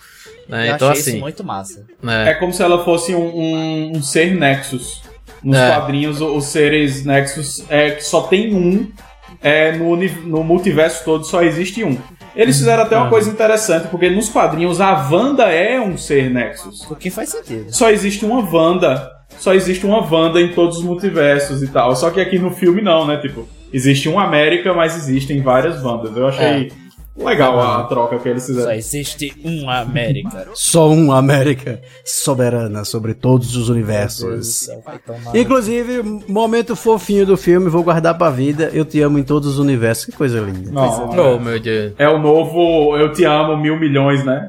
Né? 0.46 0.68
Eu 0.70 0.74
então 0.74 0.88
achei 0.90 1.00
assim, 1.00 1.10
isso 1.12 1.20
muito 1.20 1.42
massa. 1.42 1.86
né? 2.02 2.30
É 2.30 2.34
como 2.34 2.52
se 2.52 2.62
ela 2.62 2.84
fosse 2.84 3.14
um, 3.14 3.24
um- 3.24 3.92
um 3.96 4.02
ser 4.02 4.34
Nexus. 4.34 5.00
Nos 5.42 5.56
É. 5.56 5.70
quadrinhos, 5.70 6.20
os 6.20 6.44
seres 6.44 7.02
Nexus 7.06 7.64
é 7.70 7.92
que 7.92 8.02
só 8.04 8.22
tem 8.24 8.54
um. 8.54 8.90
É, 9.42 9.72
no, 9.72 9.96
no 9.96 10.44
multiverso 10.44 11.02
todo 11.04 11.24
só 11.24 11.40
existe 11.42 11.82
um. 11.82 11.96
Eles 12.34 12.56
fizeram 12.58 12.82
até 12.84 12.96
uma 12.96 13.04
Uhum. 13.04 13.10
coisa 13.10 13.30
interessante, 13.30 13.88
porque 13.88 14.08
nos 14.10 14.28
quadrinhos 14.28 14.80
a 14.80 14.92
Wanda 15.10 15.44
é 15.44 15.80
um 15.80 15.96
ser 15.96 16.30
Nexus. 16.30 16.88
O 16.90 16.94
que 16.96 17.10
faz 17.10 17.28
sentido. 17.30 17.66
Só 17.74 17.90
existe 17.90 18.24
uma 18.24 18.40
Wanda. 18.40 19.10
Só 19.38 19.54
existe 19.54 19.86
uma 19.86 20.00
Wanda 20.00 20.40
em 20.40 20.52
todos 20.52 20.78
os 20.78 20.84
multiversos 20.84 21.62
e 21.62 21.68
tal. 21.68 21.94
Só 21.96 22.10
que 22.10 22.20
aqui 22.20 22.38
no 22.38 22.50
filme 22.50 22.82
não, 22.82 23.06
né? 23.06 23.16
Tipo, 23.16 23.48
existe 23.72 24.08
uma 24.08 24.24
América, 24.24 24.72
mas 24.74 24.96
existem 24.96 25.40
várias 25.42 25.82
Wandas. 25.82 26.16
Eu 26.16 26.28
achei 26.28 26.70
legal 27.24 27.60
a 27.60 27.84
troca 27.84 28.18
que 28.18 28.28
eles 28.28 28.42
Só 28.42 28.48
fizeram. 28.48 28.72
existe 28.72 29.32
uma 29.44 29.80
América. 29.80 30.48
Só 30.54 30.88
uma 30.90 31.18
América 31.18 31.80
soberana 32.04 32.84
sobre 32.84 33.14
todos 33.14 33.56
os 33.56 33.68
universos. 33.68 34.68
Inclusive, 35.34 36.02
momento 36.28 36.74
fofinho 36.74 37.26
do 37.26 37.36
filme, 37.36 37.68
vou 37.68 37.82
guardar 37.82 38.16
pra 38.16 38.30
vida. 38.30 38.70
Eu 38.72 38.84
te 38.84 39.00
amo 39.00 39.18
em 39.18 39.22
todos 39.22 39.48
os 39.50 39.58
universos. 39.58 40.06
Que 40.06 40.12
coisa 40.12 40.40
linda. 40.40 40.70
Não, 40.70 41.10
Oh, 41.10 41.38
meu 41.38 41.58
Deus. 41.60 41.92
é 41.98 42.08
o 42.08 42.18
novo 42.18 42.96
Eu 42.96 43.12
Te 43.12 43.24
Amo 43.24 43.56
Mil 43.56 43.78
Milhões, 43.78 44.24
né? 44.24 44.48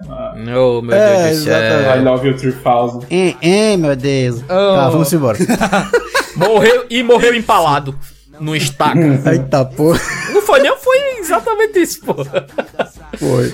Oh, 0.57 0.81
meu 0.81 0.95
É, 0.95 1.27
Deus 1.27 1.39
do 1.39 1.43
céu. 1.43 1.57
exatamente. 1.57 1.99
I 1.99 2.03
Love 2.03 2.27
You 2.27 2.37
3000. 2.37 3.03
É, 3.09 3.71
é, 3.73 3.77
meu 3.77 3.95
Deus. 3.95 4.41
Tá, 4.41 4.89
vamos 4.89 5.11
embora. 5.13 5.37
Morreu 6.35 6.85
e 6.89 7.03
morreu 7.03 7.35
empalado 7.35 7.93
no 8.39 8.55
estaca. 8.55 8.99
Eita 9.31 9.65
porra. 9.65 9.99
não 10.33 10.41
foi 10.41 10.59
nem, 10.61 10.75
foi 10.77 10.97
exatamente 11.21 11.79
isso, 11.79 12.01
pô. 12.05 12.13
Foi. 13.17 13.51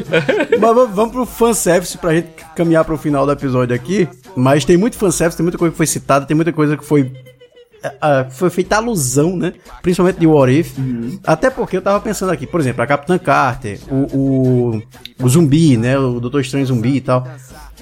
Mas 0.59 0.59
vamos- 0.76 0.95
vamos 0.95 1.11
pro 1.13 1.26
fanservice 1.26 1.97
pra 1.97 2.13
gente 2.15 2.30
caminhar 2.55 2.84
pro 2.86 2.97
final 2.97 3.26
do 3.26 3.32
episódio 3.32 3.76
aqui. 3.76 4.07
Mas 4.36 4.65
tem 4.65 4.78
muito 4.78 4.97
fanservice, 4.97 5.38
tem 5.38 5.43
muita 5.43 5.57
coisa 5.57 5.72
que 5.72 5.78
foi 5.78 5.88
citada, 5.88 6.26
tem 6.26 6.36
muita 6.36 6.53
coisa 6.53 6.78
que 6.78 6.86
foi. 6.86 7.11
ah, 8.01 8.26
foi 8.30 8.49
feita 8.49 8.76
alusão, 8.78 9.36
né? 9.38 9.53
Principalmente 9.82 10.20
de 10.20 10.28
What 10.28 10.51
If. 10.59 10.76
Até 11.26 11.49
porque 11.49 11.78
eu 11.78 11.82
tava 11.82 11.99
pensando 11.99 12.32
aqui, 12.32 12.45
por 12.47 12.59
exemplo, 12.59 12.82
a 12.82 12.88
Capitã 12.88 13.18
Carter, 13.18 13.80
o, 13.89 14.18
o, 14.18 14.84
o 15.24 15.30
zumbi, 15.30 15.78
né? 15.78 15.97
O 15.97 16.20
Doutor 16.20 16.41
Estranho 16.41 16.65
zumbi 16.65 16.97
e 16.97 17.01
tal. 17.01 17.28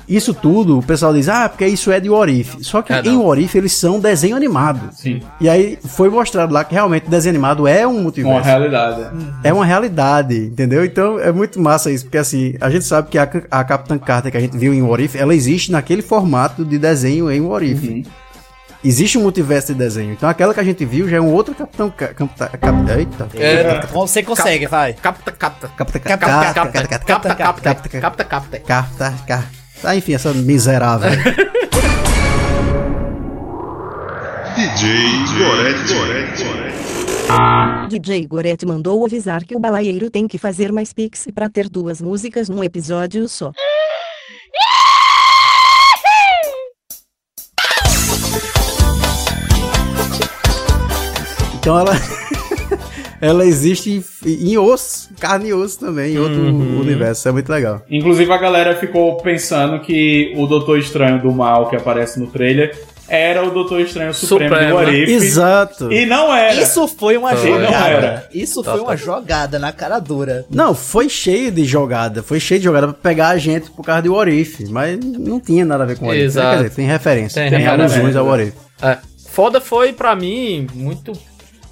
Isso 0.08 0.34
tudo, 0.36 0.78
o 0.78 0.84
pessoal 0.84 1.12
diz, 1.14 1.28
ah, 1.28 1.50
porque 1.50 1.66
isso 1.66 1.92
é 1.92 2.00
de 2.00 2.10
What 2.10 2.32
If. 2.32 2.56
Só 2.62 2.82
que 2.84 2.94
É, 2.94 3.00
em 3.02 3.14
não. 3.14 3.26
What 3.26 3.42
If 3.44 3.56
eles 3.56 3.74
são 3.74 4.00
desenho 4.00 4.36
animado. 4.36 4.90
Sim. 4.94 5.20
E 5.42 5.50
aí 5.50 5.80
foi 5.84 6.10
mostrado 6.10 6.54
lá 6.54 6.64
que 6.64 6.74
realmente 6.76 7.10
desenho 7.10 7.32
animado 7.34 7.68
é 7.68 7.88
um 7.88 8.04
multiverso. 8.04 8.38
Uma 8.38 8.42
realidade. 8.46 9.08
É 9.44 9.52
uma 9.52 9.66
realidade, 9.66 10.38
entendeu? 10.46 10.86
Então 10.86 11.20
é 11.20 11.32
muito 11.32 11.60
massa 11.60 11.90
isso, 11.92 12.06
porque 12.06 12.20
assim, 12.20 12.54
a 12.62 12.70
gente 12.70 12.86
sabe 12.86 13.10
que 13.10 13.18
a, 13.18 13.28
a 13.50 13.64
Capitã 13.64 13.98
Carter 13.98 14.32
que 14.32 14.38
a 14.38 14.42
gente 14.42 14.56
viu 14.58 14.74
em 14.74 14.82
What 14.84 15.04
If, 15.04 15.16
ela 15.16 15.34
existe 15.34 15.72
naquele 15.72 16.04
formato 16.04 16.64
de 16.64 16.78
desenho 16.78 17.32
em 17.32 17.42
What 17.42 17.66
If. 17.66 18.08
Existe 18.84 19.18
um 19.18 19.22
multiverso 19.24 19.74
de 19.74 19.80
desenho. 19.80 20.12
Então 20.14 20.30
aquela 20.30 20.54
que 20.54 20.60
a 20.60 20.64
gente 20.64 20.86
viu 20.86 21.10
já 21.10 21.18
é 21.18 21.22
um 21.22 21.34
outro 21.34 21.56
Capitão... 21.56 21.90
Ca- 21.90 22.10
Capitã... 22.10 22.48
Cap, 22.62 22.92
eita. 22.96 23.28
É, 23.34 23.84
Você 23.88 24.22
consegue, 24.22 24.68
vai. 24.68 24.94
capta, 24.94 25.32
capta. 25.32 25.68
Capitã... 25.70 26.00
Capta, 26.00 26.26
Capitã... 26.28 26.54
capta, 26.54 26.72
capta, 26.72 27.36
capta, 27.36 27.36
capta, 28.00 28.24
capta. 28.24 28.60
Capitã... 28.60 29.14
Capitã... 29.26 29.65
Ah, 29.86 29.96
enfim, 29.96 30.14
essa 30.14 30.34
miserável. 30.34 31.12
DJ 34.56 34.88
Gorete. 35.38 35.94
DJ 37.90 38.26
Goretti 38.26 38.66
mandou 38.66 39.06
avisar 39.06 39.44
que 39.44 39.56
o 39.56 39.60
balaieiro 39.60 40.10
tem 40.10 40.28
que 40.28 40.38
fazer 40.38 40.72
mais 40.72 40.94
pix 40.94 41.28
pra 41.34 41.50
ter 41.50 41.70
duas 41.70 42.02
músicas 42.02 42.48
num 42.50 42.64
episódio 42.64 43.28
só. 43.28 43.52
Então 51.56 51.80
ela... 51.80 51.94
ela 53.22 53.46
existe 53.46 54.04
em, 54.26 54.52
em 54.52 54.58
os 54.58 55.10
carne 55.20 55.50
e 55.50 55.54
osso 55.54 55.80
também, 55.80 56.14
em 56.16 56.20
outro 56.20 56.40
Uhum. 56.42 56.80
universo. 56.82 57.28
É 57.28 57.32
muito 57.32 57.50
legal. 57.52 57.82
Inclusive 57.90 58.32
a 58.32 58.38
galera 58.38 58.76
ficou 58.76 59.16
pensando 59.18 59.80
que 59.82 60.34
o 60.36 60.46
Doutor 60.48 60.80
Estranho 60.80 61.22
do 61.22 61.32
Mal 61.32 61.70
que 61.70 61.76
aparece 61.76 62.20
no 62.20 62.28
trailer 62.28 62.76
era 63.08 63.46
o 63.46 63.52
Doutor 63.52 63.82
Estranho 63.82 64.12
Supremo, 64.16 64.56
Supremo, 64.56 64.80
do 64.80 64.92
né? 64.92 64.98
If. 64.98 65.10
Exato. 65.10 65.92
E 65.94 66.08
não 66.08 66.34
era. 66.36 66.60
Isso 66.60 66.88
foi 66.88 67.16
uma 67.18 67.36
Foi. 67.36 67.50
Não 67.52 67.62
jogada. 67.62 67.88
era. 67.88 68.30
Isso 68.34 68.64
Tá, 68.64 68.72
foi 68.72 68.80
tá. 68.80 68.86
uma 68.88 68.98
jogada 68.98 69.60
na 69.60 69.72
cara 69.72 70.00
dura. 70.00 70.44
Não, 70.50 70.74
foi 70.74 71.08
cheio 71.08 71.52
de 71.52 71.64
jogada. 71.66 72.24
Foi 72.24 72.40
cheio 72.40 72.60
de 72.60 72.64
jogada 72.66 72.88
pra 72.88 72.96
pegar 72.96 73.30
a 73.30 73.38
gente 73.38 73.70
por 73.70 73.86
causa 73.86 74.02
do 74.02 74.14
What 74.14 74.32
If. 74.32 74.60
Mas 74.70 75.00
não 75.00 75.40
tinha 75.40 75.64
nada 75.64 75.84
a 75.84 75.86
ver 75.86 75.98
com 76.00 76.06
o 76.06 76.08
What 76.08 76.18
If. 76.20 76.24
né? 76.24 76.26
Exato. 76.42 76.50
Quer 76.58 76.64
dizer, 76.64 76.76
tem 76.76 76.88
referência. 76.88 77.42
Tem 77.44 77.60
Tem, 77.60 77.68
alusões 77.68 78.16
ao 78.16 78.26
What 78.26 78.44
If. 78.44 78.54
É. 78.82 78.98
Foda 79.30 79.62
foi 79.62 79.94
pra 79.94 80.16
mim 80.16 80.66
muito 80.74 81.12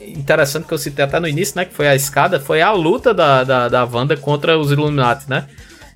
interessante 0.10 0.68
que 0.68 0.74
eu 0.74 0.78
citei 0.78 1.06
até 1.06 1.20
no 1.20 1.28
início, 1.28 1.56
né? 1.56 1.66
Que 1.66 1.74
foi 1.74 1.88
a 1.88 1.96
escada, 1.96 2.40
foi 2.40 2.62
a 2.62 2.72
luta 2.72 3.14
da, 3.14 3.44
da, 3.44 3.70
da 3.70 3.86
Wanda 3.86 4.16
contra 4.18 4.58
os 4.58 4.72
Illuminati, 4.72 5.30
né? 5.30 5.48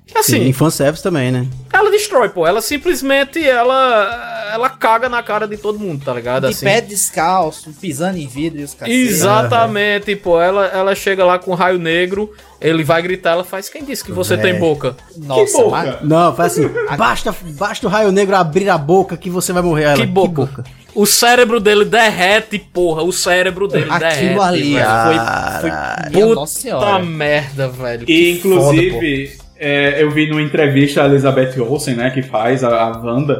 Que 0.08 0.16
assim, 0.18 0.38
Sim, 0.40 0.48
em 0.48 0.52
fanservice 0.54 1.02
também, 1.02 1.30
né? 1.30 1.46
ela 1.70 1.90
destrói, 1.90 2.30
pô. 2.30 2.46
Ela 2.46 2.62
simplesmente 2.62 3.46
ela, 3.46 4.50
ela 4.52 4.70
caga 4.70 5.06
na 5.08 5.22
cara 5.22 5.46
de 5.46 5.58
todo 5.58 5.78
mundo, 5.78 6.02
tá 6.04 6.14
ligado? 6.14 6.46
De 6.46 6.52
Assim. 6.54 6.64
pé 6.64 6.80
descalço, 6.80 7.70
pisando 7.78 8.16
em 8.18 8.26
vidro 8.26 8.58
e 8.60 8.64
os 8.64 8.72
cacete. 8.72 8.96
Exatamente, 8.98 10.16
pô. 10.16 10.40
Ela, 10.40 10.66
ela 10.66 10.94
chega 10.94 11.24
lá 11.24 11.38
com 11.38 11.50
um 11.50 11.54
raio 11.54 11.78
negro, 11.78 12.32
ele 12.60 12.82
vai 12.82 13.02
gritar, 13.02 13.32
ela 13.32 13.44
faz. 13.44 13.68
Quem 13.68 13.84
disse 13.84 14.02
que 14.02 14.10
você 14.10 14.36
tem 14.38 14.58
boca? 14.58 14.96
Nossa, 15.16 15.62
que 15.62 15.70
mas- 15.70 16.02
Não, 16.02 16.34
faz 16.34 16.52
assim. 16.52 16.68
basta, 16.96 17.34
basta 17.58 17.86
o 17.86 17.90
raio 17.90 18.10
negro 18.10 18.34
abrir 18.34 18.70
a 18.70 18.78
boca 18.78 19.16
que 19.16 19.28
você 19.28 19.52
vai 19.52 19.62
morrer. 19.62 19.84
Ela, 19.84 19.96
Que 19.96 20.06
boca? 20.06 20.64
O 20.94 21.06
cérebro 21.06 21.60
dele 21.60 21.84
derrete, 21.84 22.58
porra. 22.58 23.02
O 23.02 23.12
cérebro 23.12 23.68
dele 23.68 23.84
derrete. 23.86 24.24
Aquilo 24.24 24.42
ali 24.42 24.74
velho. 24.74 24.86
foi, 25.04 25.60
foi 25.60 25.70
minha 26.10 26.26
Puta 26.26 26.34
nossa 26.34 26.98
merda, 26.98 27.68
velho. 27.68 28.02
E 28.02 28.06
Que 28.06 28.30
inclusive, 28.32 29.38
é, 29.58 30.02
eu 30.02 30.10
vi 30.10 30.28
numa 30.28 30.42
entrevista 30.42 31.02
a 31.02 31.06
Elizabeth 31.06 31.58
Olsen, 31.60 31.94
né, 31.96 32.10
que 32.10 32.22
faz 32.22 32.62
a, 32.64 32.68
a 32.68 32.98
Wanda, 32.98 33.38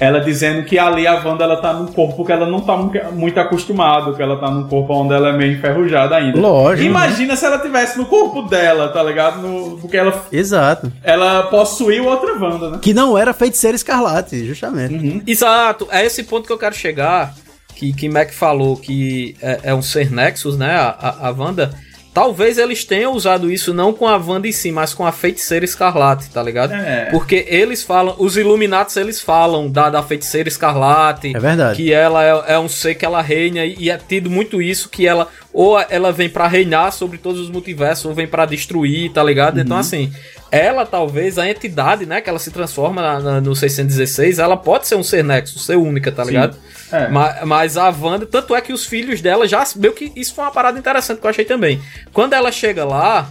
ela 0.00 0.20
dizendo 0.20 0.64
que 0.64 0.78
ali 0.78 1.08
a 1.08 1.14
Wanda 1.24 1.42
ela 1.42 1.56
tá 1.56 1.72
num 1.72 1.86
corpo 1.88 2.24
que 2.24 2.30
ela 2.30 2.46
não 2.46 2.60
tá 2.60 2.76
mu- 2.76 2.92
muito 3.14 3.40
acostumada, 3.40 4.12
que 4.14 4.22
ela 4.22 4.36
tá 4.38 4.48
num 4.48 4.68
corpo 4.68 4.92
onde 4.94 5.12
ela 5.12 5.30
é 5.30 5.32
meio 5.36 5.54
enferrujada 5.54 6.14
ainda. 6.14 6.38
Lógico. 6.38 6.86
Imagina 6.86 7.34
se 7.34 7.44
ela 7.44 7.58
tivesse 7.58 7.98
no 7.98 8.06
corpo 8.06 8.42
dela, 8.42 8.88
tá 8.90 9.02
ligado? 9.02 9.40
No- 9.42 9.76
porque 9.78 9.96
ela, 9.96 10.24
Exato. 10.30 10.92
ela 11.02 11.44
possuiu 11.44 12.06
outra 12.06 12.32
Wanda, 12.38 12.70
né? 12.70 12.78
Que 12.80 12.94
não 12.94 13.18
era 13.18 13.32
feiticeira 13.32 13.74
escarlate, 13.74 14.46
justamente. 14.46 15.20
Exato, 15.26 15.88
é 15.90 16.06
esse 16.06 16.22
ponto 16.22 16.46
que 16.46 16.52
eu 16.52 16.58
quero 16.58 16.74
chegar. 16.76 17.34
Que, 17.74 17.92
que 17.92 18.08
Mac 18.08 18.30
falou 18.32 18.76
que 18.76 19.36
é, 19.42 19.60
é 19.64 19.74
um 19.74 19.82
ser 19.82 20.10
Nexus, 20.12 20.56
né? 20.58 20.74
A, 20.76 20.88
a, 21.22 21.28
a 21.28 21.30
Wanda. 21.32 21.70
Talvez 22.18 22.58
eles 22.58 22.82
tenham 22.82 23.12
usado 23.12 23.48
isso 23.48 23.72
não 23.72 23.92
com 23.92 24.04
a 24.08 24.16
Wanda 24.16 24.48
em 24.48 24.50
si, 24.52 24.72
mas 24.72 24.92
com 24.92 25.06
a 25.06 25.12
feiticeira 25.12 25.64
escarlate, 25.64 26.28
tá 26.30 26.42
ligado? 26.42 26.72
É. 26.74 27.04
Porque 27.12 27.46
eles 27.48 27.84
falam, 27.84 28.16
os 28.18 28.36
Illuminatis 28.36 28.96
eles 28.96 29.20
falam 29.20 29.70
da, 29.70 29.88
da 29.88 30.02
feiticeira 30.02 30.48
escarlate. 30.48 31.36
É 31.36 31.38
verdade. 31.38 31.76
Que 31.76 31.92
ela 31.92 32.24
é, 32.24 32.54
é 32.54 32.58
um 32.58 32.68
ser 32.68 32.96
que 32.96 33.04
ela 33.04 33.22
reina 33.22 33.64
e, 33.64 33.76
e 33.78 33.88
é 33.88 33.96
tido 33.96 34.28
muito 34.28 34.60
isso 34.60 34.88
que 34.88 35.06
ela 35.06 35.28
ou 35.52 35.80
ela 35.88 36.10
vem 36.10 36.28
pra 36.28 36.48
reinar 36.48 36.92
sobre 36.92 37.18
todos 37.18 37.40
os 37.40 37.50
multiversos 37.50 38.04
ou 38.06 38.14
vem 38.14 38.26
pra 38.26 38.46
destruir, 38.46 39.12
tá 39.12 39.22
ligado? 39.22 39.60
Então 39.60 39.76
Uhum. 39.76 39.80
assim, 39.80 40.12
ela 40.50 40.84
talvez 40.86 41.38
a 41.38 41.48
entidade, 41.48 42.06
né, 42.06 42.20
que 42.20 42.28
ela 42.30 42.38
se 42.38 42.50
transforma 42.50 43.00
na- 43.02 43.20
na- 43.20 43.40
no 43.40 43.54
616, 43.54 44.38
ela 44.38 44.56
pode 44.56 44.86
ser 44.86 44.94
um 44.96 45.02
ser 45.02 45.22
Nexus, 45.24 45.64
ser 45.66 45.76
única, 45.76 46.10
tá 46.12 46.24
Sim. 46.24 46.30
ligado? 46.30 46.56
É. 46.90 47.08
Ma- 47.08 47.36
Mas, 47.44 47.76
a 47.76 47.88
Wanda, 47.90 48.24
tanto 48.26 48.54
é 48.54 48.60
que 48.60 48.72
os 48.72 48.86
filhos 48.86 49.20
dela 49.20 49.46
já. 49.46 49.62
Meio 49.76 49.92
que 49.92 50.10
isso 50.16 50.34
foi 50.34 50.44
uma 50.44 50.50
parada 50.50 50.78
interessante 50.78 51.20
que 51.20 51.26
eu 51.26 51.30
achei 51.30 51.44
também. 51.44 51.80
Quando 52.12 52.32
ela 52.32 52.50
chega 52.50 52.84
lá, 52.84 53.30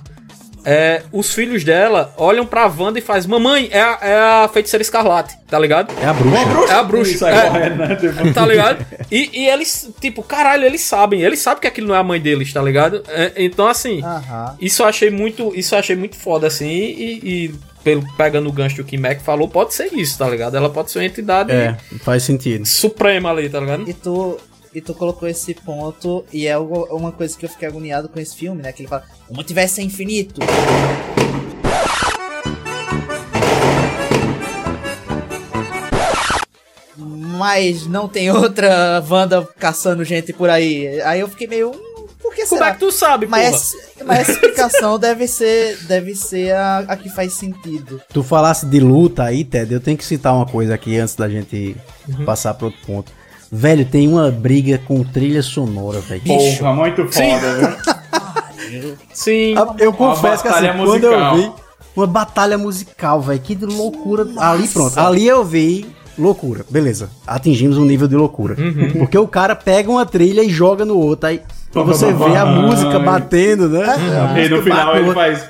é, 0.65 1.03
os 1.11 1.33
filhos 1.33 1.63
dela 1.63 2.13
olham 2.17 2.45
pra 2.45 2.67
Wanda 2.67 2.99
e 2.99 3.01
faz 3.01 3.25
Mamãe, 3.25 3.69
é 3.71 3.81
a, 3.81 3.97
é 4.01 4.15
a 4.43 4.49
feiticeira 4.51 4.81
escarlate, 4.81 5.35
tá 5.47 5.57
ligado? 5.57 5.93
É 6.01 6.05
a 6.05 6.13
bruxa. 6.13 6.39
É 6.69 6.73
a 6.73 6.83
bruxa. 6.83 7.17
Sai 7.17 7.37
é. 7.37 7.41
correndo, 7.49 7.75
né? 7.77 8.33
Tá 8.33 8.45
ligado? 8.45 8.85
E, 9.11 9.29
e 9.41 9.47
eles, 9.47 9.89
tipo, 10.01 10.21
caralho, 10.23 10.65
eles 10.65 10.81
sabem. 10.81 11.21
Eles 11.21 11.39
sabem 11.39 11.61
que 11.61 11.67
aquilo 11.67 11.87
não 11.87 11.95
é 11.95 11.99
a 11.99 12.03
mãe 12.03 12.19
deles, 12.19 12.51
tá 12.51 12.61
ligado? 12.61 13.03
É, 13.07 13.31
então, 13.37 13.67
assim, 13.67 14.03
Aham. 14.03 14.55
isso 14.59 14.81
eu 14.81 14.87
achei 14.87 15.09
muito. 15.09 15.53
Isso 15.55 15.73
eu 15.75 15.79
achei 15.79 15.95
muito 15.95 16.15
foda, 16.15 16.47
assim. 16.47 16.67
E, 16.67 17.19
e 17.23 17.55
pelo, 17.83 18.03
pegando 18.17 18.49
o 18.49 18.51
gancho 18.51 18.75
que 18.75 18.81
o 18.81 18.85
Kim 18.85 18.97
Mac 18.97 19.21
falou, 19.21 19.47
pode 19.47 19.73
ser 19.73 19.93
isso, 19.93 20.17
tá 20.17 20.27
ligado? 20.29 20.57
Ela 20.57 20.69
pode 20.69 20.91
ser 20.91 20.99
uma 20.99 21.05
entidade 21.05 21.51
É, 21.53 21.77
faz 22.01 22.23
sentido. 22.23 22.65
suprema 22.65 23.29
ali, 23.31 23.47
tá 23.49 23.59
ligado? 23.61 23.89
E 23.89 23.93
tu, 23.93 24.37
e 24.73 24.81
tu 24.81 24.93
colocou 24.93 25.27
esse 25.27 25.53
ponto, 25.53 26.23
e 26.31 26.47
é 26.47 26.57
uma 26.57 27.11
coisa 27.11 27.37
que 27.37 27.45
eu 27.45 27.49
fiquei 27.49 27.67
agoniado 27.67 28.09
com 28.09 28.19
esse 28.19 28.35
filme, 28.35 28.61
né? 28.61 28.71
Que 28.71 28.81
ele 28.81 28.89
fala, 28.89 29.03
o 29.29 29.33
multiverso 29.33 29.79
é 29.79 29.83
infinito. 29.83 30.41
Mas 36.97 37.85
não 37.85 38.07
tem 38.07 38.31
outra 38.31 39.03
Wanda 39.07 39.47
caçando 39.59 40.03
gente 40.03 40.33
por 40.33 40.49
aí. 40.49 40.99
Aí 41.01 41.19
eu 41.19 41.27
fiquei 41.27 41.47
meio. 41.47 41.71
"Hum, 41.71 41.87
Por 42.19 42.33
que 42.33 42.45
Como 42.45 42.57
será? 42.59 42.71
é 42.71 42.73
que 42.73 42.79
tu 42.79 42.91
sabe, 42.91 43.25
mas, 43.27 43.45
porra? 43.45 43.55
essa- 43.55 44.03
mas 44.05 44.19
essa 44.19 44.31
explicação 44.31 44.97
deve 44.99 45.27
ser, 45.27 45.77
deve 45.87 46.13
ser 46.15 46.51
a, 46.53 46.79
a 46.79 46.97
que 46.97 47.09
faz 47.09 47.33
sentido. 47.33 48.01
Tu 48.11 48.21
falasse 48.23 48.65
de 48.65 48.79
luta 48.79 49.23
aí, 49.23 49.45
Ted, 49.45 49.71
eu 49.73 49.79
tenho 49.79 49.95
que 49.97 50.03
citar 50.03 50.33
uma 50.35 50.45
coisa 50.45 50.73
aqui 50.73 50.97
antes 50.97 51.15
da 51.15 51.29
gente 51.29 51.75
Uhum. 52.07 52.25
passar 52.25 52.53
para 52.55 52.65
outro 52.65 52.81
ponto. 52.85 53.11
Velho, 53.51 53.85
tem 53.85 54.07
uma 54.07 54.29
briga 54.29 54.77
com 54.77 55.03
trilha 55.03 55.41
sonora, 55.41 55.99
velho. 56.01 56.21
Porra, 56.25 56.73
muito 56.73 57.07
Sim. 57.11 57.31
foda, 57.31 57.53
viu? 58.69 58.97
Sim. 59.13 59.55
Ah, 59.57 59.73
Eu 59.79 59.93
confesso 59.93 60.43
que 60.43 60.49
assim, 60.49 60.67
quando 60.85 61.03
eu 61.05 61.35
vi 61.35 61.51
uma 61.95 62.07
batalha 62.07 62.57
musical, 62.57 63.21
velho, 63.21 63.39
que 63.39 63.55
loucura. 63.55 64.27
Ali 64.37 64.67
pronto, 64.67 64.99
ali 64.99 65.27
eu 65.27 65.43
vi 65.45 65.85
loucura. 66.17 66.65
Beleza, 66.69 67.09
atingimos 67.25 67.77
um 67.77 67.85
nível 67.85 68.07
de 68.07 68.15
loucura. 68.15 68.55
Uhum. 68.59 68.91
Porque 68.99 69.17
o 69.17 69.27
cara 69.27 69.55
pega 69.55 69.89
uma 69.89 70.05
trilha 70.05 70.43
e 70.43 70.49
joga 70.49 70.83
no 70.83 70.97
outro, 70.97 71.27
aí 71.27 71.41
e 71.75 71.83
você 71.83 72.11
vê 72.11 72.35
a 72.35 72.45
música 72.45 72.97
batendo, 72.99 73.69
né? 73.69 73.85
A 73.85 74.39
E 74.39 74.49
no 74.49 74.61
final 74.63 74.87
bate 74.87 74.99
ele 74.99 75.13
faz 75.13 75.49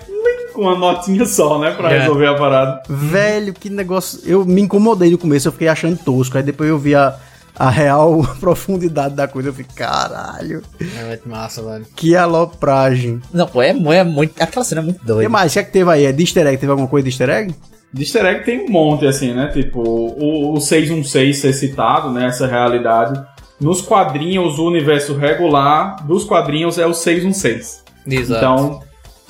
com 0.53 0.61
uma 0.63 0.75
notinha 0.75 1.25
só, 1.25 1.57
né? 1.59 1.71
Pra 1.71 1.91
É. 1.91 1.99
resolver 1.99 2.27
a 2.27 2.35
parada. 2.35 2.81
Velho, 2.89 3.53
que 3.53 3.69
negócio. 3.69 4.19
Eu 4.25 4.43
me 4.45 4.61
incomodei 4.61 5.09
no 5.11 5.17
começo, 5.17 5.47
eu 5.47 5.51
fiquei 5.51 5.67
achando 5.69 5.97
tosco. 5.97 6.35
Aí 6.37 6.43
depois 6.43 6.69
eu 6.69 6.77
vi 6.77 6.95
a, 6.95 7.15
a 7.57 7.69
real 7.69 8.21
profundidade 8.39 9.15
da 9.15 9.27
coisa. 9.27 9.49
Eu 9.49 9.53
fiquei, 9.53 9.75
caralho, 9.75 10.61
É 10.79 11.03
muito 11.07 11.27
massa, 11.29 11.61
velho. 11.63 11.85
que 11.95 12.15
alopragem. 12.15 13.21
Não, 13.33 13.47
pô, 13.47 13.61
é, 13.61 13.69
é 13.69 14.03
muito. 14.03 14.41
Aquela 14.41 14.63
cena 14.65 14.81
é 14.81 14.83
muito 14.83 14.97
O 14.97 14.99
que 15.01 15.05
doida. 15.07 15.29
mais? 15.29 15.51
O 15.51 15.53
que 15.53 15.59
é 15.59 15.63
que 15.63 15.71
teve 15.71 15.89
aí? 15.91 16.05
É 16.05 16.11
de 16.11 16.23
easter 16.23 16.45
egg? 16.47 16.57
Teve 16.57 16.71
alguma 16.71 16.87
coisa 16.87 17.03
de 17.03 17.09
easter 17.09 17.29
egg? 17.29 17.55
De 17.93 18.03
easter 18.03 18.25
egg 18.25 18.43
tem 18.43 18.65
um 18.65 18.69
monte, 18.69 19.05
assim, 19.07 19.33
né? 19.33 19.47
Tipo, 19.53 19.81
o, 19.81 20.53
o 20.53 20.59
616 20.61 21.37
ser 21.37 21.53
citado, 21.53 22.11
né? 22.11 22.27
Essa 22.27 22.45
realidade. 22.47 23.19
Nos 23.59 23.81
quadrinhos, 23.81 24.59
o 24.59 24.67
universo 24.67 25.15
regular 25.15 26.05
dos 26.05 26.23
quadrinhos 26.25 26.77
é 26.77 26.85
o 26.85 26.93
616. 26.93 27.83
Exato. 28.05 28.37
Então, 28.39 28.83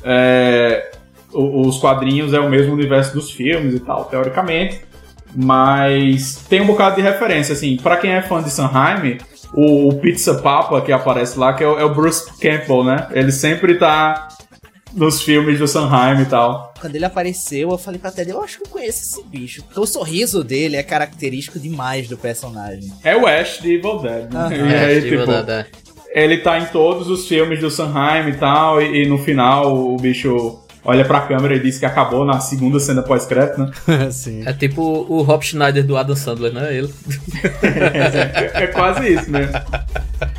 é, 0.03 0.91
o- 1.33 1.67
os 1.67 1.77
quadrinhos 1.77 2.33
é 2.33 2.39
o 2.39 2.49
mesmo 2.49 2.73
universo 2.73 3.13
dos 3.13 3.31
filmes 3.31 3.73
e 3.75 3.79
tal, 3.79 4.05
teoricamente. 4.05 4.81
Mas 5.35 6.37
tem 6.49 6.61
um 6.61 6.65
bocado 6.67 6.95
de 6.95 7.01
referência, 7.01 7.53
assim. 7.53 7.77
Pra 7.77 7.97
quem 7.97 8.11
é 8.11 8.21
fã 8.21 8.41
de 8.41 8.49
Sanheim, 8.49 9.17
o, 9.53 9.89
o 9.89 9.95
Pizza 9.99 10.35
Papa 10.35 10.81
que 10.81 10.91
aparece 10.91 11.37
lá, 11.37 11.53
que 11.53 11.63
é 11.63 11.67
o, 11.67 11.77
é 11.79 11.83
o 11.85 11.93
Bruce 11.93 12.25
Campbell, 12.39 12.83
né? 12.83 13.07
Ele 13.11 13.31
sempre 13.31 13.75
tá 13.75 14.27
nos 14.93 15.21
filmes 15.21 15.59
do 15.59 15.67
Sanheim 15.67 16.21
e 16.21 16.25
tal. 16.25 16.73
Quando 16.79 16.95
ele 16.95 17.05
apareceu, 17.05 17.69
eu 17.71 17.77
falei 17.77 17.99
pra 17.99 18.11
Ted, 18.11 18.31
eu 18.31 18.41
acho 18.43 18.57
que 18.57 18.63
eu 18.65 18.69
conheço 18.69 19.03
esse 19.03 19.23
bicho. 19.27 19.63
Porque 19.63 19.79
o 19.79 19.85
sorriso 19.85 20.43
dele 20.43 20.75
é 20.75 20.83
característico 20.83 21.59
demais 21.59 22.07
do 22.07 22.17
personagem. 22.17 22.91
É 23.03 23.15
o 23.15 23.27
Ash 23.27 23.59
de 23.61 23.75
Evil 23.75 23.99
Dead, 23.99 24.31
né? 24.31 24.49
E 24.57 24.73
É, 24.73 24.85
aí, 24.85 25.01
tipo, 25.01 25.17
tipo, 25.19 25.25
da- 25.43 25.65
ele 26.11 26.37
tá 26.37 26.57
em 26.57 26.65
todos 26.65 27.09
os 27.09 27.27
filmes 27.27 27.59
do 27.59 27.69
Sanheim 27.69 28.29
e 28.29 28.33
tal, 28.37 28.81
e, 28.81 29.03
e 29.03 29.07
no 29.07 29.17
final 29.19 29.75
o 29.75 29.97
bicho 29.97 30.59
olha 30.87 31.05
pra 31.05 31.21
câmera 31.21 31.55
e 31.55 31.59
diz 31.59 31.77
que 31.77 31.85
acabou 31.85 32.25
na 32.25 32.39
segunda 32.39 32.79
cena 32.79 33.03
pós-crédito, 33.03 33.59
né? 33.59 34.09
Sim. 34.09 34.41
É 34.45 34.53
tipo 34.53 34.81
o 34.81 35.21
Rob 35.21 35.43
Schneider 35.45 35.85
do 35.85 35.95
Adam 35.97 36.15
Sandler, 36.15 36.51
né? 36.53 36.75
Ele. 36.75 36.91
É, 37.61 38.63
é 38.63 38.67
quase 38.67 39.07
isso, 39.13 39.29
né? 39.31 39.49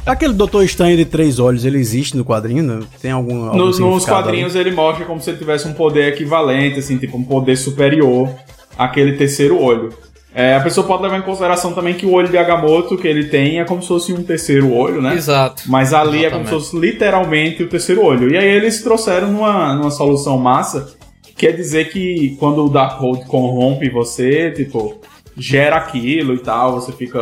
Aquele 0.06 0.32
Doutor 0.32 0.64
Estranho 0.64 0.96
de 0.96 1.04
Três 1.04 1.38
Olhos, 1.38 1.64
ele 1.64 1.78
existe 1.78 2.16
no 2.16 2.24
quadrinho? 2.24 2.62
né? 2.62 2.80
Tem 3.00 3.10
algum. 3.10 3.44
algum 3.44 3.56
No- 3.58 3.66
nos 3.66 3.76
significado 3.76 4.22
quadrinhos 4.24 4.54
ele 4.56 4.70
mostra 4.70 5.04
como 5.04 5.20
se 5.20 5.30
ele 5.30 5.38
tivesse 5.38 5.68
um 5.68 5.72
poder 5.74 6.08
equivalente, 6.12 6.78
assim, 6.78 6.96
tipo 6.98 7.16
um 7.16 7.22
poder 7.22 7.56
superior 7.56 8.28
àquele 8.76 9.16
terceiro 9.16 9.60
olho. 9.60 9.92
É, 10.40 10.54
a 10.54 10.60
pessoa 10.60 10.86
pode 10.86 11.02
levar 11.02 11.18
em 11.18 11.22
consideração 11.22 11.72
também 11.72 11.94
que 11.94 12.06
o 12.06 12.12
olho 12.12 12.28
de 12.28 12.38
Agamotto 12.38 12.96
que 12.96 13.08
ele 13.08 13.24
tem 13.24 13.58
é 13.58 13.64
como 13.64 13.82
se 13.82 13.88
fosse 13.88 14.12
um 14.12 14.22
terceiro 14.22 14.72
olho, 14.72 15.02
né? 15.02 15.14
Exato. 15.16 15.64
Mas 15.66 15.92
ali 15.92 16.24
é 16.24 16.30
como 16.30 16.42
Exatamente. 16.42 16.48
se 16.64 16.70
fosse 16.70 16.78
literalmente 16.78 17.62
o 17.64 17.68
terceiro 17.68 18.04
olho. 18.04 18.32
E 18.32 18.38
aí 18.38 18.46
eles 18.46 18.80
trouxeram 18.80 19.32
numa, 19.32 19.74
numa 19.74 19.90
solução 19.90 20.38
massa, 20.38 20.94
que 21.36 21.44
é 21.44 21.50
dizer 21.50 21.90
que 21.90 22.36
quando 22.38 22.64
o 22.64 22.68
Darkhold 22.68 23.24
corrompe 23.26 23.90
você, 23.90 24.52
tipo, 24.52 25.00
gera 25.36 25.74
aquilo 25.74 26.34
e 26.34 26.38
tal, 26.38 26.80
você 26.80 26.92
fica 26.92 27.18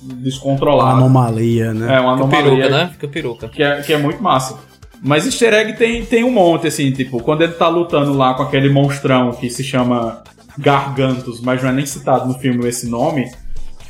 Uma 0.00 0.14
descontrolado. 0.22 0.96
anomalia, 0.98 1.74
né? 1.74 1.96
É, 1.96 2.00
uma 2.00 2.12
Fica 2.18 2.24
anomalia 2.36 2.50
peruca, 2.50 2.68
né? 2.70 2.90
Fica 2.92 3.08
peruca. 3.08 3.48
que, 3.48 3.62
é, 3.64 3.80
que 3.82 3.92
é 3.92 3.98
muito 3.98 4.22
massa. 4.22 4.56
Mas 5.02 5.26
easter 5.26 5.52
egg 5.54 5.72
tem, 5.72 6.04
tem 6.04 6.22
um 6.22 6.30
monte, 6.30 6.68
assim, 6.68 6.92
tipo, 6.92 7.20
quando 7.20 7.42
ele 7.42 7.54
tá 7.54 7.66
lutando 7.68 8.12
lá 8.16 8.34
com 8.34 8.44
aquele 8.44 8.68
monstrão 8.68 9.32
que 9.32 9.50
se 9.50 9.64
chama 9.64 10.22
Gargantos, 10.58 11.40
mas 11.40 11.62
não 11.62 11.70
é 11.70 11.72
nem 11.72 11.86
citado 11.86 12.26
no 12.26 12.34
filme 12.34 12.66
esse 12.68 12.88
nome, 12.88 13.30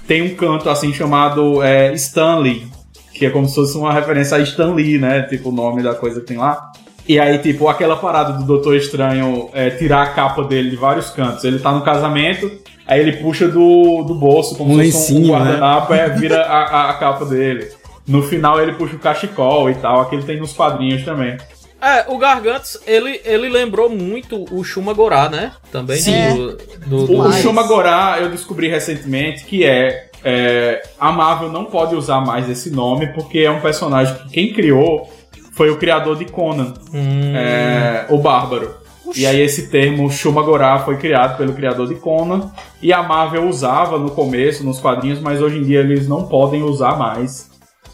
tem 0.06 0.22
um 0.22 0.34
canto, 0.34 0.68
assim, 0.70 0.92
chamado 0.92 1.62
é, 1.62 1.92
Stanley, 1.94 2.66
que 3.12 3.26
é 3.26 3.30
como 3.30 3.48
se 3.48 3.54
fosse 3.54 3.76
uma 3.76 3.92
referência 3.92 4.36
a 4.36 4.40
Stan 4.40 4.72
Lee, 4.74 4.96
né? 4.98 5.22
Tipo, 5.22 5.48
o 5.48 5.52
nome 5.52 5.82
da 5.82 5.94
coisa 5.94 6.20
que 6.20 6.26
tem 6.26 6.36
lá. 6.36 6.70
E 7.06 7.18
aí, 7.18 7.38
tipo, 7.38 7.68
aquela 7.68 7.96
parada 7.96 8.34
do 8.34 8.44
Doutor 8.44 8.76
Estranho 8.76 9.48
é, 9.52 9.70
tirar 9.70 10.02
a 10.02 10.06
capa 10.10 10.44
dele 10.44 10.70
de 10.70 10.76
vários 10.76 11.10
cantos. 11.10 11.42
Ele 11.44 11.58
tá 11.58 11.72
no 11.72 11.80
casamento, 11.82 12.50
aí 12.86 13.00
ele 13.00 13.12
puxa 13.16 13.48
do, 13.48 14.02
do 14.04 14.14
bolso, 14.14 14.56
como 14.56 14.74
Um 14.74 14.82
se 14.82 14.92
fosse 14.92 15.14
um 15.14 15.20
né? 15.22 15.28
guardanapo, 15.28 15.94
é, 15.94 16.08
vira 16.10 16.42
a, 16.46 16.58
a- 16.64 16.90
a 16.90 16.94
capa 16.94 17.24
dele. 17.24 17.68
No 18.06 18.22
final 18.22 18.60
ele 18.60 18.72
puxa 18.72 18.94
o 18.96 18.98
cachecol 18.98 19.68
e 19.70 19.74
tal, 19.74 20.00
aquele 20.02 20.22
tem 20.22 20.38
nos 20.38 20.52
quadrinhos 20.52 21.04
também. 21.04 21.36
É, 21.80 22.04
o 22.08 22.18
Gargantos, 22.18 22.78
ele, 22.86 23.20
ele 23.24 23.48
lembrou 23.48 23.88
muito 23.88 24.44
o 24.50 24.64
Shumagorá, 24.64 25.28
né? 25.28 25.52
Também 25.70 25.96
Sim. 25.98 26.34
do, 26.36 26.56
do, 26.86 27.06
do- 27.06 27.20
O 27.20 27.32
Shumagorá 27.32 28.18
eu 28.20 28.28
descobri 28.30 28.68
recentemente 28.68 29.44
que 29.44 29.64
é, 29.64 30.10
é, 30.24 30.82
a 30.98 31.12
Marvel 31.12 31.50
não 31.52 31.66
pode 31.66 31.94
usar 31.94 32.20
mais 32.20 32.48
esse 32.50 32.70
nome 32.70 33.06
porque 33.14 33.38
é 33.40 33.50
um 33.50 33.60
personagem 33.60 34.14
que 34.16 34.28
quem 34.30 34.52
criou 34.52 35.08
foi 35.52 35.70
o 35.70 35.76
criador 35.76 36.16
de 36.16 36.24
Conan, 36.24 36.74
Hum. 36.92 37.34
é, 37.36 38.06
o 38.08 38.18
Bárbaro. 38.18 38.74
E 39.16 39.24
aí 39.26 39.40
esse 39.40 39.70
termo 39.70 40.10
Shumagorá 40.10 40.80
foi 40.80 40.98
criado 40.98 41.38
pelo 41.38 41.52
criador 41.54 41.88
de 41.88 41.94
Conan 41.94 42.50
e 42.82 42.92
a 42.92 43.02
Marvel 43.02 43.48
usava 43.48 43.98
no 43.98 44.10
começo 44.10 44.62
nos 44.64 44.80
quadrinhos, 44.80 45.18
mas 45.20 45.40
hoje 45.40 45.58
em 45.58 45.62
dia 45.62 45.80
eles 45.80 46.06
não 46.08 46.26
podem 46.26 46.62
usar 46.62 46.98
mais 46.98 47.48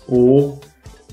por 0.08 0.58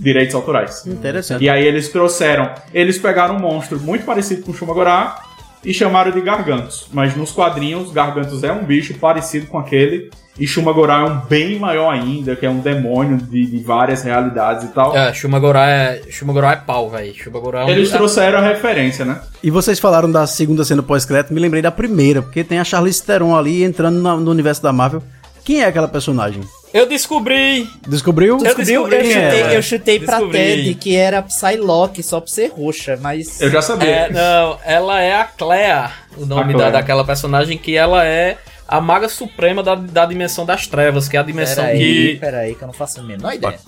direitos 0.01 0.33
autorais. 0.33 0.85
Interessante. 0.85 1.43
E 1.43 1.49
aí 1.49 1.65
eles 1.65 1.89
trouxeram, 1.89 2.49
eles 2.73 2.97
pegaram 2.97 3.35
um 3.35 3.39
monstro 3.39 3.79
muito 3.79 4.03
parecido 4.03 4.41
com 4.41 4.51
o 4.51 4.53
Shumagorá 4.53 5.21
e 5.63 5.73
chamaram 5.73 6.11
de 6.11 6.19
Gargantos. 6.21 6.87
Mas 6.91 7.15
nos 7.15 7.31
quadrinhos, 7.31 7.91
Gargantos 7.91 8.43
é 8.43 8.51
um 8.51 8.63
bicho 8.63 8.95
parecido 8.95 9.45
com 9.45 9.59
aquele 9.59 10.09
e 10.39 10.47
Shumagorá 10.47 11.01
é 11.01 11.03
um 11.03 11.19
bem 11.19 11.59
maior 11.59 11.93
ainda, 11.93 12.35
que 12.35 12.45
é 12.45 12.49
um 12.49 12.59
demônio 12.59 13.17
de, 13.17 13.45
de 13.45 13.59
várias 13.59 14.01
realidades 14.01 14.63
e 14.63 14.67
tal. 14.69 14.95
É, 14.97 15.13
Shumagorá 15.13 15.69
é, 15.69 16.01
Shumagorá 16.09 16.53
é 16.53 16.55
pau, 16.55 16.89
velho. 16.89 17.13
Shumagorá 17.13 17.61
é 17.61 17.65
um... 17.65 17.69
Eles 17.69 17.91
trouxeram 17.91 18.39
a 18.39 18.41
referência, 18.41 19.05
né? 19.05 19.21
E 19.43 19.51
vocês 19.51 19.77
falaram 19.77 20.11
da 20.11 20.25
segunda 20.25 20.65
cena 20.65 20.81
pós-crédito, 20.81 21.31
me 21.33 21.39
lembrei 21.39 21.61
da 21.61 21.71
primeira, 21.71 22.23
porque 22.23 22.43
tem 22.43 22.57
a 22.57 22.63
Charlize 22.63 23.03
Theron 23.03 23.35
ali 23.35 23.63
entrando 23.63 23.99
no 23.99 24.31
universo 24.31 24.63
da 24.63 24.73
Marvel. 24.73 25.03
Quem 25.43 25.61
é 25.61 25.65
aquela 25.65 25.87
personagem? 25.87 26.41
Eu 26.73 26.87
descobri! 26.87 27.67
Descobriu? 27.87 28.37
Eu, 28.43 28.55
Quem 28.55 28.63
é 28.63 29.03
chutei, 29.03 29.41
ela? 29.41 29.53
eu 29.53 29.61
chutei 29.61 29.99
pra 29.99 30.17
Descobri. 30.17 30.39
Ted 30.39 30.75
que 30.75 30.95
era 30.95 31.21
Psylocke 31.21 32.01
só 32.01 32.21
por 32.21 32.29
ser 32.29 32.47
roxa, 32.47 32.97
mas. 33.01 33.41
Eu 33.41 33.49
já 33.49 33.61
sabia. 33.61 33.89
É, 33.89 34.09
não, 34.09 34.57
ela 34.63 35.01
é 35.01 35.13
a 35.13 35.25
Clea, 35.25 35.91
o 36.17 36.25
nome 36.25 36.55
da, 36.55 36.69
daquela 36.69 37.03
personagem 37.03 37.57
que 37.57 37.75
ela 37.75 38.05
é 38.05 38.37
a 38.71 38.79
maga 38.79 39.09
suprema 39.09 39.61
da, 39.61 39.75
da 39.75 40.05
dimensão 40.05 40.45
das 40.45 40.65
trevas, 40.65 41.09
que 41.09 41.17
é 41.17 41.19
a 41.19 41.23
dimensão 41.23 41.65
Peraí, 41.65 41.79
que 42.13 42.15
peraí, 42.21 42.55
que 42.55 42.61
eu 42.63 42.67
não 42.67 42.73
faço 42.73 43.01
a 43.01 43.03
menor 43.03 43.33
ideia. 43.33 43.59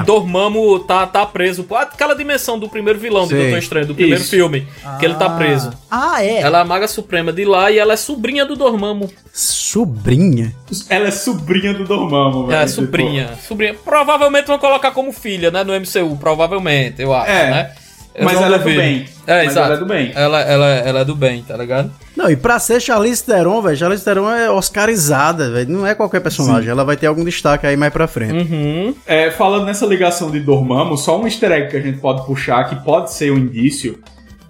Dormammu 0.06 0.78
tá, 0.80 1.04
tá 1.04 1.26
preso. 1.26 1.66
Aquela 1.74 2.14
dimensão 2.14 2.58
do 2.58 2.68
primeiro 2.68 2.98
vilão 2.98 3.24
de 3.24 3.30
Sei. 3.30 3.40
Doutor 3.42 3.58
Estranho, 3.58 3.86
do 3.88 3.94
primeiro 3.96 4.20
Isso. 4.20 4.30
filme, 4.30 4.66
que 5.00 5.04
ele 5.04 5.14
tá 5.14 5.26
Ah. 5.26 5.30
preso. 5.36 5.72
Ah, 5.90 6.24
é. 6.24 6.40
Ela 6.40 6.58
é 6.58 6.60
a 6.60 6.64
maga 6.64 6.86
suprema 6.86 7.32
de 7.32 7.44
lá 7.44 7.70
e 7.72 7.78
ela 7.78 7.94
é 7.94 7.96
sobrinha 7.96 8.46
do 8.46 8.54
Dormammu. 8.54 9.10
Sobrinha? 9.32 10.54
Ela 10.88 11.08
é 11.08 11.10
sobrinha 11.10 11.74
do 11.74 11.84
Dormammu, 11.84 12.46
velho. 12.46 12.58
É, 12.60 12.64
tipo- 12.66 12.76
sobrinha. 12.82 13.30
Sobrinha. 13.48 13.74
Provavelmente 13.74 14.46
vão 14.46 14.58
colocar 14.58 14.90
como 14.92 15.12
filha, 15.12 15.50
né, 15.50 15.64
no 15.64 15.72
MCU. 15.74 16.16
Provavelmente, 16.18 17.02
eu 17.02 17.12
acho, 17.14 17.30
É, 17.30 17.50
né? 17.50 17.72
Mas 18.20 18.36
ela 18.36 18.46
é 18.56 18.58
do 18.58 18.64
duvido. 18.64 18.80
bem. 18.80 19.06
É, 19.26 19.36
Mas 19.44 19.52
exato. 19.52 19.66
ela 19.66 19.74
é 19.74 19.78
do 19.78 19.86
bem. 19.86 20.12
Ela, 20.14 20.40
ela, 20.40 20.66
ela 20.66 21.00
é 21.00 21.04
do 21.04 21.14
bem, 21.14 21.42
tá 21.42 21.56
ligado? 21.56 21.90
Não, 22.16 22.30
e 22.30 22.36
pra 22.36 22.58
ser 22.58 22.80
Charlize 22.80 23.24
Theron, 23.24 23.62
velho, 23.62 23.76
Charlize 23.76 24.04
Theron 24.04 24.28
é 24.30 24.50
oscarizada, 24.50 25.50
velho. 25.50 25.70
Não 25.70 25.86
é 25.86 25.94
qualquer 25.94 26.20
personagem. 26.20 26.68
Ela 26.70 26.84
vai 26.84 26.96
ter 26.96 27.06
algum 27.06 27.24
destaque 27.24 27.66
aí 27.66 27.76
mais 27.76 27.92
pra 27.92 28.06
frente. 28.06 28.52
Uhum. 28.52 28.94
É, 29.06 29.30
falando 29.30 29.64
nessa 29.64 29.86
ligação 29.86 30.30
de 30.30 30.40
Dormammu, 30.40 30.96
só 30.98 31.20
um 31.20 31.24
easter 31.24 31.52
egg 31.52 31.68
que 31.70 31.76
a 31.76 31.80
gente 31.80 31.98
pode 31.98 32.26
puxar, 32.26 32.64
que 32.68 32.76
pode 32.84 33.12
ser 33.12 33.32
um 33.32 33.38
indício, 33.38 33.98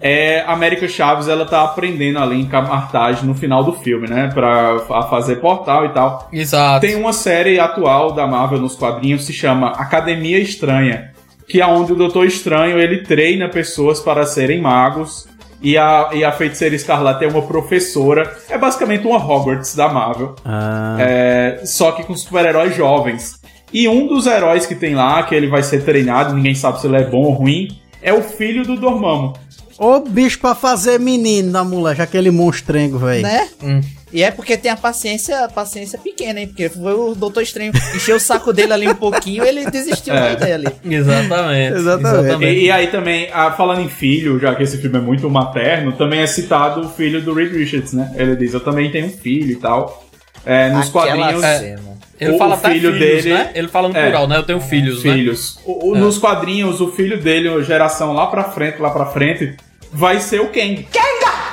é 0.01 0.41
a 0.41 0.51
América 0.51 0.85
Chaves, 0.87 1.29
ela 1.29 1.45
tá 1.45 1.63
aprendendo 1.63 2.19
ali 2.19 2.41
em 2.41 2.45
Camartage 2.45 3.25
no 3.25 3.33
final 3.33 3.63
do 3.63 3.71
filme, 3.71 4.09
né? 4.09 4.29
Pra 4.33 4.75
a 4.89 5.03
fazer 5.03 5.37
portal 5.37 5.85
e 5.85 5.89
tal. 5.89 6.27
Exato. 6.33 6.81
Tem 6.85 6.95
uma 6.95 7.13
série 7.13 7.57
atual 7.59 8.11
da 8.11 8.27
Marvel 8.27 8.59
nos 8.59 8.75
quadrinhos, 8.75 9.23
se 9.25 9.31
chama 9.31 9.69
Academia 9.69 10.39
Estranha, 10.39 11.11
que 11.47 11.61
é 11.61 11.65
onde 11.65 11.93
o 11.93 11.95
Doutor 11.95 12.25
Estranho, 12.25 12.79
ele 12.79 13.03
treina 13.03 13.49
pessoas 13.49 13.99
para 13.99 14.25
serem 14.25 14.61
magos, 14.61 15.27
e 15.61 15.77
a, 15.77 16.09
e 16.11 16.25
a 16.25 16.31
Feiticeira 16.31 16.75
Escarlate 16.75 17.23
é 17.23 17.27
uma 17.27 17.41
professora, 17.41 18.35
é 18.49 18.57
basicamente 18.57 19.07
uma 19.07 19.17
Hogwarts 19.17 19.75
da 19.75 19.87
Marvel. 19.87 20.35
Ah, 20.43 20.97
É, 20.99 21.61
só 21.63 21.93
que 21.93 22.03
com 22.03 22.15
super-heróis 22.15 22.75
jovens. 22.75 23.41
E 23.71 23.87
um 23.87 24.05
dos 24.05 24.27
heróis 24.27 24.65
que 24.65 24.75
tem 24.75 24.93
lá, 24.93 25.23
que 25.23 25.33
ele 25.33 25.47
vai 25.47 25.63
ser 25.63 25.83
treinado, 25.83 26.35
ninguém 26.35 26.53
sabe 26.53 26.81
se 26.81 26.85
ele 26.87 26.97
é 26.97 27.03
bom 27.03 27.23
ou 27.23 27.31
ruim, 27.31 27.69
é 28.01 28.13
o 28.13 28.21
filho 28.21 28.63
do 28.65 28.75
Dormammu. 28.75 29.33
Ô 29.77 29.99
bicho 29.99 30.39
pra 30.39 30.53
fazer 30.55 30.99
menino 30.99 31.51
da 31.51 31.63
moleque, 31.63 32.01
aquele 32.01 32.31
monstrengo, 32.31 32.97
velho. 32.99 33.23
Né? 33.23 33.49
Hum. 33.61 33.81
E 34.11 34.21
é 34.21 34.29
porque 34.29 34.55
tem 34.55 34.69
a 34.69 34.77
paciência, 34.77 35.45
a 35.45 35.49
paciência 35.49 35.97
pequena, 35.97 36.39
hein? 36.39 36.47
Porque 36.47 36.69
foi 36.69 36.93
o 36.93 37.15
Doutor 37.15 37.41
Estranho 37.41 37.71
encheu 37.95 38.17
o 38.17 38.19
saco 38.19 38.53
dele 38.53 38.71
ali 38.71 38.87
um 38.87 38.93
pouquinho 38.93 39.43
ele 39.43 39.65
desistiu 39.71 40.13
É. 40.13 40.19
da 40.21 40.31
ideia 40.33 40.55
ali. 40.55 40.67
Exatamente. 40.85 41.75
Exatamente. 41.77 42.45
E, 42.45 42.65
e 42.65 42.71
aí 42.71 42.87
também, 42.87 43.29
ah, 43.33 43.51
falando 43.51 43.81
em 43.81 43.89
filho, 43.89 44.39
já 44.39 44.53
que 44.53 44.61
esse 44.61 44.77
filme 44.77 44.97
é 44.97 45.01
muito 45.01 45.27
materno, 45.31 45.93
também 45.93 46.19
é 46.19 46.27
citado 46.27 46.81
o 46.81 46.89
filho 46.89 47.21
do 47.23 47.33
Reed 47.33 47.53
Richards, 47.53 47.93
né? 47.93 48.13
Ele 48.15 48.35
diz, 48.35 48.53
eu 48.53 48.59
também 48.59 48.91
tenho 48.91 49.07
um 49.07 49.11
filho 49.11 49.51
e 49.51 49.55
tal. 49.55 50.05
É, 50.45 50.69
nos 50.69 50.89
Aquela 50.89 51.17
quadrinhos... 51.17 51.41
cena. 51.41 51.92
Ele 52.23 52.35
O- 52.35 52.37
fala 52.37 52.55
o 52.55 52.57
filho 52.59 52.93
filhos, 52.93 52.99
dele- 52.99 53.33
né? 53.33 53.51
Ele 53.55 53.67
fala 53.67 53.89
no 53.89 53.97
É. 53.97 54.01
plural, 54.03 54.27
né? 54.27 54.37
Eu 54.37 54.43
tenho 54.43 54.59
filhos, 54.61 55.03
né? 55.03 55.13
filhos. 55.13 55.59
O- 55.65 55.91
o- 55.91 55.95
Nos 55.95 56.17
quadrinhos, 56.17 56.81
o 56.81 56.91
filho 56.91 57.19
dele, 57.19 57.63
geração 57.63 58.13
lá 58.13 58.27
pra 58.27 58.43
frente, 58.45 58.81
lá 58.81 58.89
pra 58.89 59.05
frente, 59.07 59.55
vai 59.91 60.19
ser 60.19 60.41
o 60.41 60.47
Kang. 60.47 60.87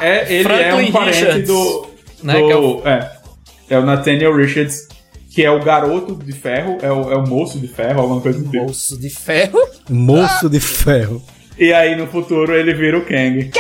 É, 0.00 0.26
ele 0.32 0.40
é 0.40 0.42
Franklin 0.70 0.88
um 0.88 0.92
parente 0.92 1.18
Richards, 1.24 1.46
do. 1.48 1.86
né, 2.22 2.38
do- 2.40 2.46
que 2.46 2.52
é 2.52 2.56
o- 2.56 2.82
é, 2.86 3.12
é 3.70 3.78
o 3.78 3.82
Nathaniel 3.84 4.34
Richards, 4.34 4.88
que 5.34 5.44
é 5.44 5.50
o 5.50 5.60
garoto 5.62 6.14
de 6.14 6.32
ferro, 6.32 6.78
é 6.82 6.90
o, 6.90 7.12
é 7.12 7.16
o 7.16 7.26
moço 7.26 7.58
de 7.58 7.68
ferro, 7.68 8.00
alguma 8.00 8.20
coisa 8.20 8.38
do 8.38 8.50
tipo. 8.50 8.64
Bolso 8.64 8.98
de 8.98 9.10
ferro. 9.10 9.58
Moço 9.88 10.48
de 10.48 10.58
ferro. 10.58 11.22
E 11.58 11.72
aí 11.72 11.94
no 11.96 12.06
futuro 12.06 12.54
ele 12.54 12.72
vira 12.74 12.96
o 12.98 13.04
Kang. 13.04 13.50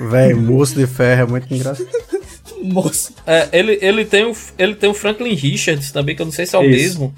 Velho, 0.00 0.36
moço 0.40 0.74
de 0.76 0.86
ferro 0.86 1.22
é 1.22 1.26
muito 1.26 1.52
engraçado. 1.52 1.88
Moço. 2.62 3.14
É, 3.26 3.48
ele, 3.52 3.78
ele, 3.80 4.04
tem 4.04 4.24
o, 4.24 4.36
ele 4.58 4.74
tem 4.74 4.90
o 4.90 4.94
Franklin 4.94 5.34
Richards 5.34 5.90
também, 5.90 6.14
que 6.14 6.22
eu 6.22 6.26
não 6.26 6.32
sei 6.32 6.46
se 6.46 6.54
é 6.54 6.58
o 6.58 6.62
Isso. 6.62 6.70
mesmo. 6.70 7.14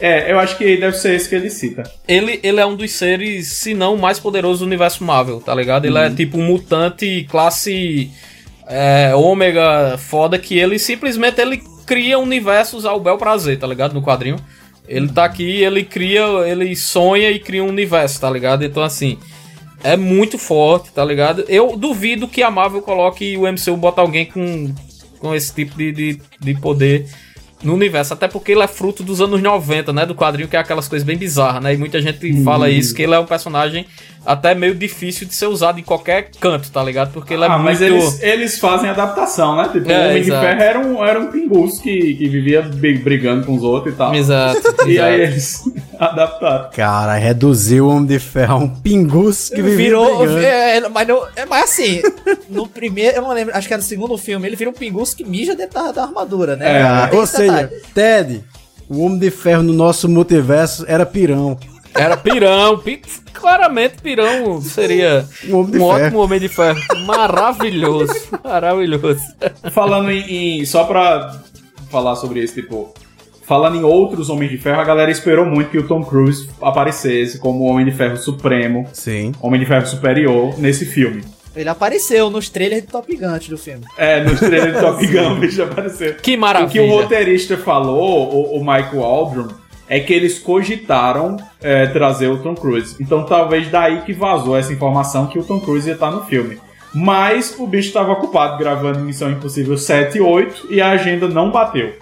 É, 0.00 0.32
eu 0.32 0.40
acho 0.40 0.58
que 0.58 0.76
deve 0.76 0.96
ser 0.96 1.14
esse 1.14 1.28
que 1.28 1.36
ele 1.36 1.48
cita. 1.48 1.84
Ele, 2.08 2.40
ele 2.42 2.58
é 2.58 2.66
um 2.66 2.74
dos 2.74 2.90
seres, 2.90 3.48
se 3.52 3.74
não 3.74 3.94
o 3.94 4.00
mais 4.00 4.18
poderoso 4.18 4.60
do 4.60 4.66
universo 4.66 5.04
Marvel, 5.04 5.40
tá 5.40 5.54
ligado? 5.54 5.84
Ele 5.84 5.98
é 5.98 6.10
tipo 6.10 6.36
um 6.36 6.44
mutante 6.44 7.24
classe 7.30 8.10
é, 8.66 9.14
ômega 9.14 9.96
foda 9.98 10.38
que 10.38 10.58
ele 10.58 10.78
simplesmente 10.78 11.40
ele 11.40 11.62
cria 11.86 12.18
universos 12.18 12.84
ao 12.84 12.98
bel 12.98 13.16
prazer, 13.16 13.58
tá 13.58 13.66
ligado? 13.66 13.94
No 13.94 14.02
quadrinho. 14.02 14.36
Ele 14.86 15.08
tá 15.08 15.24
aqui, 15.24 15.62
ele 15.62 15.84
cria, 15.84 16.22
ele 16.46 16.74
sonha 16.76 17.30
e 17.30 17.38
cria 17.38 17.62
um 17.62 17.68
universo, 17.68 18.20
tá 18.20 18.28
ligado? 18.28 18.64
Então 18.64 18.82
assim, 18.82 19.18
é 19.84 19.98
muito 19.98 20.38
forte, 20.38 20.90
tá 20.90 21.04
ligado? 21.04 21.44
Eu 21.46 21.76
duvido 21.76 22.26
que 22.26 22.42
a 22.42 22.50
Marvel 22.50 22.80
coloque 22.80 23.36
o 23.36 23.42
MCU 23.42 23.76
bota 23.76 24.00
alguém 24.00 24.24
com, 24.24 24.74
com 25.20 25.34
esse 25.34 25.54
tipo 25.54 25.76
de, 25.76 25.92
de, 25.92 26.20
de 26.40 26.54
poder 26.54 27.06
no 27.64 27.74
universo, 27.74 28.12
até 28.14 28.28
porque 28.28 28.52
ele 28.52 28.62
é 28.62 28.66
fruto 28.68 29.02
dos 29.02 29.20
anos 29.20 29.40
90, 29.42 29.92
né, 29.92 30.06
do 30.06 30.14
quadrinho, 30.14 30.48
que 30.48 30.56
é 30.56 30.60
aquelas 30.60 30.86
coisas 30.86 31.04
bem 31.04 31.16
bizarras, 31.16 31.62
né, 31.62 31.74
e 31.74 31.76
muita 31.76 32.00
gente 32.00 32.42
fala 32.44 32.68
isso, 32.70 32.94
que 32.94 33.02
ele 33.02 33.14
é 33.14 33.18
um 33.18 33.26
personagem 33.26 33.86
até 34.26 34.54
meio 34.54 34.74
difícil 34.74 35.26
de 35.26 35.34
ser 35.34 35.46
usado 35.48 35.78
em 35.78 35.82
qualquer 35.82 36.30
canto, 36.40 36.70
tá 36.70 36.82
ligado? 36.82 37.12
Porque 37.12 37.34
ele 37.34 37.42
é 37.44 37.46
ah, 37.46 37.50
muito... 37.58 37.64
mas 37.64 37.82
eles, 37.82 38.22
eles 38.22 38.58
fazem 38.58 38.88
adaptação, 38.88 39.54
né? 39.54 39.68
Tipo, 39.70 39.90
É, 39.90 39.98
o 39.98 40.00
Homem 40.08 40.16
exato. 40.16 40.40
de 40.40 40.46
Ferro 40.46 40.62
era 40.62 40.78
um, 40.80 41.04
era 41.04 41.20
um 41.20 41.26
pingus 41.30 41.78
que, 41.78 42.14
que 42.14 42.26
vivia 42.28 42.62
bri- 42.62 42.96
brigando 43.00 43.44
com 43.44 43.52
os 43.54 43.62
outros 43.62 43.92
e 43.92 43.96
tal. 43.98 44.14
Exato, 44.14 44.62
E 44.88 44.98
aí 44.98 45.20
exato. 45.24 45.30
eles 45.30 45.62
adaptaram. 46.00 46.70
Cara, 46.70 47.14
reduziu 47.16 47.84
o 47.86 47.90
Homem 47.90 48.06
de 48.06 48.18
Ferro 48.18 48.54
a 48.54 48.56
um 48.56 48.68
pingus 48.68 49.50
que 49.50 49.60
vivia 49.60 49.76
Virou. 49.76 50.16
brigando. 50.16 50.38
É, 50.38 50.88
mas, 50.88 51.06
não, 51.06 51.22
é, 51.36 51.44
mas 51.44 51.64
assim, 51.64 52.00
no 52.48 52.66
primeiro, 52.66 53.16
eu 53.16 53.22
não 53.22 53.32
lembro, 53.34 53.54
acho 53.54 53.68
que 53.68 53.74
era 53.74 53.82
no 53.82 53.86
segundo 53.86 54.16
filme, 54.16 54.46
ele 54.48 54.56
vira 54.56 54.70
um 54.70 54.74
pingus 54.74 55.12
que 55.12 55.22
mija 55.22 55.54
dentro 55.54 55.74
da, 55.82 55.92
da 55.92 56.02
armadura, 56.04 56.56
né? 56.56 57.08
Tem 57.10 57.18
ou 57.18 57.26
seja, 57.26 57.53
detalhe. 57.62 57.82
Ted, 57.94 58.44
o 58.88 59.04
Homem 59.04 59.18
de 59.18 59.30
Ferro 59.30 59.62
no 59.62 59.72
nosso 59.72 60.08
multiverso 60.08 60.84
era 60.88 61.04
pirão. 61.06 61.58
Era 61.94 62.16
pirão, 62.16 62.78
pi- 62.78 63.00
claramente 63.32 64.02
pirão 64.02 64.60
seria 64.60 65.24
Um 65.48 65.58
homem 65.58 65.70
de 65.70 65.76
um 65.78 65.80
ferro. 65.80 66.04
ótimo 66.04 66.18
homem 66.20 66.40
de 66.40 66.48
ferro. 66.48 66.80
Maravilhoso, 67.06 68.14
maravilhoso. 68.42 69.20
Falando 69.70 70.10
em, 70.10 70.60
em- 70.60 70.64
Só 70.64 70.84
pra 70.84 71.40
falar 71.90 72.16
sobre 72.16 72.40
isso, 72.42 72.54
tipo. 72.54 72.92
falando 73.46 73.76
em 73.76 73.84
outros 73.84 74.28
Homens 74.30 74.50
de 74.50 74.58
Ferro, 74.58 74.80
a 74.80 74.84
galera 74.84 75.10
esperou 75.10 75.44
muito 75.46 75.70
que 75.70 75.78
o 75.78 75.86
Tom 75.86 76.02
Cruise 76.02 76.48
aparecesse 76.60 77.38
como 77.38 77.60
o 77.60 77.66
Homem 77.68 77.84
de 77.84 77.92
Ferro 77.92 78.16
Supremo, 78.16 78.88
Sim. 78.92 79.32
Homem 79.40 79.60
de 79.60 79.66
Ferro 79.66 79.86
Superior, 79.86 80.58
nesse 80.58 80.84
filme. 80.86 81.22
Ele 81.56 81.68
apareceu 81.68 82.30
nos 82.30 82.48
trailers 82.48 82.84
do 82.84 82.90
Top 82.90 83.16
Gun 83.16 83.26
antes 83.28 83.48
do 83.48 83.56
filme. 83.58 83.84
É, 83.96 84.22
no 84.24 84.36
trailer 84.36 84.74
do 84.74 84.80
Top 84.80 85.06
Gun, 85.06 85.32
o 85.32 85.36
bicho 85.36 85.62
apareceu. 85.62 86.14
Que 86.14 86.36
O 86.36 86.40
maravilha. 86.40 86.70
que 86.70 86.80
o 86.80 86.88
roteirista 86.90 87.56
falou, 87.56 88.28
o, 88.32 88.56
o 88.56 88.60
Michael 88.60 89.02
Aldrin, 89.02 89.48
é 89.88 90.00
que 90.00 90.12
eles 90.12 90.38
cogitaram 90.38 91.36
é, 91.62 91.86
trazer 91.86 92.28
o 92.28 92.38
Tom 92.42 92.54
Cruise. 92.54 92.96
Então 93.00 93.24
talvez 93.24 93.70
daí 93.70 94.00
que 94.02 94.12
vazou 94.12 94.56
essa 94.56 94.72
informação 94.72 95.26
que 95.26 95.38
o 95.38 95.44
Tom 95.44 95.60
Cruise 95.60 95.86
ia 95.86 95.94
estar 95.94 96.10
no 96.10 96.24
filme. 96.24 96.58
Mas 96.94 97.54
o 97.58 97.66
bicho 97.66 97.88
estava 97.88 98.12
ocupado 98.12 98.56
gravando 98.56 99.00
Missão 99.00 99.30
Impossível 99.30 99.76
7 99.76 100.18
e 100.18 100.20
8 100.20 100.68
e 100.70 100.80
a 100.80 100.90
agenda 100.90 101.28
não 101.28 101.50
bateu. 101.50 101.94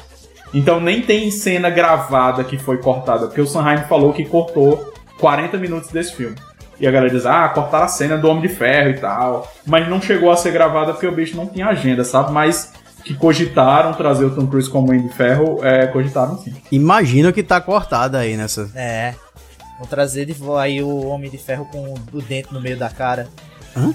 Então 0.55 0.79
nem 0.81 1.01
tem 1.03 1.31
cena 1.31 1.71
gravada 1.71 2.45
que 2.45 2.59
foi 2.59 2.77
cortada, 2.77 3.27
porque 3.27 3.41
o 3.41 3.47
Sanheim 3.47 3.79
falou 3.89 4.13
que 4.13 4.25
cortou 4.25 4.93
40 5.19 5.57
minutos 5.57 5.91
desse 5.91 6.15
filme. 6.15 6.37
E 6.81 6.87
a 6.87 6.91
galera 6.91 7.13
diz, 7.13 7.27
ah, 7.27 7.49
cortaram 7.49 7.85
a 7.85 7.89
cena 7.89 8.17
do 8.19 8.29
Homem 8.29 8.43
de 8.43 8.49
Ferro 8.49 8.91
e 8.91 8.99
tal. 8.99 9.51
Mas 9.67 9.89
não 9.89 10.01
chegou 10.01 10.31
a 10.31 10.37
ser 10.37 10.53
gravada 10.53 10.93
porque 10.93 11.07
o 11.07 11.13
bicho 11.13 11.37
não 11.37 11.47
tinha 11.47 11.67
agenda, 11.67 12.05
sabe? 12.05 12.33
Mas 12.33 12.73
que 13.05 13.15
cogitaram 13.15 13.93
trazer 13.95 14.25
o 14.25 14.35
Tom 14.35 14.47
Cruise 14.47 14.71
como 14.71 14.89
Homem 14.89 15.07
de 15.07 15.13
Ferro, 15.15 15.59
é, 15.65 15.87
cogitaram 15.87 16.39
sim. 16.39 16.55
Imagino 16.71 17.33
que 17.33 17.43
tá 17.43 17.61
cortada 17.61 18.19
aí 18.19 18.37
nessa. 18.37 18.71
É. 18.75 19.15
Vou 19.79 19.87
trazer 19.87 20.27
de 20.27 20.33
volta 20.33 20.63
aí 20.63 20.83
o 20.83 21.07
Homem 21.07 21.31
de 21.31 21.39
Ferro 21.39 21.67
com 21.67 21.95
o 22.13 22.23
dente 22.23 22.53
no 22.53 22.61
meio 22.61 22.79
da 22.79 22.89
cara. 22.89 23.29
Hã? 23.77 23.93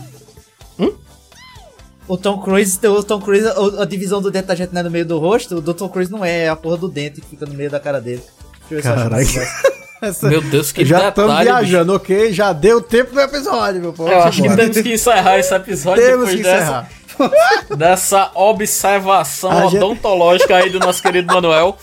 O 2.08 2.18
Tom 2.18 2.40
Cruise, 2.40 2.80
o 2.88 3.04
Tom 3.04 3.20
Cruise, 3.20 3.45
a, 3.45 3.84
a 3.84 3.86
divisão 3.86 4.22
do 4.22 4.32
dente 4.32 4.48
da 4.48 4.56
gente 4.56 4.74
não 4.74 4.80
é 4.80 4.84
no 4.84 4.90
meio 4.90 5.06
do 5.06 5.20
rosto, 5.20 5.58
o 5.58 5.62
do 5.62 5.74
Tom 5.74 5.90
Cruise 5.90 6.10
não 6.10 6.24
é, 6.24 6.44
é 6.44 6.49
a 6.49 6.56
porra 6.56 6.78
do 6.78 6.88
dente 6.88 7.20
que 7.20 7.28
fica 7.28 7.45
no 7.45 7.54
meio 7.54 7.70
da 7.70 7.82
cara 7.82 7.99
dele. 7.99 8.24
Deixa 8.70 8.90
eu 8.90 8.95
ver 8.95 9.28
se 9.28 9.36
eu 9.36 9.41
acho. 9.41 9.86
Essa- 10.02 10.28
Meu 10.30 10.41
Deus, 10.41 10.72
que 10.72 10.86
Já 10.86 11.10
estamos 11.10 11.32
detalhe, 11.38 11.49
viajando, 11.49 11.95
ok? 11.95 12.32
Já 12.32 12.53
deu 12.53 12.82
tempo 12.82 13.14
do 13.14 13.19
episódio, 13.19 13.82
meu 13.82 13.94
povo. 13.94 14.10
Eu 14.11 14.22
acho 14.24 14.41
que 14.44 14.56
temos 14.56 14.78
que 14.82 14.94
encerrar 14.94 15.40
esse 15.40 15.53
episódio 15.56 16.03
Temos 16.03 16.30
depois 16.30 16.36
que 16.36 16.44
dessa, 16.44 16.88
encerrar. 17.19 17.76
dessa 17.76 18.32
observação 18.36 19.52
A 19.52 19.61
gente- 19.68 19.78
odontológica 19.78 20.56
aí 20.56 20.69
do 20.69 20.80
nosso 20.80 21.02
querido 21.02 21.34
Manuel. 21.34 21.76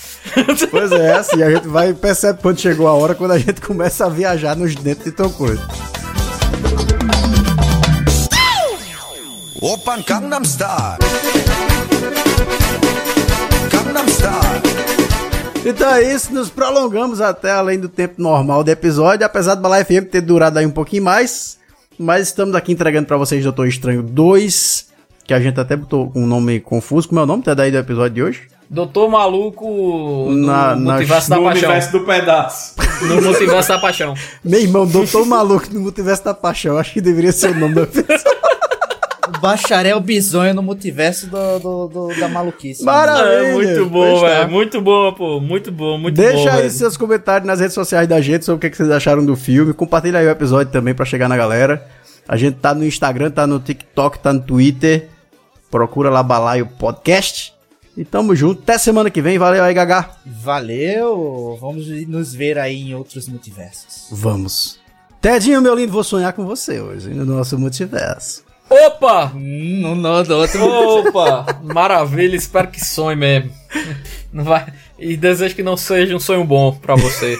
Pois 0.70 0.93
é, 0.93 1.12
assim, 1.15 1.43
a 1.43 1.51
gente 1.51 1.66
vai 1.66 1.93
perceber 1.93 2.39
quando 2.41 2.61
chegou 2.61 2.86
a 2.86 2.93
hora, 2.93 3.15
quando 3.16 3.32
a 3.32 3.39
gente 3.39 3.61
começa 3.61 4.07
a 4.07 4.09
viajar 4.09 4.55
nos 4.57 4.74
dentes 4.77 5.05
de 5.05 5.12
Tom 5.12 5.31
Cruise. 5.31 5.61
Open 9.61 10.05
Gangnam 10.07 10.45
Style. 10.45 10.99
Gangnam 13.70 14.07
Style. 14.09 14.62
Então 15.65 15.89
é 15.91 16.15
isso, 16.15 16.32
nos 16.35 16.51
prolongamos 16.51 17.20
até 17.20 17.51
além 17.51 17.78
do 17.78 17.89
tempo 17.89 18.20
normal 18.20 18.62
do 18.62 18.70
episódio, 18.70 19.24
apesar 19.24 19.55
do 19.55 19.62
Balai 19.62 19.85
FM 19.85 20.05
ter 20.11 20.20
durado 20.20 20.59
aí 20.59 20.66
um 20.66 20.70
pouquinho 20.70 21.03
mais, 21.05 21.59
mas 21.99 22.28
estamos 22.28 22.55
aqui 22.55 22.73
entregando 22.73 23.07
pra 23.07 23.16
vocês 23.16 23.43
Doutor 23.43 23.66
Estranho 23.66 24.03
2, 24.03 24.86
que 25.24 25.32
a 25.32 25.41
gente 25.41 25.59
até 25.59 25.74
botou 25.74 26.12
um 26.15 26.27
nome 26.27 26.61
confuso, 26.61 27.09
como 27.09 27.20
é 27.20 27.23
o 27.23 27.27
nome 27.27 27.41
até 27.43 27.55
daí 27.55 27.70
do 27.70 27.78
episódio 27.78 28.11
de 28.15 28.23
hoje? 28.23 28.43
Doutor 28.69 29.09
Maluco 29.11 29.66
no 30.31 30.47
Na- 30.47 30.74
na- 30.77 30.93
Multiverso 30.95 31.31
da 31.31 31.36
no 31.36 31.45
Paixão. 31.45 31.69
universo 31.70 31.93
do 31.93 32.01
pedaço. 32.05 32.74
No 33.05 33.20
Multiverso 33.23 33.69
da 33.70 33.78
Paixão. 33.78 34.15
Meu 34.43 34.61
irmão, 34.61 34.86
Doutor 34.86 35.27
Maluco 35.27 35.66
no 35.73 35.81
Multiverso 35.81 36.24
da 36.24 36.32
Paixão, 36.32 36.78
acho 36.78 36.93
que 36.93 37.01
deveria 37.01 37.32
ser 37.32 37.51
o 37.51 37.55
nome 37.59 37.74
do 37.74 37.82
episódio. 37.82 38.24
O 39.28 39.40
Bacharel 39.40 40.01
Bisonho 40.01 40.55
no 40.55 40.62
multiverso 40.62 41.26
do, 41.28 41.59
do- 41.59 41.88
do- 41.88 42.20
da 42.20 42.28
maluquice. 42.28 42.84
Maravilha! 42.84 43.28
É 43.48 43.52
muito 43.55 43.86
bom, 43.90 44.20
tá. 44.20 44.26
velho. 44.26 44.51
Muito 44.51 44.80
bom, 44.80 45.12
pô. 45.12 45.40
Muito 45.40 45.72
bom, 45.72 45.96
muito 45.98 46.16
bom. 46.16 46.22
Deixa 46.22 46.51
aí 46.52 46.56
velho. 46.62 46.70
seus 46.70 46.96
comentários 46.96 47.46
nas 47.46 47.60
redes 47.60 47.74
sociais 47.74 48.06
da 48.09 48.20
gente 48.20 48.44
sobre 48.44 48.56
o 48.59 48.60
que, 48.60 48.70
que 48.70 48.76
vocês 48.76 48.90
acharam 48.90 49.24
do 49.24 49.34
filme. 49.36 49.72
Compartilha 49.72 50.18
aí 50.18 50.26
o 50.26 50.30
episódio 50.30 50.72
também 50.72 50.94
pra 50.94 51.05
chegar 51.05 51.28
na 51.28 51.36
galera. 51.36 51.86
A 52.28 52.36
gente 52.36 52.56
tá 52.56 52.74
no 52.74 52.84
Instagram, 52.84 53.30
tá 53.30 53.46
no 53.46 53.59
TikTok, 53.60 54.18
tá 54.18 54.32
no 54.32 54.40
Twitter. 54.40 55.09
Procura 55.70 56.09
lá 56.10 56.22
Balaio 56.22 56.66
Podcast. 56.66 57.52
E 57.96 58.05
tamo 58.05 58.34
junto. 58.34 58.62
Até 58.62 58.76
semana 58.78 59.10
que 59.10 59.22
vem. 59.22 59.38
Valeu 59.38 59.62
aí, 59.62 59.72
Gagá. 59.74 60.10
Valeu! 60.26 61.56
Vamos 61.60 61.86
nos 62.09 62.34
ver 62.34 62.59
aí 62.59 62.82
em 62.82 62.94
outros 62.94 63.28
multiversos. 63.28 64.06
Vamos. 64.10 64.78
Tedinho, 65.20 65.62
meu 65.62 65.74
lindo, 65.74 65.92
vou 65.92 66.02
sonhar 66.05 66.32
com 66.32 66.44
você 66.44 66.80
hoje, 66.80 67.10
no 67.10 67.24
nosso 67.24 67.59
multiverso. 67.59 68.42
Opa! 68.74 69.32
Hum, 69.34 69.80
no, 69.80 69.94
no, 69.94 70.24
do 70.24 70.36
outro 70.36 70.64
Opa! 70.64 71.60
Maravilha, 71.62 72.34
espero 72.34 72.68
que 72.68 72.84
sonhe 72.84 73.16
mesmo. 73.16 73.52
Não 74.32 74.42
vai... 74.42 74.66
E 74.98 75.16
desejo 75.16 75.55
que 75.55 75.62
não 75.62 75.76
seja 75.76 76.14
um 76.14 76.20
sonho 76.20 76.44
bom 76.44 76.72
pra 76.72 76.94
você. 76.94 77.36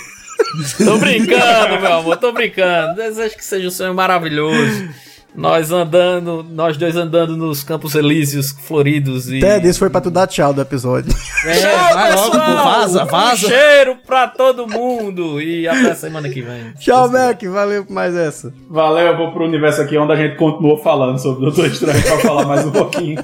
tô 0.85 0.98
brincando, 0.98 1.81
meu 1.81 1.93
amor, 1.94 2.16
tô 2.19 2.32
brincando. 2.32 2.94
Desejo 2.94 3.36
que 3.36 3.44
seja 3.44 3.66
um 3.66 3.70
sonho 3.70 3.94
maravilhoso. 3.94 4.89
Nós 5.35 5.73
andando, 5.73 6.44
nós 6.48 6.77
dois 6.77 6.94
andando 6.94 7.36
nos 7.36 7.65
Campos 7.65 7.97
Elíseos 7.97 8.52
floridos 8.52 9.28
e. 9.28 9.40
Ted, 9.40 9.66
esse 9.66 9.78
foi 9.81 9.90
pra 9.90 10.01
tu 10.01 10.09
dar 10.09 10.28
tchau 10.28 10.55
do 10.55 10.61
episódio. 10.61 11.12
É, 11.44 11.56
Tchau, 11.61 11.94
vai 11.94 12.15
logo, 12.15 12.31
pessoal! 12.31 12.56
pô, 12.56 12.62
vaza, 12.62 13.05
vaza. 13.05 13.47
Um 13.47 13.48
cheiro 13.51 13.97
pra 14.06 14.28
todo 14.28 14.69
mundo 14.69 15.43
e 15.43 15.66
até 15.66 15.93
semana 15.94 16.28
que 16.28 16.40
vem. 16.40 16.73
tchau, 16.78 17.09
Mac. 17.11 17.43
Valeu 17.43 17.85
por 17.85 17.93
mais 17.93 18.15
essa. 18.15 18.55
Valeu, 18.70 19.09
eu 19.09 19.16
vou 19.16 19.32
pro 19.32 19.44
universo 19.44 19.82
aqui 19.82 19.98
onde 19.98 20.12
a 20.12 20.16
gente 20.16 20.36
continua 20.36 20.78
falando 20.81 21.19
sobre 21.19 21.40
o 21.40 21.51
Doutor 21.51 21.66
Estranho 21.66 22.02
pra 22.02 22.19
falar 22.19 22.44
mais 22.47 22.65
um 22.65 22.70
pouquinho. 22.70 23.20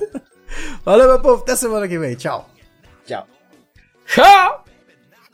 Valeu, 0.84 1.06
meu 1.06 1.20
povo. 1.20 1.42
Até 1.42 1.54
semana 1.54 1.86
que 1.86 1.96
vem. 1.96 2.16
Tchau. 2.16 2.48
Tchau. 3.06 3.24
Tchau! 4.06 4.64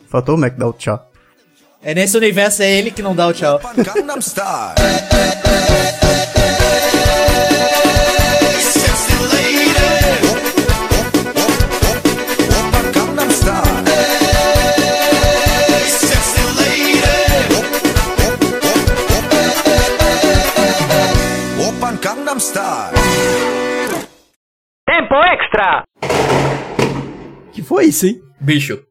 Faltou 0.09 0.35
o 0.35 0.39
Mac 0.39 0.55
dar 0.57 0.69
o 0.69 0.73
tchau. 0.75 1.11
É 1.83 1.95
nesse 1.95 2.17
universo, 2.17 2.63
é 2.63 2.71
ele 2.71 2.91
que 2.91 3.01
não 3.01 3.15
dá 3.17 3.27
o 3.29 3.33
tchau. 3.33 3.61
Tempo 24.87 25.15
extra! 25.15 25.85
Que 27.51 27.63
foi 27.63 27.87
isso, 27.87 28.07
hein? 28.07 28.21
Bicho, 28.39 28.83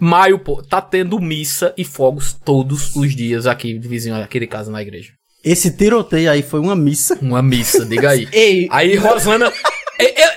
maio, 0.00 0.38
pô, 0.38 0.62
tá 0.62 0.80
tendo 0.80 1.20
missa 1.20 1.74
e 1.76 1.84
fogos 1.84 2.32
todos 2.32 2.96
os 2.96 3.14
dias 3.14 3.46
aqui, 3.46 3.78
vizinho, 3.78 4.16
aqui 4.16 4.40
de 4.40 4.46
casa 4.46 4.70
na 4.70 4.80
igreja. 4.80 5.12
Esse 5.44 5.76
tiroteio 5.76 6.30
aí 6.30 6.42
foi 6.42 6.58
uma 6.58 6.74
missa. 6.74 7.18
Uma 7.20 7.42
missa, 7.42 7.84
diga 7.84 8.10
aí. 8.10 8.26
Ei, 8.32 8.66
Aí 8.70 8.96
Rosana. 8.96 9.52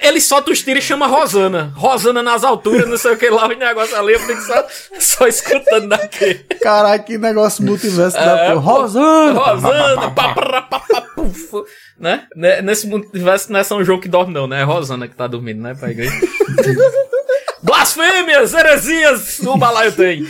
Ele 0.02 0.22
solta 0.22 0.52
os 0.52 0.62
tiros 0.62 0.84
e 0.84 0.88
chama 0.88 1.06
Rosana. 1.08 1.74
Rosana 1.76 2.24
nas 2.24 2.44
alturas, 2.44 2.88
não 2.88 2.98
sei 2.98 3.12
o 3.12 3.18
que 3.18 3.30
lá, 3.30 3.46
o 3.46 3.50
negócio 3.50 3.96
ali, 3.98 4.14
eu 4.14 4.20
fico 4.22 4.42
só, 4.42 4.68
só 5.00 5.28
escutando 5.28 5.90
daqui. 5.90 6.36
Caralho, 6.62 7.04
que 7.04 7.18
negócio 7.18 7.64
multiverso 7.66 8.16
da 8.18 8.24
É, 8.24 8.50
porra. 8.54 8.54
pô. 8.54 8.60
Rosana! 8.82 9.32
Rosana, 9.40 10.12
pá, 10.12 10.34
pá, 10.34 10.62
pá, 10.62 10.80
pá, 10.80 11.02
puf, 11.16 11.52
né? 12.00 12.26
Né, 12.36 12.62
Nesse 12.62 12.88
multiverso 12.88 13.52
não 13.52 13.60
é 13.60 13.64
São 13.64 13.84
João 13.84 14.00
que 14.00 14.08
dorme, 14.08 14.34
não, 14.34 14.48
né? 14.48 14.62
É 14.62 14.64
Rosana 14.64 15.08
que 15.08 15.16
tá 15.16 15.28
dormindo, 15.28 15.62
né? 15.62 15.76
Pra 15.76 15.92
igreja. 15.92 16.14
Blasfêmias, 17.62 18.54
heresias, 18.54 19.40
o 19.40 19.58
balaio 19.58 19.92
tem. 19.92 20.26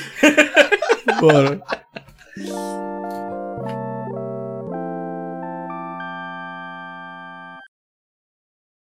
Bora. 1.20 1.62